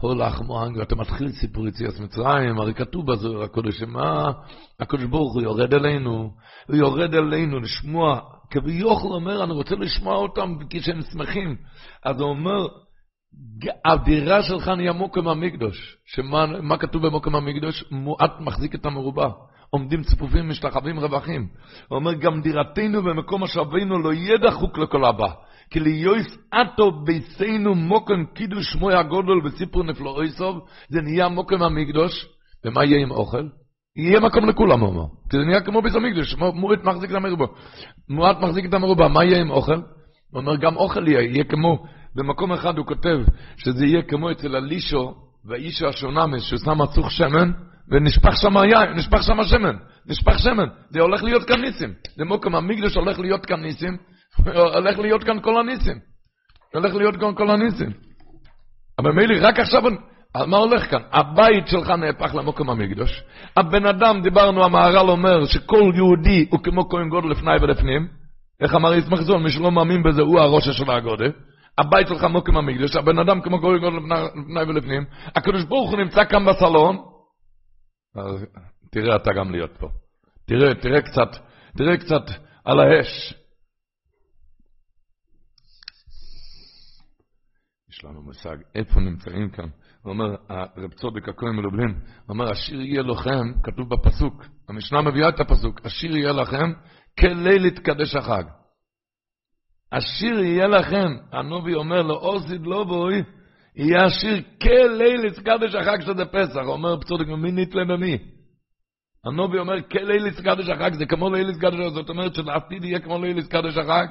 הולך 0.00 0.40
מוהנג, 0.40 0.76
ואתה 0.76 0.96
מתחיל 0.96 1.32
סיפור 1.32 1.68
יציאת 1.68 2.00
מצרים, 2.00 2.58
הרי 2.58 2.74
כתוב 2.74 3.12
בזוהר 3.12 3.42
הקודש, 3.42 3.82
מה 3.82 4.32
הקודש 4.80 5.04
ברוך 5.04 5.34
הוא 5.34 5.42
יורד 5.42 5.74
אלינו, 5.74 6.34
הוא 6.68 6.76
יורד 6.76 7.14
אלינו 7.14 7.60
לשמוע, 7.60 8.20
כביכול 8.50 9.12
אומר, 9.12 9.44
אני 9.44 9.52
רוצה 9.52 9.74
לשמוע 9.74 10.16
אותם 10.16 10.54
כשהם 10.70 11.02
שמחים. 11.02 11.56
אז 12.04 12.20
הוא 12.20 12.28
אומר, 12.28 12.66
הדירה 13.84 14.42
שלך 14.42 14.68
נהיה 14.68 14.92
מוקם 14.92 15.28
המקדוש. 15.28 15.96
שמה 16.04 16.76
כתוב 16.78 17.06
במוקם 17.06 17.34
המקדוש? 17.34 17.84
מועט 17.90 18.40
מחזיק 18.40 18.74
את 18.74 18.86
המרובע. 18.86 19.28
עומדים 19.74 20.02
צפופים, 20.02 20.48
משתחווים 20.48 20.98
רווחים. 20.98 21.46
הוא 21.88 21.96
אומר, 21.96 22.14
גם 22.14 22.40
דירתנו 22.40 23.02
במקום 23.02 23.42
השבינו 23.42 23.98
לא 23.98 24.12
יהיה 24.12 24.38
דחוק 24.38 24.78
לכל 24.78 25.04
הבא. 25.04 25.28
כי 25.70 25.80
ליויס 25.80 26.38
אטו 26.54 27.04
ביסינו 27.04 27.74
מוקם 27.74 28.24
קידוש 28.34 28.72
שמוי 28.72 28.94
הגודל 28.94 29.40
בסיפור 29.44 29.82
נפלא 29.84 30.22
איסוב, 30.22 30.66
זה 30.88 31.00
נהיה 31.00 31.28
מוקם 31.28 31.62
המקדוש, 31.62 32.26
ומה 32.64 32.84
יהיה 32.84 33.02
עם 33.02 33.10
אוכל? 33.10 33.46
יהיה 33.96 34.20
מקום 34.20 34.48
לכולם, 34.48 34.80
הוא 34.80 34.88
אומר. 34.88 35.06
כי 35.30 35.36
זה 35.36 35.44
נהיה 35.44 35.60
כמו 35.60 35.82
ביס 35.82 35.94
המקדוש, 35.94 36.34
מועט 36.54 36.84
מחזיק 36.84 37.10
את 37.10 37.16
המרובע. 37.16 37.46
מועט 38.08 38.40
מחזיק 38.40 38.64
את 38.64 38.74
המרובע, 38.74 39.08
מה 39.08 39.24
יהיה 39.24 39.40
עם 39.40 39.50
אוכל? 39.50 39.72
הוא 40.30 40.40
אומר, 40.40 40.56
גם 40.56 40.76
אוכל 40.76 41.08
יהיה, 41.08 41.20
יהיה 41.20 41.44
כמו, 41.44 41.84
במקום 42.14 42.52
אחד 42.52 42.78
הוא 42.78 42.86
כותב, 42.86 43.18
שזה 43.56 43.86
יהיה 43.86 44.02
כמו 44.02 44.30
אצל 44.30 44.56
הלישו, 44.56 45.14
והאישו 45.44 45.88
השונמס, 45.88 46.42
שהוא 46.42 46.58
שם 46.58 46.82
מצוך 46.82 47.10
שמן, 47.10 47.50
ונשפך 47.88 48.36
שם 48.36 48.56
יין, 48.56 48.92
נשפך 48.94 49.22
שם 49.22 49.44
שמן, 49.44 49.76
נשפך 50.06 50.38
שמן. 50.38 50.66
זה 50.90 51.00
הולך 51.00 51.22
להיות 51.22 51.44
כאן 51.44 51.60
ניסים. 51.60 51.92
זה 52.16 52.24
מוקם 52.24 52.54
המקדוש 52.54 52.96
הולך 52.96 53.18
להיות 53.18 53.46
כאן 53.46 53.60
ניסים, 53.60 53.96
הולך 54.74 54.98
להיות 54.98 55.24
כאן 55.24 55.40
כל 55.40 55.60
הניסים. 55.60 55.98
הולך 56.74 56.94
להיות 56.94 57.16
כאן 57.16 57.34
כל 57.34 57.50
הניסים. 57.50 57.90
אבל 58.98 59.12
מילא, 59.12 59.48
רק 59.48 59.58
עכשיו, 59.58 59.82
מה 60.46 60.56
הולך 60.56 60.90
כאן? 60.90 61.00
הבית 61.12 61.68
שלך 61.68 61.90
נהפך 61.90 62.34
למוקם 62.34 62.70
המקדוש. 62.70 63.22
הבן 63.56 63.86
אדם, 63.86 64.20
דיברנו, 64.22 64.64
המהר"ל 64.64 65.10
אומר 65.10 65.44
שכל 65.44 65.92
יהודי 65.94 66.46
הוא 66.50 66.60
כמו 66.60 66.88
כהן 66.88 67.08
גודל 67.08 67.28
לפני 67.28 67.52
ולפנים. 67.62 68.08
איך 68.60 68.74
אמר 68.74 68.94
ישמח 68.94 69.20
זון, 69.20 69.42
מי 69.42 69.50
שלא 69.50 69.70
מאמין 69.70 70.02
בזה 70.02 70.22
הוא 70.22 70.40
הראש 70.40 70.68
של 70.68 70.90
הגודל. 70.90 71.32
הבית 71.78 72.08
שלך 72.08 72.24
מוקם 72.24 72.56
המקדוש, 72.56 72.96
הבן 72.96 73.18
אדם 73.18 73.40
כמו 73.40 73.60
כהן 73.60 73.78
גודל 73.78 73.96
לפני 73.96 74.62
ולפנים. 74.68 75.04
הקדוש 75.36 75.64
ברוך 75.64 75.90
הוא 75.90 75.98
נמצא 75.98 76.24
כאן 76.24 76.44
בסלון. 76.44 77.13
תראה 78.90 79.16
אתה 79.16 79.30
גם 79.36 79.50
להיות 79.50 79.76
פה. 79.78 79.88
תראה, 80.44 80.74
תראה 80.74 81.02
קצת, 81.02 81.44
תראה 81.76 81.96
קצת 81.96 82.40
על 82.64 82.80
האש. 82.80 83.34
יש 87.90 88.04
לנו 88.04 88.22
מושג 88.22 88.56
איפה 88.74 89.00
נמצאים 89.00 89.50
כאן. 89.50 89.68
הוא 90.02 90.12
אומר, 90.12 90.36
רב 90.76 90.92
צודק 90.92 91.28
הכהן 91.28 91.56
מלובלין, 91.56 91.90
הוא 91.90 92.02
אומר, 92.28 92.50
השיר 92.50 92.80
יהיה 92.80 93.02
לכם, 93.02 93.60
כתוב 93.62 93.88
בפסוק, 93.94 94.44
המשנה 94.68 95.02
מביאה 95.02 95.28
את 95.28 95.40
הפסוק, 95.40 95.86
השיר 95.86 96.16
יהיה 96.16 96.32
לכם 96.32 96.72
כליל 97.20 97.66
יתקדש 97.66 98.16
החג. 98.16 98.44
השיר 99.92 100.40
יהיה 100.40 100.66
לכם, 100.66 101.12
הנובי 101.32 101.74
אומר 101.74 102.02
לו, 102.02 102.14
אוסיד 102.14 102.60
לא 102.66 102.84
בואי, 102.84 103.22
יהיה 103.76 104.04
השיר 104.04 104.42
כליל 104.62 105.24
יתקדש 105.24 105.74
החג 105.74 106.00
שזה 106.00 106.24
פסח, 106.24 106.60
אומר 106.66 106.96
בצודק, 106.96 107.26
מי 107.26 107.52
נתלה 107.52 107.84
במי? 107.84 108.18
הנובי 109.24 109.58
אומר, 109.58 109.82
כליל 109.82 110.26
יתקדש 110.26 110.68
החג, 110.68 110.94
זה 110.94 111.06
כמו 111.06 111.30
ליל 111.30 111.50
יתקדש 111.50 111.74
החג, 111.74 111.94
זאת 111.94 112.08
אומרת 112.08 112.34
שלעתיד 112.34 112.84
יהיה 112.84 113.00
כמו 113.00 113.18
ליל 113.18 113.38
יתקדש 113.38 113.76
החג. 113.76 114.06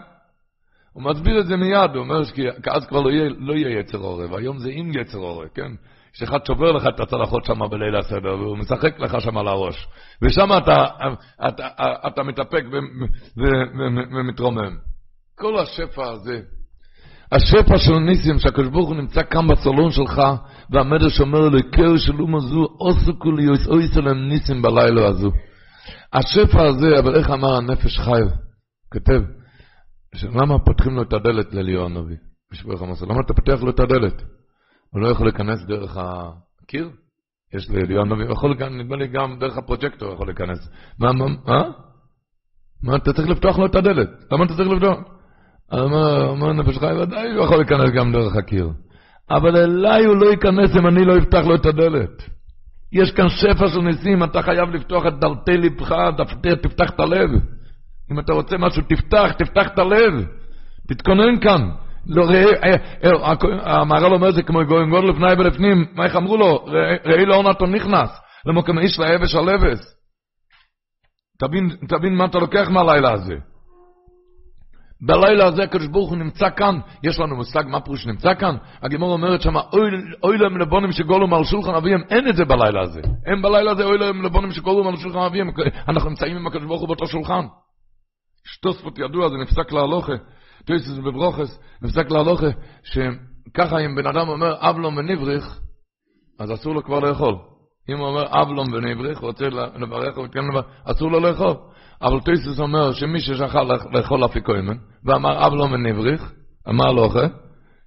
הוא 0.94 1.04
מסביר 1.04 1.40
את 1.40 1.48
זה 1.48 1.56
מיד, 1.56 1.92
הוא 1.94 2.04
אומר 2.04 2.24
שאז 2.24 2.88
כבר 2.88 3.02
לא 3.02 3.10
יהיה, 3.10 3.30
לא 3.38 3.54
יהיה 3.54 3.80
יצר 3.80 3.98
עורב, 3.98 4.34
היום 4.34 4.60
זה 4.60 4.70
עם 4.74 4.92
יצר 5.02 5.18
עורב, 5.18 5.48
כן? 5.48 5.72
שאחד 6.14 6.46
שובר 6.46 6.72
לך 6.72 6.88
את 6.96 7.00
הצלחות 7.00 7.46
שם 7.46 7.70
בליל 7.70 7.96
הסדר, 7.96 8.40
והוא 8.40 8.58
משחק 8.58 9.00
לך 9.00 9.22
שם 9.22 9.38
על 9.38 9.48
הראש. 9.48 9.88
ושם 10.22 10.50
אתה, 10.58 10.86
אתה, 11.48 11.68
אתה, 11.68 11.68
אתה 12.08 12.24
מתאפק 12.24 12.64
ומתרומם. 14.12 14.78
כל 15.36 15.60
השפע 15.60 16.12
הזה, 16.12 16.42
השפע 17.36 17.78
של 17.78 17.94
ניסים, 17.94 18.40
שהקדוש 18.40 18.68
ברוך 18.68 18.90
הוא 18.90 18.96
נמצא 18.96 19.22
כאן 19.24 19.48
בסלון 19.48 19.92
שלך, 19.92 20.22
והמדרש 20.70 21.22
אומר 21.22 21.50
לקר 21.50 21.98
של 21.98 22.22
אומה 22.22 22.40
זו, 22.40 22.68
עוסקו 22.78 23.32
לי 23.32 23.48
אויסו 23.68 24.02
להם 24.02 24.28
ניסים 24.28 24.62
בלילה 24.62 25.08
הזו. 25.08 25.32
השפע 26.14 26.64
הזה, 26.64 27.00
אבל 27.00 27.16
איך 27.16 27.30
אמר 27.30 27.56
הנפש 27.56 28.00
חי? 28.00 28.22
כותב, 28.94 29.22
למה 30.24 30.60
פותחים 30.60 30.96
לו 30.96 31.02
את 31.02 31.14
הדלת 31.14 31.54
לליאור 31.54 31.86
הנביא? 31.86 32.18
למה 33.02 33.22
אתה 33.26 33.34
פותח 33.34 33.64
לו 33.64 33.70
את 33.70 33.80
הדלת? 33.80 34.24
הוא 34.90 35.02
לא 35.02 35.08
יכול 35.08 35.26
להיכנס 35.26 35.66
דרך 35.68 35.98
הקיר? 35.98 36.90
יש 37.54 37.70
ליאור 37.70 38.02
הנביא, 38.02 38.26
הוא 38.26 38.34
יכול, 38.34 38.56
נדמה 38.70 38.96
לי 38.96 39.08
גם 39.08 39.40
דרך 39.40 39.58
הפרוג'קטור 39.58 40.14
יכול 40.14 40.28
להיכנס. 40.28 40.70
מה, 41.00 41.14
מה, 41.14 41.26
מה? 41.46 41.64
מה, 42.84 42.96
אתה 42.96 43.14
צריך 43.14 43.30
לפתוח 43.30 43.58
לו 43.58 43.66
את 43.66 43.76
הדלת. 43.76 44.10
למה 44.32 44.46
אתה 44.46 44.54
צריך 44.56 44.70
לפתוח? 44.70 44.98
אמר 45.74 46.54
נפש 46.54 46.78
חי, 46.78 46.94
ודאי 47.02 47.32
הוא 47.32 47.46
יכול 47.46 47.58
להיכנס 47.58 47.90
גם 47.90 48.12
דרך 48.12 48.36
הקיר. 48.36 48.70
אבל 49.30 49.58
אליי 49.58 50.06
הוא 50.06 50.16
לא 50.16 50.30
ייכנס 50.30 50.76
אם 50.80 50.88
אני 50.88 51.06
לא 51.06 51.18
אפתח 51.18 51.42
לו 51.46 51.56
את 51.56 51.66
הדלת. 51.66 52.30
יש 52.94 53.12
כאן 53.12 53.30
שפע 53.30 53.68
של 53.68 53.80
ניסים, 53.80 54.24
אתה 54.24 54.42
חייב 54.42 54.70
לפתוח 54.70 55.06
את 55.08 55.20
דלתי 55.20 55.58
לבך, 55.58 55.96
תפתח 56.62 56.90
את 56.90 57.00
הלב. 57.00 57.30
אם 58.12 58.20
אתה 58.20 58.34
רוצה 58.34 58.58
משהו, 58.58 58.82
תפתח, 58.90 59.32
תפתח 59.38 59.68
את 59.74 59.80
הלב. 59.80 60.26
תתכונן 60.88 61.40
כאן. 61.40 61.70
לא, 62.08 62.26
ראה, 62.26 62.76
המהר"ל 63.64 64.14
אומר 64.14 64.32
זה 64.32 64.44
כמו 64.44 64.66
גויים 64.66 64.90
גודל 64.90 65.08
לפני 65.08 65.34
ולפנים, 65.34 65.86
מה 65.96 66.06
איך 66.06 66.16
אמרו 66.16 66.38
לו? 66.38 66.66
ראי 67.06 67.26
לאורנתו 67.26 67.66
נכנס, 67.66 68.10
למוקם 68.46 68.80
איש 68.80 69.00
לאבש 69.00 69.36
על. 69.36 69.50
תבין, 71.40 71.70
תבין 71.88 72.16
מה 72.16 72.26
אתה 72.26 72.40
לוקח 72.40 72.70
מהלילה 72.70 73.12
הזה. 73.12 73.36
בלילה 75.06 75.46
הזה 75.46 75.64
הקדוש 75.64 75.88
ברוך 75.88 76.10
הוא 76.10 76.18
נמצא 76.18 76.50
כאן, 76.50 76.80
יש 77.04 77.20
לנו 77.20 77.36
מושג 77.36 77.64
מה 77.68 77.82
פירוש 77.82 78.06
נמצא 78.06 78.34
כאן? 78.34 78.56
הגמור 78.82 79.14
אומרת 79.14 79.42
שמה, 79.42 79.62
אוי 80.24 80.38
להם 80.38 80.58
לבונים 80.58 80.92
שגולו 80.92 81.36
על 81.36 81.44
שולחן 81.44 81.76
אביהם, 81.76 82.02
אין 82.10 82.28
את 82.28 82.36
זה 82.36 82.46
בלילה 82.46 82.82
הזה. 82.82 83.02
אין 83.26 83.42
בלילה 83.42 83.72
הזה 83.72 83.84
אוי 83.84 83.98
להם 83.98 84.26
לבונים 84.26 84.52
שגולו 84.52 84.90
על 84.90 84.98
שולחן 84.98 85.20
אביהם, 85.20 85.48
אנחנו 85.88 86.10
נמצאים 86.10 86.38
עם 86.38 86.48
הקדוש 86.48 86.66
ברוך 86.66 86.82
הוא 86.82 86.88
באותו 86.88 87.08
שולחן. 87.08 87.46
שטוספות 88.46 89.00
ידוע, 89.00 89.30
זה 89.30 89.36
נפסק 89.36 89.72
להלוכה, 89.72 90.14
תויסס 90.66 90.98
בברוכס, 90.98 91.60
נפסק 91.82 92.12
להלוכה, 92.12 92.48
שככה 92.84 93.80
אם 93.80 93.96
בן 93.96 94.08
אדם 94.08 94.30
אומר 94.30 94.56
אבלום 94.60 94.98
ונבריך, 94.98 95.60
אז 96.40 96.52
אסור 96.54 96.76
לו 96.76 96.84
כבר 96.84 97.00
לאכול. 97.00 97.36
אם 97.90 97.98
הוא 97.98 98.08
אומר 98.08 98.42
אבלום 98.42 98.74
ונבריך, 98.74 99.20
רוצה 99.20 99.46
לברך, 99.76 100.18
אסור 100.86 101.12
לו 101.12 101.20
לאכול. 101.20 101.56
אבל 102.04 102.20
תויסס 102.20 102.60
אומר 102.60 102.94
שמי 102.94 103.20
ששכל 103.20 103.64
לאכול 103.92 104.26
אפיקוימן, 104.26 104.76
ואמר 105.06 105.48
אבלום 105.48 105.72
ונבריך, 105.72 106.32
אמר 106.70 106.92
לוכה, 106.92 107.28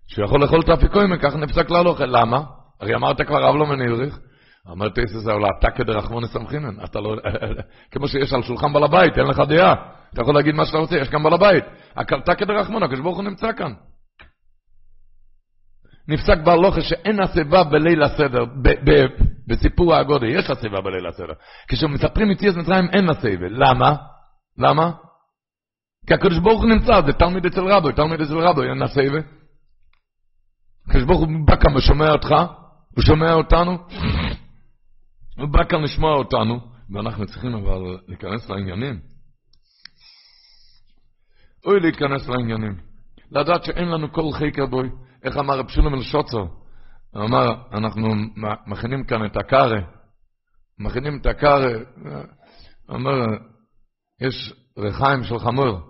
שיכול 0.09 0.41
לאכול 0.41 0.61
את 0.61 0.69
האפיקוימן, 0.69 1.19
ככה 1.19 1.39
נפסק 1.39 1.71
להלוכה. 1.71 2.07
למה? 2.07 2.41
הרי 2.81 2.95
אמרת 2.95 3.21
כבר 3.21 3.51
אבלום 3.51 3.71
ונבריך. 3.71 4.19
אומר 4.69 4.89
תויסס, 4.89 5.29
אבל 5.29 5.43
אתה 5.59 5.71
כדרחמונס 5.71 6.37
אמחינן, 6.37 6.85
אתה 6.85 7.01
לא, 7.01 7.17
כמו 7.93 8.09
שיש 8.09 8.33
על 8.33 8.43
שולחן 8.43 8.73
בעל 8.73 8.85
הבית, 8.85 9.19
אין 9.19 9.27
לך 9.27 9.41
דעה. 9.49 9.75
אתה 10.13 10.23
יכול 10.23 10.35
להגיד 10.35 10.55
מה 10.55 10.67
שאתה 10.67 10.79
רוצה, 10.79 10.97
יש 10.97 11.09
כאן 11.09 11.23
בעל 11.23 11.35
הבית. 11.35 11.65
הקלטה 11.97 12.35
כדרחמון, 12.35 12.83
הקדוש 12.83 13.01
ברוך 13.01 13.17
הוא 13.17 13.25
נמצא 13.25 13.53
כאן. 13.53 13.73
נפסק 16.09 16.39
בהלוכה 16.45 16.81
שאין 16.81 17.21
הסיבה 17.21 17.65
בליל 17.65 18.03
הסדר, 18.03 18.45
בסיפור 19.49 19.95
הגודל, 19.95 20.27
יש 20.27 20.51
הסיבה 20.51 20.81
בליל 20.81 21.07
הסדר. 21.07 21.33
כשמספרים 21.69 22.31
יציאת 22.31 22.57
מצרים 22.57 22.89
אין 22.93 23.09
הסיבה. 23.11 23.47
למה? 23.49 23.97
למה? 24.59 24.93
כי 26.07 26.15
הקדוש 26.15 26.39
ברוך 26.39 26.61
הוא 26.61 26.71
נמצא, 26.71 27.01
זה 27.07 27.13
תלמיד 27.13 27.47
אצל 27.47 27.61
רבו, 27.61 27.93
תלמיד 27.93 28.21
אצל 28.21 28.39
רבו, 28.39 28.63
אין 28.63 28.83
הסיבה. 28.83 29.19
הקדוש 30.89 31.05
ברוך 31.05 31.21
הוא 31.21 31.29
בא 31.47 31.57
כאן 31.57 31.77
ושומע 31.77 32.13
אותך, 32.13 32.31
הוא 32.97 33.05
שומע 33.05 33.33
אותנו, 33.33 33.79
הוא 35.39 35.49
בא 35.49 35.65
כאן 35.65 35.83
לשמוע 35.83 36.15
אותנו, 36.15 36.61
ואנחנו 36.91 37.27
צריכים 37.27 37.55
אבל 37.55 37.99
להיכנס 38.09 38.51
לעניינים. 38.51 39.01
אוי 41.67 41.81
להיכנס 41.81 42.29
לעניינים. 42.29 42.77
לדעת 43.31 43.65
שאין 43.65 43.89
לנו 43.89 44.13
כל 44.13 44.23
חקר 44.33 44.67
בוי. 44.67 44.89
איך 45.23 45.37
אמר 45.37 45.59
רב 45.59 45.69
שולם 45.69 45.95
אל-שוצר? 45.95 46.45
הוא 47.17 47.25
אמר, 47.25 47.47
אנחנו 47.73 48.09
מכינים 48.67 49.05
כאן 49.05 49.27
את 49.27 49.37
הקארה. 49.37 49.81
מכינים 50.79 51.19
את 51.21 51.27
הקארה. 51.27 51.73
הוא 52.89 52.97
אומר, 52.97 53.27
יש 54.21 54.53
ריחיים 54.79 55.23
של 55.25 55.39
חמור. 55.39 55.81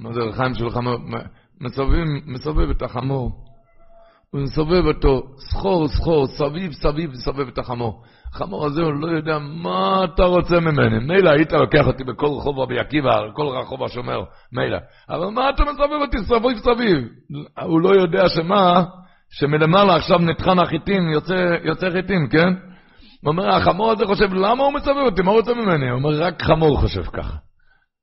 מה 0.00 0.12
זה 0.12 0.20
ריחיים 0.20 0.54
של 0.54 0.70
חמור? 0.70 0.96
מסובב, 1.60 2.04
מסובב 2.26 2.70
את 2.70 2.82
החמור. 2.82 3.44
הוא 4.30 4.40
מסובב 4.42 4.86
אותו 4.86 5.22
סחור 5.38 5.88
סחור, 5.88 6.26
סביב 6.26 6.72
סביב 6.72 7.10
מסובב 7.10 7.48
את 7.48 7.58
החמור. 7.58 8.02
החמור 8.34 8.66
הזה 8.66 8.82
הוא 8.82 8.92
לא 8.92 9.06
יודע 9.06 9.38
מה 9.38 10.04
אתה 10.04 10.22
רוצה 10.22 10.60
ממני. 10.60 10.98
מילא 10.98 11.30
היית 11.30 11.52
לוקח 11.52 11.86
אותי 11.86 12.04
בכל 12.04 12.26
רחוב 12.26 12.58
רבי 12.58 12.78
עקיבא, 12.78 13.20
כל 13.34 13.42
רחוב 13.42 13.82
השומר, 13.82 14.24
מילא. 14.52 14.78
אבל 15.08 15.26
מה 15.26 15.50
אתה 15.50 15.62
מסובב 15.64 16.00
אותי 16.00 16.18
סביב 16.18 16.58
סביב? 16.58 17.08
הוא 17.62 17.80
לא 17.80 17.88
יודע 17.88 18.28
שמה, 18.28 18.84
שמלמעלה 19.38 19.96
עכשיו 19.96 20.18
נטחן 20.18 20.58
החיטים, 20.58 21.08
יוצא, 21.08 21.56
יוצא 21.64 21.90
חיטים, 21.90 22.28
כן? 22.30 22.48
הוא 23.22 23.30
אומר, 23.30 23.48
החמור 23.48 23.90
הזה 23.90 24.06
חושב, 24.06 24.34
למה 24.34 24.64
הוא 24.64 24.72
מסובב 24.72 25.02
אותי? 25.04 25.22
מה 25.22 25.30
הוא 25.30 25.38
רוצה 25.38 25.54
ממני? 25.54 25.90
הוא 25.90 25.98
אומר, 25.98 26.22
רק 26.22 26.42
חמור 26.42 26.80
חושב 26.80 27.02
ככה. 27.02 27.36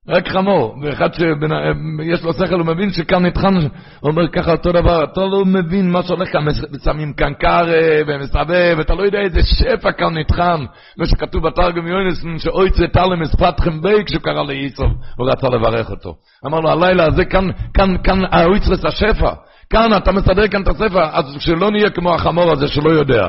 רק 0.07 0.27
חמור, 0.27 0.75
ואחד 0.81 1.09
שיש 1.13 2.23
לו 2.23 2.33
שכל, 2.33 2.59
הוא 2.59 2.65
מבין 2.65 2.91
שכאן 2.91 3.25
נטחן, 3.25 3.55
הוא 3.55 4.11
אומר 4.11 4.27
ככה 4.27 4.51
אותו 4.51 4.71
דבר, 4.71 5.03
אתה 5.03 5.21
לא 5.21 5.45
מבין 5.45 5.91
מה 5.91 6.03
שהולך 6.03 6.31
כאן, 6.31 6.45
שמים 6.83 7.13
כאן 7.13 7.33
קארה 7.33 8.01
ומסתובב, 8.07 8.77
אתה 8.81 8.95
לא 8.95 9.03
יודע 9.03 9.19
איזה 9.19 9.39
שפע 9.43 9.91
כאן 9.91 10.17
נטחן, 10.17 10.65
מה 10.97 11.05
שכתוב 11.05 11.47
בתרגם 11.47 11.87
יונסון, 11.87 12.39
שאוי 12.39 12.71
צאתה 12.71 13.05
למספתכם 13.05 13.81
בי 13.81 14.03
כשהוא 14.05 14.21
קרא 14.21 14.43
לאיסוב, 14.43 14.91
הוא 15.17 15.29
רצה 15.29 15.47
לברך 15.49 15.89
אותו. 15.89 16.15
אמר 16.45 16.59
לו, 16.59 16.69
הלילה 16.69 17.05
הזה 17.07 17.25
כאן, 17.25 17.47
כאן, 17.73 17.95
כאן, 18.03 18.19
האויצרס 18.31 18.85
השפע, 18.85 19.33
כאן 19.71 19.97
אתה 19.97 20.11
מסדר 20.11 20.47
כאן 20.47 20.63
את 20.63 20.67
הספר, 20.67 21.03
אז 21.17 21.25
שלא 21.39 21.71
נהיה 21.71 21.89
כמו 21.89 22.15
החמור 22.15 22.51
הזה 22.51 22.67
שלא 22.67 22.89
יודע. 22.89 23.27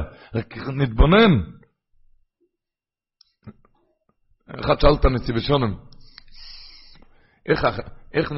נתבונן. 0.74 1.30
אחד 4.60 4.80
שאל 4.80 4.94
את 5.00 5.04
הנציבי 5.04 5.40
שונם, 5.40 5.74
איך, 7.48 7.66
איך. 8.14 8.32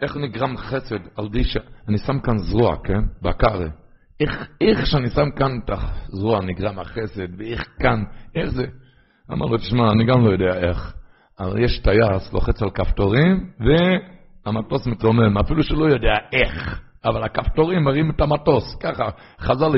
איך 0.00 0.16
נגרם 0.16 0.56
חסד 0.56 0.98
על 1.16 1.28
די 1.28 1.44
ש... 1.44 1.56
אני 1.88 1.98
שם 1.98 2.20
כאן 2.20 2.38
זרוע, 2.38 2.76
כן? 2.84 3.00
בקארה. 3.22 3.66
איך, 4.20 4.48
איך 4.60 4.86
שאני 4.86 5.10
שם 5.10 5.30
כאן 5.36 5.58
את 5.64 5.70
הזרוע 5.70 6.40
נגרם 6.40 6.78
החסד, 6.78 7.38
ואיך 7.38 7.68
כאן, 7.80 8.04
איך 8.34 8.48
זה? 8.48 8.66
אמר 9.32 9.46
לו, 9.46 9.58
תשמע, 9.58 9.92
אני 9.92 10.04
גם 10.04 10.26
לא 10.26 10.30
יודע 10.30 10.68
איך. 10.68 10.94
אבל 11.40 11.64
יש 11.64 11.78
טייס, 11.78 12.32
לוחץ 12.32 12.62
על 12.62 12.70
כפתורים, 12.70 13.50
והמטוס 14.46 14.86
מתרומם, 14.86 15.38
אפילו 15.38 15.62
שלא 15.62 15.84
יודע 15.84 16.14
איך. 16.32 16.80
אבל 17.04 17.24
הכפתורים 17.24 17.84
מראים 17.84 18.10
את 18.10 18.20
המטוס, 18.20 18.76
ככה 18.80 19.10
חז"ל 19.40 19.72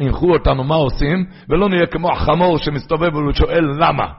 הנחו 0.00 0.32
אותנו 0.32 0.64
מה 0.64 0.74
עושים, 0.74 1.26
ולא 1.48 1.68
נהיה 1.68 1.86
כמו 1.86 2.12
החמור 2.12 2.58
שמסתובב 2.58 3.14
ושואל 3.14 3.64
למה. 3.80 4.12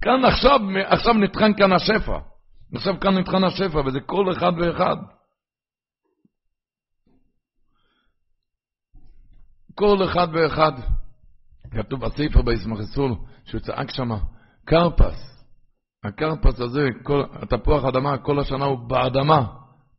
כאן 0.00 0.24
עכשיו, 0.24 0.60
עכשיו 0.86 1.14
נטחן 1.14 1.54
כאן 1.54 1.72
השפע. 1.72 2.18
עכשיו 2.74 3.00
כאן 3.00 3.18
נטחן 3.18 3.44
השפע, 3.44 3.78
וזה 3.86 4.00
כל 4.00 4.32
אחד 4.32 4.52
ואחד. 4.60 4.96
כל 9.74 10.04
אחד 10.04 10.28
ואחד. 10.32 10.72
כתוב 11.70 12.00
בספר 12.00 12.42
בישמחיסול, 12.42 13.14
שהוא 13.44 13.60
צעק 13.60 13.90
שמה, 13.90 14.18
קרפס. 14.64 15.31
הקרפס 16.04 16.60
הזה, 16.60 16.88
כל, 17.02 17.22
התפוח 17.32 17.84
אדמה, 17.84 18.18
כל 18.18 18.40
השנה 18.40 18.64
הוא 18.64 18.88
באדמה. 18.88 19.46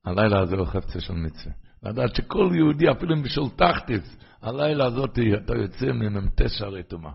הלילה 0.06 0.40
הזה 0.40 0.56
הוא 0.56 0.66
חפצה 0.66 1.00
של 1.00 1.14
מצווה. 1.14 1.54
לדעת 1.84 2.16
שכל 2.16 2.50
יהודי, 2.56 2.92
אפילו 2.92 3.16
אם 3.16 3.24
בשביל 3.24 3.46
תחתיס, 3.56 4.18
הלילה 4.42 4.86
הזאת 4.86 5.20
אתה 5.46 5.54
יוצא 5.56 5.86
ממ"ט 5.86 6.42
שערי 6.48 6.84
טומאה. 6.84 7.12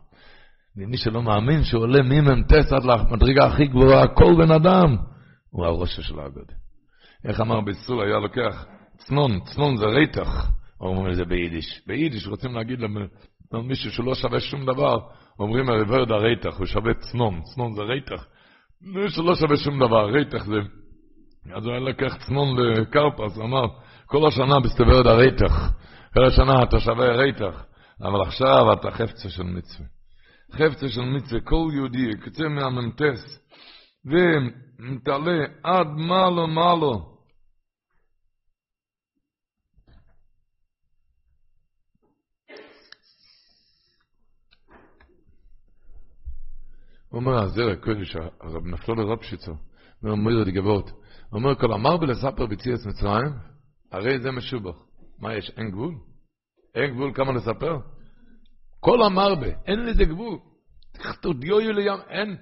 ומי 0.76 0.96
שלא 0.96 1.22
מאמין 1.22 1.64
שהוא 1.64 1.82
עולה 1.82 2.02
ממ"ט 2.02 2.52
עד 2.52 2.84
למדרגה 2.84 3.46
הכי 3.46 3.66
גבוהה, 3.66 4.08
כל 4.08 4.34
בן 4.38 4.50
אדם, 4.50 4.96
הוא 5.50 5.66
הראש 5.66 6.00
של 6.00 6.20
האגוד. 6.20 6.52
איך 7.24 7.40
אמר 7.40 7.60
ביסול, 7.60 8.04
היה 8.04 8.18
לוקח 8.18 8.66
צנון, 8.96 9.40
צנון 9.40 9.76
זה 9.76 9.86
רתח, 9.86 10.50
אומרים 10.80 11.10
את 11.10 11.16
זה 11.16 11.24
ביידיש. 11.24 11.82
ביידיש 11.86 12.26
רוצים 12.26 12.54
להגיד 12.54 12.78
למישהו 13.52 13.90
שלא 13.90 14.14
שווה 14.14 14.40
שום 14.40 14.66
דבר, 14.66 14.96
אומרים 15.38 15.68
הרוורדה 15.68 16.14
רתח, 16.14 16.58
הוא 16.58 16.66
שווה 16.66 16.94
צנון, 16.94 17.40
צנון 17.42 17.74
זה 17.74 17.82
רתח. 17.82 18.26
מי 18.82 19.10
שלא 19.10 19.34
שווה 19.34 19.56
שום 19.56 19.86
דבר, 19.86 20.10
רתח 20.10 20.44
זה... 20.44 20.58
אז 21.54 21.64
הוא 21.64 21.72
היה 21.72 21.80
לקח 21.80 22.16
צנון 22.26 22.56
לקרפס, 22.56 23.38
אמר, 23.38 23.66
כל 24.06 24.28
השנה 24.28 24.60
בסתבר 24.60 25.00
את 25.00 25.06
הרתח, 25.06 25.72
כל 26.14 26.24
השנה 26.24 26.62
אתה 26.62 26.80
שווה 26.80 27.06
רתח, 27.06 27.64
אבל 28.02 28.22
עכשיו 28.22 28.72
אתה 28.72 28.90
חפצה 28.90 29.28
של 29.28 29.42
מצווה. 29.42 29.86
חפצה 30.52 30.88
של 30.88 31.00
מצווה, 31.00 31.40
כל 31.40 31.68
יהודי 31.74 32.10
יקצה 32.10 32.48
מהמנטס, 32.48 33.38
ומתעלה 34.04 35.44
עד 35.62 35.86
מעלו 35.96 36.46
מעלו. 36.46 37.17
אומר, 47.12 47.42
הזרע 47.42 47.76
קודש, 47.76 48.16
הרב 48.40 48.66
נפתולי 48.66 49.02
רבשיצו, 49.02 49.52
אומר, 50.02 50.14
מוירה 50.14 50.44
דגבות, 50.44 50.90
הוא 51.30 51.40
אומר, 51.40 51.54
כל 51.54 51.72
אמר 51.72 51.96
בלספר 51.96 52.46
בציאס 52.46 52.86
מצרים, 52.86 53.32
הרי 53.92 54.20
זה 54.20 54.30
משובח. 54.30 54.76
מה 55.18 55.34
יש, 55.34 55.50
אין 55.56 55.70
גבול? 55.70 55.94
אין 56.74 56.94
גבול 56.94 57.12
כמה 57.14 57.32
לספר? 57.32 57.78
כל 58.80 59.02
אמר 59.02 59.34
ב, 59.34 59.44
אין 59.66 59.86
לזה 59.86 60.04
גבול. 60.04 60.38
יהיו 61.42 61.72
לים, 61.72 62.00
אין. 62.08 62.36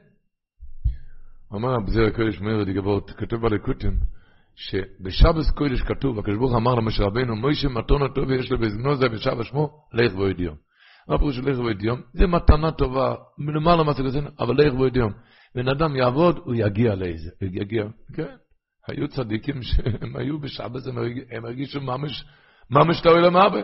אומר 1.51 1.75
הבזיר 1.75 2.07
הקודש 2.07 2.41
מאיר 2.41 2.65
דיגבות, 2.65 3.11
כתוב 3.11 3.43
בלקוטים, 3.43 3.93
שבשבס 4.55 5.51
קודש 5.51 5.83
כתוב, 5.83 6.19
הקדוש 6.19 6.37
ברוך 6.39 6.55
אמר 6.57 6.75
למשה 6.75 7.05
רבינו, 7.05 7.37
מוישה 7.37 7.69
מתון 7.69 8.03
הטוב 8.03 8.29
ויש 8.29 8.53
לו 8.53 8.59
בזמנו 8.59 8.97
זה 8.97 9.07
ושבס 9.13 9.47
שמו, 9.47 9.71
לך 9.93 10.13
בו 10.13 10.29
ידיום. 10.29 10.66
מה 11.09 11.19
פירוש 11.19 11.39
לך 11.39 11.57
בו 11.57 11.70
ידיום? 11.70 12.01
זה 12.12 12.27
מתנה 12.27 12.70
טובה, 12.70 13.15
מלמעלה 13.39 13.83
מה 13.83 13.93
זה 13.93 14.20
אבל 14.41 14.55
לך 14.55 14.74
בו 14.74 14.87
ידיום. 14.87 15.12
בן 15.55 15.69
אדם 15.69 15.97
יעבוד, 15.97 16.39
הוא 16.45 16.55
יגיע 16.55 16.95
לאיזה, 16.95 17.31
יגיע, 17.43 17.85
כן. 18.15 18.37
היו 18.89 19.09
צדיקים 19.09 19.62
שהם 19.62 20.16
היו 20.16 20.39
בשבת, 20.39 20.83
הם 21.31 21.45
הרגישו 21.45 21.81
ממש, 21.81 22.24
ממש 22.70 23.01
את 23.01 23.07
העולם 23.07 23.37
הבא. 23.37 23.61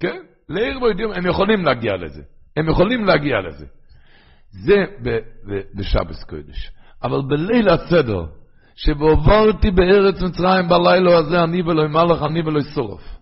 כן? 0.00 0.22
לעיר 0.48 0.82
ויודעים, 0.82 1.12
הם 1.12 1.26
יכולים 1.26 1.64
להגיע 1.64 1.96
לזה. 1.96 2.22
הם 2.56 2.68
יכולים 2.68 3.04
להגיע 3.04 3.40
לזה. 3.48 3.66
זה 4.50 4.84
בשבת 5.74 6.24
קודש. 6.28 6.70
אבל 7.02 7.22
בליל 7.28 7.68
הסדר, 7.68 8.24
שבעברתי 8.76 9.70
בארץ 9.70 10.22
מצרים 10.22 10.68
בלילה 10.68 11.18
הזה, 11.18 11.42
אני 11.42 11.62
ולא 11.62 11.88
מלך, 11.88 12.22
אני 12.22 12.42
ולא 12.42 12.60
שורף. 12.60 13.19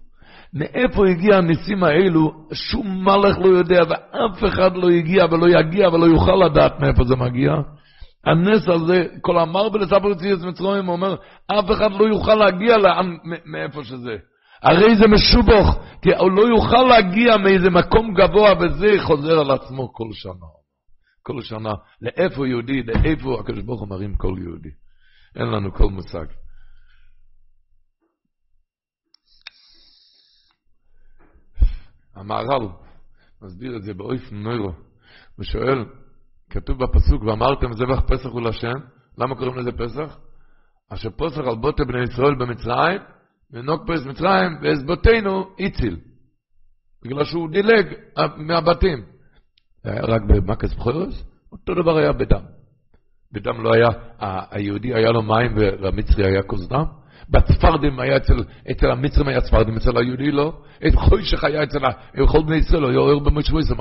מאיפה 0.55 1.09
הגיע 1.09 1.37
הניסים 1.37 1.85
האלו, 1.85 2.33
שום 2.53 3.05
מלך 3.05 3.39
לא 3.39 3.47
יודע, 3.47 3.83
ואף 3.89 4.45
אחד 4.45 4.77
לא 4.77 4.89
הגיע 4.89 5.25
ולא 5.31 5.61
יגיע 5.61 5.89
ולא 5.89 6.07
יוכל 6.07 6.35
לדעת 6.47 6.81
מאיפה 6.81 7.05
זה 7.05 7.17
מגיע. 7.17 7.53
הנס 8.25 8.69
הזה, 8.69 9.07
כל 9.21 9.39
אמר 9.39 9.69
בלספר 9.69 10.15
ציוס 10.15 10.45
מצרים, 10.45 10.87
הוא 10.87 10.93
אומר, 10.93 11.17
אף 11.47 11.71
אחד 11.71 11.93
לא 11.93 12.05
יוכל 12.05 12.35
להגיע 12.35 12.79
לאן, 12.79 13.17
מאיפה 13.47 13.85
שזה. 13.85 14.17
הרי 14.63 14.97
זה 14.97 15.09
משובח, 15.09 15.77
כי 16.03 16.15
הוא 16.15 16.31
לא 16.31 16.43
יוכל 16.43 16.83
להגיע 16.83 17.37
מאיזה 17.37 17.71
מקום 17.71 18.15
גבוה, 18.15 18.53
וזה 18.61 18.87
חוזר 19.03 19.39
על 19.41 19.51
עצמו 19.51 19.93
כל 19.93 20.09
שנה. 20.13 20.47
כל 21.23 21.43
שנה, 21.43 21.73
לאיפה 22.03 22.49
יהודי, 22.49 22.83
לאיפה 22.83 23.41
הקדוש 23.41 23.63
ברוך 23.63 23.81
הוא 23.81 23.89
מרים 23.89 24.15
כל 24.15 24.35
יהודי. 24.39 24.69
אין 25.37 25.47
לנו 25.47 25.73
כל 25.73 25.91
מושג. 25.91 26.27
המהר"ל 32.19 32.69
מסביר 33.43 33.77
את 33.77 33.83
זה 33.83 33.95
באופן 33.95 34.37
נוירו, 34.37 34.73
הוא 35.37 35.45
שואל, 35.45 35.85
כתוב 36.51 36.79
בפסוק, 36.85 37.23
ואמרתם 37.23 37.73
זבח 37.73 38.01
פסח 38.07 38.29
הוא 38.29 38.43
לשם, 38.43 38.75
למה 39.19 39.35
קוראים 39.35 39.57
לזה 39.57 39.73
פסח? 39.73 40.19
אשר 40.89 41.11
פוסח 41.11 41.39
על 41.39 41.57
בוטה 41.57 41.85
בני 41.85 42.03
ישראל 42.03 42.35
במצרים, 42.35 43.01
ונוק 43.51 43.87
פרס 43.87 44.07
מצרים, 44.07 44.53
ואזבותינו 44.63 45.47
הציל. 45.61 45.97
בגלל 47.05 47.25
שהוא 47.25 47.51
דילג 47.51 47.95
מהבתים. 48.37 49.05
זה 49.85 49.91
היה 49.91 50.03
רק 50.03 50.23
במקס 50.23 50.75
בחורס, 50.75 51.25
אותו 51.53 51.75
דבר 51.75 51.97
היה 51.97 52.13
בדם. 52.13 52.43
בדם 53.33 53.63
לא 53.63 53.73
היה, 53.75 53.89
היהודי 54.51 54.95
היה 54.95 55.11
לו 55.11 55.23
מים 55.23 55.57
והמצרי 55.57 56.27
היה 56.27 56.43
כוס 56.43 56.69
דם. 56.69 56.85
בצפרדים 57.31 58.01
היה 58.01 58.17
אצל, 58.17 58.45
אצל 58.71 58.91
המצרים 58.91 59.29
היה 59.29 59.41
צפרדים, 59.41 59.77
אצל 59.77 59.99
היהודי 59.99 60.31
לא. 60.31 60.53
את 60.87 60.95
חוישך 60.95 61.45
היה 61.45 61.63
אצל 61.63 61.79
כל 62.33 62.43
בני 62.43 62.57
ישראל, 62.57 62.85
היה 62.85 62.99
אור 62.99 63.21
במשבו 63.21 63.61
ישראל. 63.61 63.79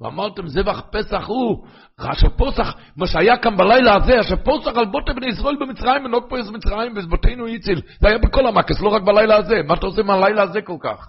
ואמרתם, 0.00 0.48
זבח 0.48 0.80
פסח 0.92 1.24
הוא, 1.26 1.66
אשר 1.98 2.28
פוסח, 2.28 2.74
מה 2.96 3.06
שהיה 3.06 3.36
כאן 3.36 3.56
בלילה 3.56 3.94
הזה, 3.96 4.20
אשר 4.20 4.36
פוסח 4.36 4.76
על 4.76 4.84
בוטה 4.84 5.12
בני 5.12 5.26
ישראל 5.26 5.56
במצרים, 5.60 6.04
ונוק 6.04 6.24
פה 6.28 6.36
איזה 6.36 6.52
מצרים, 6.52 6.92
וזבותינו 6.96 7.48
יציל. 7.48 7.80
זה 8.00 8.08
היה 8.08 8.18
בכל 8.18 8.46
המקס, 8.46 8.80
לא 8.80 8.88
רק 8.88 9.02
בלילה 9.02 9.36
הזה. 9.36 9.54
מה 9.68 9.74
אתה 9.74 9.86
עושה 9.86 10.02
מהלילה 10.02 10.42
הזה 10.42 10.62
כל 10.62 10.76
כך? 10.80 11.08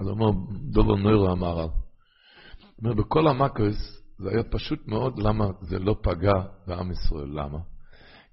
אז 0.00 0.08
הוא 0.08 0.12
אומר, 0.12 0.30
דובר 0.72 0.94
נוירו 0.94 1.32
אמר, 1.32 1.66
אומר, 2.82 2.94
בכל 2.94 3.28
המקס, 3.28 4.02
זה 4.18 4.30
היה 4.30 4.42
פשוט 4.42 4.88
מאוד, 4.88 5.18
למה 5.18 5.44
זה 5.60 5.78
לא 5.78 5.96
פגע 6.02 6.32
בעם 6.66 6.90
ישראל? 6.90 7.28
למה? 7.28 7.71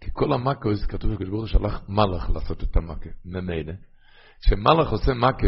כי 0.02 0.10
כל 0.14 0.34
המכה, 0.34 0.70
כתוב 0.88 1.14
שקדוש 1.14 1.30
ברוך 1.30 1.42
הוא 1.42 1.48
שלח 1.48 1.82
מלאך 1.90 2.30
לעשות 2.30 2.64
את 2.64 2.78
המכה, 2.78 3.10
ממילא. 3.26 3.74
כשמלאך 4.42 4.92
עושה 4.92 5.14
מכה, 5.14 5.48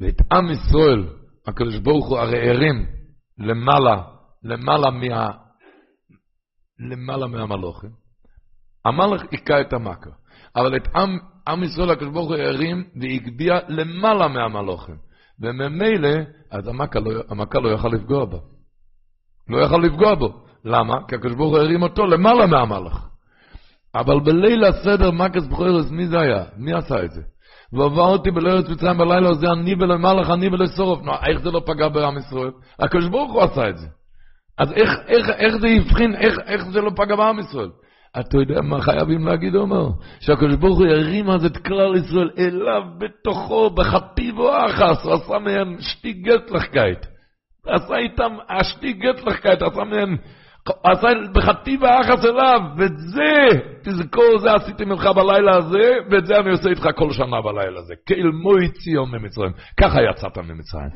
ואת 0.00 0.20
עם 0.32 0.50
ישראל, 0.50 1.08
הקדוש 1.46 1.78
ברוך 1.78 2.08
הוא 2.08 2.18
הרי 2.18 2.50
הרים 2.50 2.86
למעלה, 3.38 4.02
למעלה 4.42 4.90
מה... 4.90 5.30
למעלה 6.90 7.26
מהמלוכים. 7.26 7.90
המלאך 8.84 9.22
היכה 9.30 9.60
את 9.60 9.72
המכה. 9.72 10.10
אבל 10.56 10.76
את 10.76 10.88
עם, 10.96 11.18
עם 11.48 11.62
ישראל 11.62 11.90
הקדוש 11.90 12.12
ברוך 12.12 12.28
הוא 12.28 12.36
הרים 12.36 12.84
והגביה 13.00 13.58
למעלה 13.68 14.28
מהמלוכים. 14.28 14.96
וממילא, 15.40 16.08
אז 16.50 16.68
המכה 16.68 16.98
לא, 17.00 17.22
המכה 17.28 17.58
לא 17.58 17.68
יכל 17.68 17.88
לפגוע 17.88 18.24
בה. 18.24 18.38
לא 19.48 19.58
יכל 19.58 19.76
לפגוע 19.76 20.14
בו. 20.14 20.46
למה? 20.64 20.94
כי 21.08 21.14
הקדוש 21.14 21.34
ברוך 21.34 21.50
הוא 21.50 21.58
הרים 21.58 21.82
אותו 21.82 22.06
למעלה 22.06 22.46
מהמלאך. 22.46 23.15
אבל 24.00 24.20
בליל 24.20 24.64
הסדר 24.64 25.10
מקס 25.10 25.46
בכוירס, 25.46 25.90
מי 25.90 26.06
זה 26.06 26.20
היה? 26.20 26.44
מי 26.56 26.72
עשה 26.72 27.04
את 27.04 27.10
זה? 27.10 27.20
ועברתי 27.72 28.30
בלארץ 28.30 28.68
מצרים 28.68 28.98
בלילה 28.98 29.30
הזה, 29.30 29.46
אני 29.52 29.74
ולמלאך, 29.74 30.30
אני 30.30 30.48
ולסורף. 30.48 31.02
נו, 31.02 31.12
איך 31.12 31.40
זה 31.42 31.50
לא 31.50 31.62
פגע 31.66 31.88
בעם 31.88 32.18
ישראל? 32.18 32.50
הקדוש 32.78 33.08
ברוך 33.08 33.32
הוא 33.32 33.42
עשה 33.42 33.68
את 33.68 33.78
זה. 33.78 33.86
אז 34.58 34.72
איך, 34.72 34.90
איך, 35.08 35.28
איך 35.30 35.56
זה 35.56 35.68
הבחין, 35.68 36.14
איך, 36.14 36.38
איך 36.46 36.64
זה 36.64 36.80
לא 36.80 36.90
פגע 36.96 37.16
בעם 37.16 37.38
ישראל? 37.38 37.70
אתה 38.20 38.38
יודע 38.38 38.60
מה 38.60 38.80
חייבים 38.80 39.26
להגיד, 39.26 39.54
אומר? 39.54 39.88
שהקדוש 40.20 40.56
ברוך 40.56 40.78
הוא 40.78 40.86
ירים 40.86 41.30
אז 41.30 41.44
את 41.44 41.56
כלל 41.56 41.96
ישראל 41.96 42.30
אליו 42.38 42.82
בתוכו, 42.98 43.70
בחטיבו 43.70 44.50
אחס, 44.66 45.04
הוא 45.04 45.12
עשה 45.14 45.38
מהם 45.38 45.76
שתי 45.80 46.12
גטלחקייט. 46.12 47.06
עשה 47.66 47.96
איתם 47.96 48.36
השתי 48.48 48.92
גטלחקייט, 48.92 49.62
עשה 49.62 49.84
מהם 49.84 50.16
עשה 50.82 51.08
בחטיב 51.32 51.84
האחס 51.84 52.24
אליו, 52.24 52.60
ואת 52.78 52.96
זה, 52.96 53.60
תזכור, 53.82 54.38
זה 54.38 54.52
עשיתי 54.52 54.84
ממך 54.84 55.06
בלילה 55.16 55.56
הזה, 55.56 55.90
ואת 56.10 56.26
זה 56.26 56.36
אני 56.38 56.50
עושה 56.50 56.70
איתך 56.70 56.88
כל 56.96 57.12
שנה 57.12 57.40
בלילה 57.40 57.78
הזה. 57.78 57.94
כאל 58.06 58.30
מוי 58.42 58.68
ציון 58.68 59.10
ממצרים. 59.10 59.52
ככה 59.80 59.98
יצאת 60.10 60.38
ממצרים. 60.38 60.88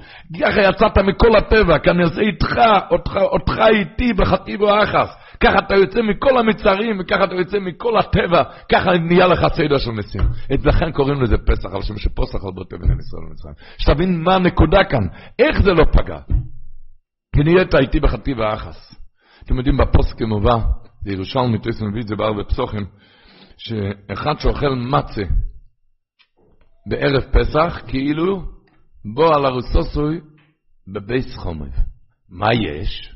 ככה 0.43 0.61
יצאת 0.61 0.99
מכל 0.99 1.37
הטבע, 1.37 1.79
כי 1.79 1.91
אני 1.91 2.03
עושה 2.03 2.21
איתך, 2.21 2.57
אותך, 2.91 3.17
אותך 3.17 3.59
איתי 3.69 4.13
בחטיב 4.13 4.65
האחס. 4.65 5.09
ככה 5.41 5.59
אתה 5.59 5.77
יוצא 5.77 6.03
מכל 6.03 6.39
המצרים, 6.39 7.01
וככה 7.01 7.25
אתה 7.25 7.35
יוצא 7.35 7.59
מכל 7.59 7.99
הטבע, 7.99 8.43
ככה 8.73 8.91
נהיה 8.93 9.27
לך 9.27 9.47
סדר 9.55 9.79
של 9.79 9.91
ניסים. 9.91 10.23
את 10.55 10.67
לכן 10.67 10.93
קוראים 10.93 11.23
לזה 11.23 11.37
פסח, 11.47 11.75
על 11.75 11.83
שם 11.83 11.97
שפוסח 11.97 12.45
על 12.45 12.53
בוטה 12.55 12.77
בין 12.77 12.99
ישראל 12.99 13.25
ומצרים. 13.31 13.55
שתבין 13.79 14.23
מה 14.23 14.35
הנקודה 14.35 14.85
כאן, 14.85 15.03
איך 15.39 15.63
זה 15.63 15.73
לא 15.73 15.85
פגע. 15.93 16.19
כי 17.37 17.43
נהיית 17.43 17.75
איתי 17.75 18.01
בחטיב 18.01 18.41
האחס. 18.41 19.00
אתם 19.45 19.57
יודעים, 19.57 19.77
בפוסק 19.77 20.23
מובא, 20.23 20.57
זה 21.03 21.13
ירושלמי, 21.13 21.59
תויסם 21.59 21.87
מביא 21.89 22.03
את 22.03 22.09
זה 22.09 22.17
בהר 22.17 22.33
בפסוחים, 22.33 22.87
שאחד 23.57 24.35
שאוכל 24.39 24.75
מצה 24.75 25.23
בערב 26.87 27.23
פסח, 27.23 27.81
כאילו 27.87 28.43
בוא 29.15 29.35
על 29.37 29.47
הרוסוסוי 29.47 30.21
בבייס 30.95 31.37
חומב. 31.37 31.73
מה 32.29 32.49
יש? 32.55 33.15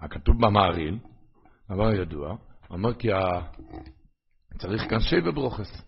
הכתוב 0.00 0.36
במעריל, 0.40 0.98
דבר 1.70 1.94
ידוע, 1.94 2.36
אומר 2.70 2.94
כי 2.94 3.12
ה... 3.12 3.18
צריך 4.58 4.82
כאן 4.90 5.00
שי 5.00 5.16
וברוכס. 5.24 5.82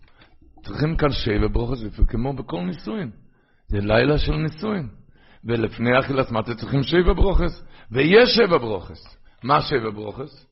צריכים 0.65 0.95
כאן 0.97 1.11
שי 1.11 1.45
וברוכס, 1.45 1.79
כמו 2.07 2.33
בכל 2.33 2.61
נישואין. 2.61 3.11
זה 3.67 3.77
לילה 3.79 4.17
של 4.17 4.35
נישואין. 4.35 4.89
ולפני 5.43 5.99
אכילת 5.99 6.31
מצה 6.31 6.55
צריכים 6.55 6.83
שי 6.83 7.01
וברוכס. 7.01 7.63
ויש 7.91 8.29
שבע 8.35 8.57
ברוכס. 8.57 9.17
מה 9.45 9.61
שבע 9.61 9.89
ברוכס? 9.89 10.45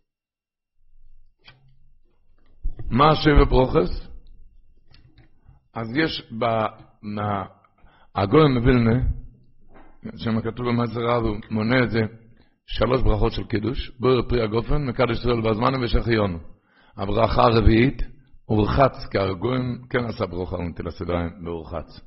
מה 2.90 3.16
שבע 3.16 3.44
ברוכס? 3.50 4.08
אז 5.74 5.88
יש 5.96 6.34
ב... 6.40 6.46
הגויים 8.16 8.54
מווילנה, 8.58 9.00
שם 10.16 10.42
כתוב 10.42 10.68
במסר 10.68 11.00
רב, 11.00 11.24
הוא 11.24 11.38
מונה 11.52 11.84
את 11.84 11.92
זה, 11.92 12.00
שלוש 12.66 13.02
ברכות 13.02 13.32
של 13.32 13.44
קידוש, 13.44 13.92
בויר 14.00 14.22
פרי 14.30 14.44
הגופן, 14.44 14.86
מקדש 14.86 15.18
ישראל 15.20 15.42
בזמן 15.42 15.84
ושחיון. 15.84 16.40
הברכה 16.98 17.42
הרביעית, 17.42 18.02
הורחץ, 18.46 19.08
כי 19.12 19.18
הגויים 19.18 19.82
כן 19.90 20.06
עשה 20.06 20.26
ברוכה 20.26 20.56
ונטיל 20.56 20.88
הסדריים 20.88 21.46
והורחץ. 21.46 22.02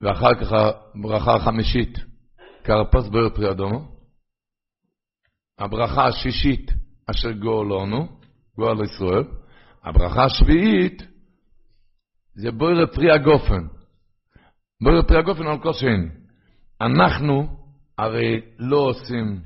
ואחר 0.00 0.34
כך 0.34 0.52
הברכה 0.52 1.34
החמישית, 1.34 1.98
קרפס 2.62 3.08
בויר 3.08 3.28
פרי 3.34 3.50
אדומו. 3.50 3.97
הברכה 5.58 6.06
השישית, 6.06 6.70
אשר 7.10 7.30
גאולנו, 7.30 8.08
גאול 8.58 8.84
ישראל. 8.84 9.24
הברכה 9.84 10.24
השביעית, 10.24 11.02
זה 12.34 12.50
בוירה 12.50 12.86
פרי 12.86 13.10
הגופן. 13.10 13.66
בוירה 14.82 15.02
פרי 15.02 15.18
הגופן 15.18 15.46
על 15.46 15.58
כוסן. 15.62 16.08
אנחנו 16.80 17.46
הרי 17.98 18.40
לא 18.58 18.76
עושים 18.76 19.40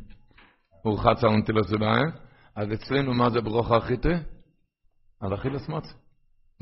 אורחת 0.84 1.24
על 1.24 1.30
ידיים, 1.72 2.10
אז 2.56 2.68
אצלנו 2.72 3.14
מה 3.14 3.30
זה 3.30 3.40
ברוכה 3.40 3.76
החיטה? 3.76 4.18
על 5.20 5.34
אכילס 5.34 5.68
מצה. 5.68 6.01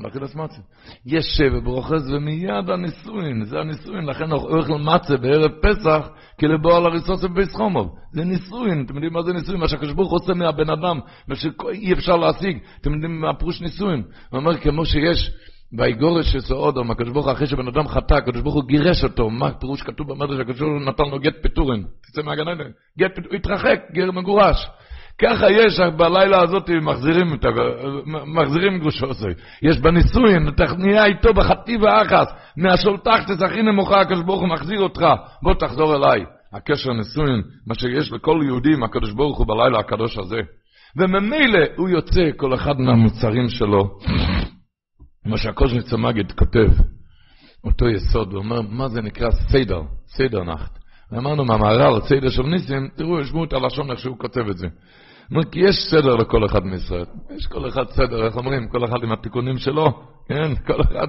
לאכילס 0.03 0.35
מצה. 0.35 0.61
יש 1.05 1.25
שבע 1.37 1.59
ברוכס 1.59 2.09
ומיד 2.13 2.69
הנישואין, 2.69 3.45
זה 3.45 3.59
הנישואין, 3.59 4.05
לכן 4.05 4.31
אוכל 4.31 4.73
מצה 4.73 5.17
בערב 5.17 5.51
פסח, 5.61 6.07
כי 6.37 6.47
לבוא 6.47 6.77
על 6.77 6.85
הריסוס 6.85 7.23
בביס 7.23 7.55
חומוב. 7.55 7.95
זה 8.11 8.23
נישואין, 8.23 8.83
אתם 8.85 8.93
יודעים 8.93 9.13
מה 9.13 9.21
זה 9.21 9.33
נישואין? 9.33 9.59
מה 9.59 9.67
שהקדוש 9.67 9.93
ברוך 9.93 10.11
עושה 10.11 10.33
מהבן 10.33 10.69
אדם, 10.69 10.99
מה 11.27 11.35
שאי 11.35 11.93
אפשר 11.93 12.17
להשיג, 12.17 12.57
אתם 12.81 12.93
יודעים 12.93 13.21
מה 13.21 13.33
פירוש 13.33 13.61
נישואין? 13.61 14.03
הוא 14.29 14.39
אומר 14.39 14.57
כמו 14.57 14.85
שיש 14.85 15.31
ויגורש 15.77 16.51
אודום, 16.51 16.91
הקדוש 16.91 17.13
ברוך 17.13 17.25
הוא 17.25 17.33
אחרי 17.33 17.47
שבן 17.47 17.67
אדם 17.67 17.87
חטא, 17.87 18.13
הקדוש 18.13 18.41
ברוך 18.41 18.55
הוא 18.55 18.63
גירש 18.67 19.03
אותו, 19.03 19.29
מה 19.29 19.53
פירוש 19.53 19.81
כתוב 19.81 20.07
במדרש, 20.07 20.39
הקדוש 20.39 20.59
ברוך 20.59 20.71
הוא 20.71 20.81
נתן 20.81 21.03
לו 21.11 21.19
גט 21.19 21.35
פיטורין, 21.41 21.83
תצא 22.01 22.21
מהגן 22.21 22.47
האלה, 22.47 22.63
גט 22.99 23.15
פיטורין, 23.15 23.39
התרחק, 23.39 23.79
גר 23.93 24.11
מגורש. 24.11 24.67
ככה 25.21 25.51
יש 25.51 25.79
בלילה 25.97 26.43
הזאת, 26.43 26.69
מחזירים, 26.69 27.27
מחזירים 28.25 28.79
גרושוסי. 28.79 29.27
יש 29.61 29.79
בנישואין, 29.79 30.47
אתה 30.47 30.63
נהיה 30.77 31.05
איתו 31.05 31.33
בחטיב 31.33 31.85
האחס, 31.85 32.27
מהשולטח 32.57 33.23
תזכי 33.27 33.61
נמוכה, 33.61 34.01
הקדוש 34.01 34.23
ברוך 34.23 34.41
הוא 34.41 34.49
מחזיר 34.49 34.79
אותך, 34.79 35.05
בוא 35.43 35.53
תחזור 35.53 35.95
אליי. 35.95 36.25
הקשר 36.53 36.93
נישואין, 36.93 37.41
מה 37.67 37.75
שיש 37.75 38.11
לכל 38.11 38.41
יהודי 38.45 38.73
עם 38.73 38.83
הקדוש 38.83 39.11
ברוך 39.11 39.37
הוא 39.37 39.47
בלילה 39.47 39.79
הקדוש 39.79 40.17
הזה. 40.17 40.39
וממילא 40.95 41.59
הוא 41.77 41.89
יוצא 41.89 42.29
כל 42.37 42.53
אחד 42.55 42.79
מהמוצרים 42.79 43.49
שלו. 43.49 43.99
מה 45.25 45.37
שהקוז'ניץ 45.37 45.93
המגיד 45.93 46.31
כותב, 46.31 46.67
אותו 47.63 47.89
יסוד, 47.89 48.33
הוא 48.33 48.43
אומר, 48.43 48.61
מה 48.61 48.87
זה 48.87 49.01
נקרא 49.01 49.31
סדר, 49.31 49.81
סדר 50.07 50.43
נחת. 50.43 50.79
אמרנו 51.17 51.45
מהמהר"ל, 51.45 52.01
סדר 52.01 52.29
של 52.29 52.43
ניסים, 52.43 52.87
תראו, 52.95 53.19
ישמעו 53.19 53.43
את 53.43 53.53
הלשון 53.53 53.91
איך 53.91 53.99
שהוא 53.99 54.17
כותב 54.17 54.49
את 54.49 54.57
זה. 54.57 54.67
אומר, 55.31 55.43
כי 55.51 55.59
יש 55.59 55.75
סדר 55.91 56.15
לכל 56.15 56.45
אחד 56.45 56.65
מישראל. 56.65 57.05
יש 57.37 57.47
כל 57.47 57.67
אחד 57.67 57.89
סדר, 57.89 58.25
איך 58.25 58.37
אומרים? 58.37 58.69
כל 58.69 58.85
אחד 58.85 59.03
עם 59.03 59.11
התיקונים 59.11 59.57
שלו, 59.57 60.03
כן? 60.27 60.55
כל 60.67 60.81
אחד, 60.81 61.07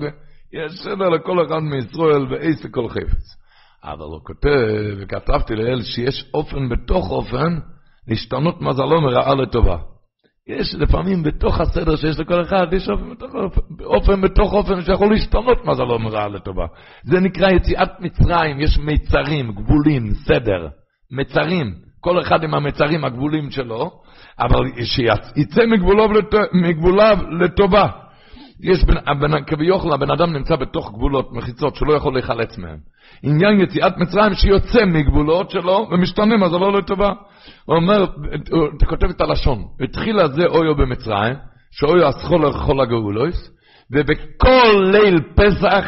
יש 0.53 0.73
סדר 0.85 1.09
לכל 1.09 1.47
אחד 1.47 1.59
מישראל 1.59 2.27
ואיזה 2.32 2.69
כל 2.69 2.89
חפץ. 2.89 3.36
אבל 3.85 4.05
הוא 4.05 4.20
כותב, 4.24 4.49
וכתבתי 4.99 5.55
לאל, 5.57 5.82
שיש 5.82 6.31
אופן 6.35 6.69
בתוך 6.69 7.11
אופן, 7.11 7.59
להשתנות 8.09 8.61
מזלו 8.61 9.01
מרעה 9.01 9.35
לטובה. 9.35 9.77
יש 10.49 10.74
לפעמים 10.74 11.23
בתוך 11.23 11.61
הסדר 11.61 11.97
שיש 11.97 12.20
לכל 12.20 12.43
אחד, 12.43 12.66
יש 12.73 12.89
אופן 12.89 13.11
בתוך 13.11 13.35
אופן, 13.85 14.20
בתוך 14.20 14.53
אופן 14.53 14.81
שיכול 14.81 15.12
להשתנות 15.12 15.59
לא 15.78 15.99
מראה 15.99 16.28
לטובה. 16.28 16.66
זה 17.05 17.20
נקרא 17.20 17.51
יציאת 17.51 18.01
מצרים, 18.01 18.61
יש 18.61 18.78
מיצרים, 18.78 19.53
גבולים, 19.53 20.15
סדר, 20.15 20.69
מצרים, 21.11 21.74
כל 22.03 22.20
אחד 22.20 22.45
עם 22.45 22.55
המצרים, 22.55 23.05
הגבולים 23.05 23.51
שלו, 23.51 23.91
אבל 24.41 24.65
שיצא 24.85 25.66
מגבוליו, 25.66 26.12
לט... 26.12 26.35
מגבוליו 26.53 27.16
לטובה. 27.41 27.87
יש 28.62 28.85
בן, 29.20 29.45
כביכול 29.47 29.93
הבן 29.93 30.11
אדם 30.11 30.33
נמצא 30.33 30.57
בתוך 30.57 30.93
גבולות, 30.93 31.33
מחיצות, 31.33 31.77
שלא 31.77 31.93
יכול 31.93 32.15
להיחלץ 32.15 32.59
מהם. 32.59 32.77
עניין 33.23 33.61
יציאת 33.61 33.99
מצרים 33.99 34.35
שיוצא 34.35 34.85
מגבולות 34.85 35.51
שלו 35.51 35.89
ומשתנה, 35.91 36.37
מה 36.37 36.49
זה 36.49 36.59
לא 36.59 36.73
לטובה. 36.79 37.12
הוא 37.65 37.77
אומר, 37.77 38.05
אתה 38.77 38.87
כותב 38.87 39.07
את 39.11 39.20
הלשון, 39.20 39.65
התחילה 39.81 40.29
זה 40.29 40.47
אויו 40.47 40.77
במצרים, 40.77 41.35
שאויו 41.70 42.09
אסכול 42.09 42.47
לכל 42.47 42.81
הגאולויס, 42.81 43.51
ובכל 43.91 44.85
ליל 44.93 45.20
פסח 45.35 45.85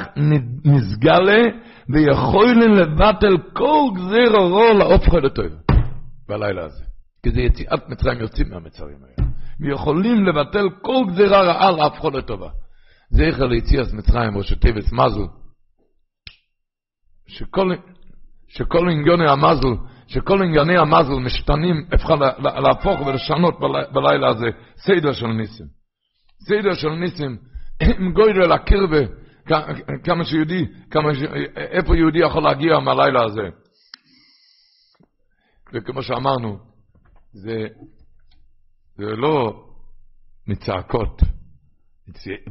נסגלה, 0.65 1.43
ויכולים 1.89 2.73
לבטל 2.73 3.37
כל 3.53 3.83
גזיר 3.95 4.35
אורו 4.35 4.79
לעופך 4.79 5.15
לטוב. 5.15 5.64
בלילה 6.29 6.65
הזה. 6.65 6.85
כי 7.23 7.31
זה 7.31 7.41
יציאת 7.41 7.89
מצרים 7.89 8.21
יוצאים 8.21 8.51
מהמצרים 8.51 8.99
האלה. 9.03 9.31
ויכולים 9.61 10.25
לבטל 10.25 10.69
כל 10.83 11.05
גזירה 11.09 11.43
רעה 11.43 11.71
להפכו 11.71 12.11
לטובה. 12.11 12.49
זכר 13.11 13.47
ליציאת 13.47 13.93
מצרים, 13.93 14.39
ראשי 14.39 14.57
תיבס 14.57 14.93
מזל, 14.93 15.27
שכל, 17.27 17.71
שכל 18.49 18.89
ענייני 18.89 19.31
המזל, 19.31 19.69
שכל 20.07 20.43
ענייני 20.43 20.79
המזל 20.79 21.15
משתנים, 21.15 21.87
אפשר 21.95 22.15
להפוך 22.39 23.01
ולשנות 23.07 23.55
בלילה 23.93 24.29
הזה 24.29 24.47
סדר 24.77 25.13
של 25.13 25.27
ניסים. 25.27 25.67
סדר 26.49 26.73
של 26.75 26.91
ניסים, 26.91 27.37
עם 27.83 28.13
גוירל 28.13 28.53
הקרבה, 28.53 29.01
כמה 30.05 30.25
שיהודי, 30.25 30.65
כמה 30.91 31.15
ש... 31.15 31.19
איפה 31.57 31.97
יהודי 31.97 32.19
יכול 32.19 32.43
להגיע 32.43 32.79
מהלילה 32.79 33.25
הזה. 33.25 33.49
וכמו 35.75 36.03
שאמרנו, 36.03 36.59
זה, 37.33 37.67
זה 38.97 39.17
לא 39.17 39.65
מצעקות, 40.47 41.23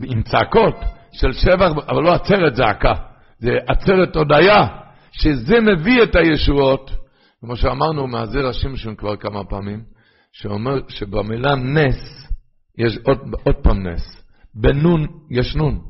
עם 0.04 0.24
צעקות 0.24 0.76
של 1.12 1.32
שבח, 1.34 1.72
אבל 1.88 2.04
לא 2.04 2.14
עצרת 2.14 2.56
זעקה, 2.56 2.94
זה 3.38 3.52
עצרת 3.68 4.16
הודיה, 4.16 4.68
שזה 5.12 5.56
מביא 5.60 6.04
את 6.04 6.16
הישועות. 6.16 6.91
כמו 7.40 7.56
שאמרנו, 7.56 8.08
מהזר 8.08 8.48
השמשון 8.48 8.95
כבר 8.95 9.16
כמה 9.16 9.44
פעמים, 9.44 9.84
שאומר 10.32 10.80
שבמילה 10.88 11.56
נס 11.56 12.30
יש 12.78 12.98
עוד, 13.04 13.18
עוד 13.44 13.56
פעם 13.56 13.88
נס. 13.88 14.24
בנון 14.56 15.08
יש 15.32 15.56
נון. 15.56 15.82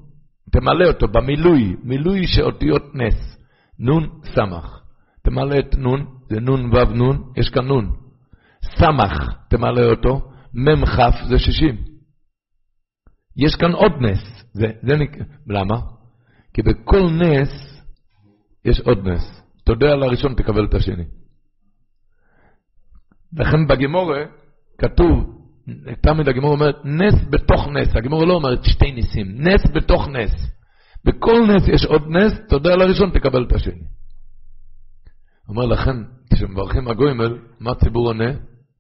תמלא 0.52 0.88
אותו 0.88 1.08
במילוי, 1.08 1.76
מילוי 1.84 2.28
שאותיות 2.28 2.84
נס. 2.96 3.38
נון 3.80 4.10
סמך. 4.36 4.80
תמלא 5.24 5.60
את 5.60 5.76
נון, 5.76 6.06
זה 6.34 6.40
נון 6.40 6.70
וו 6.70 6.94
נון, 6.94 7.32
יש 7.38 7.50
כאן 7.50 7.66
נון. 7.66 7.96
סמך, 8.64 9.36
תמלא 9.50 9.92
אותו, 9.92 10.32
מם 10.54 10.86
כף 10.86 11.16
זה 11.30 11.40
שישים. 11.40 11.76
יש 13.38 13.56
כאן 13.56 13.72
עוד 13.72 13.92
נס. 14.02 14.44
זה, 14.54 14.68
זה 14.82 14.96
נק... 14.96 15.18
למה? 15.48 15.76
כי 16.54 16.62
בכל 16.62 17.02
נס 17.12 17.84
יש 18.66 18.80
עוד 18.80 19.08
נס. 19.08 19.44
תודה 19.66 19.92
על 19.92 20.04
הראשון, 20.04 20.36
תקבל 20.36 20.66
את 20.66 20.74
השני. 20.74 21.04
לכן 23.34 23.68
בגימורה 23.68 24.24
כתוב, 24.78 25.44
תמיד 26.02 26.28
הגימור 26.28 26.52
אומרת, 26.52 26.76
נס 26.86 27.30
בתוך 27.30 27.68
נס. 27.68 27.96
הגימור 27.96 28.26
לא 28.26 28.34
אומרת 28.34 28.64
שתי 28.64 28.92
ניסים, 28.92 29.28
נס 29.42 29.72
בתוך 29.74 30.08
נס. 30.08 30.32
בכל 31.06 31.42
נס 31.56 31.68
יש 31.68 31.86
עוד 31.86 32.08
נס, 32.08 32.34
תודה 32.50 32.74
על 32.74 32.82
הראשון, 32.82 33.10
תקבל 33.10 33.44
את 33.44 33.54
השני. 33.54 33.84
אומר 35.50 35.66
לכן, 35.66 35.96
כשמברכים 36.34 36.88
הגוימל, 36.88 37.38
מה 37.60 37.72
הציבור 37.72 38.08
עונה 38.08 38.32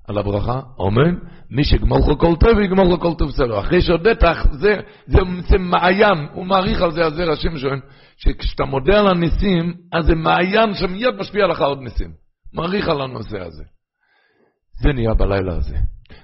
על 0.07 0.18
הברכה? 0.18 0.61
אומרים, 0.80 1.19
מי 1.52 1.64
שגמור 1.64 1.99
לך 1.99 2.19
כל 2.19 2.35
טוב, 2.40 2.60
יגמור 2.60 2.94
לך 2.94 3.02
כל 3.02 3.14
טוב 3.18 3.30
בסדר. 3.30 3.60
אחרי 3.60 3.81
שהודית, 3.81 4.19
זה, 4.52 4.76
זה, 5.07 5.19
זה 5.49 5.57
מעיין, 5.57 6.27
הוא 6.34 6.45
מעריך 6.45 6.81
על 6.81 6.91
זה, 6.91 7.06
הזר 7.06 7.31
השם 7.31 7.57
שואל, 7.57 7.80
שכשאתה 8.18 8.65
מודה 8.65 8.99
על 8.99 9.07
הניסים, 9.07 9.73
אז 9.91 10.06
זה 10.06 10.15
מעיין 10.15 10.73
שמיד 10.73 11.15
משפיע 11.19 11.48
לך 11.48 11.61
עוד 11.61 11.80
ניסים. 11.81 12.11
מעריך 12.53 12.90
על 12.90 13.02
הנושא 13.02 13.40
הזה. 13.40 13.64
זה 14.81 14.94
נהיה 14.94 15.14
בלילה 15.14 15.56
הזה. 15.56 15.77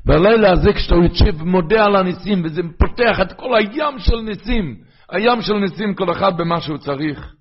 בלילה 0.06 0.52
הזה 0.52 0.74
כשאתה 0.74 0.96
יושב 0.96 1.42
ומודה 1.42 1.86
על 1.86 1.96
הניסים, 1.96 2.42
וזה 2.46 2.62
פותח 2.80 3.22
את 3.22 3.34
כל 3.34 3.58
הים 3.58 4.00
של 4.00 4.22
ניסים, 4.22 4.76
הים 5.10 5.42
של 5.42 5.54
ניסים, 5.54 5.94
כל 5.94 6.12
אחד 6.12 6.38
במה 6.38 6.62
שהוא 6.62 6.78
צריך, 6.78 7.34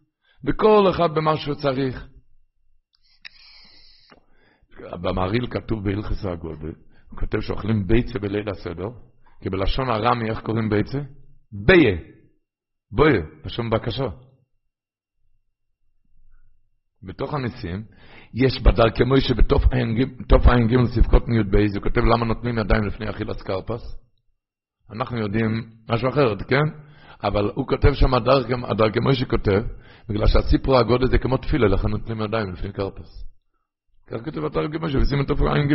וכל 0.46 0.86
אחד 0.90 1.14
במה 1.14 1.36
שהוא 1.36 1.54
צריך. 1.54 2.06
במעריל 5.00 5.46
כתוב 5.46 5.84
בהלכס 5.84 6.24
הגודל, 6.24 6.72
הוא 7.10 7.18
כותב 7.18 7.40
שאוכלים 7.40 7.86
ביצה 7.86 8.18
בליל 8.18 8.48
הסדר, 8.48 8.88
כי 9.40 9.50
בלשון 9.50 9.88
הרמי 9.90 10.30
איך 10.30 10.40
קוראים 10.40 10.68
ביצה? 10.68 10.98
ביה, 11.52 11.96
בויה, 12.90 13.22
לשון 13.44 13.70
בקשה. 13.70 14.08
בתוך 17.02 17.34
הניסים, 17.34 17.84
יש 18.34 18.62
בדרכי 18.62 19.04
מוישה 19.04 19.34
בתוף 19.34 19.62
עין 20.46 20.68
ג' 20.68 20.84
ספקות 20.84 21.28
מי"ב, 21.28 21.56
הוא 21.56 21.82
כותב 21.82 22.00
למה 22.00 22.26
נותנים 22.26 22.58
ידיים 22.58 22.84
לפני 22.84 23.10
אכילת 23.10 23.42
קרפס. 23.42 23.98
אנחנו 24.90 25.18
יודעים 25.18 25.70
משהו 25.90 26.08
אחר, 26.08 26.36
כן? 26.48 26.64
אבל 27.22 27.50
הוא 27.54 27.66
כותב 27.66 27.92
שם, 27.92 28.14
הדרכי 28.64 29.00
מוישה 29.00 29.24
כותב, 29.24 29.62
בגלל 30.08 30.26
שהסיפור 30.26 30.78
הגודל 30.78 31.06
זה 31.06 31.18
כמו 31.18 31.36
תפילה, 31.36 31.68
לכן 31.68 31.88
נותנים 31.88 32.20
ידיים 32.20 32.52
לפני 32.52 32.72
קרפס. 32.72 33.24
כך 34.10 34.80
מוישה, 34.80 34.98
ושימו 34.98 35.24
תוף 35.24 35.40
עין 35.40 35.68
ג'. 35.68 35.74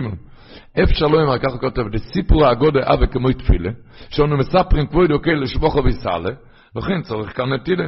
אפשר 0.83 1.05
לא 1.05 1.23
אמר, 1.23 1.39
ככה 1.39 1.57
כותב, 1.57 1.81
דסיפור 1.91 2.47
הגודל 2.47 2.81
אבה 2.83 3.07
כמו 3.07 3.33
תפילה, 3.33 3.71
שאנו 4.09 4.37
מספרים 4.37 4.87
כבוד 4.87 5.11
אוקיי 5.11 5.35
לשבוכו 5.35 5.83
ויסעלה, 5.83 6.29
לכן 6.75 7.01
צריך 7.01 7.37
כאן 7.37 7.53
נטילה. 7.53 7.87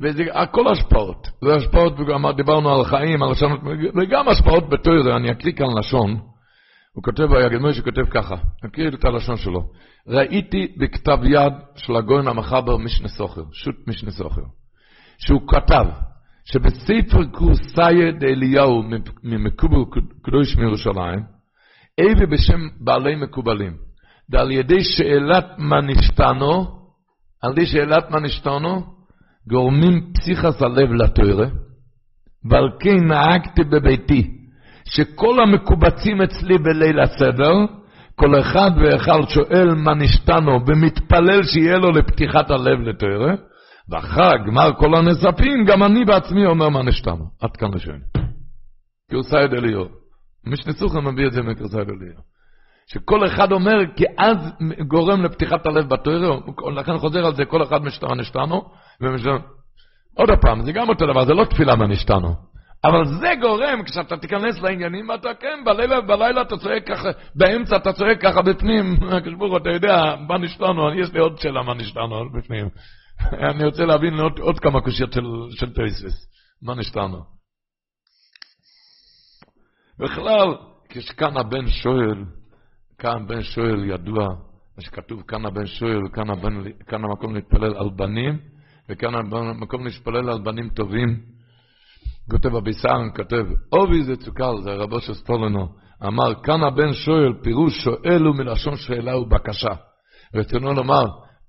וזה 0.00 0.22
הכל 0.32 0.68
השפעות. 0.68 1.28
זה 1.44 1.54
השפעות, 1.54 1.96
דיברנו 2.36 2.74
על 2.74 2.84
חיים, 2.84 3.22
על 3.22 3.30
לשנות, 3.30 3.60
וגם 3.96 4.28
השפעות 4.28 4.68
בתוירה, 4.68 5.16
אני 5.16 5.32
אקריא 5.32 5.52
כאן 5.52 5.66
לשון. 5.78 6.16
הוא 6.94 7.02
כותב, 7.04 7.32
היגד 7.32 7.72
שכותב 7.72 8.04
ככה, 8.10 8.34
אקריא 8.66 8.88
את 8.88 9.04
הלשון 9.04 9.36
שלו. 9.36 9.62
ראיתי 10.08 10.68
בכתב 10.78 11.18
יד 11.24 11.52
של 11.76 11.96
הגויין 11.96 12.28
המחבר 12.28 12.76
משנה 12.76 13.08
סוחר, 13.08 13.42
שו"ת 13.52 13.88
משנה 13.88 14.10
סוחר, 14.10 14.42
שהוא 15.18 15.40
כתב 15.48 15.86
שבספר 16.44 17.24
קורסאי 17.32 18.12
דאליהו 18.20 18.82
ממקובל 19.22 20.00
קדוש 20.22 20.56
מירושלים, 20.56 21.20
אבי 22.00 22.26
בשם 22.26 22.60
בעלי 22.80 23.16
מקובלים, 23.16 23.72
ועל 24.30 24.50
ידי 24.50 24.84
שאלת 24.84 25.46
מה 25.58 25.80
נשתנו, 25.80 26.66
על 27.42 27.52
ידי 27.52 27.66
שאלת 27.66 28.10
מה 28.10 28.20
נשתנו, 28.20 28.82
גורמים 29.48 30.12
פסיכס 30.14 30.62
הלב 30.62 30.92
לתוירה, 30.92 31.46
ועל 32.50 32.68
כן 32.80 33.06
נהגתי 33.06 33.64
בביתי, 33.64 34.30
שכל 34.84 35.40
המקובצים 35.42 36.22
אצלי 36.22 36.58
בליל 36.58 37.00
הסדר, 37.00 37.52
כל 38.14 38.40
אחד 38.40 38.70
ואחד 38.76 39.28
שואל 39.28 39.74
מה 39.74 39.94
נשתנו 39.94 40.66
ומתפלל 40.66 41.42
שיהיה 41.42 41.78
לו 41.78 41.90
לפתיחת 41.90 42.50
הלב 42.50 42.80
לתוירה, 42.80 43.34
ואחר 43.88 44.36
גמר 44.46 44.70
כל 44.78 44.94
הנזפים, 44.94 45.64
גם 45.64 45.82
אני 45.82 46.04
בעצמי 46.04 46.46
אומר 46.46 46.68
מה 46.68 46.82
נשתנו. 46.82 47.24
עד 47.40 47.56
כאן 47.56 47.74
לשון. 47.74 48.00
קרסאי 49.10 49.48
דליאור. 49.48 49.88
משנה 50.46 50.72
סוכן 50.72 50.98
מביא 50.98 51.26
את 51.26 51.32
זה 51.32 51.42
מקרסאי 51.42 51.84
דליאור. 51.84 52.22
שכל 52.86 53.26
אחד 53.26 53.52
אומר, 53.52 53.76
כי 53.96 54.04
אז 54.18 54.36
גורם 54.88 55.22
לפתיחת 55.22 55.66
הלב 55.66 55.88
בתוירה, 55.88 56.36
לכן 56.76 56.98
חוזר 56.98 57.26
על 57.26 57.34
זה, 57.34 57.44
כל 57.44 57.62
אחד 57.62 57.82
משתנו 57.82 58.14
נשתנו, 58.14 58.62
עוד 60.14 60.28
פעם, 60.40 60.62
זה 60.62 60.72
גם 60.72 60.88
אותו 60.88 61.06
דבר, 61.06 61.24
זה 61.24 61.34
לא 61.34 61.44
תפילה 61.44 61.76
מהנשתנו. 61.76 62.34
אבל 62.84 63.04
זה 63.04 63.32
גורם, 63.40 63.82
כשאתה 63.84 64.16
תיכנס 64.16 64.62
לעניינים, 64.62 65.12
אתה 65.14 65.28
כן, 65.40 65.64
בלילה, 65.64 66.00
בלילה 66.00 66.42
אתה 66.42 66.56
צועק 66.56 66.86
ככה, 66.88 67.08
באמצע 67.34 67.76
אתה 67.76 67.92
צועק 67.92 68.20
ככה 68.20 68.42
בפנים, 68.42 68.96
כשבור, 69.24 69.56
אתה 69.56 69.70
יודע, 69.70 70.14
מה 70.28 70.38
נשתנו, 70.38 70.94
יש 71.00 71.12
לי 71.12 71.20
עוד 71.20 71.38
שאלה 71.38 71.62
מה 71.62 71.74
נשתנו 71.74 72.30
בפנים. 72.32 72.68
אני 73.50 73.64
רוצה 73.64 73.84
להבין 73.84 74.14
עוד, 74.14 74.38
עוד 74.38 74.58
כמה 74.58 74.80
קושיות 74.80 75.12
של, 75.12 75.24
של 75.50 75.72
טייסס, 75.74 76.26
מה 76.62 76.74
נשתנו. 76.74 77.18
בכלל, 79.98 80.54
כשכאן 80.88 81.36
הבן 81.36 81.68
שואל, 81.68 82.24
כאן 82.98 83.22
הבן 83.22 83.42
שואל 83.42 83.84
ידוע, 83.84 84.28
מה 84.76 84.80
שכתוב 84.80 85.22
כאן 85.22 85.46
הבן 85.46 85.66
שואל, 85.66 86.00
כאן, 86.12 86.30
הבן, 86.30 86.62
כאן 86.86 87.04
המקום 87.04 87.34
להתפלל 87.34 87.76
על 87.76 87.90
בנים, 87.96 88.38
וכאן 88.88 89.14
המקום 89.14 89.84
להתפלל 89.84 90.30
על 90.30 90.42
בנים 90.42 90.68
טובים. 90.68 91.20
כותב 92.30 92.54
אביסרן, 92.54 93.08
כותב, 93.16 93.44
אובי 93.72 94.02
זה 94.04 94.16
צוקל, 94.16 94.60
זה 94.62 94.70
רבו 94.70 95.00
של 95.00 95.14
סטולנו, 95.14 95.68
אמר, 96.06 96.42
כאן 96.42 96.62
הבן 96.62 96.92
שואל, 96.92 97.32
פירוש 97.42 97.84
שואל 97.84 98.22
הוא 98.22 98.36
מלשון 98.36 98.76
שאלה 98.76 99.18
ובקשה. 99.18 99.74
רצונו 100.34 100.74
לומר, 100.74 101.04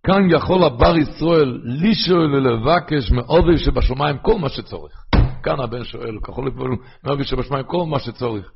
כאן 0.05 0.29
יכול 0.29 0.63
הבר 0.63 0.97
ישראל 0.97 1.61
לשאול 1.63 2.35
ולבקש 2.35 3.11
מאובי 3.11 3.57
שבשמיים 3.57 4.17
כל 4.17 4.39
מה 4.39 4.49
שצורך. 4.49 5.05
כאן 5.43 5.59
הבן 5.59 5.83
שואל, 5.83 6.19
ככל 6.23 6.43
לפעול 6.47 6.77
מאובי 7.03 7.23
שבשמיים 7.23 7.63
כל 7.63 7.85
מה 7.85 7.99
שצורך. 7.99 8.51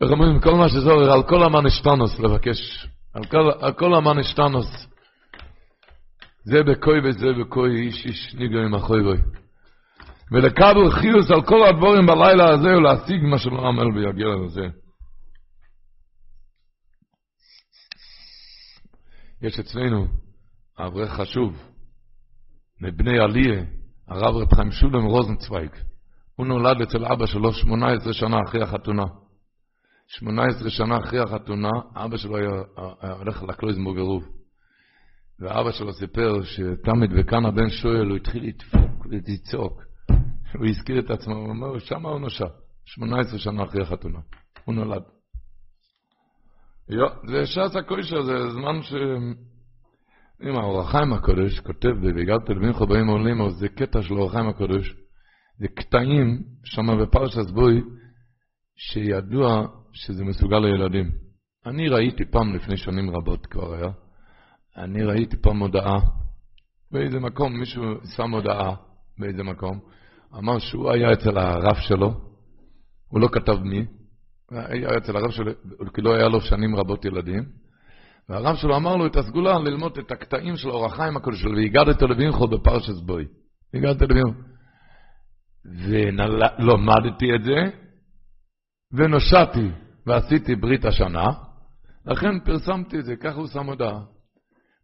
איך 0.00 0.10
אומרים, 0.10 0.40
כל 0.40 0.54
מה 0.54 0.68
שצורך, 0.68 1.12
על 1.12 1.22
כל 1.22 1.42
המן 1.42 1.66
אשתנוס 1.66 2.20
לבקש, 2.20 2.86
על 3.14 3.24
כל, 3.24 3.72
כל 3.72 3.94
המן 3.94 4.18
אשתנוס. 4.18 4.86
זה 6.44 6.62
בקוי 6.62 7.08
וזה 7.08 7.26
בקוי, 7.40 7.80
איש 7.80 8.06
איש 8.06 8.34
ניגו 8.34 8.58
עם 8.58 8.74
החוי 8.74 9.02
בוי. 9.02 9.18
ולקבל 10.32 10.90
חיוס 10.90 11.30
על 11.30 11.42
כל 11.42 11.66
הדבורים 11.66 12.06
בלילה 12.06 12.50
הזה 12.50 12.76
ולהשיג 12.76 13.22
מה 13.22 13.38
שלא 13.38 13.68
עמל 13.68 13.98
ויגיע 13.98 14.26
לזה. 14.44 14.66
יש 19.42 19.60
אצלנו 19.60 20.06
אברך 20.86 21.10
חשוב, 21.10 21.70
מבני 22.80 23.18
עליה, 23.18 23.64
הרב 24.08 24.36
רב 24.36 24.54
חיים 24.54 24.70
שולם 24.70 25.04
רוזנצוויג. 25.04 25.70
הוא 26.36 26.46
נולד 26.46 26.80
אצל 26.80 27.04
אבא 27.04 27.26
שלו 27.26 27.52
18 27.52 28.12
שנה 28.12 28.36
אחרי 28.46 28.62
החתונה. 28.62 29.04
18 30.06 30.70
שנה 30.70 30.98
אחרי 30.98 31.20
החתונה, 31.20 31.70
אבא 31.94 32.16
שלו 32.16 32.36
היה 32.36 33.12
הולך 33.18 33.42
לקלויזנבורג 33.42 33.96
עירוב. 33.96 34.24
ואבא 35.40 35.72
שלו 35.72 35.92
סיפר 35.92 36.42
שתמיד 36.42 37.10
וכאן 37.16 37.46
הבן 37.46 37.70
שואל, 37.70 38.08
הוא 38.08 38.16
התחיל 38.16 38.48
לדפוק 38.48 39.06
ולצעוק. 39.06 39.82
הוא 40.54 40.66
הזכיר 40.66 40.98
את 40.98 41.10
עצמו, 41.10 41.34
הוא 41.34 41.48
אומר, 41.48 41.78
שמה 41.78 42.08
הוא 42.08 42.20
נושע. 42.20 42.46
18 42.84 43.38
שנה 43.38 43.64
אחרי 43.64 43.82
החתונה. 43.82 44.18
הוא 44.64 44.74
נולד. 44.74 45.02
זה 47.26 47.46
ש"ס 47.46 47.76
הקוישר, 47.76 48.22
זה 48.22 48.50
זמן 48.50 48.82
ש... 48.82 48.92
אם 50.42 50.56
האור 50.56 50.80
החיים 50.80 51.12
הקודש 51.12 51.60
כותב 51.60 51.88
ב"ויגעת 51.88 52.48
לבינך 52.48 52.82
באים 52.82 53.06
עולים", 53.06 53.50
זה 53.50 53.68
קטע 53.68 54.02
של 54.02 54.14
אור 54.14 54.26
החיים 54.26 54.48
הקודש, 54.48 54.94
זה 55.58 55.68
קטעים 55.68 56.42
שם 56.64 57.02
בפרשת 57.02 57.50
בוי, 57.50 57.82
שידוע 58.76 59.66
שזה 59.92 60.24
מסוגל 60.24 60.58
לילדים. 60.58 61.10
אני 61.66 61.88
ראיתי 61.88 62.24
פעם, 62.24 62.54
לפני 62.54 62.76
שנים 62.76 63.10
רבות 63.10 63.46
כבר 63.46 63.74
היה, 63.74 63.90
אני 64.76 65.02
ראיתי 65.04 65.36
פעם 65.36 65.58
הודעה, 65.58 66.00
באיזה 66.90 67.20
מקום, 67.20 67.60
מישהו 67.60 67.82
שם 68.16 68.30
הודעה 68.30 68.74
באיזה 69.18 69.42
מקום, 69.42 69.80
אמר 70.38 70.58
שהוא 70.58 70.90
היה 70.90 71.12
אצל 71.12 71.38
הרב 71.38 71.76
שלו, 71.76 72.14
הוא 73.08 73.20
לא 73.20 73.28
כתב 73.32 73.58
מי, 73.62 73.86
היה 74.50 74.88
אצל 74.96 75.16
הרב 75.16 75.30
שלו, 75.30 75.52
כי 75.94 76.00
לא 76.00 76.14
היה 76.14 76.28
לו 76.28 76.40
שנים 76.40 76.76
רבות 76.76 77.04
ילדים, 77.04 77.44
והרב 78.30 78.56
שלו 78.56 78.76
אמר 78.76 78.96
לו 78.96 79.06
את 79.06 79.16
הסגולה 79.16 79.58
ללמוד 79.58 79.98
את 79.98 80.10
הקטעים 80.10 80.56
של 80.56 80.70
אור 80.70 80.86
החיים 80.86 81.16
הקודש 81.16 81.40
שלו, 81.40 81.56
והגדת 81.56 82.02
לבינכו 82.02 82.48
בפרשס 82.48 83.00
בוי. 83.00 83.24
הגדת 83.74 84.02
לבינכו. 84.02 84.40
ולמדתי 85.64 87.34
את 87.34 87.44
זה, 87.44 87.70
ונושעתי 88.92 89.70
ועשיתי 90.06 90.54
ברית 90.54 90.84
השנה, 90.84 91.26
לכן 92.06 92.40
פרסמתי 92.40 92.98
את 92.98 93.04
זה, 93.04 93.16
ככה 93.16 93.36
הוא 93.36 93.46
שם 93.46 93.66
הודעה. 93.66 94.00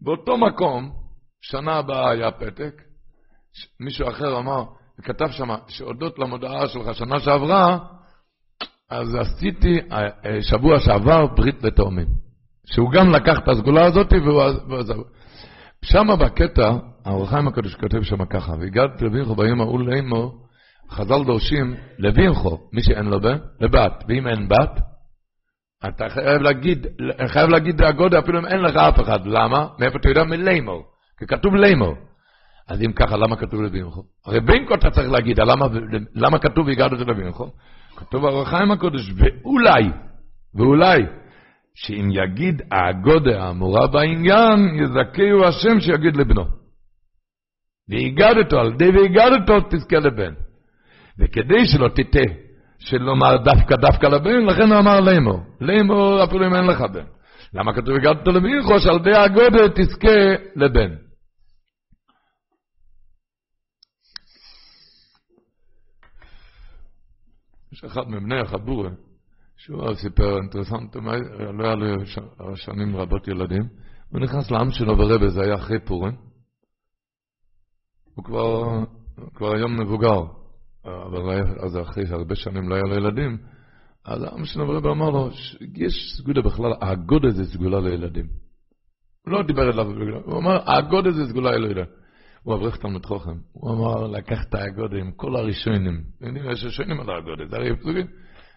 באותו 0.00 0.36
מקום, 0.36 0.92
שנה 1.40 1.76
הבאה 1.76 2.10
היה 2.10 2.30
פתק, 2.30 2.82
מישהו 3.80 4.08
אחר 4.08 4.38
אמר, 4.38 4.64
כתב 5.02 5.28
שם, 5.30 5.48
שהודות 5.68 6.18
למודעה 6.18 6.68
שלך 6.68 6.94
שנה 6.94 7.20
שעברה, 7.20 7.78
אז 8.90 9.14
עשיתי 9.14 9.78
אה, 9.92 9.98
אה, 10.24 10.42
שבוע 10.42 10.80
שעבר 10.80 11.26
ברית 11.26 11.62
לתאומים. 11.62 12.25
שהוא 12.66 12.90
גם 12.90 13.10
לקח 13.10 13.38
את 13.38 13.48
הסגולה 13.48 13.84
הזאת 13.84 14.12
והוא 14.12 14.78
עזב. 14.78 14.94
שם 15.82 16.06
בקטע, 16.20 16.72
האור 17.04 17.24
החיים 17.24 17.48
הקדוש 17.48 17.74
כותב 17.74 18.02
שם 18.02 18.24
ככה, 18.24 18.52
והגעת 18.60 19.02
לבינכו 19.02 19.34
ביום 19.34 19.60
ההוא 19.60 19.80
לאמו, 19.80 20.32
חז"ל 20.90 21.24
דורשים 21.24 21.74
לבינכו, 21.98 22.58
מי 22.72 22.82
שאין 22.82 23.06
לו 23.06 23.20
בן, 23.20 23.36
לבת, 23.60 24.04
ואם 24.08 24.26
אין 24.26 24.48
בת, 24.48 24.80
אתה 25.88 26.08
חייב 26.08 26.42
להגיד, 26.42 26.86
חייב 27.26 27.48
להגיד 27.48 27.82
הגודל 27.82 28.18
אפילו 28.18 28.38
אם 28.38 28.46
אין 28.46 28.60
לך 28.60 28.76
אף 28.76 29.00
אחד, 29.00 29.26
למה? 29.26 29.66
מאיפה 29.78 29.98
אתה 29.98 30.08
יודע? 30.08 30.24
מלימור, 30.24 30.84
כי 31.18 31.26
כתוב 31.26 31.54
לימור. 31.54 31.94
אז 32.68 32.82
אם 32.82 32.92
ככה, 32.92 33.16
למה 33.16 33.36
כתוב 33.36 33.62
לבינכו? 33.62 34.02
הרי 34.26 34.40
בינכו 34.40 34.74
אתה 34.74 34.90
צריך 34.90 35.10
להגיד, 35.10 35.40
למה, 35.40 35.66
למה 36.14 36.38
כתוב 36.38 36.66
והגעת 36.66 36.92
לבינכו? 36.92 37.50
כתוב 37.96 38.26
האור 38.26 38.42
החיים 38.42 38.70
הקודש, 38.70 39.12
ואולי, 39.16 39.90
ואולי, 40.54 41.02
שאם 41.76 42.08
יגיד 42.10 42.62
האגודה 42.70 43.42
האמורה 43.42 43.86
בעניין, 43.86 44.78
יזכהו 44.82 45.44
השם 45.44 45.80
שיגיד 45.80 46.16
לבנו. 46.16 46.44
והגדתו, 47.88 48.60
על 48.60 48.72
ידי 48.72 48.90
והגדתו 48.90 49.60
תזכה 49.70 49.96
לבן. 49.96 50.34
וכדי 51.18 51.66
שלא 51.66 51.88
תטעה, 51.88 52.34
שלומר 52.78 53.36
דווקא 53.36 53.76
דווקא 53.76 54.06
לבן, 54.06 54.44
לכן 54.46 54.72
הוא 54.72 54.78
אמר 54.78 55.00
לאמור. 55.00 55.40
לאמור 55.60 56.24
אפילו 56.24 56.46
אם 56.46 56.54
אין 56.54 56.64
לך 56.64 56.80
בן. 56.80 57.04
למה 57.54 57.72
כתוב 57.74 57.94
הגדתו 57.94 58.32
לבירכו, 58.32 58.78
שעל 58.78 58.96
ידי 58.96 59.12
האגודה 59.12 59.68
תזכה 59.74 60.18
לבן. 60.56 60.94
יש 67.72 67.84
אחד 67.84 68.08
מבני 68.08 68.40
החבורה, 68.40 68.90
שהוא 69.56 69.94
סיפר 69.94 70.36
אינטרסנט, 70.36 70.96
לא 71.54 71.64
היה 71.64 71.74
לו 71.74 72.56
שנים 72.56 72.96
רבות 72.96 73.28
ילדים, 73.28 73.62
הוא 74.10 74.20
נכנס 74.20 74.50
לעם 74.50 74.70
שלו 74.70 74.96
ברבה, 74.96 75.28
זה 75.28 75.42
היה 75.42 75.54
אחרי 75.54 75.80
פורים. 75.80 76.16
הוא 78.14 78.24
כבר, 78.24 78.84
כבר 79.34 79.54
היום 79.54 79.80
מבוגר, 79.80 80.20
אבל 80.84 81.40
אז 81.64 81.78
אחרי 81.78 82.04
הרבה 82.10 82.34
שנים 82.34 82.68
לא 82.68 82.74
היה 82.74 82.84
לו 82.84 82.94
ילדים, 82.94 83.38
אז 84.04 84.22
העם 84.22 84.44
שלו 84.44 84.66
ברבה 84.66 84.90
אמר 84.90 85.10
לו, 85.10 85.30
יש 85.74 86.16
סגולה 86.16 86.42
בכלל, 86.42 86.72
הגודל 86.80 87.30
זה 87.30 87.44
סגולה 87.44 87.80
לילדים. 87.80 88.26
הוא 89.24 89.32
לא 89.32 89.42
דיבר 89.42 89.70
אליו, 89.70 89.86
הוא 90.24 90.38
אמר, 90.38 90.70
הגודל 90.70 91.10
זה 91.10 91.26
סגולה 91.26 91.50
לילדים. 91.50 91.84
הוא 92.42 92.54
אברך 92.54 92.76
תלמוד 92.76 93.06
חוכם, 93.06 93.38
הוא 93.52 93.70
אמר, 93.70 94.06
לקח 94.06 94.44
את 94.48 94.54
הגודל 94.54 94.96
עם 94.96 95.12
כל 95.12 95.36
הראשונים, 95.36 96.02
יש 96.52 96.64
ראשונים 96.64 97.00
על 97.00 97.10
הגודל, 97.10 97.48
זה 97.48 97.56
הרי 97.56 97.76
פסוקים. 97.76 98.06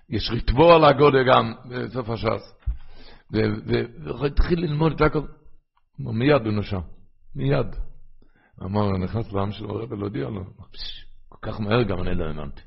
יש 0.10 0.30
ריטבו 0.32 0.74
על 0.74 0.84
הגודל 0.84 1.24
גם 1.24 1.54
בסוף 1.70 2.10
הש"ס. 2.10 2.56
והתחיל 3.32 4.60
ללמוד 4.60 4.92
את 4.92 5.02
הכל. 5.02 5.22
מיד 6.00 6.46
הוא 6.46 6.54
נושם, 6.54 6.80
מיד. 7.36 7.68
אמר, 8.64 8.98
נכנס 8.98 9.34
לעם 9.34 9.52
של 9.52 9.66
הרב 9.66 9.92
ולהודיע 9.92 10.30
לו, 10.30 10.44
כל 11.30 11.38
כך 11.42 11.62
מהר 11.62 11.84
גם 11.84 12.02
אני 12.02 12.16
לא 12.16 12.26
האמנתי. 12.26 12.62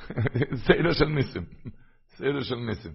סדר 0.66 0.92
של 0.92 1.04
ניסים, 1.04 1.44
סדר 2.08 2.40
של 2.40 2.54
ניסים. 2.54 2.92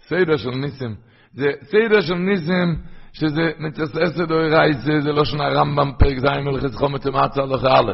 סדר 0.00 0.36
של 0.36 0.50
ניסים. 0.50 0.96
זה 1.32 1.46
סדר 1.62 2.00
של 2.00 2.14
ניסים, 2.14 2.82
שזה 3.12 3.52
מתססת 3.58 4.30
או 4.30 4.36
רייסה, 4.36 5.00
זה 5.00 5.12
לא 5.12 5.24
שנה 5.24 5.48
רמב"ם, 5.48 5.92
פרק 5.98 6.18
ז' 6.18 6.24
מלכס 6.24 6.76
חומץ 6.76 7.06
ומצה 7.06 7.42
הלכה 7.42 7.68
א', 7.68 7.92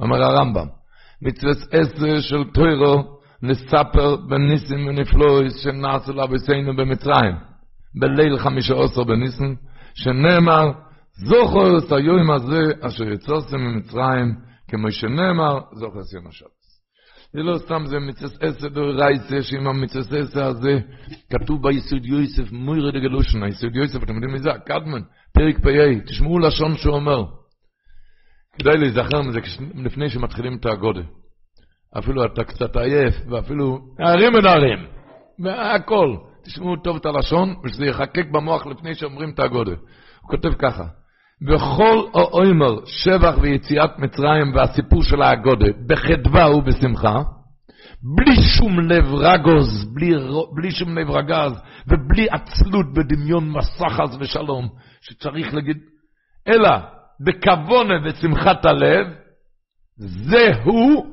אומר 0.00 0.22
הרמב"ם. 0.22 0.79
מצוות 1.22 1.56
עשר 1.72 2.20
של 2.20 2.44
טוירו 2.44 3.20
נספר 3.42 4.16
בניסים 4.16 4.86
ונפלויס 4.86 5.56
שנעשו 5.56 6.12
לאביסינו 6.12 6.76
במצרים. 6.76 7.34
בליל 8.00 8.38
חמישה 8.38 8.74
עשר 8.74 9.04
בניסים, 9.04 9.56
שנאמר, 9.94 10.72
זוכר 11.12 11.78
את 11.78 11.92
היום 11.92 12.30
הזה 12.30 12.72
אשר 12.80 13.04
יצוסם 13.04 13.56
ממצרים, 13.56 14.34
כמו 14.68 14.90
שנאמר, 14.90 15.58
זוכר 15.72 16.00
את 16.00 16.12
יום 16.14 16.26
השבת. 16.26 16.60
זה 17.32 17.42
לא 17.42 17.58
סתם, 17.58 17.82
זה 17.86 17.98
מצוות 17.98 18.42
עשר 18.42 18.68
דורייסה, 18.68 19.42
שעם 19.42 19.66
המצוות 19.66 20.12
עשר 20.12 20.44
הזה, 20.44 20.78
כתוב 21.30 21.62
ביסוד 21.62 22.06
יוסף, 22.06 22.52
מוירי 22.52 23.00
דגלושן, 23.00 23.42
היסוד 23.42 23.76
יוסף, 23.76 24.02
אתם 24.02 24.14
יודעים 24.14 24.32
מי 24.32 24.38
זה? 24.38 24.50
קדמן, 24.66 25.00
פרק 25.32 25.58
פ"א, 25.58 26.06
תשמעו 26.06 26.38
לשון 26.38 26.76
שהוא 26.76 26.94
אומר. 26.94 27.39
כדאי 28.60 28.78
להיזכר 28.78 29.22
מזה 29.22 29.40
לפני 29.74 30.10
שמתחילים 30.10 30.56
את 30.56 30.66
הגודל. 30.66 31.02
אפילו 31.98 32.24
אתה 32.24 32.44
קצת 32.44 32.76
עייף, 32.76 33.14
ואפילו 33.30 33.78
נערים 33.98 34.34
ונערים, 34.34 34.78
והכל. 35.44 36.16
תשמעו 36.44 36.76
טוב 36.76 36.96
את 36.96 37.06
הלשון, 37.06 37.54
ושזה 37.64 37.86
יחקק 37.86 38.26
במוח 38.32 38.66
לפני 38.66 38.94
שאומרים 38.94 39.30
את 39.30 39.40
הגודל. 39.40 39.74
הוא 40.20 40.30
כותב 40.30 40.52
ככה: 40.58 40.84
בכל 41.42 42.06
האומר 42.14 42.86
שבח 42.86 43.34
ויציאת 43.40 43.98
מצרים 43.98 44.54
והסיפור 44.54 45.02
של 45.02 45.22
הגודל, 45.22 45.72
בחדווה 45.86 46.56
ובשמחה, 46.56 47.22
בלי 48.16 48.36
שום 48.58 48.80
לב 48.80 49.14
רגוז, 49.14 49.94
בלי, 49.94 50.12
בלי 50.54 50.70
שום 50.70 50.98
לב 50.98 51.10
רגז, 51.10 51.52
ובלי 51.86 52.26
עצלות 52.30 52.86
בדמיון 52.92 53.50
מסע 53.50 53.88
חס 53.88 54.16
ושלום, 54.20 54.68
שצריך 55.00 55.54
להגיד, 55.54 55.76
אלא 56.48 56.70
בכבונה 57.20 57.94
ושמחת 58.04 58.64
הלב, 58.64 59.06
זהו 59.96 61.04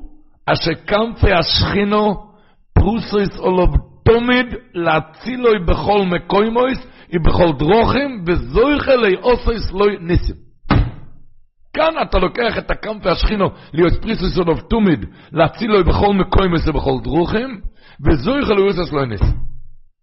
אשר 0.45 0.75
כנפי 0.88 1.34
השכינו 1.34 2.27
פרוסויס 2.73 3.39
אולוב 3.39 3.75
תומיד 4.05 4.45
להצילוי 4.73 5.59
בכל 5.67 6.05
מקוימויס 6.05 6.79
ובכל 7.13 7.51
דרוכים 7.59 8.23
וזויכה 8.27 8.95
לאוסויס 8.95 9.71
לוי 9.71 9.97
ניסים. 9.99 10.35
כאן 11.73 11.93
אתה 12.01 12.17
לוקח 12.17 12.57
את 12.57 12.71
הכנפי 12.71 13.09
השכינו 13.09 13.49
להיות 13.73 14.01
פריסויס 14.01 14.38
אולוב 14.38 14.59
תומיד 14.59 15.05
להצילוי 15.31 15.84
בכל 15.84 16.13
מקוימויס 16.13 16.67
ובכל 16.67 16.99
דרוכים 17.03 17.61
וזויכה 18.05 18.53
לאוסויס 18.53 18.91
לוי 18.91 19.07
ניסים. 19.07 19.38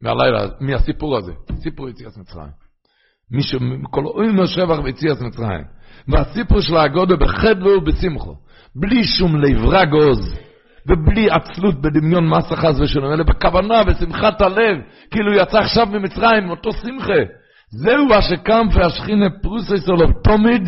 מהלילה, 0.02 0.46
מהסיפור 0.60 1.16
הזה, 1.16 1.32
סיפור 1.62 1.88
יציאת 1.88 2.16
מצרים. 2.16 2.64
מישהו, 3.30 3.60
כל 3.90 4.06
אוימר 4.06 4.46
שבח 4.46 4.78
ויציאת 4.84 5.20
מצרים. 5.20 5.64
והסיפור 6.08 6.60
של 6.60 6.76
הגודל 6.76 7.16
בחדווה 7.16 7.78
ובשמחו, 7.78 8.34
בלי 8.74 9.04
שום 9.04 9.36
לב 9.36 9.64
רגוז, 9.64 10.38
ובלי 10.86 11.30
עצלות 11.30 11.80
בדמיון 11.80 12.28
מסה 12.28 12.56
חס 12.56 12.80
ושלום, 12.80 13.12
אלא 13.12 13.24
בכוונה, 13.24 13.84
בשמחת 13.84 14.40
הלב, 14.40 14.76
כאילו 15.10 15.34
יצא 15.34 15.58
עכשיו 15.58 15.86
ממצרים, 15.86 16.50
אותו 16.50 16.72
שמחה. 16.72 17.20
זהו 17.68 18.08
אשר 18.18 18.36
קם 18.36 18.66
והשכינה 18.74 19.26
פרוסי 19.42 19.78
סולוב 19.78 20.12
תומיד, 20.24 20.62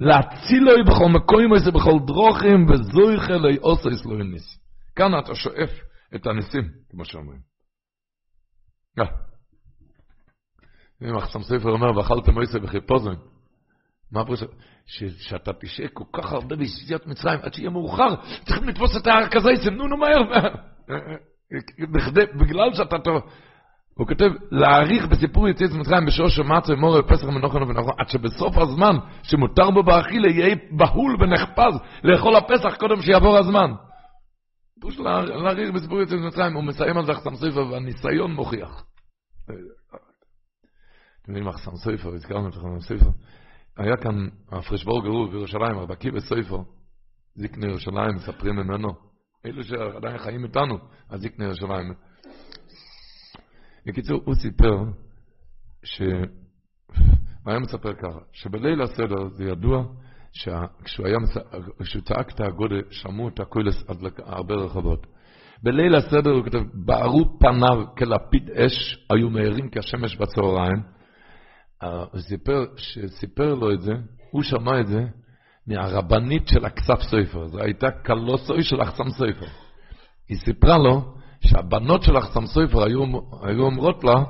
להצילוי 0.00 0.82
בכל 0.82 1.54
הזה 1.56 1.70
בכל 1.70 1.98
דרוכים, 2.06 2.66
וזויכה 2.70 3.36
לי 3.36 3.56
עושה 3.60 3.90
סלוי 4.02 4.24
ניסים. 4.24 4.58
כאן 4.96 5.18
אתה 5.18 5.34
שואף 5.34 5.70
את 6.14 6.26
הניסים, 6.26 6.68
כמו 6.90 7.04
שאומרים. 7.04 7.40
אם 11.02 11.16
החסם 11.16 11.42
ספר 11.42 11.70
אומר, 11.70 11.96
ואכלתם 11.96 12.32
מויסה 12.32 12.58
בחיפוזן, 12.58 13.14
מה 14.12 14.24
פרש... 14.88 15.28
שאתה 15.28 15.52
תשעה 15.52 15.88
כל 15.88 16.04
כך 16.12 16.32
הרבה 16.32 16.56
ביציאת 16.56 17.06
מצרים 17.06 17.40
עד 17.42 17.54
שיהיה 17.54 17.70
מאוחר, 17.70 18.14
צריכים 18.44 18.68
לתפוס 18.68 18.96
את 18.96 19.06
ההר 19.06 19.28
כזה, 19.28 19.70
נו 19.70 19.88
נו 19.88 19.96
מהר. 19.96 20.22
בגלל 22.40 22.74
שאתה 22.74 22.98
טוב, 22.98 23.22
הוא 23.94 24.06
כותב, 24.06 24.30
להעריך 24.50 25.06
בסיפור 25.06 25.48
יציאת 25.48 25.70
מצרים 25.70 26.06
בשור 26.06 26.28
שמצו 26.28 26.72
אמור 26.72 27.00
בפסח 27.00 27.24
מנוחנו 27.24 27.68
ונכון, 27.68 27.94
עד 27.98 28.08
שבסוף 28.08 28.58
הזמן 28.58 28.96
שמותר 29.22 29.70
בו 29.70 29.82
באכילה 29.82 30.28
יהיה 30.30 30.56
בהול 30.70 31.16
ונחפז 31.20 31.80
לאכול 32.04 32.36
הפסח 32.36 32.76
קודם 32.76 33.02
שיעבור 33.02 33.38
הזמן. 33.38 33.70
פשוט 34.80 35.06
להעריך 35.30 35.70
בסיפור 35.70 36.00
יציאת 36.00 36.20
מצרים, 36.20 36.54
הוא 36.54 36.64
מסיים 36.64 36.96
על 36.96 37.06
זה 37.06 37.12
אחסם 37.12 37.36
ספר 37.36 37.66
והניסיון 37.66 38.32
מוכיח. 38.32 38.84
אתם 41.22 41.32
יודעים, 41.36 41.48
אחסם 41.48 41.76
ספר, 41.76 42.14
הזכרנו 42.14 42.48
את 42.48 42.52
אחסם 42.52 42.80
ספר. 42.80 43.10
היה 43.78 43.96
כאן 43.96 44.28
הפרשבור 44.48 45.02
גרוב 45.02 45.30
בירושלים, 45.30 45.78
רבקי 45.78 46.10
בספר, 46.10 46.62
זקני 47.34 47.66
ירושלים, 47.66 48.14
מספרים 48.14 48.56
ממנו. 48.56 48.88
אלו 49.46 49.64
שעדיין 49.64 50.18
חיים 50.18 50.44
איתנו, 50.44 50.78
הזקני 51.10 51.44
ירושלים. 51.44 51.94
בקיצור, 53.86 54.22
הוא 54.24 54.34
סיפר 54.34 54.76
ש... 55.84 56.02
הוא 57.44 57.52
היה 57.52 57.58
מספר 57.58 57.94
ככה, 57.94 58.18
שבליל 58.32 58.82
הסדר 58.82 59.28
זה 59.28 59.44
ידוע 59.44 59.84
שכשהוא 60.32 61.06
היה, 61.06 61.16
כשהוא 61.82 62.02
צעק 62.02 62.30
את 62.30 62.40
הגודל, 62.40 62.82
שמעו 62.90 63.28
את 63.28 63.40
הקוילס 63.40 63.84
הרבה 64.24 64.54
רחובות. 64.54 65.06
בליל 65.62 65.94
הסדר 65.94 66.30
הוא 66.30 66.44
כותב, 66.44 66.58
בערו 66.74 67.38
פניו 67.38 67.84
כלפיד 67.98 68.50
אש, 68.50 69.06
היו 69.10 69.30
מהירים 69.30 69.68
כשמש 69.72 70.16
בצהריים. 70.16 70.97
סיפר, 72.18 72.64
שסיפר 72.76 73.54
לו 73.54 73.72
את 73.72 73.82
זה, 73.82 73.92
הוא 74.30 74.42
שמע 74.42 74.80
את 74.80 74.86
זה 74.86 75.06
מהרבנית 75.66 76.48
של 76.48 76.64
הכסף 76.64 77.02
סופר, 77.02 77.46
זו 77.46 77.60
הייתה 77.60 77.90
קלוסוי 77.90 78.62
של 78.62 78.82
אחסם 78.82 79.10
סופר. 79.10 79.46
היא 80.28 80.38
סיפרה 80.38 80.78
לו 80.78 81.14
שהבנות 81.40 82.02
של 82.02 82.18
אחסם 82.18 82.46
סופר 82.46 82.84
היו, 82.84 83.02
היו 83.42 83.62
אומרות 83.62 84.04
לה, 84.04 84.24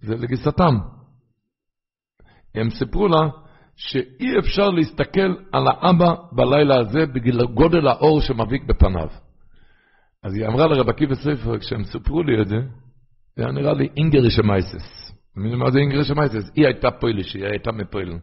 זה 0.00 0.14
לגיסתם. 0.14 0.78
הם 2.54 2.70
סיפרו 2.70 3.08
לה 3.08 3.28
שאי 3.76 4.38
אפשר 4.38 4.70
להסתכל 4.70 5.34
על 5.52 5.68
האבא 5.68 6.14
בלילה 6.32 6.80
הזה 6.80 7.06
בגלל 7.14 7.46
גודל 7.46 7.88
האור 7.88 8.20
שמביק 8.20 8.62
בפניו. 8.64 9.08
אז 10.22 10.34
היא 10.34 10.46
אמרה 10.46 10.66
לרב 10.66 10.88
עקיבא 10.88 11.14
כשהם 11.60 11.84
סיפרו 11.84 12.22
לי 12.22 12.42
את 12.42 12.48
זה, 12.48 12.56
זה 13.36 13.42
היה 13.42 13.52
נראה 13.52 13.72
לי 13.72 13.88
אינגריש 13.96 14.38
המייסס. 14.38 15.07
מה 15.38 15.70
זה 15.70 15.78
אינגריש 15.78 16.10
המייסס? 16.10 16.50
היא 16.54 16.66
הייתה 16.66 16.90
פויליש, 16.90 17.34
היא 17.34 17.44
הייתה 17.44 17.72
מפוילן. 17.72 18.18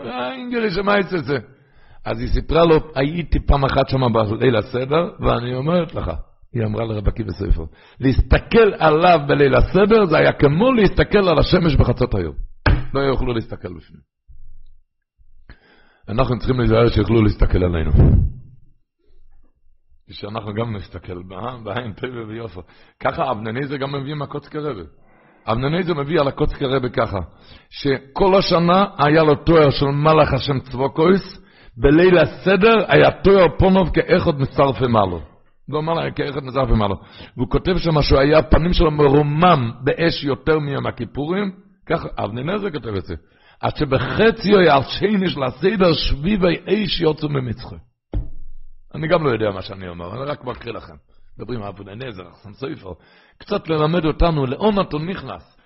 אה, 0.00 0.32
אינגריש 0.32 0.78
המייסס 0.78 1.24
זה. 1.24 1.38
אז 2.04 2.20
היא 2.20 2.28
סיפרה 2.28 2.64
לו, 2.64 2.76
הייתי 2.94 3.38
פעם 3.46 3.64
אחת 3.64 3.88
שם 3.88 4.12
בליל 4.12 4.56
הסדר, 4.56 5.10
ואני 5.20 5.54
אומרת 5.54 5.94
לך, 5.94 6.10
היא 6.54 6.64
אמרה 6.64 6.84
לרב 6.84 7.08
עקיבא 7.08 7.32
ספר, 7.32 7.64
להסתכל 8.00 8.74
עליו 8.78 9.18
בליל 9.28 9.54
הסדר 9.54 10.04
זה 10.06 10.18
היה 10.18 10.32
כמו 10.32 10.72
להסתכל 10.72 11.28
על 11.28 11.38
השמש 11.38 11.76
בחצות 11.76 12.14
היום. 12.14 12.34
לא 12.94 13.00
יוכלו 13.00 13.34
להסתכל 13.34 13.68
בפנים. 13.68 14.00
אנחנו 16.08 16.38
צריכים 16.38 16.60
להיזהר 16.60 16.88
שיוכלו 16.88 17.22
להסתכל 17.22 17.64
עלינו. 17.64 17.90
שאנחנו 20.10 20.54
גם 20.54 20.76
נסתכל 20.76 21.22
בעין 21.64 21.92
טבע 21.92 22.26
ויופי. 22.28 22.60
ככה 23.00 23.30
אבנניזר 23.30 23.76
גם 23.76 23.94
מביא 23.94 24.14
מהקוצקי 24.14 24.58
רבי. 24.58 24.82
אבנניזר 25.52 25.94
מביא 25.94 26.20
על 26.20 26.28
הקוצקי 26.28 26.64
רבי 26.64 26.90
ככה, 26.90 27.18
שכל 27.70 28.34
השנה 28.34 28.84
היה 28.98 29.22
לו 29.22 29.34
תואר 29.34 29.70
של 29.70 29.86
מלאך 29.86 30.32
השם 30.32 30.60
צבוקויס, 30.60 31.38
בליל 31.76 32.18
הסדר 32.18 32.74
היה 32.88 33.10
תואר 33.10 33.46
פונוב 33.58 33.90
כאחד 33.90 34.40
מצרפי 34.40 34.86
מעלו. 34.86 35.20
לא 35.68 35.82
מלאך 35.82 36.12
כאחד 36.16 36.44
מצרפי 36.44 36.72
מעלו. 36.72 36.94
והוא 37.36 37.50
כותב 37.50 37.78
שם 37.78 38.02
שהוא 38.02 38.20
היה, 38.20 38.42
פנים 38.42 38.72
שלו 38.72 38.90
מרומם 38.90 39.70
באש 39.84 40.24
יותר 40.24 40.58
מיום 40.58 40.86
הכיפורים, 40.86 41.50
ככה 41.86 42.08
אבנניזר 42.18 42.70
כותב 42.70 42.94
את 42.94 43.04
זה. 43.04 43.14
עד 43.60 43.76
שבחציו 43.76 44.60
יעשני 44.60 45.28
של 45.28 45.42
הסדר 45.42 45.92
שביבי 45.92 46.56
איש 46.66 47.00
יוצאו 47.00 47.28
ממצחו. 47.28 47.76
אני 48.94 49.08
גם 49.08 49.24
לא 49.24 49.30
יודע 49.30 49.50
מה 49.50 49.62
שאני 49.62 49.88
אומר, 49.88 50.14
אני 50.14 50.30
רק 50.30 50.44
מקריא 50.44 50.74
לכם. 50.74 50.94
מדברים 51.38 51.62
על 51.62 51.72
אחסן 52.32 52.52
סופר, 52.52 52.92
קצת 53.38 53.68
ללמד 53.68 54.04
אותנו 54.04 54.46
לאן 54.46 54.80
אתה 54.80 54.98
נכנס. 54.98 55.56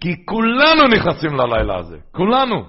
כי 0.00 0.26
כולנו 0.26 0.88
נכנסים 0.96 1.34
ללילה 1.34 1.78
הזה, 1.78 1.98
כולנו. 2.12 2.64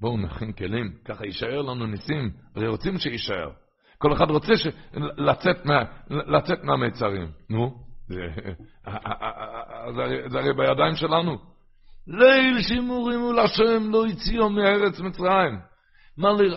בואו 0.00 0.16
נכין 0.16 0.52
כלים, 0.52 0.92
ככה 1.04 1.26
יישאר 1.26 1.62
לנו 1.62 1.86
ניסים, 1.86 2.30
הרי 2.56 2.68
רוצים 2.68 2.98
שיישאר. 2.98 3.50
כל 3.98 4.12
אחד 4.12 4.30
רוצה 4.30 4.56
ש... 4.56 4.66
לצאת, 5.16 5.66
מה... 5.66 5.82
לצאת 6.10 6.64
מהמיצרים. 6.64 7.28
נו, 7.50 7.74
זה... 8.08 8.20
זה 10.30 10.38
הרי 10.38 10.52
בידיים 10.52 10.94
שלנו. 10.94 11.38
ליל 12.06 12.62
שימורים 12.62 13.20
מול 13.20 13.38
השם 13.38 13.90
לא 13.90 14.06
הציעו 14.06 14.50
מארץ 14.50 15.00
מצרים. 15.00 15.58
מה 16.16 16.28
ל... 16.32 16.54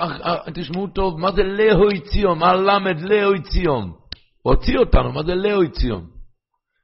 תשמעו 0.54 0.88
טוב, 0.88 1.20
מה 1.20 1.32
זה 1.32 1.44
לאוי 1.44 2.00
ציון? 2.00 2.40
מה 2.40 2.54
למד 2.54 3.02
לאוי 3.02 3.42
ציון? 3.42 3.92
הוציא 4.42 4.78
אותנו, 4.78 5.12
מה 5.12 5.24
זה 5.24 5.36
לאוי 5.36 5.70
ציון? 5.70 6.06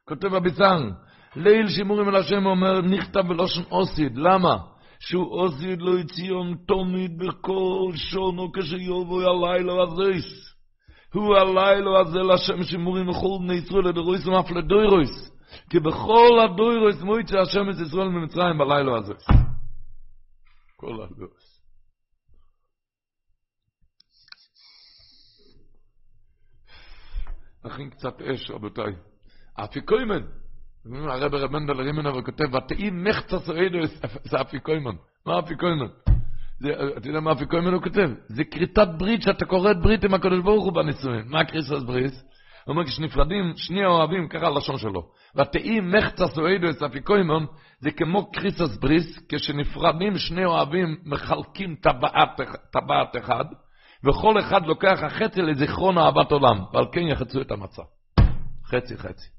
כותב 0.07 0.33
הביצן, 0.33 0.89
ליל 1.35 1.67
שימורים 1.67 2.09
אל 2.09 2.15
השם 2.15 2.45
אומר, 2.45 2.81
נכתב 2.81 3.27
בלושן 3.27 3.61
אוסיד, 3.71 4.17
למה? 4.17 4.57
שהוא 4.99 5.41
אוסיד 5.41 5.81
לא 5.81 6.03
ציון 6.15 6.55
תמיד 6.67 7.17
בכל 7.17 7.91
שונו 7.95 8.51
כשיובו 8.51 9.21
הלילה 9.21 9.83
הזויס. 9.83 10.53
הוא 11.13 11.35
הלילה 11.35 11.99
הזה 11.99 12.19
לשם 12.19 12.63
שימורים 12.63 13.09
וכל 13.09 13.37
בני 13.39 13.53
ישראל 13.53 13.87
לדרויס 13.89 14.27
ומאף 14.27 14.51
לדוירויס. 14.51 15.31
כי 15.69 15.79
בכל 15.79 16.39
הדוירויס 16.45 17.01
מויצא 17.01 17.37
השם 17.37 17.69
את 17.69 17.87
ישראל 17.87 18.07
ממצרים 18.07 18.57
בלילה 18.57 18.97
הזה. 18.97 19.13
כל 20.75 21.03
הדוירויס. 21.03 21.61
נכין 27.65 27.89
קצת 27.89 28.21
אש, 28.21 28.51
רבותיי. 28.51 28.93
אפיקוימן, 29.63 30.21
הרב 30.93 31.35
רב 31.35 31.51
מנדל 31.51 31.81
רימנה 31.81 32.17
וכותב, 32.17 32.53
ותהי 32.53 32.89
מחצה 32.89 33.39
סועדו, 33.39 33.77
זה 34.23 34.41
אפיקוימן. 34.41 34.95
מה 35.25 35.39
אפיקוימן? 35.39 35.87
אתה 36.97 37.07
יודע 37.07 37.19
מה 37.19 37.31
אפיקוימן 37.31 37.73
הוא 37.73 37.81
כותב? 37.81 38.09
זה 38.27 38.43
כריתת 38.43 38.87
ברית 38.97 39.21
שאתה 39.21 39.45
כורת 39.45 39.81
ברית 39.81 40.03
עם 40.03 40.13
הקדוש 40.13 40.39
ברוך 40.43 40.65
הוא 40.65 40.73
בנישואין. 40.73 41.23
מה 41.27 41.45
כריסת 41.45 41.85
ברית? 41.85 42.13
הוא 42.13 42.73
אומר, 42.73 42.85
כשנפרדים 42.85 43.53
שני 43.55 43.83
האוהבים, 43.83 44.27
ככה 44.27 44.47
הלשון 44.47 44.77
שלו. 44.77 45.09
ותהי 45.35 45.79
מחצה 45.79 46.27
סועדו, 46.27 46.71
זה 46.71 46.85
אפיקוימן, 46.85 47.45
זה 47.79 47.91
כמו 47.91 48.31
כריסת 48.31 48.81
בריס, 48.81 49.19
כשנפרדים 49.29 50.17
שני 50.17 50.45
אוהבים, 50.45 50.97
מחלקים 51.05 51.75
טבעת 52.71 53.17
אחד, 53.17 53.45
וכל 54.03 54.39
אחד 54.39 54.65
לוקח 54.65 55.03
החצי 55.03 55.41
לזיכרון 55.41 55.97
אהבת 55.97 56.31
עולם, 56.31 56.57
ועל 56.73 56.85
כן 56.91 57.07
יחצו 57.07 57.41
את 57.41 57.51
המצה. 57.51 57.81
חצי 58.65 58.97
חצי. 58.97 59.36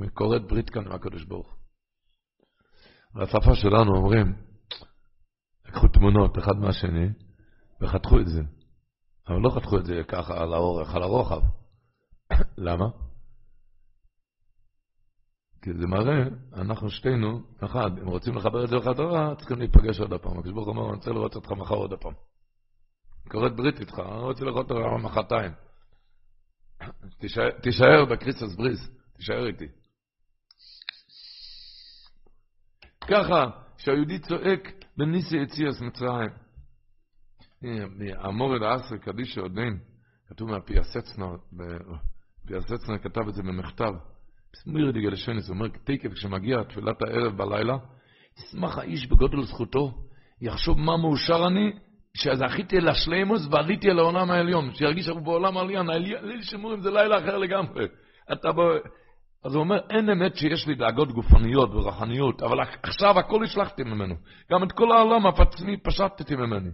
וקוראת 0.00 0.42
ברית 0.42 0.70
כאן 0.70 0.86
עם 0.86 0.92
הקדוש 0.92 1.24
ברוך. 1.24 1.56
בשפה 3.14 3.54
שלנו 3.54 3.96
אומרים, 3.96 4.34
לקחו 5.66 5.88
תמונות 5.88 6.38
אחד 6.38 6.56
מהשני, 6.56 7.08
וחתכו 7.80 8.20
את 8.20 8.26
זה. 8.26 8.40
אבל 9.28 9.38
לא 9.38 9.50
חתכו 9.50 9.78
את 9.78 9.84
זה 9.84 10.02
ככה 10.08 10.42
על 10.42 10.52
האורך, 10.52 10.94
על 10.94 11.02
הרוחב. 11.02 11.40
למה? 12.68 12.86
כי 15.62 15.70
זה 15.72 15.86
מראה, 15.86 16.22
אנחנו 16.54 16.90
שתינו, 16.90 17.40
אחד, 17.64 17.98
אם 18.02 18.06
רוצים 18.06 18.36
לחבר 18.36 18.64
את 18.64 18.68
זה 18.68 18.76
לחד 18.76 18.94
צריכים 19.38 19.58
להיפגש 19.58 20.00
עוד 20.00 20.12
הפעם. 20.12 20.38
הקדוש 20.38 20.52
ברוך 20.52 20.66
הוא 20.66 20.76
אומר, 20.76 20.88
אני 20.88 20.96
רוצה 20.96 21.10
לראות 21.10 21.36
אותך 21.36 21.50
מחר 21.52 21.74
עוד 21.74 21.92
הפעם. 21.92 22.12
כורת 23.28 23.56
ברית 23.56 23.80
איתך, 23.80 23.98
אני 23.98 24.20
רוצה 24.20 24.44
לראות 24.44 24.70
אותך 24.70 25.02
מחרתיים. 25.02 25.52
תישאר 27.62 28.04
בקריסטוס 28.10 28.56
בריס, 28.56 28.90
תישאר 29.16 29.46
איתי. 29.46 29.66
ככה 33.10 33.44
שהיהודי 33.78 34.18
צועק 34.18 34.72
בניסי 34.96 35.36
יציאס 35.36 35.80
מצרים. 35.80 36.30
המורד 38.18 38.62
האסר 38.62 38.96
קדישא 38.96 39.40
עודן, 39.40 39.76
כתוב 40.28 40.50
מהפיאסצנר, 40.50 41.36
פיאסצנר 42.46 42.98
כתב 42.98 43.28
את 43.28 43.34
זה 43.34 43.42
במכתב. 43.42 43.92
סמיר 44.56 44.90
דיגל 44.90 45.14
שנס, 45.14 45.48
הוא 45.48 45.54
אומר, 45.54 45.68
תקף 45.68 46.12
כשמגיע 46.12 46.62
תפילת 46.62 47.02
הערב 47.02 47.36
בלילה, 47.36 47.76
ישמח 48.38 48.78
האיש 48.78 49.06
בגודל 49.06 49.42
זכותו, 49.42 49.92
יחשוב 50.40 50.78
מה 50.78 50.96
מאושר 50.96 51.46
אני, 51.46 51.72
שזכיתי 52.14 52.80
לשלימוס 52.80 53.48
ועליתי 53.50 53.90
אל 53.90 53.98
העולם 53.98 54.30
העליון, 54.30 54.74
שירגיש 54.74 55.04
שאנחנו 55.06 55.24
בעולם 55.24 55.56
העליון, 55.56 55.90
ליל 55.90 56.42
שימורים 56.42 56.80
זה 56.80 56.90
לילה 56.90 57.18
אחר 57.18 57.38
לגמרי. 57.38 57.86
אתה 58.32 58.52
בוא, 58.52 58.78
אז 59.44 59.54
הוא 59.54 59.60
אומר, 59.60 59.78
אין 59.90 60.10
אמת 60.10 60.36
שיש 60.36 60.66
לי 60.66 60.74
דאגות 60.74 61.12
גופניות 61.12 61.70
ורוחניות, 61.70 62.42
אבל 62.42 62.60
עכשיו 62.82 63.18
הכל 63.18 63.44
השלכתי 63.44 63.82
ממנו. 63.82 64.14
גם 64.52 64.62
את 64.62 64.72
כל 64.72 64.92
העולם 64.92 65.26
הפצמי 65.26 65.76
פשטתי 65.76 66.36
ממני. 66.36 66.70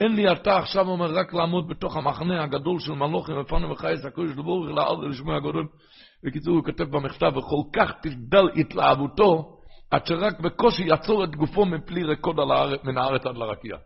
אין 0.00 0.16
לי 0.16 0.32
אתה 0.32 0.58
עכשיו 0.58 0.88
אומר 0.88 1.14
רק 1.14 1.34
לעמוד 1.34 1.68
בתוך 1.68 1.96
המחנה 1.96 2.42
הגדול 2.42 2.80
של 2.80 2.92
מלוכים 2.92 3.40
ופנו 3.40 3.70
וחייס 3.70 4.04
הקודש 4.04 4.30
דבור 4.30 4.66
לעד 4.66 4.98
ולשמוע 4.98 5.36
הגדול. 5.36 5.66
בקיצור, 6.24 6.54
הוא 6.54 6.64
כותב 6.64 6.84
במכתב, 6.84 7.36
וכל 7.36 7.62
כך 7.72 7.92
תגדל 8.02 8.48
התלהבותו, 8.56 9.58
עד 9.90 10.06
שרק 10.06 10.40
בקושי 10.40 10.82
יעצור 10.84 11.24
את 11.24 11.36
גופו 11.36 11.64
מפלי 11.64 12.02
רקוד 12.04 12.36
מן 12.84 12.98
הארץ 12.98 13.26
עד 13.26 13.36
לרקיע. 13.36 13.76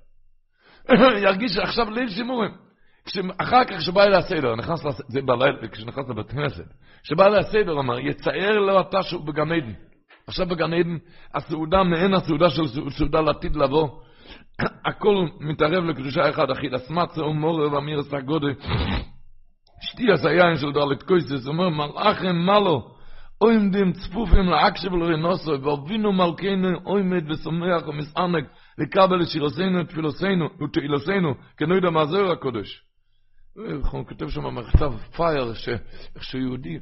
ירגיש 1.26 1.52
שעכשיו 1.52 1.90
ליל 1.90 2.08
שימורים. 2.08 2.69
אחר 3.38 3.64
כך 3.64 3.76
כשבא 3.76 4.02
אלי 4.02 4.16
הסדר, 4.16 4.56
נכנס 4.56 4.84
לס... 4.84 5.00
זה 5.08 5.20
בלילה, 5.22 5.68
כשנכנס 5.72 6.08
לבית 6.08 6.30
כנסת, 6.30 6.64
כשבא 7.02 7.26
אלי 7.26 7.38
הסדר, 7.38 7.80
אמר, 7.80 7.98
יצייר 7.98 8.58
לו 8.58 8.80
אתה 8.80 9.02
שהוא 9.02 9.26
בגן 9.26 9.52
עדן. 9.52 9.72
עכשיו 10.26 10.46
בגן 10.46 10.72
עדן, 10.72 10.96
הסעודה 11.34 11.82
מעין 11.82 12.14
הסעודה 12.14 12.50
של 12.50 12.62
סעודה 12.90 13.20
לעתיד 13.20 13.56
לבוא. 13.56 13.88
הכל 14.84 15.26
מתערב 15.40 15.84
לקדושה 15.84 16.30
אחד, 16.30 16.50
אחי, 16.50 16.68
לסמצה 16.68 17.24
ומורה 17.24 17.72
ואמירס 17.72 18.14
הגודל. 18.14 18.54
שתי 19.82 20.06
היין 20.24 20.56
של 20.56 20.72
דלת 20.72 21.02
קויסס, 21.02 21.46
אומר, 21.46 21.68
מלאכם 21.68 22.36
מלו, 22.36 22.90
עומדים 23.38 23.92
צפופים 23.92 24.46
לאקשב 24.48 24.92
ולרנוסו, 24.92 25.62
ואבינו 25.62 26.12
מלכנו 26.12 26.78
עומד 26.84 27.30
ושמח 27.30 27.88
ומסענק, 27.88 28.44
לקבל 28.78 29.22
את 29.22 29.28
שירוסנו, 29.28 29.84
תפילוסנו 29.84 30.48
ותהילוסנו, 30.62 31.34
כנוידע 31.56 31.90
מהזוהר 31.90 32.32
הקודש. 32.32 32.89
הוא 33.54 34.06
כותב 34.08 34.28
שם 34.28 34.54
מכתב 34.54 34.92
פייר, 35.16 35.52
איך 36.14 36.24
שיהודי, 36.24 36.78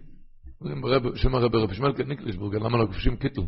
שם 1.15 1.35
הרב 1.35 1.55
רב 1.55 1.73
שמלכה 1.73 2.03
ניקלישבורג, 2.03 2.57
למה 2.57 2.79
לא 2.79 2.87
כובשים 2.87 3.17
קיטל? 3.17 3.41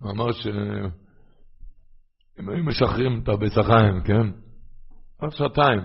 הוא 0.00 0.10
אמר 0.10 0.32
שהם 0.32 0.90
היו 2.48 2.64
משחררים 2.64 3.20
את 3.22 3.28
הבית 3.28 3.58
החיים, 3.58 4.02
כן? 4.04 4.30
עוד 5.20 5.30
שעתיים. 5.30 5.80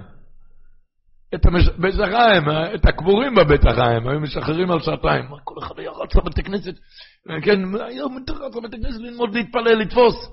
את 1.36 1.46
בית 1.80 1.94
החיים, 1.94 2.44
את 2.76 2.86
הקבורים 2.86 3.36
בבית 3.36 3.66
החיים, 3.66 4.08
היו 4.08 4.20
משחררים 4.20 4.72
על 4.72 4.80
שעתיים. 4.80 5.26
כל 5.44 5.56
אחד 5.64 5.80
היה 5.80 5.92
רץ 5.92 6.16
לבית 6.16 6.38
הכנסת, 6.38 6.74
כן, 7.44 7.60
היום 7.88 8.18
רץ 8.18 8.56
לבית 8.56 8.74
הכנסת 8.74 9.00
ללמוד, 9.00 9.36
להתפלל, 9.36 9.76
לתפוס, 9.82 10.32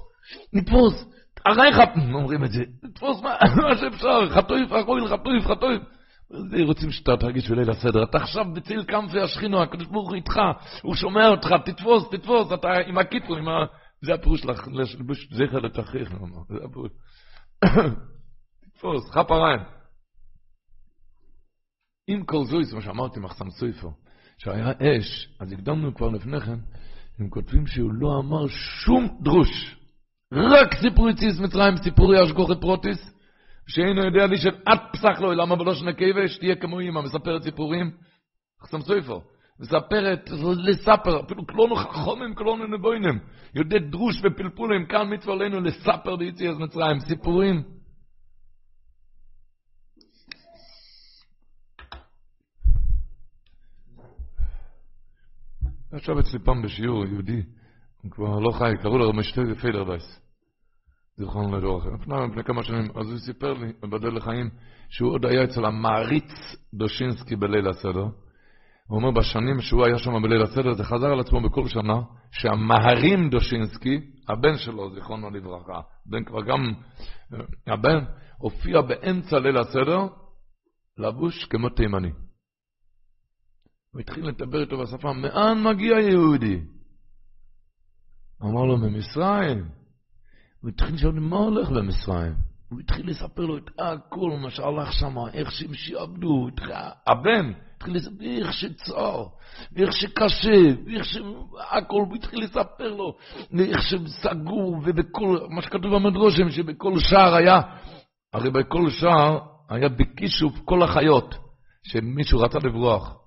לתפוס. 0.52 1.04
ערייך, 1.44 1.76
אומרים 2.14 2.44
את 2.44 2.50
זה, 2.52 2.64
תפוס 2.94 3.22
מה 3.22 3.76
שאפשר, 3.76 4.30
חטויף, 4.30 4.70
חטויף, 4.72 5.10
חטויף, 5.10 5.46
חטויף. 5.46 5.82
זה 6.50 6.56
רוצים 6.62 6.90
שאתה 6.90 7.16
תרגיש 7.16 7.50
בליל 7.50 7.70
הסדר. 7.70 8.02
אתה 8.02 8.18
עכשיו 8.18 8.44
בציל 8.54 8.84
קמפי 8.84 9.20
השכינו, 9.20 9.62
הקדוש 9.62 9.86
ברוך 9.86 10.08
הוא 10.08 10.16
איתך, 10.16 10.40
הוא 10.82 10.94
שומע 10.94 11.28
אותך, 11.28 11.48
תתפוס, 11.64 12.10
תתפוס, 12.10 12.52
אתה 12.52 12.68
עם 12.86 12.98
הקיטל, 12.98 13.38
עם 13.38 13.48
ה... 13.48 13.52
זה 14.02 14.14
הפירוש 14.14 14.40
שלך, 14.40 14.68
זכר 15.30 15.58
לתכריך, 15.58 16.10
זה 16.48 16.64
הפירוש. 16.64 16.90
תתפוס, 18.64 19.10
חפריים. 19.10 19.60
עם 22.06 22.24
כל 22.24 22.44
זויס, 22.44 22.72
מה 22.72 22.80
שאמרתי, 22.80 23.20
מחסם 23.20 23.50
סויפר, 23.50 23.88
שהיה 24.38 24.70
אש, 24.70 25.28
אז 25.40 25.52
הקדמנו 25.52 25.94
כבר 25.94 26.08
לפני 26.08 26.40
כן, 26.40 26.58
הם 27.18 27.28
כותבים 27.28 27.66
שהוא 27.66 27.92
לא 27.92 28.18
אמר 28.18 28.46
שום 28.48 29.18
דרוש. 29.22 29.76
רק 30.32 30.74
סיפור 30.74 31.10
יציס 31.10 31.40
מצרים, 31.40 31.76
סיפורי 31.76 32.22
השגוחת 32.22 32.60
פרוטיס, 32.60 33.14
שאינו 33.66 34.04
יודע 34.04 34.26
לי 34.26 34.36
עד 34.66 34.78
פסח 34.92 35.20
לו, 35.20 35.32
למה 35.32 35.56
בלא 35.56 35.74
שנה 35.74 35.92
כבש, 35.92 36.38
תהיה 36.38 36.56
כמו 36.56 36.80
אמא, 36.80 37.00
מספרת 37.00 37.42
סיפורים, 37.42 37.90
חסם 38.62 38.80
סויפר, 38.80 39.18
מספרת, 39.60 40.30
לספר, 40.56 41.20
אפילו 41.26 41.46
קלונו 41.46 41.76
חכומים, 41.76 42.34
קלונו 42.34 42.66
נבוינים, 42.66 43.18
יודע 43.54 43.78
דרוש 43.78 44.22
ופלפולים, 44.24 44.86
כאן 44.86 45.14
מצווה 45.14 45.34
עלינו 45.34 45.60
לספר 45.60 46.16
ביציס 46.16 46.56
מצרים, 46.58 47.00
סיפורים. 47.00 47.62
ישב 55.96 56.12
אצלי 56.18 56.38
פעם 56.38 56.62
בשיעור 56.62 57.04
יהודי, 57.06 57.42
הוא 58.04 58.10
כבר 58.10 58.38
לא 58.38 58.52
חי, 58.52 58.72
קראו 58.82 58.98
לו 58.98 59.08
רמשטוי 59.08 59.54
פיידרווייס. 59.54 60.20
זיכרונו 61.16 61.56
לדורך. 61.56 61.86
לפני 62.30 62.44
כמה 62.44 62.62
שנים, 62.62 62.90
אז 63.00 63.10
הוא 63.10 63.18
סיפר 63.18 63.52
לי, 63.52 63.72
בבדל 63.82 64.16
לחיים, 64.16 64.50
שהוא 64.88 65.12
עוד 65.12 65.26
היה 65.26 65.44
אצל 65.44 65.64
המעריץ 65.64 66.56
דושינסקי 66.74 67.36
בליל 67.36 67.68
הסדר. 67.68 68.06
הוא 68.88 68.98
אומר, 68.98 69.10
בשנים 69.10 69.60
שהוא 69.60 69.86
היה 69.86 69.98
שם 69.98 70.22
בליל 70.22 70.42
הסדר, 70.42 70.72
זה 70.74 70.84
חזר 70.84 71.06
על 71.06 71.20
עצמו 71.20 71.40
בכל 71.40 71.68
שנה, 71.68 72.00
שהמהרים 72.32 73.30
דושינסקי, 73.30 74.00
הבן 74.28 74.56
שלו, 74.56 74.94
זיכרונו 74.94 75.30
לברכה, 75.30 75.80
בן 76.06 76.24
כבר 76.24 76.42
גם, 76.42 76.72
הבן, 77.66 78.04
הופיע 78.38 78.80
באמצע 78.80 79.38
ליל 79.38 79.58
הסדר, 79.58 79.98
לבוש 80.98 81.44
כמו 81.44 81.68
תימני. 81.68 82.10
הוא 83.92 84.00
התחיל 84.00 84.28
לדבר 84.28 84.60
איתו 84.60 84.78
בשפה, 84.78 85.12
מאן 85.12 85.62
מגיע 85.62 86.00
יהודי? 86.00 86.60
אמר 88.44 88.64
לו, 88.64 88.76
ממצרים. 88.76 89.64
הוא 90.62 90.70
התחיל 90.70 90.94
לשאול 90.94 91.20
מה 91.20 91.36
הולך 91.36 91.70
במצרים. 91.70 92.34
הוא 92.68 92.80
התחיל 92.80 93.10
לספר 93.10 93.42
לו 93.42 93.56
את 93.56 93.70
הכל, 93.78 94.30
מה 94.42 94.50
שהלך 94.50 94.92
שם, 94.92 95.14
איך 95.32 95.52
שהם 95.52 95.74
שעבדו, 95.74 96.48
הבן, 97.06 97.52
התחיל 97.76 97.96
לספר 97.96 98.24
איך 98.24 98.52
שצר, 98.52 99.24
ואיך 99.72 99.92
שקשה, 99.92 100.84
ואיך 100.86 101.04
שהכל, 101.04 102.04
הוא 102.08 102.16
התחיל 102.16 102.44
לספר 102.44 102.94
לו, 102.94 103.16
איך 103.58 103.82
שהם 103.82 104.06
סגרו, 104.06 104.80
ובכל, 104.84 105.38
מה 105.50 105.62
שכתוב 105.62 105.94
במדרושם, 105.94 106.50
שבכל 106.50 106.98
שער 106.98 107.34
היה, 107.34 107.60
הרי 108.32 108.50
בכל 108.50 108.90
שער 108.90 109.38
היה 109.68 109.88
בכישוף 109.88 110.60
כל 110.64 110.82
החיות, 110.82 111.34
שמישהו 111.82 112.40
רצה 112.40 112.58
לברוח. 112.58 113.23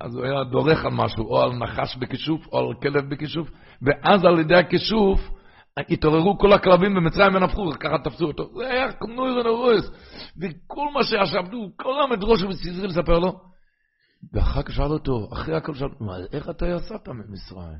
אז 0.00 0.16
הוא 0.16 0.24
היה 0.24 0.44
דורך 0.44 0.84
על 0.84 0.92
משהו, 0.92 1.24
או 1.24 1.42
על 1.42 1.52
נחש 1.52 1.96
בכישוף, 1.96 2.46
או 2.52 2.58
על 2.58 2.74
כלב 2.82 3.10
בכישוף, 3.10 3.48
ואז 3.82 4.24
על 4.24 4.40
ידי 4.40 4.54
הכישוף 4.54 5.20
התעוררו 5.90 6.38
כל 6.38 6.52
הכלבים 6.52 6.94
במצרים 6.94 7.34
ונפחו, 7.34 7.70
ככה 7.80 7.98
תפסו 8.04 8.24
אותו. 8.24 8.48
זה 8.58 8.70
היה 8.70 8.84
איזה 8.86 9.42
נורס. 9.44 9.90
וכל 10.40 10.86
מה 10.94 11.26
שעבדו, 11.26 11.70
כל 11.76 12.02
המדרוש 12.02 12.42
וסיזרי 12.42 12.88
לספר 12.88 13.18
לו. 13.18 13.40
ואחר 14.32 14.62
כך 14.62 14.72
שאל 14.72 14.84
אותו, 14.84 15.28
אחרי 15.32 15.56
הכל 15.56 15.74
שאל 15.74 15.88
אותו, 15.88 16.04
איך 16.32 16.50
אתה 16.50 16.66
יצאת 16.66 17.08
ממצרים? 17.08 17.78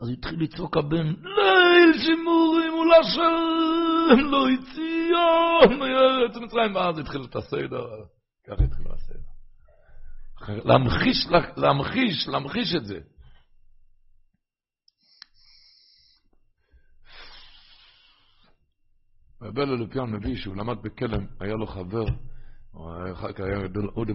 אז 0.00 0.08
התחיל 0.18 0.42
לצעוק 0.42 0.76
הבן, 0.76 1.06
ליל 1.06 1.98
שימורים 1.98 2.72
מול 2.72 2.92
השם, 3.00 4.20
לא 4.30 4.50
יציון, 4.50 5.78
מארץ 5.78 6.36
מצרים, 6.36 6.74
ואז 6.74 6.98
התחיל 6.98 7.24
את 7.30 7.36
הסדר, 7.36 7.86
ככה 8.46 8.64
התחיל 8.64 8.86
הסדר. 8.92 9.05
להמחיש, 10.48 11.26
להמחיש, 11.56 12.28
להמחיש 12.28 12.74
את 12.74 12.84
זה. 12.84 12.98
רבל 19.42 19.70
אלופיון 19.70 20.12
מביא 20.12 20.36
שהוא 20.36 20.56
למד 20.56 20.82
בכלם, 20.82 21.26
היה 21.40 21.54
לו 21.54 21.66
חבר, 21.66 22.04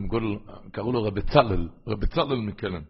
גודל, 0.08 0.28
קראו 0.72 0.92
לו 0.92 1.04
רבי 1.04 1.22
צלל, 1.22 1.70
רבי 1.88 2.08
צלל 2.08 2.36
מכלם. 2.36 2.82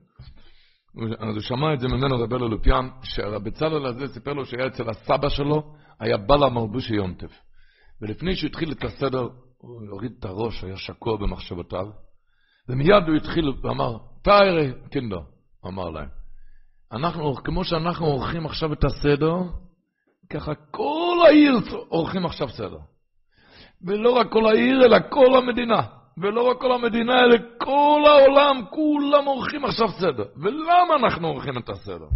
אז 1.20 1.36
הוא 1.36 1.42
שמע 1.42 1.74
את 1.74 1.80
זה 1.80 1.88
ממנו 1.88 2.20
רבל 2.20 2.44
אלופיון, 2.44 2.90
שהרבי 3.04 3.52
צלל 3.52 3.86
הזה 3.86 4.08
סיפר 4.14 4.34
לו 4.34 4.46
שהיה 4.46 4.68
אצל 4.68 4.90
הסבא 4.90 5.30
שלו, 5.30 5.76
היה 6.00 6.18
בלה 6.18 6.50
מלבושי 6.50 6.96
יונטף. 6.96 7.32
ולפני 8.02 8.36
שהוא 8.36 8.48
התחיל 8.48 8.72
את 8.72 8.84
הסדר, 8.84 9.28
הוא 9.58 9.88
הוריד 9.90 10.12
את 10.20 10.26
הראש, 10.26 10.64
היה 10.64 10.78
שקוע 10.78 11.18
במחשבותיו, 11.18 11.86
ומיד 12.70 13.08
הוא 13.08 13.16
התחיל 13.16 13.52
ואמר, 13.64 13.98
תארי, 14.24 14.72
קינדו, 14.92 15.22
אמר 15.68 15.90
להם. 15.90 16.10
אנחנו, 16.92 17.36
כמו 17.36 17.64
שאנחנו 17.64 18.06
עורכים 18.06 18.46
עכשיו 18.46 18.74
את 18.74 18.84
הסדר, 18.84 19.36
ככה 20.30 20.52
כל 20.72 21.18
העיר 21.26 21.54
עורכים 21.90 22.26
עכשיו 22.26 22.50
סדר. 22.50 22.80
ולא 23.88 24.12
רק 24.12 24.32
כל 24.32 24.46
העיר, 24.46 24.86
אלא 24.86 24.98
כל 25.10 25.38
המדינה. 25.38 25.82
ולא 26.18 26.50
רק 26.50 26.62
כל 26.62 26.72
המדינה, 26.72 27.24
אלא 27.24 27.38
כל 27.58 28.02
העולם, 28.08 28.62
כולם 28.70 29.26
עורכים 29.26 29.66
עכשיו 29.66 29.88
סדר. 29.88 30.24
ולמה 30.38 30.96
אנחנו 30.96 31.28
עורכים 31.28 31.58
את 31.58 31.70
הסדר? 31.70 32.08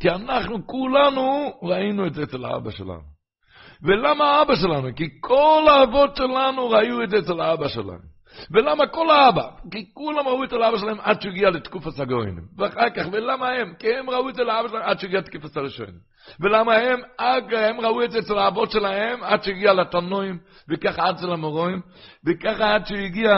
כי 0.00 0.10
אנחנו 0.10 0.66
כולנו 0.66 1.52
ראינו 1.62 2.06
את 2.06 2.14
זה 2.14 2.22
אצל 2.22 2.44
האבא 2.44 2.70
שלנו. 2.70 3.20
ולמה 3.82 4.24
האבא 4.24 4.54
שלנו? 4.54 4.88
כי 4.96 5.04
כל 5.20 5.66
האבות 5.68 6.16
שלנו 6.16 6.70
ראו 6.70 7.02
את 7.04 7.10
זה 7.10 7.18
אצל 7.18 7.40
האבא 7.40 7.68
שלנו. 7.68 8.10
ולמה 8.50 8.86
כל 8.86 9.10
האבא? 9.10 9.48
כי 9.70 9.84
כולם 9.94 10.28
ראו 10.28 10.44
את 10.44 10.52
האבא 10.52 10.76
שלהם 10.78 11.00
עד 11.00 11.22
שהגיע 11.22 11.50
לתקופת 11.50 12.00
הגויינים. 12.00 12.44
ואחר 12.58 12.90
כך, 12.90 13.06
ולמה 13.12 13.48
הם? 13.48 13.74
כי 13.78 13.94
הם 13.94 14.10
ראו 14.10 14.28
את 14.28 14.34
זה 14.34 14.42
לאבא 14.44 14.68
שלהם 14.68 14.82
עד 14.82 14.98
שהגיע 14.98 15.20
לתקופת 15.20 15.56
הראשונים. 15.56 15.94
ולמה 16.40 16.74
הם? 16.74 17.00
הם 17.18 17.80
ראו 17.80 18.04
את 18.04 18.10
זה 18.10 18.18
אצל 18.18 18.38
האבות 18.38 18.70
שלהם 18.70 19.22
עד 19.22 19.42
שהגיע 19.42 19.72
לתנועים, 19.72 20.38
וככה 20.68 21.02
עד 21.02 21.14
אצל 21.14 21.32
המורואים, 21.32 21.80
וככה 22.26 22.74
עד 22.74 22.86
שהגיע 22.86 23.32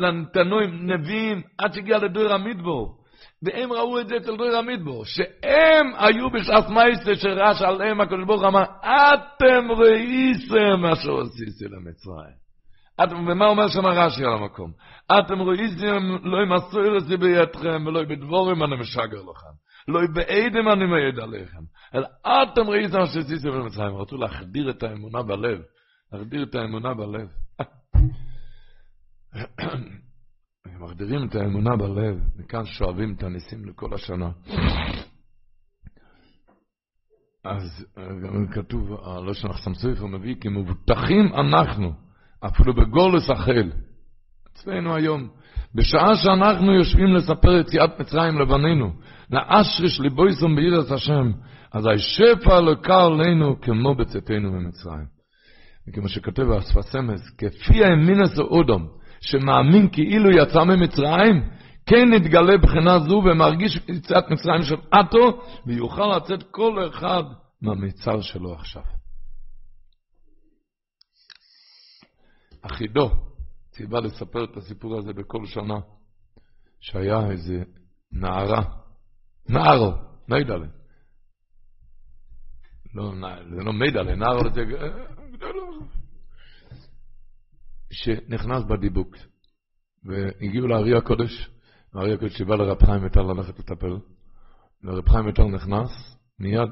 לתנועים, 0.00 0.92
נביאים, 0.92 1.42
עד 1.58 1.72
שהגיע 1.72 1.98
לדור 1.98 2.32
המדבור. 2.32 3.00
והם 3.42 3.72
ראו 3.72 4.00
את 4.00 4.08
זה 4.08 4.16
אצל 4.16 4.36
דריר 4.36 4.56
המדבור, 4.56 5.04
שהם 5.04 5.92
היו 5.98 6.30
בשעת 6.30 6.68
מייסה 6.68 7.14
שרש 7.14 7.62
עליהם 7.62 8.00
הקדוש 8.00 8.24
ברוך 8.26 8.42
אמר, 8.44 8.62
אתם 8.80 9.70
ראיסם 9.70 10.84
אשר 10.92 11.20
עשיתי 11.20 11.64
למצרים. 11.64 12.39
ומה 13.10 13.46
אומר 13.46 13.68
שם 13.68 13.86
רש"י 13.86 14.24
על 14.24 14.32
המקום? 14.32 14.72
אתם 15.06 15.42
ראיתם 15.42 16.26
לא 16.26 16.42
עם 16.42 16.52
הסוירס 16.52 17.04
בידכם 17.04 17.86
ולא 17.86 18.04
בדבורים 18.04 18.62
אני 18.62 18.76
משגר 18.76 19.22
לכם. 19.22 19.54
לא 19.88 20.00
בעדם 20.14 20.68
אני 20.68 20.86
מעיד 20.86 21.18
עליכם. 21.18 21.62
אלא 21.94 22.06
אתם 22.22 22.62
מה 22.98 23.06
שעשיתם 23.06 23.50
במצרים. 23.50 23.96
רצו 23.96 24.16
להחדיר 24.16 24.70
את 24.70 24.82
האמונה 24.82 25.22
בלב. 25.22 25.60
להחדיר 26.12 26.42
את 26.42 26.54
האמונה 26.54 26.94
בלב. 26.94 27.28
מחדירים 30.80 31.28
את 31.28 31.34
האמונה 31.34 31.76
בלב, 31.76 32.18
מכאן 32.36 32.64
שואבים 32.64 33.14
את 33.14 33.22
הניסים 33.22 33.64
לכל 33.64 33.94
השנה. 33.94 34.30
אז 37.44 37.86
גם 37.96 38.46
כתוב, 38.52 38.92
הלושן 38.92 39.48
אחסם 39.48 39.74
סופר 39.74 40.06
מביא, 40.06 40.34
כי 40.40 40.48
מבוטחים 40.48 41.34
אנחנו, 41.34 41.92
אפילו 42.46 42.74
בגולס 42.74 43.30
החל. 43.30 43.70
אצלנו 44.52 44.94
היום, 44.94 45.28
בשעה 45.74 46.16
שאנחנו 46.16 46.72
יושבים 46.74 47.14
לספר 47.14 47.58
יציאת 47.58 48.00
מצרים 48.00 48.38
לבנינו, 48.38 48.92
לאשריש 49.30 50.00
ליבויסום 50.00 50.56
בעירת 50.56 50.90
השם, 50.90 51.32
אז 51.72 51.86
השפע 51.86 52.60
לקר 52.60 53.08
לנו 53.08 53.60
כמו 53.60 53.94
בצאתנו 53.94 54.52
ממצרים. 54.52 55.06
וכמו 55.88 56.08
שכותב 56.08 56.50
האספסמס, 56.50 57.30
כפי 57.38 57.84
האמינס 57.84 58.38
אודום, 58.38 58.86
שמאמין 59.20 59.88
כאילו 59.92 60.30
יצא 60.30 60.64
ממצרים, 60.64 61.42
כן 61.86 62.08
נתגלה 62.10 62.58
בחינה 62.58 62.98
זו 62.98 63.22
ומרגיש 63.24 63.80
יציאת 63.88 64.30
מצרים 64.30 64.62
של 64.62 64.76
עטו, 64.90 65.42
ויוכל 65.66 66.16
לצאת 66.16 66.42
כל 66.50 66.88
אחד 66.88 67.22
מהמיצר 67.62 68.20
שלו 68.20 68.54
עכשיו. 68.54 68.82
אחידו 72.62 73.10
ציווה 73.70 74.00
לספר 74.00 74.44
את 74.44 74.56
הסיפור 74.56 74.98
הזה 74.98 75.12
בכל 75.12 75.46
שנה, 75.46 75.78
שהיה 76.80 77.30
איזה 77.30 77.62
נערה, 78.12 78.62
נערו, 79.48 79.92
מידלה. 80.28 80.66
לא, 82.94 83.12
זה 83.50 83.62
לא 83.62 83.72
מידלה, 83.72 84.16
נערו 84.16 84.40
זה 84.54 84.62
שנכנס 87.92 88.64
בדיבוק, 88.64 89.16
והגיעו 90.04 90.66
לארי 90.66 90.96
הקודש, 90.96 91.50
הארי 91.94 92.14
הקודש 92.14 92.38
שבא 92.38 92.54
לרב 92.54 92.84
חיים 92.86 93.04
מטל 93.04 93.20
ללכת 93.20 93.58
לטפל, 93.58 93.98
לרב 94.82 95.08
חיים 95.08 95.26
מטל 95.26 95.44
נכנס, 95.44 96.18
מיד 96.38 96.68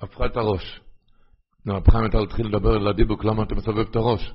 הפכה 0.00 0.26
את 0.26 0.36
הראש. 0.36 0.80
רב 1.68 1.90
חיים 1.90 2.04
מטל 2.04 2.22
התחיל 2.22 2.46
לדבר 2.46 2.70
על 2.70 2.88
הדיבוק, 2.88 3.24
למה 3.24 3.42
אתה 3.42 3.54
מסובב 3.54 3.78
את 3.90 3.96
הראש? 3.96 4.32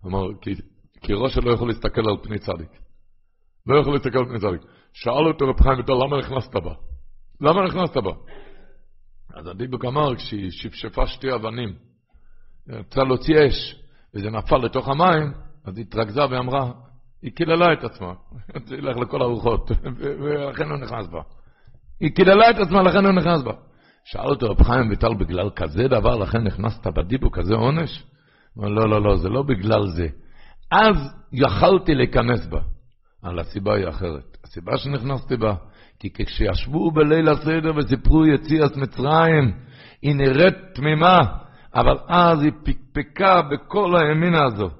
הוא 0.00 0.10
אמר, 0.10 0.26
כי, 0.40 0.54
כי 1.02 1.12
ראש 1.12 1.38
לא 1.38 1.50
יכול 1.52 1.68
להסתכל 1.68 2.08
על 2.08 2.16
פני 2.22 2.38
צדיק. 2.38 2.70
לא 3.66 3.80
יכול 3.80 3.92
להסתכל 3.92 4.18
על 4.18 4.24
פני 4.24 4.38
צדיק. 4.38 4.60
שאל 4.92 5.26
אותו 5.28 5.48
רב 5.48 5.60
חיים 5.62 5.78
למה 5.88 6.18
נכנסת 6.18 6.56
בה? 6.56 6.74
למה 7.40 7.64
נכנסת 7.64 7.96
בה? 7.96 8.12
אז 9.34 9.46
הדיבוק 9.46 9.84
אמר, 9.84 10.16
כשהיא 10.16 10.50
שפשפה 10.50 11.06
שתי 11.06 11.34
אבנים, 11.34 11.74
רצה 12.68 13.02
להוציא 13.04 13.34
אש, 13.46 13.76
וזה 14.14 14.30
נפל 14.30 14.56
לתוך 14.56 14.88
המים, 14.88 15.32
אז 15.64 15.76
היא 15.76 15.86
התרכזה 15.88 16.20
ואמרה, 16.30 16.72
היא 17.22 17.32
קיללה 17.32 17.72
את 17.72 17.84
עצמה, 17.84 18.12
תלך 18.66 18.96
לכל 18.96 19.22
הרוחות, 19.22 19.70
ולכן 19.98 20.70
הוא 20.70 20.78
נכנס 20.78 21.06
בה. 21.06 21.20
היא 22.00 22.10
קיללה 22.10 22.50
את 22.50 22.56
עצמה, 22.58 22.82
לכן 22.82 23.04
הוא 23.04 23.14
נכנס 23.14 23.42
בה. 23.42 23.52
שאל 24.08 24.26
אותו 24.26 24.50
רב 24.50 24.62
חיים 24.62 24.90
ויטל, 24.90 25.14
בגלל 25.14 25.50
כזה 25.50 25.88
דבר, 25.88 26.16
לכן 26.16 26.38
נכנסת 26.38 26.86
בדיבו, 26.86 27.30
כזה 27.30 27.54
עונש? 27.54 28.04
הוא 28.54 28.70
לא, 28.70 28.90
לא, 28.90 29.02
לא, 29.02 29.16
זה 29.16 29.28
לא 29.28 29.42
בגלל 29.42 29.86
זה. 29.86 30.06
אז 30.70 30.96
יכלתי 31.32 31.94
להיכנס 31.94 32.46
בה, 32.46 32.60
אבל 33.24 33.38
הסיבה 33.38 33.74
היא 33.74 33.88
אחרת. 33.88 34.36
הסיבה 34.44 34.76
שנכנסתי 34.76 35.36
בה, 35.36 35.54
כי 35.98 36.08
כשישבו 36.14 36.90
בליל 36.90 37.28
הסדר 37.28 37.72
וסיפרו 37.76 38.26
יציאת 38.26 38.76
מצרים, 38.76 39.52
היא 40.02 40.14
נראית 40.14 40.54
תמימה, 40.74 41.20
אבל 41.74 41.96
אז 42.08 42.42
היא 42.42 42.52
פקפקה 42.64 43.42
בכל 43.42 43.96
הימינה 43.96 44.44
הזו. 44.44 44.70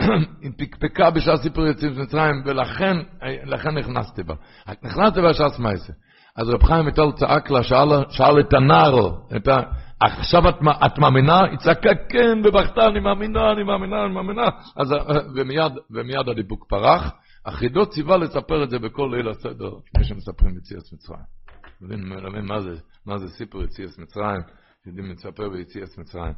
היא 0.42 0.50
פקפקה 0.58 1.10
בשעה 1.10 1.36
סיפור 1.36 1.66
יציאת 1.66 1.96
מצרים, 1.96 2.34
ולכן 2.46 2.96
לכן 3.44 3.78
נכנסתי 3.78 4.22
בה. 4.22 4.34
נכנסתי 4.82 5.20
בה 5.20 5.34
שעה 5.34 5.48
סמייסה. 5.48 5.92
אז 6.36 6.48
רב 6.48 6.62
חיים 6.62 6.86
מטל 6.86 7.12
צעק 7.14 7.50
לה, 7.50 7.62
שאל, 7.62 7.88
שאל 8.10 8.40
את 8.40 8.52
הנער, 8.52 8.94
את 9.36 9.48
ה... 9.48 9.56
עכשיו 10.00 10.48
את, 10.48 10.54
את 10.86 10.98
מאמינה? 10.98 11.44
היא 11.44 11.58
צעקה 11.58 11.90
כן, 12.08 12.38
ובכתה, 12.44 12.86
אני 12.86 13.00
מאמינה, 13.00 13.52
אני 13.52 13.62
מאמינה, 13.62 14.04
אני 14.04 14.14
מאמינה. 14.14 14.44
אז, 14.76 14.92
ומיד, 15.36 15.72
ומיד 15.90 16.28
הדיבוק 16.28 16.66
פרח. 16.68 17.12
החידות 17.46 17.90
ציווה 17.90 18.16
לספר 18.16 18.64
את 18.64 18.70
זה 18.70 18.78
בכל 18.78 19.08
ליל 19.12 19.28
הסדר, 19.28 19.70
לפני 19.86 20.04
שמספרים 20.04 20.56
יציאת 20.56 20.92
מצרים. 20.92 21.24
מבין 21.80 22.44
מה 22.44 22.60
זה, 22.60 22.76
מה 23.06 23.18
זה 23.18 23.28
סיפור 23.28 23.62
יציאת 23.62 23.98
מצרים? 23.98 24.40
יודעים 24.86 25.12
לספר 25.12 25.48
ביציאת 25.48 25.98
מצרים. 25.98 26.34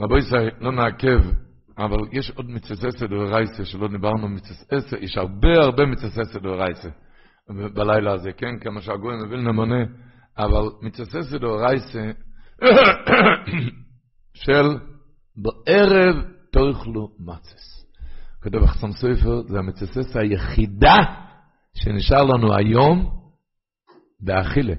רבו 0.00 0.18
ישראל, 0.18 0.50
לא 0.60 0.72
נעכב, 0.72 1.20
אבל 1.78 1.98
יש 2.12 2.30
עוד 2.30 2.50
מצססת 2.50 3.02
דורייסה 3.02 3.64
שלא 3.64 3.88
דיברנו 3.88 4.28
מצססת, 4.28 4.98
יש 5.00 5.18
הרבה 5.18 5.48
הרבה 5.62 5.86
מצססת 5.86 6.42
דורייסה 6.42 6.88
בלילה 7.48 8.12
הזה, 8.12 8.32
כן? 8.32 8.58
כמה 8.60 8.80
שהגויים 8.80 9.20
מבין 9.26 9.44
למונה, 9.44 9.84
אבל 10.38 10.62
מצססת 10.82 11.40
דורייסה 11.40 12.10
של 14.44 14.78
בערב 15.36 16.24
תאכלו 16.52 17.08
מצס. 17.18 17.86
כתוב 18.40 18.62
אחסם 18.62 18.92
סופר, 18.92 19.42
זה 19.42 19.58
המצססת 19.58 20.16
היחידה 20.16 20.96
שנשאר 21.74 22.24
לנו 22.24 22.54
היום 22.54 23.10
באכילה. 24.20 24.74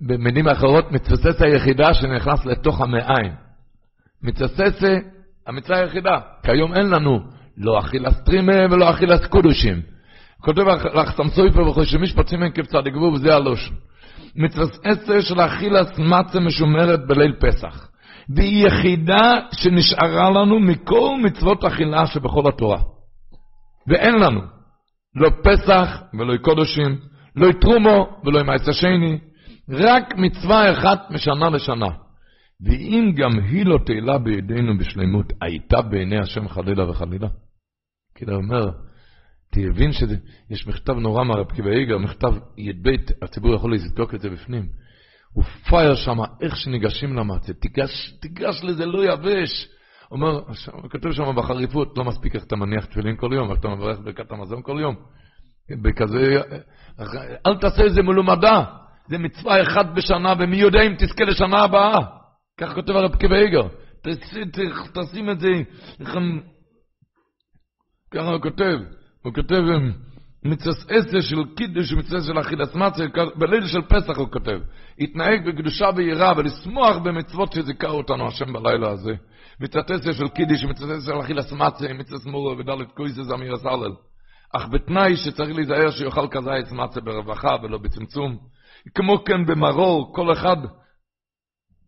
במילים 0.00 0.48
אחרות, 0.48 0.92
מצססת 0.92 1.40
היחידה 1.40 1.94
שנכנס 1.94 2.46
לתוך 2.46 2.80
המעיים. 2.80 3.32
מצססה, 4.22 4.96
המצווה 5.48 5.78
היחידה. 5.78 6.18
כיום 6.42 6.74
אין 6.74 6.90
לנו 6.90 7.20
לא 7.58 7.78
אכילת 7.78 8.24
טרימה 8.24 8.52
ולא 8.70 8.90
אכילת 8.90 9.26
קודושים. 9.26 9.80
כותב 10.40 10.62
לך 10.94 11.10
סמסויפר 11.16 11.68
וחושבים 11.68 12.02
משפטים 12.02 12.42
אין 12.42 12.52
כבצד 12.52 12.88
גבו 12.88 13.12
וזה 13.14 13.34
הלושן. 13.34 13.74
מצססה 14.36 15.22
של 15.22 15.40
אכילת 15.40 15.98
מצה 15.98 16.40
משומרת 16.40 17.06
בליל 17.06 17.32
פסח. 17.40 17.88
והיא 18.36 18.66
יחידה 18.66 19.32
שנשארה 19.52 20.30
לנו 20.30 20.60
מכל 20.60 21.10
מצוות 21.22 21.64
אכילה 21.64 22.06
שבכל 22.06 22.48
התורה. 22.48 22.78
ואין 23.88 24.14
לנו 24.14 24.40
לא 25.16 25.30
פסח 25.44 26.02
ולא 26.14 26.36
קודשים, 26.36 26.98
לא 27.36 27.52
תרומו 27.60 28.20
ולא 28.24 28.44
מעשה 28.44 28.72
שני, 28.72 29.18
רק 29.70 30.14
מצווה 30.16 30.72
אחת 30.72 31.10
משנה 31.10 31.50
לשנה. 31.50 31.88
ואם 32.60 33.12
גם 33.16 33.30
היא 33.38 33.66
לא 33.66 33.78
תהילה 33.86 34.18
בידינו 34.18 34.78
בשלמות, 34.78 35.32
הייתה 35.42 35.82
בעיני 35.82 36.18
השם 36.18 36.48
חלילה 36.48 36.90
וחלילה? 36.90 37.28
כאילו 38.14 38.34
אומר, 38.34 38.70
תבין 39.50 39.92
שיש 39.92 40.66
מכתב 40.66 40.92
נורא 40.92 41.24
מהרב 41.24 41.52
קיבי 41.52 41.70
איגר, 41.70 41.98
מכתב 41.98 42.34
י"ב, 42.56 42.88
הציבור 43.22 43.54
יכול 43.54 43.74
לזדוק 43.74 44.14
את 44.14 44.20
זה 44.20 44.30
בפנים. 44.30 44.68
הוא 45.32 45.44
פייר 45.44 45.94
שם, 45.94 46.16
איך 46.40 46.56
שניגשים 46.56 47.16
למצה, 47.16 47.52
תיגש, 47.52 48.12
תיגש 48.20 48.60
לזה 48.64 48.86
לא 48.86 49.12
יבש. 49.12 49.68
אומר, 50.10 50.40
כתוב 50.90 51.12
שם 51.12 51.36
בחריפות, 51.36 51.98
לא 51.98 52.04
מספיק 52.04 52.34
איך 52.34 52.44
אתה 52.44 52.56
מניח 52.56 52.84
תפילין 52.84 53.16
כל 53.16 53.30
יום, 53.32 53.50
איך 53.50 53.60
אתה 53.60 53.68
מברך 53.68 53.98
ברכת 54.04 54.32
המזון 54.32 54.62
כל 54.62 54.78
יום. 54.80 54.94
בכזה, 55.82 56.40
אל 57.46 57.56
תעשה 57.60 57.82
איזה 57.82 58.02
מלומדה, 58.02 58.64
זה 59.08 59.18
מצווה 59.18 59.62
אחת 59.62 59.86
בשנה, 59.94 60.34
ומי 60.38 60.56
יודע 60.56 60.82
אם 60.82 60.94
תזכה 60.98 61.24
לשנה 61.24 61.62
הבאה. 61.62 62.17
כך 62.58 62.74
כותב 62.74 62.92
הרב 62.96 63.16
קבייגר. 63.16 63.68
תשים 64.92 65.30
את 65.30 65.40
זה, 65.40 65.48
ככה 68.14 68.28
הוא 68.30 68.42
כותב, 68.42 68.78
הוא 69.22 69.34
כותב 69.34 69.62
מצס 70.44 70.86
עשר 70.88 71.20
של 71.20 71.36
קידוש 71.56 71.92
ומצס 71.92 72.26
של 72.26 72.40
אכילת 72.40 72.74
מצה, 72.74 73.04
בליל 73.36 73.66
של 73.66 73.82
פסח 73.82 74.18
הוא 74.18 74.28
כותב, 74.32 74.58
התנהג 75.00 75.48
בקדושה 75.48 75.90
ויראה 75.96 76.32
ולשמוח 76.36 76.96
במצוות 76.96 77.52
שזיכה 77.52 77.88
אותנו 77.88 78.28
השם 78.28 78.52
בלילה 78.52 78.90
הזה. 78.90 79.14
מצס 79.60 79.90
עשר 79.90 80.12
של 80.12 80.28
קידוש 80.28 80.64
ומצס 80.64 80.82
עשר 80.82 81.12
של 81.12 81.20
אכילת 81.20 81.52
מצה, 81.52 81.92
מצס 81.92 82.26
מורו 82.26 82.58
ודלת 82.58 82.92
קויסס 82.92 83.32
אמיר 83.34 83.54
הסלל. 83.54 83.92
אך 84.56 84.68
בתנאי 84.68 85.16
שצריך 85.16 85.56
להיזהר 85.56 85.90
שיאכל 85.90 86.28
כזית 86.30 86.72
מצה 86.72 87.00
ברווחה 87.00 87.56
ולא 87.62 87.78
בצמצום. 87.78 88.38
כמו 88.94 89.24
כן 89.24 89.46
במרור, 89.46 90.14
כל 90.14 90.32
אחד 90.32 90.56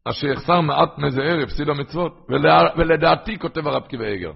אשר 0.05 0.27
יחסר 0.27 0.61
מעט 0.61 0.99
מזה 0.99 1.23
ערב, 1.23 1.49
פסיד 1.49 1.69
המצוות, 1.69 2.27
ולדעתי 2.77 3.39
כותב 3.39 3.67
הרב 3.67 3.83
קיבי 3.83 4.13
עגר, 4.13 4.33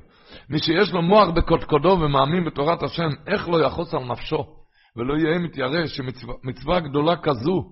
מי 0.50 0.58
שיש 0.58 0.92
לו 0.92 1.02
מוח 1.02 1.28
בקודקודו 1.28 1.88
ומאמין 1.88 2.44
בתורת 2.44 2.82
השם, 2.82 3.08
איך 3.26 3.48
לא 3.48 3.66
יחוס 3.66 3.94
על 3.94 4.04
נפשו, 4.04 4.44
ולא 4.96 5.14
יהיה 5.14 5.38
מתיירא 5.38 5.86
שמצווה 5.86 6.80
גדולה 6.80 7.16
כזו, 7.16 7.64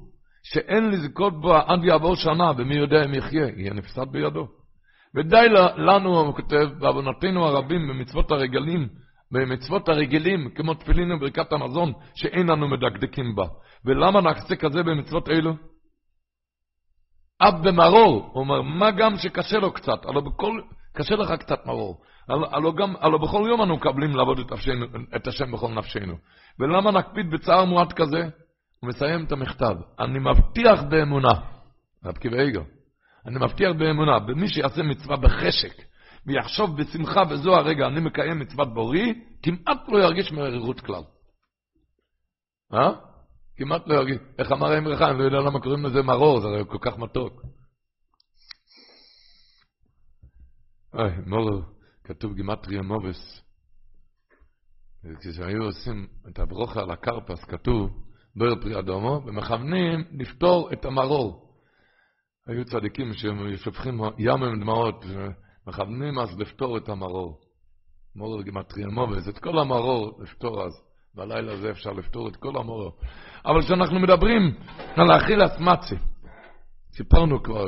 שאין 0.43 0.91
לזכות 0.91 1.41
בה 1.41 1.63
עד 1.67 1.85
יעבור 1.85 2.17
שנה, 2.17 2.53
ומי 2.57 2.75
יודע 2.75 3.05
אם 3.05 3.15
יחיה, 3.15 3.47
יהיה 3.57 3.73
נפסד 3.75 4.07
בידו. 4.13 4.47
ודי 5.17 5.47
לנו, 5.77 6.21
הוא 6.21 6.35
כותב, 6.35 6.69
בעוונותינו 6.79 7.47
הרבים 7.47 7.89
במצוות 7.89 8.33
הרגלים, 8.33 8.89
במצוות 9.33 9.89
הרגילים, 9.89 10.49
כמו 10.55 10.75
תפילין 10.75 11.13
וברכת 11.13 11.53
המזון, 11.53 11.93
שאין 12.15 12.47
לנו 12.47 12.69
מדקדקים 12.69 13.35
בה. 13.35 13.45
ולמה 13.85 14.21
נעשה 14.21 14.57
כזה 14.57 14.83
במצוות 14.83 15.29
אלו? 15.29 15.53
אב 17.43 17.69
במרור, 17.69 18.31
הוא 18.33 18.41
אומר, 18.41 18.63
מה 18.63 18.91
גם 18.91 19.17
שקשה 19.17 19.59
לו 19.59 19.73
קצת, 19.73 20.05
הלוא 20.05 20.23
בכל, 20.23 20.61
קשה 20.93 21.15
לך 21.15 21.33
קצת 21.33 21.67
מרור. 21.67 22.03
הלוא, 22.29 22.75
גם, 22.77 22.95
הלוא 23.01 23.21
בכל 23.21 23.45
יום 23.49 23.63
אנו 23.63 23.77
מקבלים 23.77 24.17
לעבוד 24.17 24.39
את, 24.39 24.53
אפשנו, 24.53 24.87
את 25.17 25.27
השם 25.27 25.53
בכל 25.53 25.69
נפשנו. 25.69 26.15
ולמה 26.59 26.91
נקפיד 26.91 27.31
בצער 27.31 27.65
מועט 27.65 27.93
כזה? 27.93 28.29
הוא 28.81 28.89
מסיים 28.89 29.25
את 29.25 29.33
המכתב, 29.33 29.77
אני 30.01 30.19
מבטיח 30.19 30.83
באמונה, 30.91 31.33
רב 32.05 32.17
קיבייגו, 32.17 32.61
אני 33.27 33.37
מבטיח 33.39 33.71
באמונה, 33.79 34.19
במי 34.19 34.49
שיעשה 34.49 34.83
מצווה 34.83 35.17
בחשק, 35.17 35.83
ויחשוב 36.27 36.81
בשמחה 36.81 37.25
בזו 37.25 37.55
הרגע, 37.55 37.87
אני 37.87 38.01
מקיים 38.01 38.39
מצוות 38.39 38.75
בורי, 38.75 39.15
כמעט 39.43 39.89
לא 39.89 39.99
ירגיש 39.99 40.33
מרירות 40.33 40.81
כלל. 40.81 41.03
אה? 42.75 43.12
כמעט 43.57 43.83
לא 43.87 43.95
ירגיש. 43.95 44.19
איך 44.39 44.53
אמר 44.53 44.67
האמרך, 44.67 45.03
אני 45.03 45.19
לא 45.19 45.25
יודע 45.25 45.39
למה 45.39 45.61
קוראים 45.61 45.85
לזה 45.85 46.03
מרור, 46.03 46.41
זה 46.41 46.47
הרי 46.47 46.65
כל 46.69 46.79
כך 46.81 46.99
מתוק. 46.99 47.43
אוי, 50.95 51.13
מור, 51.27 51.63
כתוב 52.05 52.35
גימטריה 52.35 52.83
מובס. 52.83 53.43
כשהיו 55.21 55.63
עושים 55.63 56.07
את 56.29 56.39
הברוכה 56.39 56.81
על 56.81 56.91
הקרפס, 56.91 57.45
כתוב, 57.45 57.91
בר 58.37 58.61
פרי 58.61 58.79
אדומו, 58.79 59.21
ומכוונים 59.27 60.05
לפתור 60.13 60.73
את 60.73 60.85
המרור. 60.85 61.53
היו 62.47 62.65
צדיקים 62.65 63.13
ששופכים 63.13 64.01
ים 64.19 64.43
עם 64.43 64.61
דמעות, 64.61 65.05
ומכוונים 65.67 66.19
אז 66.19 66.39
לפתור 66.39 66.77
את 66.79 66.89
המרור. 66.89 67.41
מור 68.17 68.43
גימטריה 68.43 68.87
מובס, 68.87 69.29
את 69.29 69.39
כל 69.39 69.59
המרור 69.59 70.23
לפתור 70.23 70.65
אז. 70.65 70.92
בלילה 71.15 71.53
הזה 71.53 71.71
אפשר 71.71 71.93
לפתור 71.93 72.29
את 72.29 72.37
כל 72.37 72.57
המורר. 72.57 72.91
אבל 73.47 73.63
כשאנחנו 73.63 74.01
מדברים 74.01 74.55
על 74.97 75.11
האכילת 75.11 75.61
מצי, 75.61 75.95
סיפרנו 76.93 77.43
כבר, 77.43 77.65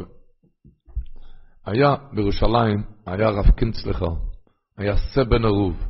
היה 1.66 1.94
בירושלים, 2.12 2.82
היה 3.06 3.28
רב 3.28 3.50
קינצלחר, 3.50 4.14
היה 4.78 4.96
סבן 4.96 5.44
ערוב. 5.44 5.86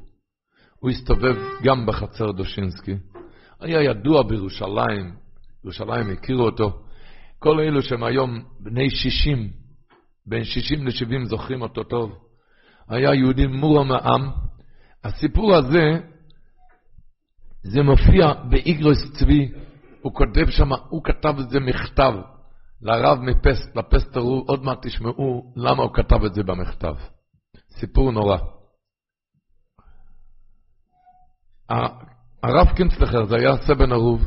הוא 0.79 0.91
הסתובב 0.91 1.37
גם 1.63 1.87
בחצר 1.87 2.33
דושינסקי. 2.33 2.95
היה 3.61 3.83
ידוע 3.83 4.23
בירושלים, 4.23 5.15
בירושלים 5.63 6.11
הכירו 6.11 6.45
אותו. 6.45 6.83
כל 7.39 7.61
אלו 7.61 7.83
שהם 7.83 8.05
היום 8.05 8.45
בני 8.61 8.91
60, 8.91 9.51
בין 10.27 10.45
60 10.45 10.87
ל-70 10.87 11.25
זוכרים 11.25 11.63
אותו 11.63 11.85
טוב. 11.85 12.19
היה 12.89 13.15
יהודי 13.15 13.47
מורם 13.47 13.93
העם. 13.93 14.31
הסיפור 15.05 15.55
הזה 15.55 16.01
זה 17.65 17.82
מופיע 17.82 18.32
באיגרוס 18.49 19.12
צבי, 19.19 19.53
הוא 20.03 20.15
כותב 20.15 20.51
שם, 20.51 20.73
הוא 20.89 21.05
כתב 21.05 21.35
את 21.41 21.51
זה 21.51 21.61
מכתב 21.61 22.12
לרב 22.82 23.19
מפסט, 23.19 23.77
לפסטרו, 23.77 24.45
עוד 24.47 24.65
מעט 24.65 24.86
תשמעו 24.86 25.53
למה 25.57 25.82
הוא 25.82 25.95
כתב 25.95 26.24
את 26.24 26.35
זה 26.35 26.43
במכתב. 26.43 26.95
סיפור 27.70 28.12
נורא. 28.12 28.36
הרב 32.43 32.69
קינצלחר, 32.77 33.24
זה 33.24 33.36
היה 33.36 33.57
סבן 33.66 33.93
ערוב, 33.93 34.20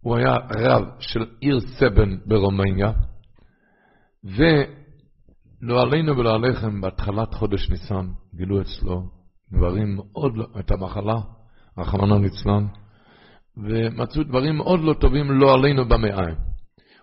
הוא 0.00 0.16
היה 0.16 0.34
רב 0.34 0.82
של 0.98 1.26
עיר 1.40 1.60
סבן 1.60 2.18
ברומניה, 2.26 2.92
ולא 4.24 5.82
עלינו 5.82 6.16
ולא 6.16 6.34
עליכם, 6.34 6.80
בהתחלת 6.80 7.34
חודש 7.34 7.70
ניסן, 7.70 8.06
גילו 8.34 8.60
אצלו 8.60 9.02
דברים 9.52 9.96
מאוד, 9.96 10.36
לא, 10.36 10.46
את 10.60 10.70
המחלה, 10.70 11.20
רחמנא 11.80 12.14
ליצלן, 12.14 12.66
ומצאו 13.56 14.22
דברים 14.22 14.56
מאוד 14.56 14.80
לא 14.80 14.94
טובים 14.94 15.30
לא 15.30 15.54
עלינו 15.54 15.84
במעיים. 15.84 16.34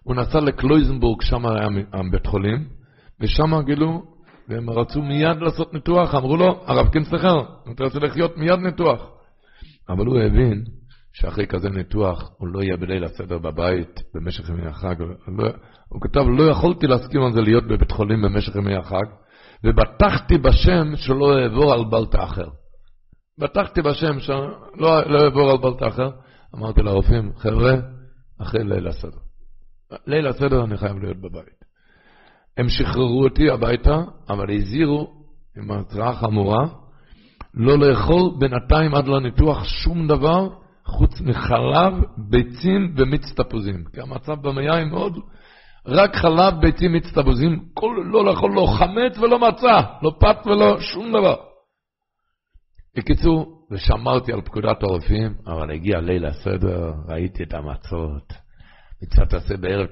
הוא 0.04 0.16
נסע 0.16 0.40
לקלויזנבורג, 0.40 1.22
שם 1.22 1.45
היה 1.45 1.68
בית 2.12 2.26
חולים, 2.28 2.68
ושם 3.22 3.62
גילו, 3.66 4.04
והם 4.49 4.70
רצו 4.70 5.02
מיד 5.02 5.38
לעשות 5.41 5.74
ניתוח, 5.74 6.16
אמרו 6.16 6.38
לו, 6.38 6.64
הרב 6.66 6.88
קינצלחר, 6.88 7.36
אתה 7.72 7.84
רוצה 7.84 7.99
לחיות 7.99 8.38
מיד 8.38 8.60
ניתוח. 8.60 9.10
אבל 9.90 10.06
הוא 10.06 10.20
הבין 10.20 10.64
שאחרי 11.14 11.48
כזה 11.48 11.70
ניתוח 11.70 12.32
הוא 12.38 12.48
לא 12.48 12.64
יהיה 12.64 12.78
בליל 12.78 13.04
הסדר 13.04 13.38
בבית 13.38 14.02
במשך 14.16 14.49
ימי 14.49 14.68
החג. 14.68 14.95
לא, 15.38 15.49
הוא 15.90 16.02
כתב, 16.02 16.22
לא 16.38 16.44
יכולתי 16.44 16.88
להסכים 16.88 17.22
על 17.22 17.34
זה 17.34 17.41
להיות 17.41 17.64
בבית 17.68 17.91
חולים 17.91 18.22
במשך 18.22 18.56
ימי 18.56 18.76
החג, 18.76 19.06
ובטחתי 19.64 20.38
בשם 20.38 20.95
שלא 20.95 21.40
אעבור 21.40 21.74
על 21.74 21.84
בלטה 21.91 22.24
אחר. 22.24 22.48
בטחתי 23.40 23.82
בשם 23.82 24.20
שלא 24.20 25.02
לא 25.06 25.24
אעבור 25.24 25.52
על 25.52 25.58
בלט 25.58 25.88
אחר. 25.88 26.10
אמרתי 26.56 26.82
לרופאים, 26.82 27.32
חבר'ה, 27.38 27.74
אחרי 28.42 28.64
ליל 28.64 28.88
הסדר. 28.88 29.18
ליל 30.08 30.28
הסדר 30.28 30.64
אני 30.64 30.78
חייב 30.78 30.98
להיות 30.98 31.18
בבית. 31.18 31.58
הם 32.58 32.70
שחררו 32.70 33.24
אותי 33.24 33.50
הביתה, 33.50 34.02
אבל 34.30 34.54
הזהירו, 34.56 35.14
עם 35.58 35.72
התראה 35.72 36.14
חמורה, 36.14 36.68
לא 37.54 37.78
לאכול 37.78 38.32
בינתיים 38.40 38.96
עד 38.96 39.08
לניתוח 39.08 39.64
שום 39.64 40.08
דבר 40.08 40.50
חוץ 40.86 41.22
מחלב, 41.22 41.94
ביצים 42.18 42.94
ומיץ 42.98 43.34
תפוזים. 43.36 43.84
כי 43.94 44.02
המצב 44.02 44.48
במעיים 44.48 44.90
מאוד, 44.90 45.20
רק 45.88 46.16
חלב, 46.16 46.54
ביצים, 46.62 46.92
מיץ 46.92 47.12
תפוזים, 47.14 47.60
כל, 47.74 48.04
לא 48.06 48.26
לאכול 48.26 48.52
לא 48.56 48.68
חמץ 48.80 49.18
ולא 49.18 49.40
מצה, 49.40 49.82
לא 50.02 50.12
פת 50.20 50.38
ולא 50.48 50.80
שום 50.80 51.10
דבר. 51.10 51.36
בקיצור, 52.98 53.68
ושמרתי 53.72 54.34
על 54.34 54.41
פקודת 54.41 54.84
הרופאים, 54.84 55.36
אבל 55.48 55.72
הגיע 55.72 55.99
ליל 55.99 56.26
הסדר, 56.26 56.94
ראיתי 57.07 57.44
את 57.44 57.53
המצות. 57.53 58.34
מצוות 59.02 59.34
עשה 59.34 59.57
בערב 59.57 59.88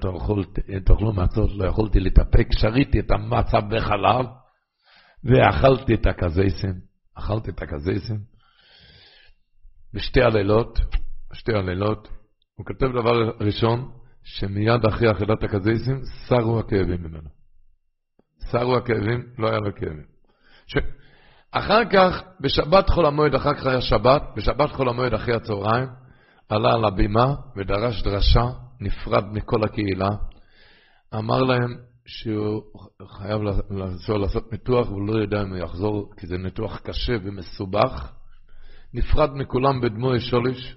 תאכלו, 0.86 1.14
מצות, 1.14 1.50
לא 1.56 1.68
יכולתי 1.68 2.00
להתאפק, 2.00 2.48
שריתי 2.52 3.00
את 3.00 3.12
המצה 3.12 3.58
בחלב, 3.62 4.26
ואכלתי 5.24 5.94
את 5.94 6.06
הקזייסים, 6.06 6.74
אכלתי 7.18 7.52
את 7.52 7.62
הקזייסים. 7.62 8.20
בשתי 9.94 10.22
הלילות, 10.22 10.80
בשתי 11.32 11.54
הלילות, 11.54 12.08
הוא 12.56 12.66
כותב 12.66 12.88
דבר 12.88 13.32
ראשון, 13.40 13.92
שמיד 14.24 14.86
אחרי 14.86 15.12
אכילת 15.12 15.44
הקזייסים, 15.44 16.02
סרו 16.28 16.60
הכאבים 16.60 17.04
ממנו. 17.04 17.30
סרו 18.52 18.78
הכאבים, 18.78 19.24
לא 19.38 19.50
היה 19.50 19.60
לו 19.60 19.76
כאבים. 19.76 20.06
ש... 20.68 20.76
אחר 21.58 21.86
כך, 21.94 22.24
בשבת 22.42 22.90
חול 22.90 23.06
המועד, 23.06 23.36
אחר 23.36 23.54
כך 23.54 23.66
היה 23.66 23.82
שבת, 23.82 24.22
בשבת 24.36 24.72
חול 24.72 24.90
המועד 24.90 25.14
אחרי 25.14 25.36
הצהריים, 25.36 25.88
עלה 26.50 26.74
על 26.74 26.86
הבימה 26.86 27.36
ודרש 27.58 28.04
דרשה, 28.04 28.46
נפרד 28.82 29.26
מכל 29.34 29.64
הקהילה, 29.64 30.10
אמר 31.16 31.44
להם 31.44 31.76
שהוא 32.06 32.62
חייב 33.08 33.42
לעשות, 33.70 34.22
לעשות 34.22 34.52
ניתוח 34.52 34.90
והוא 34.90 35.08
לא 35.08 35.22
יודע 35.22 35.42
אם 35.42 35.50
הוא 35.50 35.58
יחזור, 35.58 36.12
כי 36.18 36.28
זה 36.28 36.38
ניתוח 36.38 36.80
קשה 36.80 37.14
ומסובך. 37.24 38.12
נפרד 38.94 39.30
מכולם 39.36 39.82
בדמוי 39.82 40.20
שוליש. 40.20 40.76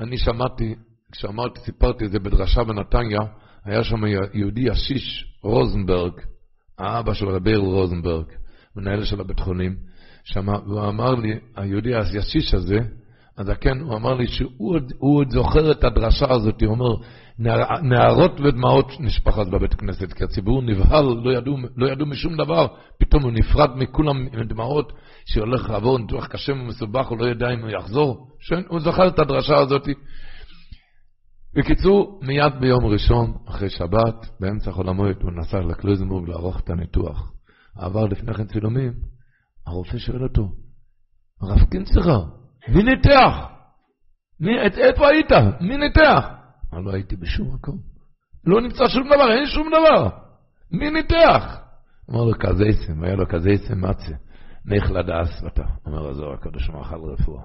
אני 0.00 0.18
שמעתי, 0.18 0.74
כשאמרתי, 1.12 1.60
סיפרתי 1.60 2.04
את 2.04 2.10
זה 2.10 2.18
בדרשה 2.18 2.64
בנתניה, 2.64 3.20
היה 3.64 3.84
שם 3.84 4.06
יהודי 4.34 4.60
ישיש, 4.60 5.36
רוזנברג, 5.42 6.12
האבא 6.78 7.14
של 7.14 7.28
רבי 7.28 7.56
רוזנברג, 7.56 8.26
מנהל 8.76 9.04
של 9.04 9.20
הבית 9.20 9.40
חולים. 9.40 9.91
והוא 10.36 10.88
אמר 10.88 11.14
לי, 11.14 11.38
היהודי 11.56 11.94
הישיש 11.94 12.54
הזה, 12.54 12.78
הזקן, 13.38 13.80
הוא 13.80 13.96
אמר 13.96 14.14
לי 14.14 14.26
שהוא 14.26 14.74
עוד 14.98 15.30
זוכר 15.30 15.70
את 15.70 15.84
הדרשה 15.84 16.26
הזאת, 16.30 16.62
הוא 16.62 16.70
אומר, 16.70 16.94
נערות 17.82 18.40
ודמעות 18.40 18.92
נשפכת 19.00 19.46
בבית 19.46 19.74
כנסת, 19.74 20.12
כי 20.12 20.24
הציבור 20.24 20.62
נבהל, 20.62 21.04
לא 21.04 21.38
ידעו, 21.38 21.56
לא 21.76 21.86
ידעו 21.86 22.06
משום 22.06 22.36
דבר, 22.36 22.66
פתאום 22.98 23.22
הוא 23.22 23.32
נפרד 23.32 23.70
מכולם 23.76 24.16
עם 24.32 24.42
דמעות, 24.42 24.92
שהולך 25.26 25.70
לעבור 25.70 25.98
ניתוח 25.98 26.26
קשה 26.26 26.52
ומסובך, 26.52 27.06
הוא 27.06 27.18
לא 27.18 27.24
יודע 27.24 27.50
אם 27.54 27.60
הוא 27.60 27.70
יחזור, 27.70 28.28
הוא 28.68 28.80
זוכר 28.80 29.08
את 29.08 29.18
הדרשה 29.18 29.56
הזאת. 29.56 29.88
בקיצור, 31.56 32.20
מיד 32.22 32.52
ביום 32.60 32.86
ראשון, 32.86 33.32
אחרי 33.48 33.70
שבת, 33.70 34.26
באמצע 34.40 34.72
חול 34.72 34.88
המועד, 34.88 35.16
הוא 35.22 35.32
נסע 35.32 35.60
לקלוזנבורג 35.60 36.28
לערוך 36.28 36.60
את 36.60 36.70
הניתוח. 36.70 37.32
עבר 37.76 38.04
לפני 38.04 38.34
כן 38.34 38.44
צילומים, 38.44 38.92
הרופא 39.66 39.98
שואל 39.98 40.22
אותו, 40.22 40.48
הרב 41.40 41.64
קינצלר, 41.70 42.24
מי 42.68 42.82
ניתח? 42.82 43.52
מי, 44.40 44.66
את, 44.66 44.78
איפה 44.78 45.08
היית? 45.08 45.32
מי 45.60 45.76
ניתח? 45.76 46.24
אמר 46.72 46.80
לו, 46.80 46.92
הייתי 46.92 47.16
בשום 47.16 47.54
מקום. 47.54 47.78
לא 48.44 48.60
נמצא 48.60 48.84
שום 48.88 49.06
דבר, 49.06 49.32
אין 49.32 49.46
שום 49.46 49.68
דבר. 49.68 50.08
מי 50.70 50.90
ניתח? 50.90 51.58
אמר 52.10 52.24
לו, 52.24 52.38
קזייסם, 52.38 53.04
היה 53.04 53.14
לו 53.14 53.26
קזייסם 53.28 53.80
מצה. 53.80 54.14
מייך 54.64 54.90
לדעס 54.90 55.42
ואתה, 55.42 55.64
אומר 55.86 56.08
הזוהר 56.08 56.32
הקדוש, 56.32 56.70
מאכל 56.70 57.00
רפואה. 57.12 57.42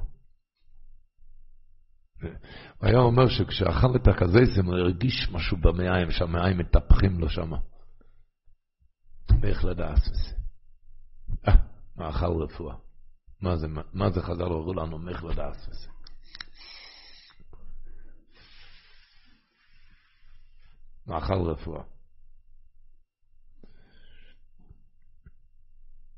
הוא 2.78 2.88
היה 2.90 2.98
אומר 2.98 3.28
שכשאכל 3.28 3.96
את 3.96 4.08
הקזייסם 4.08 4.66
הוא 4.66 4.76
הרגיש 4.76 5.30
משהו 5.32 5.58
במעיים, 5.58 6.12
שהמעיים 6.12 6.58
מטפחים 6.58 7.20
לו 7.20 7.30
שם. 7.30 7.52
מייך 9.42 9.66
לדעס 9.66 10.10
וזה. 10.10 10.37
מאכל 12.08 12.44
רפואה. 12.44 12.76
מה 13.42 13.56
זה, 13.56 13.68
מה 13.94 14.10
זה 14.10 14.22
חז"ל 14.22 14.44
הורו 14.44 14.74
לנו, 14.74 14.98
מייך 14.98 15.24
לדעס 15.24 15.68
וזה. 15.70 15.88
מאכל 21.08 21.34
רפואה. 21.34 21.84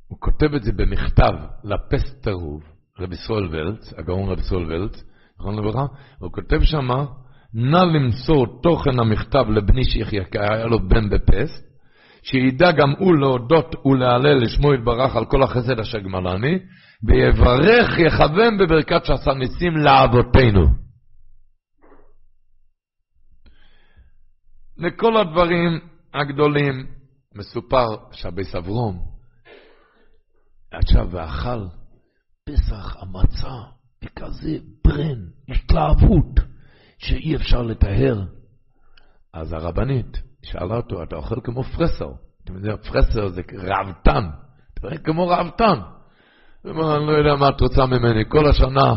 הוא 0.08 0.20
כותב 0.20 0.54
את 0.56 0.64
זה 0.64 0.72
במכתב 0.72 1.34
לפסטרוב, 1.64 2.64
רבי 3.00 3.16
סולוולט, 3.16 3.80
הגאון 3.98 4.30
רבי 4.30 4.42
סולוולט, 4.44 4.96
נכון 5.40 5.56
לברכה? 5.56 5.86
הוא 6.20 6.32
כותב 6.32 6.60
שמה, 6.62 7.06
נא 7.54 7.78
למסור 7.78 8.62
תוכן 8.62 9.00
המכתב 9.00 9.46
לבני 9.50 9.84
שיחיה, 9.84 10.26
כי 10.26 10.40
היה 10.40 10.66
לו 10.66 10.90
בן 10.90 11.10
בפסט, 11.10 11.69
שידע 12.24 12.72
גם 12.72 12.90
הוא 13.00 13.16
להודות 13.16 13.76
ולהלל 13.86 14.44
לשמו 14.44 14.74
יתברך 14.74 15.16
על 15.16 15.26
כל 15.26 15.44
החסד 15.44 15.80
אשר 15.80 16.00
גמלני, 16.00 16.60
ויברך 17.04 18.00
יכוון 18.00 18.58
בברכת 18.58 19.06
שעשה 19.06 19.34
ניסים 19.34 19.78
לאבותינו. 19.78 20.68
לכל 24.78 25.18
הדברים 25.18 25.80
הגדולים 26.14 26.88
מסופר 27.36 27.88
שהביס 28.12 28.56
אברום 28.56 29.00
עכשיו 30.72 31.12
ואכל 31.12 31.66
פסח 32.44 32.96
המצה 33.02 33.56
בכזה 34.04 34.58
ברן, 34.84 35.26
התלהבות, 35.50 36.40
שאי 36.98 37.36
אפשר 37.36 37.62
לטהר. 37.62 38.26
אז 39.34 39.54
הרבנית 39.54 40.29
שאלה 40.44 40.76
אותו, 40.76 41.04
אתה 41.04 41.16
אוכל 41.16 41.36
כמו 41.44 41.64
פרסר. 41.64 42.12
אתם 42.44 42.56
יודעים, 42.56 42.78
פרסר 42.78 43.30
זה 43.30 43.42
ראוותן, 43.54 44.30
אתה 44.74 44.88
אוכל 44.88 44.98
כמו 44.98 45.28
ראוותן. 45.28 45.80
הוא 46.64 46.72
אומר, 46.72 46.98
אני 46.98 47.06
לא 47.06 47.12
יודע 47.12 47.36
מה 47.40 47.50
את 47.50 47.62
רוצה 47.62 47.86
ממני, 47.86 48.24
כל 48.30 48.50
השנה, 48.50 48.96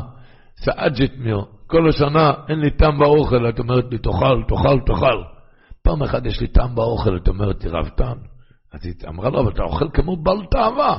סעג'ית 0.64 1.18
מיר, 1.18 1.44
כל 1.66 1.88
השנה 1.88 2.32
אין 2.48 2.60
לי 2.60 2.70
טעם 2.70 2.98
באוכל, 2.98 3.48
את 3.48 3.58
אומרת 3.58 3.84
לי, 3.90 3.98
תאכל, 3.98 4.42
תאכל, 4.48 4.80
תאכל. 4.86 5.22
פעם 5.82 6.02
אחת 6.02 6.26
יש 6.26 6.40
לי 6.40 6.48
טעם 6.48 6.74
באוכל, 6.74 7.16
את 7.16 7.28
אומרת 7.28 7.64
לי, 7.64 7.70
ראוותן. 7.70 8.18
אז 8.72 8.84
היא 8.84 8.94
אמרה 9.08 9.30
לו, 9.30 9.40
אבל 9.40 9.52
אתה 9.52 9.62
אוכל 9.62 9.88
כמו 9.94 10.16
בל 10.16 10.46
תאווה. 10.50 10.98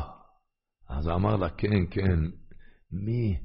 אז 0.89 1.07
הוא 1.07 1.15
אמר 1.15 1.35
לה, 1.35 1.49
כן, 1.49 1.85
כן, 1.91 2.19
מי 2.91 3.37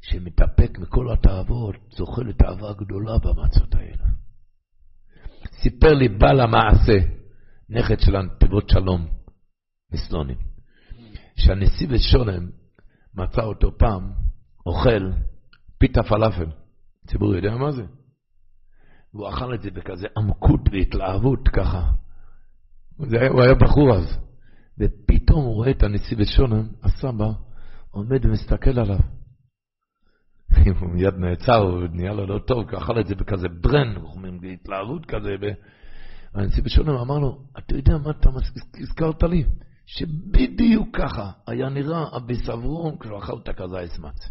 שמתאפק 0.00 0.78
מכל 0.78 1.12
התאוות, 1.12 1.74
זוכה 1.90 2.22
לתאווה 2.22 2.72
גדולה 2.72 3.18
במצות 3.18 3.74
האלה. 3.74 4.06
סיפר 5.62 5.92
לי 5.92 6.08
בעל 6.08 6.40
המעשה, 6.40 6.98
נכד 7.68 8.00
של 8.00 8.16
הנתיבות 8.16 8.68
שלום, 8.68 9.06
מסלונים, 9.92 10.38
שהנשיא 11.36 11.86
ושולם 11.90 12.50
מצא 13.14 13.42
אותו 13.42 13.78
פעם 13.78 14.12
אוכל 14.66 15.10
פיתה 15.78 16.02
פלאפל. 16.02 16.46
הציבור 17.04 17.34
יודע 17.34 17.56
מה 17.56 17.72
זה? 17.72 17.82
והוא 19.14 19.28
אכל 19.28 19.54
את 19.54 19.62
זה 19.62 19.70
בכזה 19.70 20.06
עמקות 20.16 20.60
והתלהבות 20.72 21.48
ככה. 21.48 21.90
היה, 23.12 23.30
הוא 23.30 23.42
היה 23.42 23.54
בחור 23.54 23.94
אז. 23.94 24.18
ופתאום 24.78 25.44
הוא 25.44 25.54
רואה 25.54 25.70
את 25.70 25.82
הנשיא 25.82 26.16
ושולם, 26.20 26.68
הסבא, 26.82 27.30
עומד 27.90 28.24
ומסתכל 28.24 28.78
עליו. 28.78 28.98
הוא 30.80 30.88
מיד 30.90 31.14
נעצר, 31.14 31.56
הוא 31.56 31.82
נהיה 31.92 32.12
לו 32.12 32.26
לא 32.26 32.38
טוב, 32.38 32.70
כי 32.70 32.76
אכל 32.76 33.00
את 33.00 33.06
זה 33.06 33.14
בכזה 33.14 33.48
ברן, 33.48 33.94
בהתלהבות 34.40 35.06
כזה. 35.06 35.36
והנשיא 36.34 36.62
בשולם 36.62 36.96
אמר 36.96 37.18
לו, 37.18 37.38
אתה 37.58 37.76
יודע 37.76 37.98
מה 38.04 38.10
אתה 38.10 38.30
הזכרת 38.80 39.22
לי? 39.22 39.44
שבדיוק 39.86 40.96
ככה 40.96 41.30
היה 41.46 41.68
נראה 41.68 42.04
אביס 42.16 42.48
אברום 42.48 42.98
כשהוא 42.98 43.18
אכל 43.18 43.38
את 43.42 43.48
הכזייס 43.48 43.98
מצ. 43.98 44.28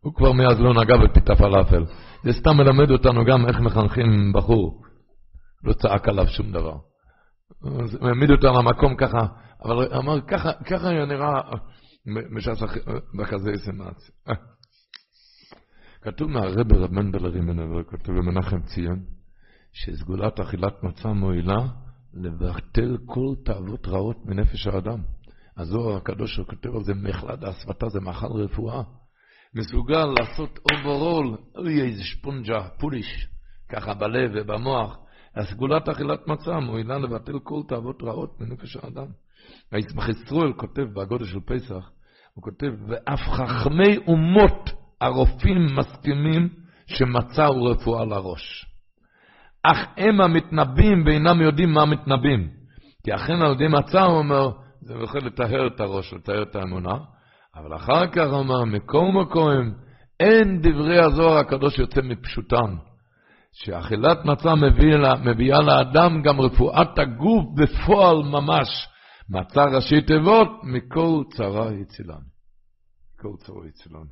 הוא 0.00 0.14
כבר 0.14 0.32
מאז 0.32 0.60
לא 0.60 0.82
נגע 0.82 0.96
בפיתה 0.96 1.36
פלאפל. 1.36 1.84
זה 2.24 2.32
סתם 2.32 2.56
מלמד 2.56 2.90
אותנו 2.90 3.24
גם 3.24 3.46
איך 3.46 3.60
מחנכים 3.60 4.32
בחור. 4.34 4.82
לא 5.64 5.72
צעק 5.72 6.08
עליו 6.08 6.26
שום 6.26 6.52
דבר. 6.52 6.76
אז 7.64 7.98
העמיד 8.00 8.30
אותו 8.30 8.48
על 8.48 8.56
המקום 8.56 8.96
ככה, 8.96 9.26
אבל 9.64 9.94
אמר, 9.94 10.20
ככה, 10.20 10.52
ככה 10.52 10.88
היה 10.88 11.04
נראה 11.06 11.40
מש"ס 12.30 12.62
בכזה 13.18 13.50
סמאץ. 13.64 14.10
כתוב 16.02 16.30
מהרבר 16.30 16.82
רב 16.82 16.92
מנדל 16.92 17.26
רימנבר, 17.26 17.82
כתוב 17.84 18.16
במנחם 18.16 18.60
ציון, 18.62 19.04
שסגולת 19.72 20.40
אכילת 20.40 20.82
מצה 20.82 21.08
מועילה 21.08 21.58
לבטל 22.14 22.96
כל 23.06 23.34
תאוות 23.44 23.86
רעות 23.86 24.16
מנפש 24.26 24.66
האדם. 24.66 25.02
הזוהר 25.56 25.96
הקדוש 25.96 26.40
כותב 26.40 26.74
על 26.74 26.84
זה 26.84 26.94
מחלד 26.94 27.44
האספתה, 27.44 27.88
זה 27.88 28.00
מאכל 28.00 28.26
רפואה. 28.26 28.82
מסוגל 29.54 30.06
לעשות 30.18 30.58
אוברול, 30.72 31.36
אוי 31.56 31.82
איזה 31.82 32.04
שפונג'ה, 32.04 32.68
פוליש, 32.78 33.28
ככה 33.68 33.94
בלב 33.94 34.30
ובמוח. 34.34 34.98
הסגולת 35.36 35.88
אכילת 35.88 36.28
מצה 36.28 36.60
מועילה 36.60 36.98
לבטל 36.98 37.38
כל 37.42 37.60
תאוות 37.68 38.02
רעות 38.02 38.40
מנפש 38.40 38.76
האדם. 38.76 39.06
היצמח 39.72 40.08
ישראל 40.08 40.52
כותב 40.56 40.82
בהגודל 40.82 41.24
של 41.24 41.40
פסח, 41.40 41.90
הוא 42.40 42.52
כותב, 42.52 42.72
ואף 42.88 43.20
חכמי 43.20 43.96
אומות 44.06 44.70
הרופאים 45.00 45.66
מסכימים 45.76 46.48
שמצה 46.86 47.46
הוא 47.46 47.70
רפואה 47.70 48.04
לראש. 48.04 48.66
אך 49.62 49.86
הם 49.96 50.20
המתנבאים 50.20 51.02
ואינם 51.06 51.40
יודעים 51.42 51.72
מה 51.72 51.84
מתנבאים. 51.84 52.48
כי 53.04 53.14
אכן 53.14 53.42
על 53.42 53.52
ידי 53.52 53.68
מצה 53.68 54.02
הוא 54.02 54.18
אומר, 54.18 54.50
זה 54.80 54.94
יכול 55.04 55.20
לטהר 55.20 55.66
את 55.66 55.80
הראש, 55.80 56.12
לטהר 56.12 56.42
את 56.42 56.56
האמונה, 56.56 56.94
אבל 57.56 57.76
אחר 57.76 58.06
כך 58.06 58.26
הוא 58.26 58.38
אומר, 58.38 58.64
מקום 58.64 59.20
מקום, 59.20 59.72
אין 60.20 60.60
דברי 60.60 61.00
הזוהר 61.00 61.38
הקדוש 61.38 61.78
יוצא 61.78 62.00
מפשוטם. 62.00 62.76
שאכילת 63.52 64.24
מצה 64.24 64.54
מביאה, 64.54 65.14
מביאה 65.24 65.60
לאדם 65.60 66.22
גם 66.22 66.40
רפואת 66.40 66.98
הגוף 66.98 67.44
בפועל 67.56 68.22
ממש. 68.22 68.88
מצה 69.30 69.64
ראשי 69.64 70.00
תיבות, 70.00 70.48
מכל 70.62 71.22
צרה 71.36 71.72
יצילן. 71.82 72.29
יצילן. 73.68 74.04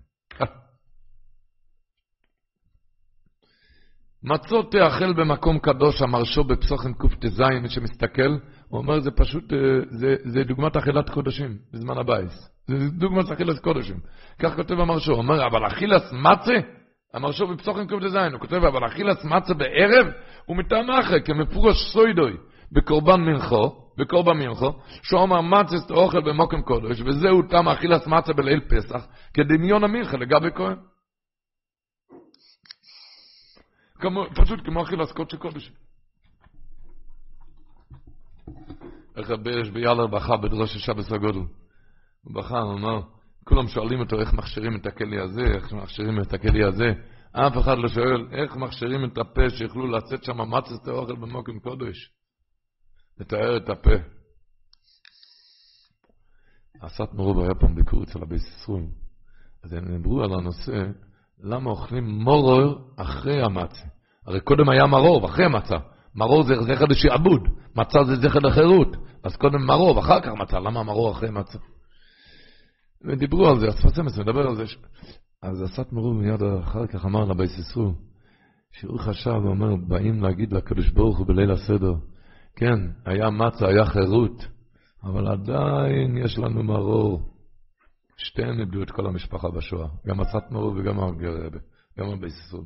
מצות 4.22 4.72
תאכל 4.72 5.12
במקום 5.12 5.58
קדוש, 5.58 6.02
אמרשו 6.02 6.44
בפסוחים 6.44 6.94
קט"ז, 6.94 7.40
מי 7.62 7.68
שמסתכל, 7.68 8.36
הוא 8.68 8.78
אומר, 8.78 9.00
זה 9.00 9.10
פשוט, 9.10 9.52
אה, 9.52 9.58
זה, 9.90 10.16
זה 10.24 10.44
דוגמת 10.44 10.76
אכילת 10.76 11.10
קודשים 11.10 11.58
בזמן 11.72 11.98
הבייס. 11.98 12.50
זה 12.66 12.90
דוגמת 12.90 13.30
אכילת 13.30 13.58
קודשים. 13.58 13.96
כך 14.38 14.56
כותב 14.56 14.80
המרשו, 14.80 15.12
הוא 15.12 15.18
אומר, 15.18 15.46
אבל 15.46 15.66
אכילת 15.66 16.02
מצה, 16.12 16.68
המרשו 17.14 17.46
בפסוחים 17.46 17.86
קט"ז, 17.86 18.14
הוא 18.32 18.40
כותב, 18.40 18.64
אבל 18.64 18.86
אכילת 18.86 19.24
מצה 19.24 19.54
בערב, 19.54 20.06
הוא 20.46 20.56
מטעם 20.56 20.90
אחר, 20.90 21.20
כמפורש 21.20 21.92
סוידוי, 21.92 22.36
בקורבן 22.72 23.20
מנחו, 23.20 23.87
בקורבן 23.98 24.38
מנחו, 24.38 24.72
שהוא 25.02 25.22
אמר 25.22 25.40
מצס 25.40 25.90
אוכל 25.90 26.20
במוקם 26.20 26.62
קודש, 26.62 27.00
וזהו 27.00 27.42
טעם 27.42 27.68
אכילת 27.68 28.06
מצה 28.06 28.32
בליל 28.32 28.60
פסח, 28.60 29.06
כדמיון 29.34 29.84
המנחה 29.84 30.16
לגבי 30.16 30.48
כהן. 30.54 30.76
פשוט 34.34 34.60
כמו 34.64 34.82
אכילת 34.82 35.12
קודש 35.12 35.34
קודש. 35.34 35.72
איך 39.16 39.30
יש 39.60 39.70
ביאלר 39.70 40.06
בכה 40.06 40.36
בדרוש 40.36 40.76
השבס 40.76 41.12
הגודל. 41.12 41.38
הוא 42.24 42.34
בכה, 42.34 42.58
הוא 42.58 42.74
אמר, 42.74 43.00
כולם 43.44 43.68
שואלים 43.68 44.00
אותו 44.00 44.20
איך 44.20 44.34
מכשירים 44.34 44.76
את 44.76 44.86
הכלי 44.86 45.20
הזה, 45.20 45.42
איך 45.42 45.72
מכשירים 45.72 46.20
את 46.20 46.34
הכלי 46.34 46.64
הזה. 46.64 46.92
אף 47.32 47.58
אחד 47.58 47.78
לא 47.78 47.88
שואל 47.88 48.28
איך 48.32 48.56
מכשירים 48.56 49.04
את 49.04 49.18
הפה 49.18 49.50
שיוכלו 49.50 49.86
לצאת 49.86 50.24
שם 50.24 50.40
מצת 50.50 50.88
האוכל 50.88 51.16
במוקם 51.16 51.58
קודש. 51.58 52.17
לתאר 53.20 53.56
את 53.56 53.68
הפה. 53.68 53.90
אסת 56.80 57.12
מרוב 57.14 57.40
היה 57.40 57.54
פעם 57.54 57.74
ביקור 57.74 58.02
אצל 58.02 58.22
הביס 58.22 58.42
ישראל. 58.42 58.86
אז 59.64 59.72
הם 59.72 59.96
דיברו 59.96 60.22
על 60.22 60.32
הנושא, 60.32 60.86
למה 61.40 61.70
אוכלים 61.70 62.04
מורור 62.04 62.92
אחרי 62.96 63.42
המצה. 63.42 63.86
הרי 64.26 64.40
קודם 64.40 64.68
היה 64.68 64.86
מרור, 64.86 65.26
אחרי 65.26 65.44
המצה. 65.44 65.76
מרור 66.14 66.42
זה 66.42 66.54
זכר 66.62 66.84
לשעבוד, 66.84 67.40
מצה 67.76 68.04
זה 68.04 68.16
זכר 68.16 68.38
לחירות. 68.38 68.96
אז 69.22 69.36
קודם 69.36 69.66
מרור, 69.66 69.96
ואחר 69.96 70.20
כך 70.20 70.32
מצה. 70.40 70.58
למה 70.58 70.82
מרור 70.82 71.12
אחרי 71.12 71.30
מצה? 71.30 71.58
ודיברו 73.04 73.48
על 73.48 73.60
זה, 73.60 73.68
השפת 73.68 73.98
אמס 73.98 74.18
מדבר 74.18 74.46
על 74.48 74.56
זה. 74.56 74.64
אז 75.42 75.64
אסת 75.64 75.92
מרוב 75.92 76.16
מיד 76.16 76.42
אחר 76.42 76.86
כך 76.86 77.04
אמר 77.04 77.24
לבייס 77.24 77.58
ישראל, 77.58 77.92
שהוא 78.72 78.98
חשב, 78.98 79.30
הוא 79.30 79.50
אומר, 79.50 79.76
באים 79.76 80.22
להגיד 80.22 80.52
לקדוש 80.52 80.90
ברוך 80.90 81.18
הוא 81.18 81.26
בליל 81.26 81.50
הסדר, 81.50 81.94
כן, 82.58 82.80
היה 83.06 83.30
מצה, 83.30 83.68
היה 83.68 83.84
חירות. 83.84 84.46
אבל 85.04 85.28
עדיין 85.28 86.16
יש 86.16 86.38
לנו 86.38 86.62
מרור. 86.62 87.20
שתיהם 88.16 88.60
איבדו 88.60 88.82
את 88.82 88.90
כל 88.90 89.06
המשפחה 89.06 89.48
בשואה, 89.50 89.88
גם 90.06 90.20
הסטמרו 90.20 90.74
וגם 90.76 91.00
הגרבה, 91.00 91.58
גם 91.98 92.06
הביססון. 92.08 92.64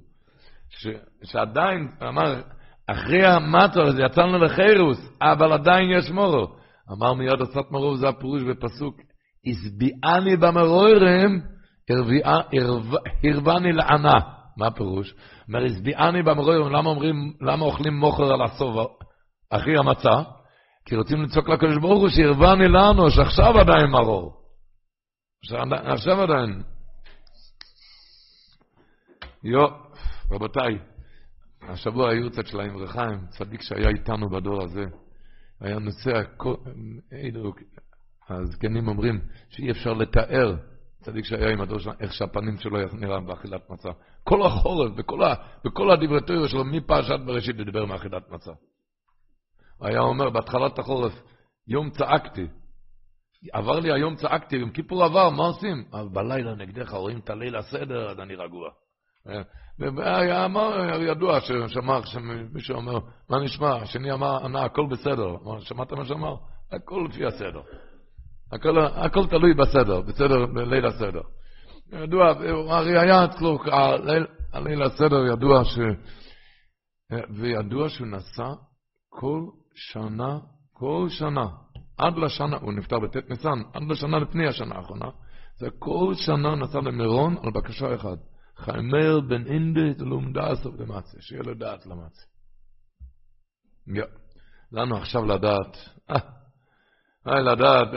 שעדיין, 1.25 1.89
אמר, 2.09 2.41
אחרי 2.87 3.27
המצור 3.27 3.83
הזה 3.83 4.03
יצאנו 4.03 4.39
לחירוס, 4.39 4.99
אבל 5.23 5.53
עדיין 5.53 5.91
יש 5.91 6.11
מורו. 6.11 6.47
אמר 6.93 7.15
מיד 7.15 7.41
הסטמרו, 7.41 7.97
זה 7.97 8.09
הפירוש 8.09 8.43
בפסוק, 8.43 8.97
הסביעני 9.47 10.37
במרוירם, 10.37 11.41
הרבני 13.25 13.73
לענה. 13.73 14.19
מה 14.57 14.67
הפירוש? 14.67 15.15
אומר, 15.49 15.65
הסביעני 15.65 16.23
במרוירם, 16.23 16.73
למה 16.73 16.91
אומרים, 16.91 17.33
למה 17.41 17.65
אוכלים 17.65 17.97
מוכר 17.97 18.33
על 18.33 18.43
הסוף 18.43 18.91
אחרי 19.53 19.79
המצה? 19.79 20.23
כי 20.85 20.97
רוצים 20.97 21.23
לצעוק 21.23 21.49
לקדוש 21.49 21.79
ברוך 21.79 22.01
הוא 22.01 22.09
שהרבני 22.09 22.69
לנו, 22.69 23.11
שעכשיו 23.11 23.59
עדיין 23.59 23.91
מרור. 23.91 24.43
עכשיו 25.71 26.23
עדיין. 26.23 26.63
יו, 29.45 29.67
רבותיי, 30.31 30.79
השבוע 31.63 32.11
היו 32.11 32.31
צד 32.31 32.47
של 32.47 32.61
האמרי 32.61 32.89
חיים, 32.89 33.19
צדיק 33.29 33.63
שהיה 33.63 33.89
איתנו 33.89 34.29
בדור 34.31 34.63
הזה. 34.63 34.85
היה 35.61 35.79
נוסע, 35.79 36.23
הזקנים 38.29 38.89
אומרים 38.89 39.21
שאי 39.49 39.71
אפשר 39.71 39.93
לתאר, 39.93 40.57
צדיק 41.01 41.25
שהיה 41.25 41.51
עם 41.51 41.61
הדור 41.61 41.79
שלנו, 41.79 41.97
איך 42.01 42.13
שהפנים 42.13 42.59
שלו 42.59 42.79
נראה 42.93 43.21
באכילת 43.21 43.71
מצה. 43.71 43.91
כל 44.25 44.43
החורף, 44.47 44.93
בכל, 44.93 45.23
ה, 45.23 45.35
בכל 45.65 45.91
הדיברטוריה 45.91 46.49
שלו, 46.49 46.65
מפרשת 46.65 47.21
בראשית, 47.27 47.57
לדבר 47.57 47.87
מאכילת 47.87 48.31
מצה. 48.31 48.53
היה 49.83 50.01
אומר, 50.01 50.31
בהתחלת 50.31 50.79
החורף, 50.79 51.23
יום 51.69 51.91
צעקתי, 51.91 52.47
עבר 53.53 53.81
לי 53.81 53.93
היום, 53.93 54.17
צעקתי, 54.17 54.57
יום 54.57 54.71
כיפור 54.71 55.05
עבר, 55.05 55.31
מה 55.31 55.43
עושים? 55.43 55.85
אבל 55.93 56.09
בלילה 56.09 56.55
נגדך, 56.55 56.93
רואים 56.93 57.19
את 57.19 57.31
הליל 57.31 57.57
הסדר, 57.57 58.11
אז 58.11 58.21
אני 58.21 58.35
רגוע. 58.35 58.69
והיה 59.97 60.45
אמר, 60.45 61.01
ידוע 61.01 61.41
ששמע, 61.41 62.01
מישהו 62.53 62.77
אומר, 62.77 62.99
מה 63.31 63.41
נשמע? 63.45 63.75
השני 63.75 64.13
אמר, 64.13 64.45
ענה, 64.45 64.65
הכל 64.65 64.87
בסדר. 64.91 65.37
שמעת 65.61 65.93
מה 65.93 66.05
שאמר? 66.05 66.35
הכל 66.73 67.07
לפי 67.11 67.27
הסדר. 67.27 67.61
הכל, 68.53 68.79
הכל 68.79 69.27
תלוי 69.27 69.55
בסדר, 69.55 70.01
בסדר, 70.01 70.47
בליל 70.47 70.87
הסדר. 70.87 71.21
ידוע, 71.93 72.33
הרי 72.69 72.99
היה 72.99 73.25
אצלו, 73.25 73.59
הליל 74.53 74.83
הסדר 74.83 75.27
ידוע 75.33 75.65
ש... 75.65 75.79
וידוע 77.31 77.89
שהוא 77.89 78.07
נסע 78.07 78.53
כל 79.09 79.62
שנה, 79.75 80.39
כל 80.73 81.07
שנה, 81.09 81.47
עד 81.99 82.17
לשנה, 82.17 82.57
הוא 82.57 82.73
נפטר 82.73 82.99
בט' 82.99 83.31
ניסן, 83.31 83.63
עד 83.73 83.83
לשנה 83.89 84.19
לפני 84.19 84.49
השנה 84.49 84.75
האחרונה, 84.75 85.11
זה 85.57 85.67
כל 85.79 86.13
שנה 86.15 86.55
נסע 86.55 86.81
למירון 86.81 87.37
על 87.43 87.51
בקשה 87.51 87.95
אחת. 87.95 88.19
חיימר 88.57 89.21
בן 89.21 89.47
אינדס 89.47 90.67
אוף 90.67 90.75
דמצה, 90.75 91.17
שיהיה 91.21 91.43
לו 91.43 91.55
דעת. 91.55 91.87
יו, 93.87 94.05
לנו 94.73 94.97
עכשיו 94.97 95.25
לדעת, 95.25 95.77
אה, 97.27 97.41
לדעת, 97.41 97.89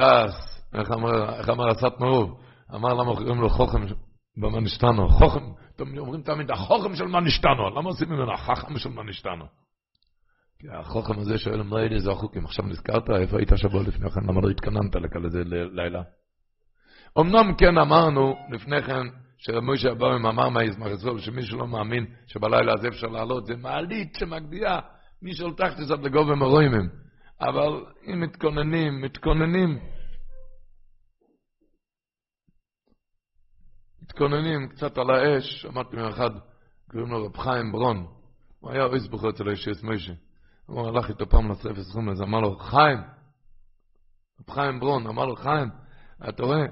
איך 0.73 0.91
אמר, 0.91 1.39
איך 1.39 1.49
אמר 1.49 1.67
הסת 1.67 1.99
מרוב, 1.99 2.41
אמר 2.75 2.93
למה 2.93 3.15
קוראים 3.15 3.41
לו 3.41 3.49
חוכם 3.49 3.85
במנשתנו, 4.37 5.09
חוכם, 5.09 5.43
אתם 5.75 5.97
אומרים 5.97 6.21
תמיד, 6.21 6.51
החוכם 6.51 6.95
של 6.95 7.05
מנשתנו, 7.05 7.69
למה 7.69 7.89
עושים 7.89 8.09
ממנו 8.09 8.33
החכם 8.33 8.77
של 8.77 8.89
מנשתנו? 8.89 9.45
החוכם 10.71 11.19
הזה 11.19 11.37
שואל, 11.37 11.63
מה 11.63 11.79
אלה 11.79 11.99
זה 11.99 12.11
החוקים? 12.11 12.45
עכשיו 12.45 12.65
נזכרת, 12.65 13.09
איפה 13.09 13.37
היית 13.37 13.49
שבוע 13.55 13.83
לפני 13.83 14.11
כן? 14.11 14.21
למה 14.23 14.41
לא 14.41 14.49
התכננת 14.49 14.95
לכזה 14.95 15.43
לילה? 15.71 16.01
אמנם 17.19 17.53
כן 17.57 17.77
אמרנו 17.77 18.35
לפני 18.51 18.81
כן, 18.81 19.07
שמשה 19.37 19.91
אבוים 19.91 20.25
אמר 20.25 20.49
מהיזמחסוב, 20.49 21.19
שמי 21.19 21.41
שלא 21.41 21.67
מאמין 21.67 22.05
שבלילה 22.27 22.73
הזה 22.73 22.87
אפשר 22.87 23.07
לעלות, 23.07 23.45
זה 23.45 23.55
מעלית 23.55 24.15
שמגביהה, 24.15 24.79
מי 25.21 25.33
שהולתח 25.33 25.73
תזאת 25.77 25.99
לגובה 25.99 26.35
מרוימים. 26.35 26.89
אבל 27.41 27.85
אם 28.07 28.21
מתכוננים, 28.21 29.01
מתכוננים, 29.01 29.79
מתכוננים 34.03 34.67
קצת 34.69 34.97
על 34.97 35.09
האש, 35.09 35.61
שמעתי 35.61 35.95
מאחד, 35.95 36.29
קוראים 36.91 37.11
לו 37.11 37.25
רב 37.25 37.37
חיים 37.37 37.71
ברון, 37.71 38.05
הוא 38.59 38.71
היה 38.71 38.83
אויס 38.83 39.07
בחור 39.07 39.29
אצל 39.29 39.49
אישייס 39.49 39.83
מוישה. 39.83 40.13
הוא 40.65 40.87
הלך 40.87 41.09
איתו 41.09 41.29
פעם 41.29 41.51
לספר 41.51 41.83
סכום 41.83 42.09
לזה, 42.09 42.23
אמר 42.23 42.39
לו, 42.39 42.57
חיים, 42.57 42.97
חיים 44.49 44.79
ברון, 44.79 45.07
אמר 45.07 45.25
לו, 45.25 45.35
חיים, 45.35 45.69
אתה 46.29 46.43
רואה, 46.43 46.65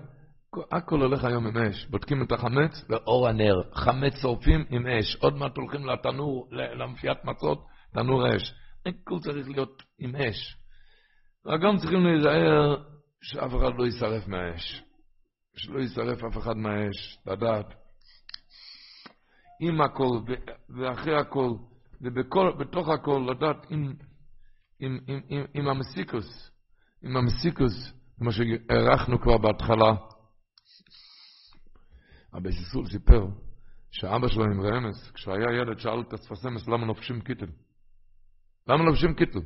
הכל 0.72 1.02
הולך 1.02 1.24
היום 1.24 1.48
עם 1.48 1.57
אש. 1.57 1.86
בודקים 1.86 2.24
את 2.24 2.32
החמץ 2.32 2.86
ואור 2.90 3.28
הנר. 3.28 3.61
חמץ 3.74 4.14
שורפים 4.22 4.65
עם 4.70 4.88
אש. 4.88 5.15
עוד 5.15 5.36
מעט 5.36 5.57
הולכים 5.57 5.86
לתנור, 5.86 6.48
למפיית 6.52 7.26
מצות, 7.26 7.65
תנור 7.94 8.36
אש. 8.36 8.53
הכל 8.86 9.20
צריך 9.20 9.49
להיות 9.49 9.84
עם 9.99 10.15
אש. 10.15 10.57
וגם 11.45 11.78
צריכים 11.78 12.06
להיזהר 12.06 12.76
שאף 13.22 13.52
אחד 13.52 13.72
לא 13.78 13.86
יישרף 13.86 14.28
מהאש. 14.28 14.84
שלא 15.56 15.80
יישרף 15.80 16.24
אף 16.24 16.38
אחד 16.38 16.57
מהאש, 16.57 17.20
לדעת. 17.26 17.65
עם 19.60 19.82
הכל, 19.82 20.20
ואחרי 20.70 21.18
הכל, 21.18 21.49
ובתוך 22.03 22.89
הכל, 22.89 23.27
לדעת 23.31 23.65
עם, 23.69 23.93
עם, 24.80 24.99
עם, 25.07 25.19
עם, 25.30 25.45
עם 25.53 25.67
המסיקוס, 25.67 26.51
עם 27.01 27.17
המסיקוס, 27.17 27.93
כמו 28.19 28.31
שהערכנו 28.31 29.21
כבר 29.21 29.38
בהתחלה. 29.38 29.91
אבא 32.38 32.51
סיסול 32.51 32.85
סיפר 32.85 33.27
שאבא 33.91 34.27
שלו 34.27 34.43
עם 34.43 34.61
רמז, 34.61 35.11
כשהוא 35.13 35.34
היה 35.34 35.61
ילד, 35.61 35.80
שאל 35.80 36.01
את 36.01 36.13
הספסמס 36.13 36.67
למה 36.67 36.85
לובשים 36.85 37.21
קיטל. 37.21 37.49
למה 38.67 38.84
לובשים 38.84 39.13
קיטל? 39.13 39.39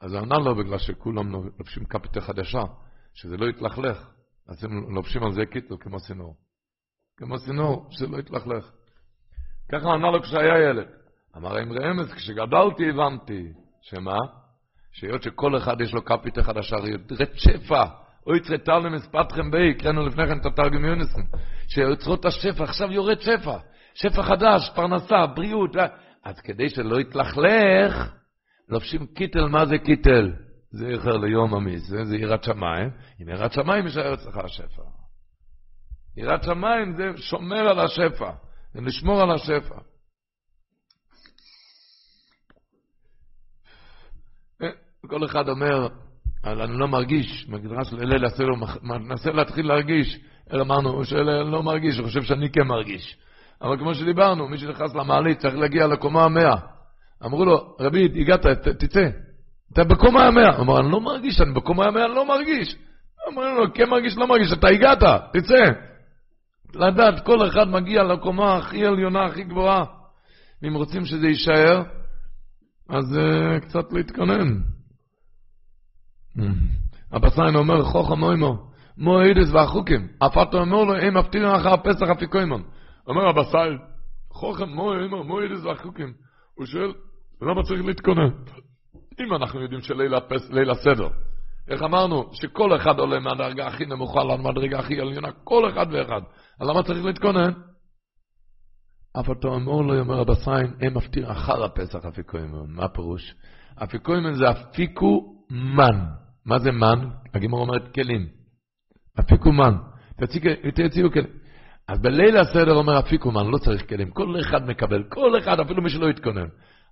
אז 0.00 0.12
הוא 0.12 0.20
ענה 0.20 0.38
לו 0.38 0.56
בגלל 0.56 0.78
שכולם 0.78 1.32
לובשים 1.32 1.84
קפיטה 1.84 2.20
חדשה, 2.20 2.62
שזה 3.14 3.36
לא 3.36 3.46
יתלכלך, 3.46 4.10
אז 4.48 4.64
הם 4.64 4.94
לובשים 4.94 5.22
על 5.22 5.32
זה 5.32 5.46
קיטל 5.46 5.74
כמו 5.80 6.00
סינור. 6.00 6.36
כמו 7.16 7.38
סינור, 7.38 7.86
שזה 7.90 8.06
לא 8.06 8.18
יתלכלך. 8.18 8.70
ככה 9.72 9.88
ענה 9.88 10.10
לו 10.10 10.22
כשהיה 10.22 10.70
ילד. 10.70 11.01
אמר 11.36 11.56
עם 11.56 11.72
רמז, 11.72 12.12
כשגדלתי 12.12 12.90
הבנתי, 12.90 13.52
שמה? 13.82 14.16
שהיות 14.92 15.22
שכל 15.22 15.56
אחד 15.56 15.80
יש 15.80 15.94
לו 15.94 16.04
קפיטה 16.04 16.42
חדשה, 16.42 16.76
ירד 16.76 17.28
שפע. 17.34 17.84
אוי 18.26 18.40
צרטל 18.40 18.78
למספתכם 18.78 19.50
בי, 19.50 19.74
קראנו 19.74 20.06
לפני 20.06 20.26
כן 20.26 20.40
את 20.40 20.46
התרגם 20.46 20.84
יונסון, 20.84 21.22
שיוצרות 21.68 22.24
השפע, 22.24 22.64
עכשיו 22.64 22.92
יורד 22.92 23.20
שפע, 23.20 23.58
שפע 23.94 24.22
חדש, 24.22 24.70
פרנסה, 24.74 25.26
בריאות, 25.26 25.76
אה. 25.76 25.86
אז 26.24 26.40
כדי 26.40 26.68
שלא 26.68 27.00
יתלכלך, 27.00 28.12
לובשים 28.68 29.06
קיטל, 29.06 29.46
מה 29.46 29.66
זה 29.66 29.78
קיטל? 29.78 30.32
זה 30.70 30.86
איחר 30.86 31.16
ליום 31.16 31.54
המיס, 31.54 31.88
זה 31.88 32.16
יראת 32.16 32.44
שמיים, 32.44 32.90
עם 33.18 33.28
יראת 33.28 33.52
שמיים 33.52 33.84
יישאר 33.84 34.14
אצלך 34.14 34.36
השפע. 34.36 34.82
יראת 36.16 36.42
שמיים 36.42 36.92
זה 36.96 37.10
שומר 37.16 37.68
על 37.68 37.80
השפע, 37.80 38.30
זה 38.74 38.80
לשמור 38.80 39.22
על 39.22 39.30
השפע. 39.30 39.74
אה, 44.62 44.68
כל 45.06 45.24
אחד 45.24 45.48
אומר, 45.48 45.88
אני 46.44 46.78
לא 46.78 46.88
מרגיש, 46.88 47.48
מדרש 47.48 47.92
ליל 47.92 48.24
הסדר, 48.24 48.46
מנסה 48.82 49.30
להתחיל 49.30 49.66
להרגיש, 49.66 50.18
אמרנו, 50.54 50.90
הוא 50.90 51.04
שואל, 51.04 51.42
לא 51.42 51.62
מרגיש, 51.62 51.98
הוא 51.98 52.06
חושב 52.06 52.22
שאני 52.22 52.50
כן 52.50 52.62
מרגיש. 52.62 53.16
אבל 53.62 53.78
כמו 53.78 53.94
שדיברנו, 53.94 54.48
מי 54.48 54.58
שנכנס 54.58 54.94
למעלית 54.94 55.38
צריך 55.38 55.54
להגיע 55.54 55.86
לקומה 55.86 56.24
המאה. 56.24 56.56
אמרו 57.24 57.44
לו, 57.44 57.76
רבי, 57.80 58.08
הגעת, 58.20 58.46
תצא, 58.78 59.08
אתה 59.72 59.84
בקומה 59.84 60.26
המאה. 60.26 60.56
הוא 60.56 60.64
אמר, 60.64 60.80
אני 60.80 60.92
לא 60.92 61.00
מרגיש, 61.00 61.40
אני 61.40 61.52
בקומה 61.52 61.86
המאה, 61.86 62.04
אני 62.04 62.14
לא 62.14 62.28
מרגיש. 62.28 62.76
אמרו 63.28 63.42
לו, 63.42 63.74
כן 63.74 63.88
מרגיש, 63.88 64.16
לא 64.16 64.26
מרגיש, 64.26 64.52
אתה 64.52 64.68
הגעת, 64.68 65.02
תצא. 65.32 65.64
לדעת, 66.74 67.26
כל 67.26 67.48
אחד 67.48 67.68
מגיע 67.68 68.02
לקומה 68.02 68.56
הכי 68.56 68.86
עליונה, 68.86 69.24
הכי 69.24 69.44
גבוהה. 69.44 69.84
ואם 70.62 70.74
רוצים 70.74 71.04
שזה 71.04 71.26
יישאר, 71.26 71.82
אז 72.88 73.18
uh, 73.18 73.60
קצת 73.60 73.92
להתכונן. 73.92 74.71
הבסיין 77.12 77.56
אומר, 77.56 77.82
חוכם 77.82 78.18
מוימו, 78.18 78.70
מועדס 78.96 79.52
והחוקים, 79.52 80.08
אתה 80.26 80.58
אומר 80.58 80.84
לו, 80.84 80.94
הם 80.94 81.16
מפתירים 81.16 81.48
אחר 81.48 81.68
הפסח 81.68 82.06
אפיקוימון. 82.16 82.62
אומר 83.06 83.28
הבסיין, 83.28 83.78
חוכם 84.30 84.68
מוימו, 84.68 85.24
מועדס 85.24 85.64
והחוקים. 85.64 86.12
הוא 86.54 86.66
שואל, 86.66 86.92
למה 87.42 87.62
צריך 87.62 87.84
להתכונן? 87.84 88.30
אם 89.20 89.34
אנחנו 89.34 89.60
יודעים 89.60 89.80
שליל 89.80 90.70
הסדר, 90.70 91.08
איך 91.68 91.82
אמרנו, 91.82 92.30
שכל 92.32 92.76
אחד 92.76 92.98
עולה 92.98 93.20
מהדרגה 93.20 93.66
הכי 93.66 93.86
נמוכה 93.86 94.24
למדרגה 94.24 94.78
הכי 94.78 95.00
עליונה, 95.00 95.28
כל 95.44 95.68
אחד 95.68 95.86
ואחד, 95.92 96.20
אז 96.60 96.68
למה 96.68 96.82
צריך 96.82 97.04
להתכונן? 97.04 97.52
אף 99.20 99.30
אתה 99.30 99.48
אומר 99.48 99.80
לו, 99.80 100.00
אומר 100.00 100.20
הבסיין, 100.20 100.74
הם 100.80 100.96
מפתיר 100.96 101.32
אחר 101.32 101.64
הפסח 101.64 102.04
אפיקוימון. 102.04 102.66
מה 102.68 102.84
הפירוש? 102.84 103.34
אפיקוימון 103.82 104.34
זה 104.34 104.50
אפיקו 104.50 105.36
מן. 105.50 106.21
מה 106.46 106.58
זה 106.58 106.72
מן? 106.72 107.08
הגימור 107.34 107.60
אומרת 107.60 107.94
כלים. 107.94 108.26
אפיקו 109.20 109.52
מן. 109.52 109.74
תציעו 110.74 111.12
כלים. 111.12 111.26
אז 111.88 112.00
בליל 112.00 112.36
הסדר 112.36 112.74
אומר 112.74 112.98
אפיקו 112.98 113.30
מן, 113.30 113.46
לא 113.46 113.58
צריך 113.58 113.88
כלים. 113.88 114.10
כל 114.10 114.40
אחד 114.40 114.66
מקבל, 114.66 115.02
כל 115.08 115.38
אחד, 115.38 115.60
אפילו 115.60 115.82
מי 115.82 115.90
שלא 115.90 116.10
יתכונן. 116.10 116.46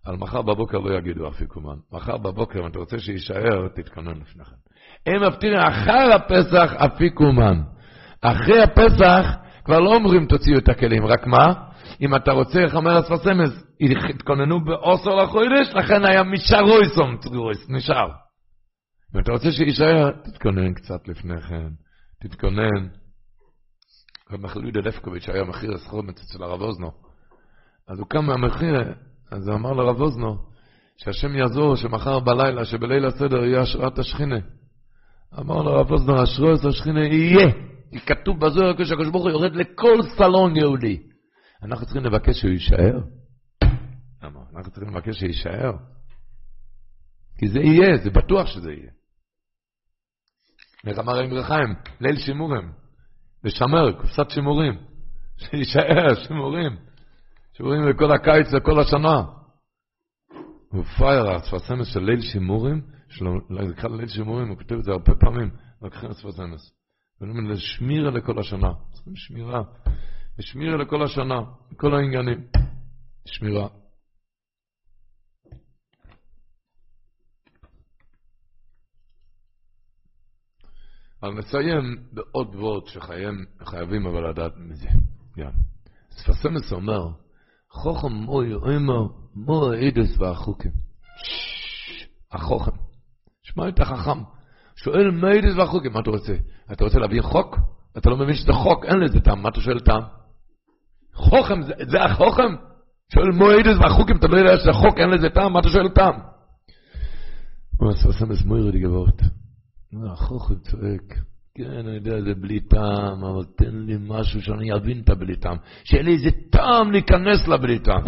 על 0.06 0.16
מחר 0.16 0.42
בבוקר 0.42 0.78
לא 0.78 0.98
יגידו 0.98 1.28
אפיקו 1.28 1.60
מן. 1.60 1.76
מחר 1.92 2.16
בבוקר, 2.16 2.60
אם 2.60 2.66
אתה 2.66 2.78
רוצה 2.78 2.98
שיישאר, 2.98 3.68
תתכונן 3.68 4.16
לפני 4.20 4.44
כן. 4.44 4.56
הם 5.06 5.22
מבטיחים 5.22 5.58
אחר 5.58 6.12
הפסח 6.14 6.72
אפיקו 6.76 7.32
מן. 7.32 7.60
אחרי 8.22 8.62
הפסח 8.62 9.26
כבר 9.64 9.80
לא 9.80 9.94
אומרים 9.94 10.26
תוציאו 10.26 10.58
את 10.58 10.68
הכלים, 10.68 11.06
רק 11.06 11.26
מה? 11.26 11.54
אם 12.02 12.14
אתה 12.14 12.32
רוצה, 12.32 12.60
איך 12.60 12.74
אומר 12.74 12.96
הספסמס, 12.96 13.64
התכוננו 14.10 14.64
בעשר 14.64 15.14
לחודש, 15.14 15.74
לכן 15.74 16.04
היה 16.04 16.22
משרויסום 16.22 17.16
טרויס, 17.22 17.66
נשאר. 17.68 18.08
אם 19.14 19.20
אתה 19.20 19.32
רוצה 19.32 19.52
שיישאר, 19.52 20.10
תתכונן 20.10 20.74
קצת 20.74 21.08
לפני 21.08 21.40
כן, 21.40 21.68
תתכונן. 22.20 22.88
רב 24.30 24.40
לפקוביץ' 24.84 25.28
היה 25.28 25.44
מחיר 25.44 25.74
הסחומת 25.74 26.18
אצל 26.18 26.42
הרב 26.42 26.60
אוזנו. 26.60 26.90
אז 27.88 27.98
הוא 27.98 28.06
קם 28.06 28.26
מהמחיר, 28.26 28.94
אז 29.30 29.48
הוא 29.48 29.56
אמר 29.56 29.72
לרב 29.72 30.00
אוזנו, 30.00 30.36
שהשם 30.96 31.36
יעזור 31.36 31.76
שמחר 31.76 32.20
בלילה, 32.20 32.64
שבליל 32.64 33.06
הסדר 33.06 33.44
יהיה 33.44 33.60
השראת 33.60 33.98
השכינה. 33.98 34.38
אמר 35.38 35.62
לרב 35.62 35.90
אוזנו, 35.90 36.22
השראת 36.22 36.64
השכינה 36.64 37.00
יהיה. 37.00 37.52
כי 37.90 38.00
כתוב 38.00 38.40
בזוהר 38.40 38.76
כשהקדוש 38.76 39.08
ברוך 39.08 39.24
הוא 39.24 39.30
יורד 39.30 39.54
לכל 39.54 39.98
סלון 40.16 40.56
יהודי. 40.56 41.02
אנחנו 41.62 41.84
צריכים 41.84 42.04
לבקש 42.04 42.40
שהוא 42.40 42.50
יישאר. 42.50 42.98
אנחנו 44.56 44.72
צריכים 44.72 44.94
לבקש 44.94 45.18
שיישאר. 45.18 45.72
כי 47.38 47.48
זה 47.48 47.58
יהיה, 47.58 47.96
זה 48.04 48.10
בטוח 48.10 48.46
שזה 48.46 48.72
יהיה. 48.72 48.90
איך 50.86 50.98
אמר 50.98 51.18
רבי 51.18 51.42
חיים? 51.42 51.74
ליל 52.00 52.16
שימורים. 52.16 52.72
לשמר, 53.44 53.92
קופסת 53.92 54.30
שימורים. 54.30 54.74
שיישאר, 55.36 56.14
שימורים. 56.14 56.76
שימורים 57.52 57.88
לכל 57.88 58.12
הקיץ 58.12 58.46
וכל 58.56 58.80
השנה. 58.80 59.22
הוא 60.68 60.84
פייר, 60.84 61.30
הספסמס 61.30 61.86
של 61.94 62.00
ליל 62.00 62.20
שימורים, 62.20 62.80
נקרא 63.50 63.90
ליל 63.90 64.08
שימורים, 64.08 64.48
הוא 64.48 64.56
כותב 64.56 64.74
את 64.74 64.84
זה 64.84 64.90
הרבה 64.92 65.14
פעמים, 65.14 65.50
לקחים 65.82 66.10
הספסמס. 66.10 66.72
ואומרים 67.20 67.50
לשמירה 67.50 68.10
לכל 68.10 68.38
השנה. 68.38 68.70
צריכים 68.92 69.16
שמירה. 69.16 69.62
שמירה 70.40 70.76
לכל 70.76 71.02
השנה, 71.02 71.40
כל 71.76 71.94
העניינים. 71.94 72.40
שמירה. 73.26 73.68
אבל 81.22 81.32
נסיים 81.32 81.96
בעוד 82.12 82.54
ועוד 82.54 82.86
שחייבים 82.86 84.06
אבל 84.06 84.30
לדעת 84.30 84.52
מזה. 84.56 84.88
גם. 85.38 85.50
ספסמס 86.10 86.72
אומר, 86.72 87.08
חוכם 87.70 88.12
מוי 88.12 88.54
אומר, 88.54 89.06
מו 89.34 89.70
עדס 89.72 90.18
והחוקים. 90.18 90.70
החוכם. 92.32 92.76
שמע 93.42 93.68
את 93.68 93.80
החכם. 93.80 94.22
שואל 94.76 95.10
מה 95.10 95.28
עדס 95.30 95.56
והחוקים, 95.56 95.92
מה 95.92 96.00
אתה 96.00 96.10
רוצה? 96.10 96.34
אתה 96.72 96.84
רוצה 96.84 96.98
להביא 96.98 97.22
חוק? 97.22 97.56
אתה 97.98 98.10
לא 98.10 98.16
מבין 98.16 98.34
שזה 98.34 98.52
חוק, 98.52 98.84
אין 98.84 98.98
לזה 99.00 99.20
טעם, 99.20 99.42
מה 99.42 99.48
אתה 99.48 99.60
שואל 99.60 99.80
טעם? 99.80 100.02
חוכם, 101.14 101.62
זה, 101.62 101.72
זה 101.88 102.02
החוכם? 102.02 102.54
שואל 103.14 103.30
מועדס 103.30 103.76
והחוקים, 103.80 104.16
אתה 104.16 104.26
לא 104.26 104.36
יודע 104.38 104.56
שזה 104.56 104.72
חוק, 104.72 104.98
אין 104.98 105.10
לזה 105.10 105.28
טעם, 105.28 105.52
מה 105.52 105.60
אתה 105.60 105.68
שואל 105.68 105.88
טעם? 105.88 106.14
הוא 107.76 107.90
עשה 107.90 108.26
מזמויר 108.26 108.70
די 108.70 108.78
גבוהות. 108.78 109.22
החוכם 110.12 110.54
צועק, 110.54 111.18
כן, 111.54 111.70
אני 111.70 111.94
יודע, 111.94 112.20
זה 112.20 112.34
בלי 112.34 112.60
טעם, 112.60 113.24
אבל 113.24 113.44
תן 113.56 113.76
לי 113.76 113.96
משהו 114.00 114.42
שאני 114.42 114.74
אבין 114.74 115.00
את 115.04 115.10
הבלי 115.10 115.36
טעם. 115.36 115.56
שיהיה 115.84 116.02
לי 116.02 116.12
איזה 116.12 116.30
טעם 116.50 116.90
להיכנס 116.90 117.48
לבלי 117.48 117.78
טעם. 117.78 118.02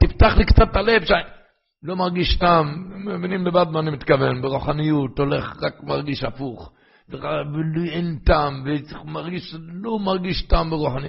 תפתח 0.00 0.34
לי 0.36 0.44
קצת 0.44 0.62
את 0.70 0.76
הלב, 0.76 1.04
שאני 1.04 1.22
לא 1.82 1.96
מרגיש 1.96 2.38
טעם, 2.38 2.66
מבינים 3.04 3.46
לבד 3.46 3.66
מה 3.70 3.80
אני 3.80 3.90
מתכוון, 3.90 4.42
ברוחניות, 4.42 5.18
הולך, 5.18 5.62
רק 5.62 5.82
מרגיש 5.82 6.24
הפוך. 6.24 6.72
אין 7.92 8.18
טעם, 8.24 8.64
וצריך 8.66 9.00
מרגיש, 9.98 10.42
טעם 10.42 10.70
ברוחני. 10.70 11.08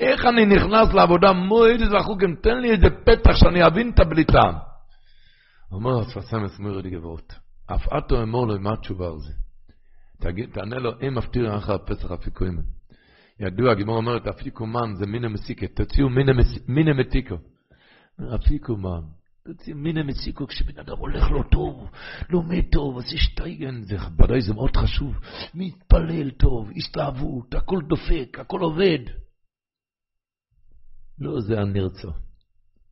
איך 0.00 0.26
אני 0.26 0.46
נכנס 0.46 0.94
לעבודה 0.94 1.32
מועד 1.32 1.80
איזה 1.80 2.00
חוקים, 2.00 2.36
תן 2.42 2.58
לי 2.58 2.70
איזה 2.70 2.90
פתח 3.04 3.36
שאני 3.36 3.66
אבין 3.66 3.90
את 3.94 4.00
הבלי 4.00 4.24
טעם. 4.24 4.54
אומר 5.72 6.00
הספסם 6.00 6.44
אסמיר 6.44 6.72
לי 6.72 6.90
גברות, 6.90 7.34
אף 7.74 7.88
אתו 7.98 8.22
אמור 8.22 8.46
לו, 8.46 8.60
מה 8.60 8.72
התשובה 8.72 9.06
על 9.06 9.18
זה? 9.18 9.32
תענה 10.52 10.78
לו, 10.78 10.90
אם 11.08 11.14
מפטיר 11.14 11.56
אחר 11.56 11.74
הפסח 11.74 12.10
אפיקוים. 12.10 12.58
ידוע, 13.40 13.72
הגימור 13.72 13.96
אומרת, 13.96 14.26
אפיקומן 14.26 14.94
זה 14.94 15.06
מינה 15.06 15.28
מסיקה, 15.28 15.66
תוציאו 15.66 16.08
מינה 16.68 16.92
מתיקו. 16.92 17.36
אפיקומן. 18.34 19.00
מן 19.74 20.08
מציקו 20.08 20.46
כשבן 20.46 20.78
אדם 20.78 20.96
הולך 20.98 21.30
לא 21.30 21.42
טוב, 21.50 21.90
לומד 22.30 22.64
טוב, 22.72 22.94
עושה 22.94 23.16
שטייגן, 23.16 23.82
זה 23.82 23.96
ודאי 24.18 24.40
זה 24.40 24.54
מאוד 24.54 24.76
חשוב, 24.76 25.14
מתפלל 25.54 26.30
טוב, 26.30 26.70
הסתאבות, 26.76 27.54
הכל 27.54 27.80
דופק, 27.88 28.38
הכל 28.40 28.60
עובד. 28.60 28.98
לא 31.18 31.40
זה 31.40 31.60
הנרצו. 31.60 32.10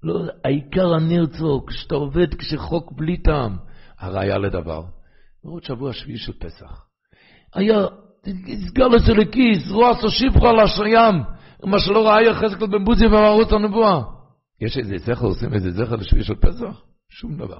לא, 0.02 0.20
העיקר 0.44 0.94
הנרצו, 0.94 1.66
כשאתה 1.66 1.94
עובד, 1.94 2.34
כשחוק 2.34 2.92
בלי 2.92 3.16
טעם. 3.22 3.56
הראיה 4.00 4.38
לדבר, 4.38 4.82
עוד 5.42 5.64
שבוע 5.64 5.92
שביעי 5.92 6.18
של 6.18 6.32
פסח. 6.32 6.84
היה, 7.54 7.78
נסגר 8.26 8.88
לזה 8.88 9.12
לכיס, 9.12 9.70
רועס 9.70 10.04
או 10.04 10.10
שפחה 10.10 10.52
לשיים, 10.52 11.14
מה 11.64 11.78
שלא 11.78 12.08
ראה 12.08 12.22
יחזקאל 12.22 12.66
בן 12.66 12.84
בוזי 12.84 13.06
במערוץ 13.06 13.52
הנבואה. 13.52 14.00
יש 14.60 14.78
איזה 14.78 14.94
זכר, 14.98 15.26
עושים 15.26 15.54
איזה 15.54 15.70
זכר 15.70 15.96
לשביעי 15.96 16.24
של 16.24 16.34
פסח? 16.34 16.82
שום 17.10 17.36
דבר. 17.36 17.58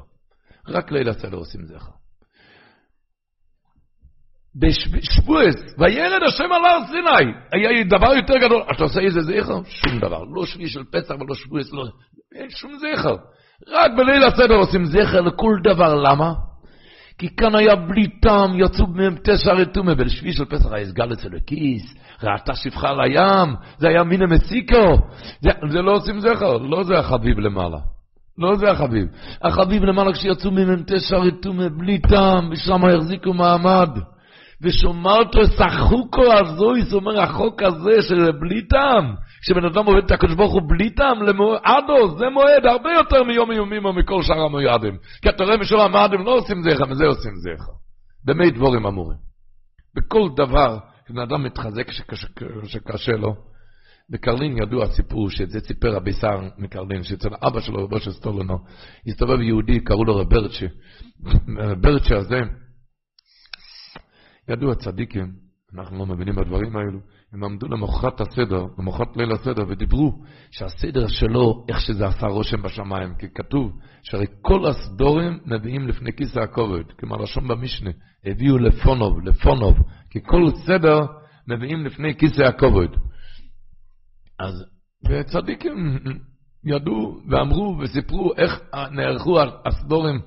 רק 0.68 0.92
ליל 0.92 1.08
הסדר 1.08 1.36
עושים 1.36 1.66
זכר. 1.66 1.90
בשבועס, 4.54 5.56
וירד 5.78 6.22
השם 6.26 6.52
על 6.52 6.64
הר 6.64 6.86
סיני, 6.86 7.32
היה 7.52 7.84
דבר 7.84 8.14
יותר 8.14 8.34
גדול, 8.36 8.62
אתה 8.76 8.82
עושה 8.82 9.00
איזה 9.00 9.20
זכר? 9.20 9.62
שום 9.64 9.98
דבר. 9.98 10.24
לא 10.24 10.46
שביעי 10.46 10.68
של 10.68 10.84
פסח 10.92 11.14
ולא 11.20 11.34
שבועס, 11.34 11.72
לא, 11.72 11.84
אין 12.34 12.50
שום 12.50 12.72
זכר. 12.78 13.16
רק 13.68 13.90
בליל 13.96 14.24
הסדר 14.24 14.54
עושים 14.54 14.84
זכר 14.84 15.20
לכל 15.20 15.56
דבר, 15.64 15.94
למה? 15.94 16.32
כי 17.18 17.36
כאן 17.36 17.54
היה 17.54 17.76
בלי 17.76 18.08
טעם, 18.22 18.60
יצאו 18.60 18.86
מהם 18.86 19.16
תשע 19.24 19.52
רתומה, 19.52 19.92
ולשביעי 19.96 20.32
של 20.32 20.44
פסח 20.44 20.72
היה 20.72 20.86
סגל 20.86 21.12
אצל 21.12 21.36
הכיס, 21.36 21.94
ראתה 22.22 22.54
שפחה 22.54 22.88
על 22.88 23.00
הים, 23.00 23.54
זה 23.78 23.88
היה 23.88 24.04
מינה 24.04 24.26
מסיקו, 24.26 24.98
זה, 25.40 25.50
זה 25.70 25.82
לא 25.82 25.92
עושים 25.92 26.20
זכר, 26.20 26.56
לא 26.58 26.82
זה 26.82 26.98
החביב 26.98 27.38
למעלה. 27.38 27.78
לא 28.38 28.56
זה 28.56 28.70
החביב. 28.70 29.06
החביב 29.42 29.84
למעלה 29.84 30.12
כשיצאו 30.12 30.50
מהם 30.50 30.82
תשע 30.86 31.16
רתומה, 31.16 31.68
בלי 31.68 31.98
טעם, 31.98 32.50
ושם 32.52 32.84
החזיקו 32.84 33.34
מעמד. 33.34 33.90
ושומרתו 34.62 35.46
סחוקו 35.46 36.32
הזוי, 36.32 36.82
זאת 36.82 36.92
אומרת, 36.92 37.28
החוק 37.28 37.62
הזה 37.62 38.02
של 38.02 38.32
בלי 38.40 38.62
טעם, 38.62 39.14
כשבן 39.42 39.64
אדם 39.64 39.86
עובד 39.86 40.04
את 40.04 40.10
הקדוש 40.10 40.34
ברוך 40.34 40.52
הוא 40.52 40.62
בלי 40.68 40.90
טעם, 40.90 41.18
עדו, 41.64 42.18
זה 42.18 42.28
מועד 42.28 42.66
הרבה 42.66 42.90
יותר 42.92 43.22
מיום 43.24 43.50
איומים 43.50 43.84
או 43.84 43.92
מכל 43.92 44.22
שאר 44.22 44.40
המועדים. 44.40 44.96
כי 45.22 45.28
אתה 45.28 45.44
רואה 45.44 45.56
משום 45.56 45.80
המועדים 45.80 46.20
לא 46.20 46.30
עושים 46.30 46.62
זכר, 46.62 46.84
מזה 46.86 47.04
עושים 47.04 47.32
זכר. 47.36 47.72
במי 48.24 48.50
דבורים 48.50 48.86
אמורים. 48.86 49.18
בכל 49.96 50.28
דבר, 50.36 50.78
כשבן 51.04 51.18
אדם 51.18 51.42
מתחזק 51.42 51.90
שקשה 52.64 53.12
לו, 53.12 53.34
בקרלין 54.10 54.56
ידוע 54.62 54.86
סיפור, 54.86 55.30
שזה 55.30 55.60
סיפר 55.60 55.94
רבי 55.94 56.12
שר 56.12 56.40
מקרלין, 56.58 57.02
שאצל 57.02 57.28
אבא 57.46 57.60
שלו, 57.60 57.84
רבו 57.84 58.00
של 58.00 58.10
סטולנו, 58.10 58.58
הסתובב 59.06 59.40
יהודי, 59.40 59.80
קראו 59.80 60.04
לו 60.04 60.16
רברצ'ה. 60.16 60.66
רברצ'ה 61.58 62.16
הזה, 62.16 62.40
ידוע 64.48 64.74
צדיקים, 64.74 65.32
אנחנו 65.74 65.98
לא 65.98 66.06
מבינים 66.06 66.34
בדברים 66.34 66.76
האלו, 66.76 67.00
הם 67.32 67.44
עמדו 67.44 67.68
למחרת 67.68 68.20
הסדר, 68.20 68.66
למחרת 68.78 69.16
ליל 69.16 69.32
הסדר, 69.32 69.62
ודיברו 69.68 70.12
שהסדר 70.50 71.08
שלו, 71.08 71.64
איך 71.68 71.80
שזה 71.80 72.06
עשה 72.06 72.26
רושם 72.26 72.62
בשמיים, 72.62 73.14
כי 73.18 73.26
כתוב 73.34 73.72
שהרי 74.02 74.26
כל 74.42 74.66
הסדורים 74.66 75.38
מביאים 75.46 75.88
לפני 75.88 76.12
כיסא 76.12 76.40
הכובד, 76.40 76.92
כמו 76.98 77.16
לשון 77.16 77.48
במשנה, 77.48 77.90
הביאו 78.24 78.58
לפונוב, 78.58 79.20
לפונוב, 79.20 79.78
כי 80.10 80.18
כל 80.22 80.44
סדר 80.66 81.00
מביאים 81.48 81.86
לפני 81.86 82.14
כיסא 82.18 82.42
הכובד. 82.42 82.88
אז 84.38 84.64
צדיקים 85.26 85.98
ידעו 86.64 87.20
ואמרו 87.30 87.78
וסיפרו 87.78 88.32
איך 88.36 88.60
נערכו 88.90 89.38
הסדורים 89.66 90.20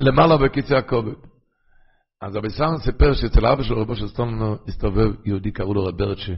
למעלה 0.00 0.36
בכיסא 0.36 0.74
הכובד. 0.74 1.14
אז 2.20 2.36
רבי 2.36 2.50
סארן 2.50 2.78
סיפר 2.78 3.14
שאצל 3.14 3.46
אבא 3.46 3.62
שלו, 3.62 3.82
רבו 3.82 3.96
של 3.96 4.08
סטולנו, 4.08 4.56
הסתובב 4.68 5.26
יהודי, 5.26 5.50
קראו 5.52 5.74
לו 5.74 5.84
רב 5.84 5.98
ברצ'ה. 5.98 6.32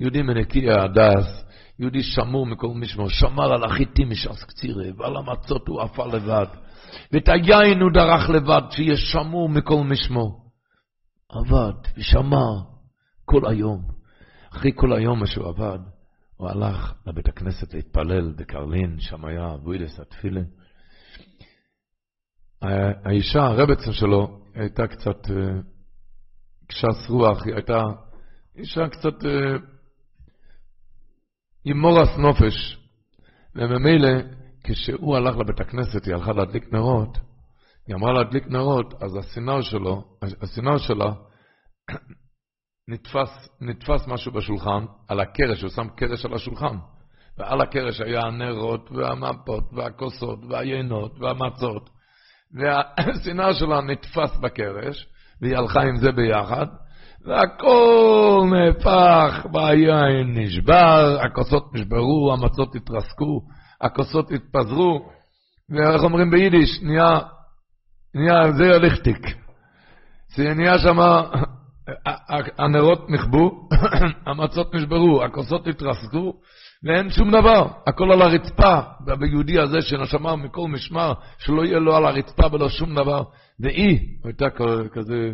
יהודי 0.00 0.22
מנקי 0.22 0.70
הדס, 0.70 1.44
יהודי 1.78 2.02
שמור 2.02 2.46
מכל 2.46 2.68
משמו, 2.74 3.10
שמר 3.10 3.52
על 3.52 3.64
החיטים 3.64 4.10
מש"ס 4.10 4.44
קצירי, 4.44 4.92
ועל 4.92 5.16
המצות 5.16 5.68
הוא 5.68 5.80
עפה 5.80 6.06
לבד, 6.06 6.46
ואת 7.12 7.28
היין 7.28 7.80
הוא 7.80 7.90
דרך 7.92 8.30
לבד, 8.30 8.62
שיהיה 8.70 8.96
שמור 8.96 9.48
מכל 9.48 9.84
משמו. 9.84 10.48
עבד 11.28 11.74
ושמר 11.96 12.60
כל 13.24 13.46
היום. 13.48 13.82
אחרי 14.52 14.70
כל 14.74 14.92
היום 14.92 15.26
שהוא 15.26 15.48
עבד, 15.48 15.78
הוא 16.36 16.48
הלך 16.48 16.94
לבית 17.06 17.28
הכנסת 17.28 17.74
להתפלל 17.74 18.32
בקרלין, 18.32 19.00
שם 19.00 19.24
היה 19.24 19.54
אבוידס 19.54 20.00
התפילין. 20.00 20.44
האישה, 23.04 23.42
הרבצן 23.42 23.92
שלו, 23.92 24.37
הייתה 24.58 24.86
קצת 24.86 25.18
קשס 26.66 27.10
אה, 27.10 27.14
רוח, 27.14 27.46
היא 27.46 27.54
הייתה 27.54 27.82
אישה 28.56 28.88
קצת 28.88 29.24
אה, 29.24 29.56
עם 31.64 31.80
מורס 31.80 32.08
נופש. 32.18 32.78
וממילא, 33.54 34.08
כשהוא 34.64 35.16
הלך 35.16 35.36
לבית 35.36 35.60
הכנסת, 35.60 36.04
היא 36.04 36.14
הלכה 36.14 36.32
להדליק 36.32 36.72
נרות, 36.72 37.18
היא 37.86 37.96
אמרה 37.96 38.12
להדליק 38.12 38.46
נרות, 38.46 39.02
אז 39.02 39.16
הסינר 39.16 39.62
שלו, 39.62 40.04
הסינר 40.42 40.78
שלה, 40.78 41.12
נתפס, 42.88 43.48
נתפס 43.60 44.06
משהו 44.06 44.32
בשולחן, 44.32 44.84
על 45.08 45.20
הקרש, 45.20 45.62
הוא 45.62 45.70
שם 45.70 45.88
קרש 45.96 46.24
על 46.24 46.34
השולחן. 46.34 46.76
ועל 47.38 47.60
הקרש 47.60 48.00
היה 48.00 48.20
הנרות, 48.20 48.90
והמפות, 48.90 49.64
והכוסות, 49.72 50.38
והיינות, 50.48 51.12
והמצות. 51.20 51.90
והסינר 52.54 53.52
שלה 53.52 53.80
נתפס 53.80 54.36
בקרש, 54.42 55.06
והיא 55.42 55.56
הלכה 55.56 55.80
עם 55.80 55.96
זה 55.96 56.12
ביחד, 56.12 56.66
והכל 57.26 58.42
נהפך, 58.50 59.46
והיין 59.54 60.34
נשבר, 60.34 61.18
הכוסות 61.24 61.74
נשברו, 61.74 62.32
המצות 62.32 62.74
התרסקו, 62.74 63.40
הכוסות 63.80 64.30
התפזרו, 64.30 65.10
ואיך 65.70 66.02
אומרים 66.02 66.30
ביידיש, 66.30 66.82
נהיה, 66.82 67.18
נהיה 68.14 68.52
זה 68.52 68.78
ליכטיק. 68.78 69.26
נהיה 70.38 70.78
שם, 70.78 70.98
הנרות 72.58 73.10
נכבו, 73.10 73.68
המצות 74.26 74.74
נשברו, 74.74 75.24
הכוסות 75.24 75.66
התרסקו, 75.66 76.32
ואין 76.84 77.10
שום 77.10 77.30
דבר, 77.30 77.68
הכל 77.86 78.12
על 78.12 78.22
הרצפה, 78.22 78.80
והיהודי 79.06 79.58
הזה 79.58 79.80
שנשמר 79.80 80.36
מכל 80.36 80.68
משמר, 80.68 81.12
שלא 81.38 81.64
יהיה 81.64 81.78
לו 81.78 81.96
על 81.96 82.04
הרצפה 82.04 82.46
ולא 82.52 82.68
שום 82.68 82.94
דבר, 82.94 83.22
והיא 83.60 84.18
הייתה 84.24 84.46
כזה, 84.92 85.32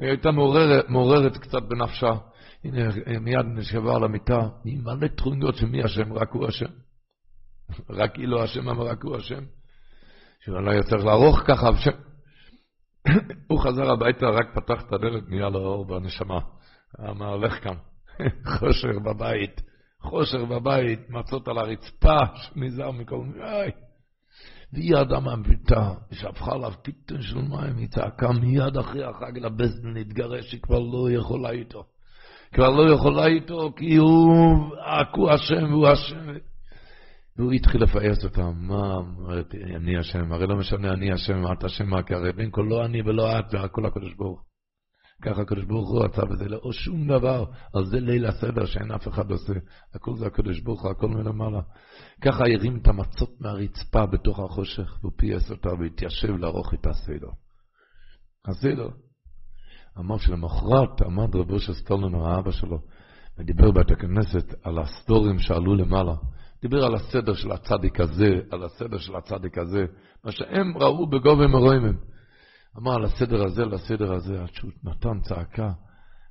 היא 0.00 0.08
הייתה 0.08 0.30
מעוררת, 0.30 0.88
מעוררת 0.88 1.36
קצת 1.36 1.62
בנפשה, 1.68 2.12
הנה 2.64 2.88
מיד 3.20 3.46
נשכבה 3.46 3.96
על 3.96 4.04
המיטה, 4.04 4.48
היא 4.64 4.78
מלא 4.82 5.08
תכוניות 5.08 5.56
שמי 5.56 5.82
השם, 5.82 6.12
רק 6.12 6.30
הוא 6.32 6.46
השם. 6.46 6.70
רק 8.00 8.16
היא 8.16 8.28
לא 8.28 8.42
השם, 8.42 8.68
אבל 8.68 8.86
רק 8.86 9.02
הוא 9.02 9.16
השם. 9.16 9.44
שאולי 10.44 10.76
לא 10.76 10.82
צריך 10.82 11.04
לערוך 11.04 11.40
ככה, 11.46 11.68
הוא 13.48 13.60
חזר 13.60 13.90
הביתה, 13.90 14.26
רק 14.26 14.54
פתח 14.54 14.82
את 14.82 14.92
הדלת, 14.92 15.28
נהיה 15.28 15.48
לו 15.48 15.58
אור 15.58 15.84
בנשמה. 15.84 16.38
מה 16.98 17.28
הולך 17.28 17.64
כאן? 17.64 17.76
חושר 18.58 18.98
בבית. 18.98 19.69
חושר 20.00 20.44
בבית, 20.44 21.10
מצות 21.10 21.48
על 21.48 21.58
הרצפה, 21.58 22.18
נזהר 22.56 22.90
מכל 22.90 23.18
מיני. 23.18 23.70
והיא 24.72 24.96
אדם 24.96 25.24
מהביתה, 25.24 25.92
שפכה 26.12 26.54
עליו 26.54 26.72
טיפטון 26.82 27.22
של 27.22 27.38
מים, 27.38 27.76
היא 27.76 27.88
צעקה 27.88 28.32
מיד 28.32 28.76
אחרי 28.76 29.04
החג 29.04 29.38
לבסדן 29.38 29.94
להתגרש, 29.94 30.52
היא 30.52 30.60
כבר 30.60 30.78
לא 30.78 31.10
יכולה 31.10 31.50
איתו. 31.50 31.84
כבר 32.54 32.70
לא 32.70 32.92
יכולה 32.92 33.26
איתו, 33.26 33.72
כי 33.76 33.96
הוא, 33.96 34.34
הוא 35.14 35.30
השם 35.30 35.72
והוא 35.72 35.88
השם. 35.88 36.26
והוא 37.36 37.52
התחיל 37.52 37.82
לפייס 37.82 38.24
אותם, 38.24 38.52
מה, 38.56 38.94
אומרת, 38.94 39.54
אני 39.76 39.98
השם, 39.98 40.32
הרי 40.32 40.46
לא 40.46 40.56
משנה 40.56 40.92
אני 40.92 41.12
השם, 41.12 41.52
את 41.52 41.64
השם, 41.64 42.02
כי 42.02 42.14
הרי 42.14 42.32
בין 42.32 42.50
כה 42.52 42.62
לא 42.62 42.84
אני 42.84 43.02
ולא 43.02 43.38
את, 43.38 43.44
והכל 43.54 43.86
הקדוש 43.86 44.14
ברוך 44.14 44.49
ככה 45.22 45.42
הקדוש 45.42 45.64
ברוך 45.64 45.90
הוא 45.90 46.04
רצה 46.04 46.24
בזה, 46.24 46.48
לא 46.48 46.72
שום 46.72 47.08
דבר, 47.08 47.44
על 47.74 47.84
זה 47.84 48.00
ליל 48.00 48.26
הסדר 48.26 48.66
שאין 48.66 48.92
אף 48.92 49.08
אחד 49.08 49.30
עושה. 49.30 49.52
הכל 49.94 50.16
זה 50.16 50.26
הקדוש 50.26 50.60
ברוך 50.60 50.82
הוא, 50.82 50.90
הכל 50.90 51.08
מלמעלה. 51.08 51.60
ככה 52.22 52.44
הרים 52.44 52.76
את 52.76 52.88
המצות 52.88 53.40
מהרצפה 53.40 54.06
בתוך 54.06 54.38
החושך, 54.38 54.98
והוא 55.00 55.12
פייס 55.16 55.50
אותה 55.50 55.68
והתיישב 55.80 56.36
לערוך 56.36 56.74
את 56.74 56.86
הסדר. 56.86 57.28
הסדר. 58.48 58.88
אמר 59.98 60.18
שלמחרת 60.18 61.02
עמד 61.02 61.36
רבו 61.36 61.58
של 61.58 61.74
סטולנר, 61.74 62.26
האבא 62.26 62.50
שלו, 62.50 62.78
ודיבר 63.38 63.70
בית 63.70 63.90
הכנסת 63.90 64.54
על 64.62 64.78
הסדורים 64.78 65.38
שעלו 65.38 65.74
למעלה. 65.74 66.14
דיבר 66.62 66.84
על 66.84 66.94
הסדר 66.94 67.34
של 67.34 67.52
הצדיק 67.52 68.00
הזה, 68.00 68.40
על 68.50 68.62
הסדר 68.64 68.98
של 68.98 69.16
הצדיק 69.16 69.58
הזה, 69.58 69.84
מה 70.24 70.32
שהם 70.32 70.78
ראו 70.78 71.06
בגובה 71.06 71.46
מרוימם. 71.46 71.96
אמר 72.78 72.94
על 72.94 73.04
הסדר 73.04 73.44
הזה, 73.44 73.62
על 73.62 73.74
הסדר 73.74 74.12
הזה, 74.12 74.42
עד 74.42 74.48
שהוא 74.52 74.70
נתן 74.84 75.20
צעקה. 75.20 75.70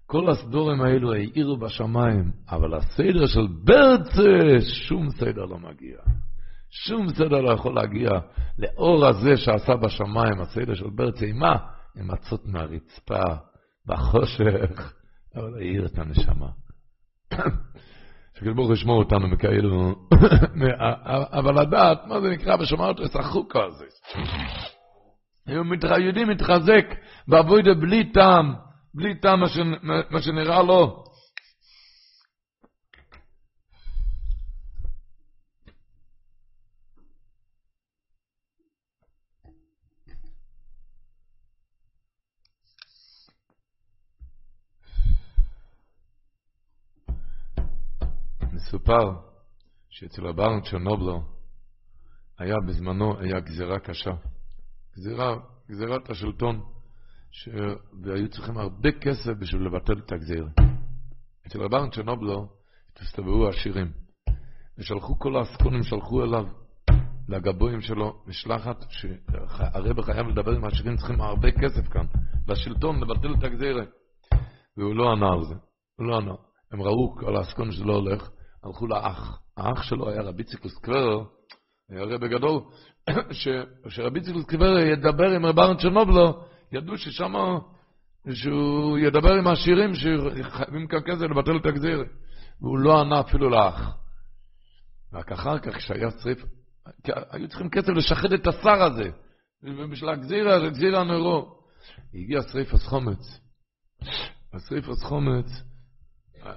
כל 0.05 0.29
הסדורים 0.29 0.81
האלו 0.81 1.13
האירו 1.13 1.57
בשמיים, 1.57 2.31
אבל 2.49 2.73
הסדר 2.73 3.25
של 3.25 3.47
ברצה, 3.63 4.65
שום 4.87 5.09
סדר 5.09 5.45
לא 5.45 5.57
מגיע. 5.57 5.97
שום 6.69 7.09
סדר 7.09 7.41
לא 7.41 7.53
יכול 7.53 7.75
להגיע 7.75 8.09
לאור 8.59 9.05
הזה 9.05 9.37
שעשה 9.37 9.75
בשמיים, 9.75 10.41
הסדר 10.41 10.73
של 10.73 10.89
ברצה, 10.95 11.25
עם 11.25 11.39
מה? 11.39 11.55
עם 11.95 12.11
מצות 12.11 12.45
מהרצפה, 12.45 13.23
בחושך, 13.85 14.93
אבל 15.35 15.55
האיר 15.57 15.85
את 15.85 15.99
הנשמה. 15.99 16.49
שקל 18.39 18.53
ברוך 18.53 18.71
ישמור 18.71 19.03
אותנו 19.03 19.27
מכאלו, 19.27 19.95
אבל 21.31 21.61
לדעת, 21.61 22.05
מה 22.07 22.21
זה 22.21 22.29
נקרא 22.29 22.55
בשמרת 22.55 22.95
את 23.05 23.15
החוקה 23.15 23.69
הזה. 25.49 26.03
יהודי 26.03 26.25
מתחזק 26.25 26.85
בעבודה 27.27 27.73
בלי 27.73 28.11
טעם, 28.11 28.53
בלי 28.93 29.19
טעם 29.19 29.39
מה 30.09 30.21
שנראה 30.21 30.63
לו. 30.63 31.03
מסופר 48.53 49.11
שאצל 49.89 50.27
הברנט 50.27 50.67
צ'רנובלו 50.67 51.21
היה 52.39 52.55
בזמנו, 52.67 53.19
היה 53.19 53.39
גזירה 53.39 53.79
קשה. 53.79 54.11
גזירה, 54.97 55.35
גזירת 55.69 56.09
השלטון, 56.09 56.61
ש... 57.31 57.49
והיו 58.03 58.29
צריכים 58.29 58.57
הרבה 58.57 58.91
כסף 58.91 59.31
בשביל 59.39 59.61
לבטל 59.61 59.99
את 60.05 60.11
הגזירה. 60.11 60.49
אצל 61.47 61.61
רבן 61.61 61.89
צ'רנובלו 61.89 62.59
הסתובבו 63.01 63.47
עשירים, 63.47 63.91
ושלחו 64.77 65.19
כל 65.19 65.35
העסקונים, 65.35 65.83
שלחו 65.83 66.23
אליו, 66.23 66.45
לגבויים 67.29 67.81
שלו, 67.81 68.23
משלחת, 68.27 68.85
שהרב 68.89 70.01
חייב 70.01 70.27
לדבר 70.27 70.51
עם 70.51 70.63
העשירים, 70.63 70.95
צריכים 70.95 71.21
הרבה 71.21 71.51
כסף 71.51 71.87
כאן, 71.87 72.05
לשלטון, 72.47 72.99
לבטל 72.99 73.33
את 73.33 73.43
הגזירה. 73.43 73.83
והוא 74.77 74.95
לא 74.95 75.11
ענה 75.11 75.33
על 75.33 75.45
זה, 75.45 75.55
הוא 75.95 76.07
לא 76.07 76.17
ענה. 76.17 76.33
הם 76.71 76.81
ראו 76.81 77.15
כל 77.15 77.35
העסקונים 77.35 77.71
שזה 77.71 77.83
לא 77.83 77.93
הולך, 77.93 78.29
הלכו 78.63 78.87
לאח. 78.87 79.41
האח 79.57 79.83
שלו 79.83 80.09
היה 80.09 80.21
רבי 80.21 80.43
ציקוס 80.43 80.77
קוורר, 80.77 81.23
היה 81.89 82.03
רבי 82.03 82.27
גדול, 82.27 82.61
שרבי 83.89 84.21
צילוס 84.21 84.45
קיבר 84.45 84.77
ידבר 84.77 85.29
עם 85.29 85.45
רבן 85.45 85.77
צ'רנובלו, 85.77 86.43
ידעו 86.71 86.97
ששם, 86.97 87.33
שהוא 88.33 88.97
ידבר 88.97 89.33
עם 89.33 89.47
העשירים 89.47 89.93
שחייבים 89.93 90.87
כאן 90.87 90.99
כסף 91.05 91.21
לבטל 91.21 91.57
את 91.57 91.65
הגזיר. 91.65 92.03
והוא 92.61 92.79
לא 92.79 93.01
ענה 93.01 93.19
אפילו 93.19 93.49
לאח. 93.49 93.97
רק 95.13 95.31
אחר 95.31 95.59
כך, 95.59 95.75
כשהיה 95.75 96.11
שריף, 96.11 96.45
היו 97.05 97.47
צריכים 97.47 97.69
כסף 97.69 97.89
לשחד 97.89 98.33
את 98.33 98.47
השר 98.47 98.83
הזה, 98.83 99.09
בשביל 99.91 100.09
הגזירה, 100.09 100.55
הגזירה 100.55 101.03
נורו. 101.03 101.59
הגיע 102.13 102.41
שריפס 102.41 102.87
חומץ. 102.87 103.39
השריפס 104.53 105.03
חומץ 105.03 105.45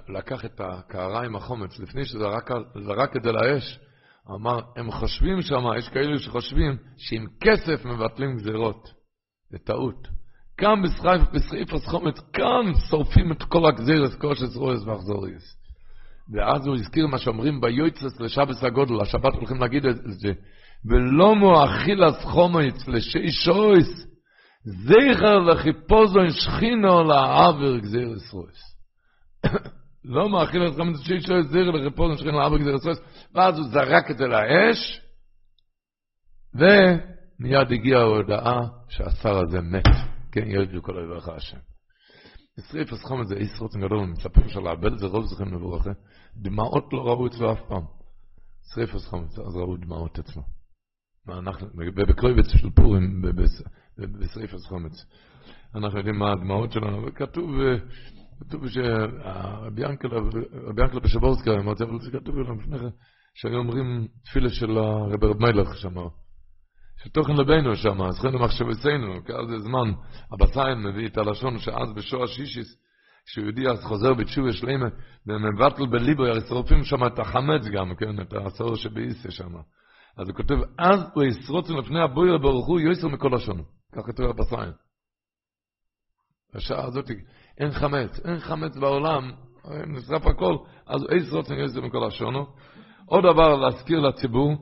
לקח 0.09 0.45
את 0.45 0.61
הקערה 0.61 1.25
עם 1.25 1.35
החומץ, 1.35 1.79
לפני 1.79 2.05
שזרק 2.05 3.15
את 3.17 3.23
זה 3.23 3.31
לאש, 3.31 3.79
אמר, 4.31 4.59
הם 4.75 4.91
חושבים 4.91 5.41
שם, 5.41 5.63
יש 5.77 5.89
כאלו 5.89 6.19
שחושבים 6.19 6.77
שעם 6.97 7.25
כסף 7.41 7.85
מבטלים 7.85 8.35
גזירות. 8.35 8.89
זה 9.49 9.57
טעות. 9.57 10.07
כאן 10.57 10.81
בסעיף 11.33 11.73
הסחומץ, 11.73 12.19
כאן 12.33 12.73
שורפים 12.89 13.31
את 13.31 13.43
כל 13.43 13.65
הגזירס, 13.65 14.15
כל 14.15 14.35
שזרועס 14.35 14.83
ואחזוריס. 14.85 15.57
ואז 16.33 16.67
הוא 16.67 16.75
הזכיר 16.75 17.07
מה 17.07 17.17
שאומרים 17.17 17.61
ביועצס 17.61 18.19
לשבס 18.19 18.63
הגודל, 18.63 19.01
השבת 19.01 19.33
הולכים 19.33 19.57
להגיד 19.57 19.85
את 19.85 19.95
זה, 19.95 20.31
ולא 20.85 21.35
מואכיל 21.35 22.03
הסחומץ 22.03 22.87
לשישויס, 22.87 24.07
זכר 24.65 25.39
לחיפוזון 25.39 26.29
שכינו 26.29 27.03
לעבר 27.03 27.77
גזירס 27.77 28.33
רויס. 28.33 28.61
לא 30.05 30.29
מאכיל 30.29 30.67
את 30.67 30.73
חמץ 30.75 30.99
שישו 30.99 31.41
זיר 31.43 31.71
לרפוזן 31.71 32.17
שכן 32.17 32.35
לאבא 32.35 32.57
גזיר 32.57 32.75
הסוס, 32.75 32.99
ואז 33.33 33.57
הוא 33.57 33.67
זרק 33.67 34.11
את 34.11 34.17
זה 34.17 34.25
לאש, 34.27 35.01
ומיד 36.53 37.71
הגיעה 37.71 38.01
ההודעה 38.01 38.61
שהשר 38.89 39.37
הזה 39.37 39.61
מת. 39.61 39.87
כן, 40.31 40.47
ירדו 40.47 40.83
כל 40.83 40.97
אוהביך 40.97 41.29
השם. 41.29 41.57
שריף 42.71 42.93
אז 42.93 43.03
חומץ 43.03 43.27
זה 43.27 43.35
איס 43.35 43.59
רוצן 43.59 43.81
גדול, 43.81 44.05
מספרים 44.05 44.49
שלאבד 44.49 44.97
זה 44.97 45.07
רוב 45.07 45.25
זכם 45.25 45.53
לבורכה, 45.53 45.89
דמעות 46.35 46.93
לא 46.93 47.01
ראו 47.01 47.27
אצלו 47.27 47.53
אף 47.53 47.59
פעם. 47.67 47.83
שריף 48.73 48.95
אז 48.95 49.05
חומץ, 49.05 49.39
אז 49.39 49.55
ראו 49.55 49.77
דמעות 49.77 50.19
אצלו. 50.19 50.41
מה 51.27 51.37
אנחנו, 51.39 51.67
בקרויבץ 51.95 52.47
של 52.47 52.69
פורים, 52.69 53.21
בשריף 53.97 54.53
אז 54.53 54.65
חומץ. 54.65 55.05
אנחנו 55.75 55.97
יודעים 55.97 56.19
מה 56.19 56.31
הדמעות 56.31 56.71
שלנו, 56.71 57.05
וכתוב, 57.05 57.51
כתוב 58.47 58.67
שרבי 58.67 59.81
ינקלה 59.81 60.19
בשבורסקי, 61.03 61.49
אמרתי, 61.49 61.83
אבל 61.83 61.99
זה 61.99 62.11
כתוב 62.11 62.35
לנו 62.37 62.55
לפני 62.55 62.79
כן, 62.79 62.89
שהיו 63.33 63.57
אומרים 63.57 64.07
תפילה 64.25 64.49
של 64.49 64.77
הרב 64.77 65.23
רב 65.23 65.41
מלך 65.41 65.77
שם, 65.77 65.95
שתוכן 67.03 67.33
לבינו 67.33 67.75
שם, 67.75 67.97
חיינו 68.21 68.39
מחשבתנו, 68.39 69.25
כי 69.25 69.33
אז 69.33 69.47
זה 69.49 69.59
זמן, 69.59 69.91
הבציין 70.31 70.77
מביא 70.77 71.07
את 71.07 71.17
הלשון 71.17 71.59
שאז 71.59 71.93
בשוע 71.95 72.27
שישיס, 72.27 72.77
כשיהודי 73.25 73.67
אז 73.67 73.83
חוזר 73.83 74.13
בתשובה 74.13 74.53
שלמה, 74.53 74.87
ומבטל 75.27 75.85
בליבו, 75.85 76.23
שורפים 76.49 76.83
שם 76.83 77.05
את 77.05 77.19
החמץ 77.19 77.61
גם, 77.73 77.95
כן, 77.95 78.21
את 78.21 78.33
הסור 78.45 78.75
שבאיסיה 78.75 79.31
שם. 79.31 79.55
אז 80.17 80.27
הוא 80.27 80.35
כותב, 80.35 80.55
אז 80.77 80.99
הוא 81.13 81.23
ישרוץ 81.23 81.69
לפני 81.69 81.99
הבויר 82.01 82.37
ברוך 82.37 82.67
הוא 82.67 82.79
יויסר 82.79 83.07
מכל 83.07 83.29
לשון. 83.35 83.63
כך 83.95 84.01
כתוב 84.05 84.25
הבציין. 84.25 84.71
בשעה 86.55 86.85
הזאת 86.85 87.11
אין 87.59 87.71
חמץ, 87.71 88.19
אין 88.25 88.39
חמץ 88.39 88.77
בעולם, 88.77 89.31
נשרף 89.87 90.27
הכל, 90.27 90.55
אז 90.87 91.01
הוא 91.03 91.17
ישרוץ 91.17 91.49
יויסר 91.49 91.81
מכל 91.81 92.07
לשונו. 92.07 92.45
עוד 93.05 93.23
דבר 93.23 93.55
להזכיר 93.55 93.99
לציבור, 93.99 94.55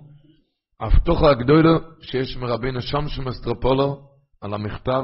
הפתוחה 0.79 1.29
הגדולה 1.29 1.77
שיש 2.01 2.37
מרבינו 2.37 2.81
שמשו 2.81 3.21
מסטרופולו 3.21 4.01
על 4.41 4.53
המכתב, 4.53 5.03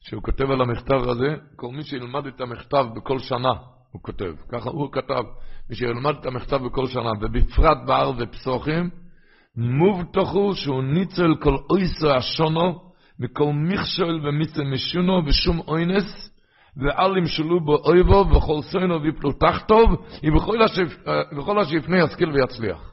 שהוא 0.00 0.22
כותב 0.22 0.50
על 0.50 0.60
המכתב 0.60 1.08
הזה, 1.08 1.34
כל 1.56 1.68
מי 1.72 1.82
שילמד 1.82 2.26
את 2.26 2.40
המכתב 2.40 2.86
בכל 2.96 3.18
שנה, 3.18 3.52
הוא 3.92 4.02
כותב, 4.02 4.32
ככה 4.52 4.70
הוא 4.70 4.92
כתב, 4.92 5.22
מי 5.70 5.76
שילמד 5.76 6.14
את 6.20 6.26
המכתב 6.26 6.56
בכל 6.56 6.86
שנה, 6.86 7.10
ובפרט 7.20 7.78
בהר 7.86 8.12
ופסוחים, 8.18 8.90
מובטחו 9.56 10.54
שהוא 10.54 10.82
ניצל 10.82 11.34
כל 11.42 11.56
אויסו 11.70 12.10
השונו, 12.10 12.80
מכל 13.18 13.52
מכשול 13.52 14.28
ומיצל 14.28 14.64
משונו 14.64 15.22
ושום 15.26 15.60
אוינס, 15.60 16.37
ואל 16.78 17.16
ימשלו 17.16 17.60
בו 17.60 17.76
אויבו 17.76 18.24
וכל 18.30 18.62
סוינו 18.62 19.02
ויפלו 19.02 19.32
תחתוב, 19.32 20.06
ובכל 21.32 21.58
השפני 21.60 22.04
ישכיל 22.04 22.28
ויצליח. 22.28 22.92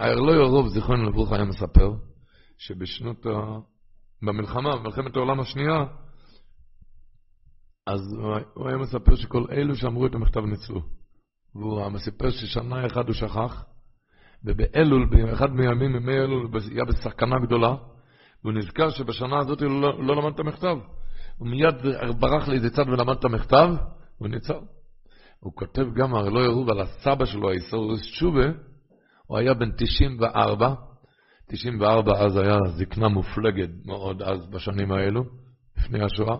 הארלוי 0.00 0.36
הרוב, 0.36 0.68
זיכרונו 0.68 1.10
לברוך, 1.10 1.32
היה 1.32 1.44
מספר 1.44 1.90
שבשנות 2.58 3.26
ה... 3.26 3.30
במלחמה, 4.22 4.76
במלחמת 4.76 5.16
העולם 5.16 5.40
השנייה, 5.40 5.84
אז 7.86 8.00
הוא 8.54 8.68
היה 8.68 8.76
מספר 8.76 9.14
שכל 9.14 9.44
אלו 9.50 9.76
שאמרו 9.76 10.06
את 10.06 10.14
המכתב 10.14 10.40
ניצלו. 10.40 10.82
והוא 11.54 11.88
מספר 11.88 12.30
ששנה 12.30 12.86
אחת 12.86 13.06
הוא 13.06 13.14
שכח, 13.14 13.64
ובאלול, 14.44 15.06
באחד 15.10 15.50
מימים, 15.50 15.96
ימי 15.96 16.18
אלול, 16.18 16.48
היה 16.70 16.84
בסכנה 16.84 17.36
גדולה, 17.46 17.74
והוא 18.44 18.52
נזכר 18.52 18.90
שבשנה 18.90 19.38
הזאת 19.38 19.62
הוא 19.62 19.80
לא, 19.80 20.04
לא 20.04 20.16
למד 20.16 20.32
את 20.34 20.40
המכתב. 20.40 20.76
הוא 21.38 21.48
מיד 21.48 21.74
ברח 22.20 22.48
לאיזה 22.48 22.70
צד 22.70 22.88
ולמד 22.88 23.16
את 23.18 23.24
המכתב, 23.24 23.68
והוא 24.18 24.28
ניצל. 24.28 24.58
הוא 25.40 25.52
כותב 25.54 25.86
גם, 25.94 26.14
הרי 26.14 26.30
לא 26.30 26.40
יראו, 26.40 26.70
על 26.70 26.80
הסבא 26.80 27.24
שלו, 27.24 27.50
האיסורוס 27.50 28.02
שובה, 28.04 28.46
הוא 29.26 29.38
היה 29.38 29.54
בן 29.54 29.70
94, 29.76 30.74
94 31.48 32.12
אז 32.24 32.36
היה 32.36 32.58
זקנה 32.66 33.08
מופלגת 33.08 33.68
מאוד 33.86 34.22
אז 34.22 34.46
בשנים 34.46 34.92
האלו, 34.92 35.24
לפני 35.78 36.04
השואה. 36.04 36.36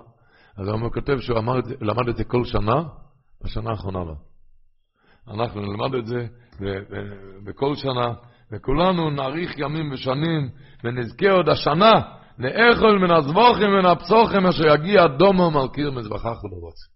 אז 0.56 0.68
הוא 0.68 0.90
כותב 0.92 1.20
שהוא 1.20 1.38
אמר, 1.38 1.54
למד 1.80 2.08
את 2.08 2.16
זה 2.16 2.24
כל 2.24 2.44
שנה, 2.44 2.82
בשנה 3.44 3.70
האחרונה 3.70 3.98
לא. 3.98 4.14
אנחנו 5.28 5.60
נלמד 5.60 5.94
את 5.94 6.06
זה 6.06 6.26
בכל 7.44 7.74
שנה, 7.74 8.14
וכולנו 8.52 9.10
נאריך 9.10 9.58
ימים 9.58 9.92
ושנים, 9.92 10.48
ונזכה 10.84 11.30
עוד 11.30 11.48
השנה 11.48 11.92
לאכול 12.38 12.98
מן 12.98 13.10
הזבוכים 13.10 13.68
ומן 13.68 13.86
הפסוחים 13.86 14.46
אשר 14.46 14.74
יגיע 14.74 15.06
דומו 15.06 15.50
מלכיר 15.50 15.90
מזבחך 15.90 16.44
ולרוץ. 16.44 16.95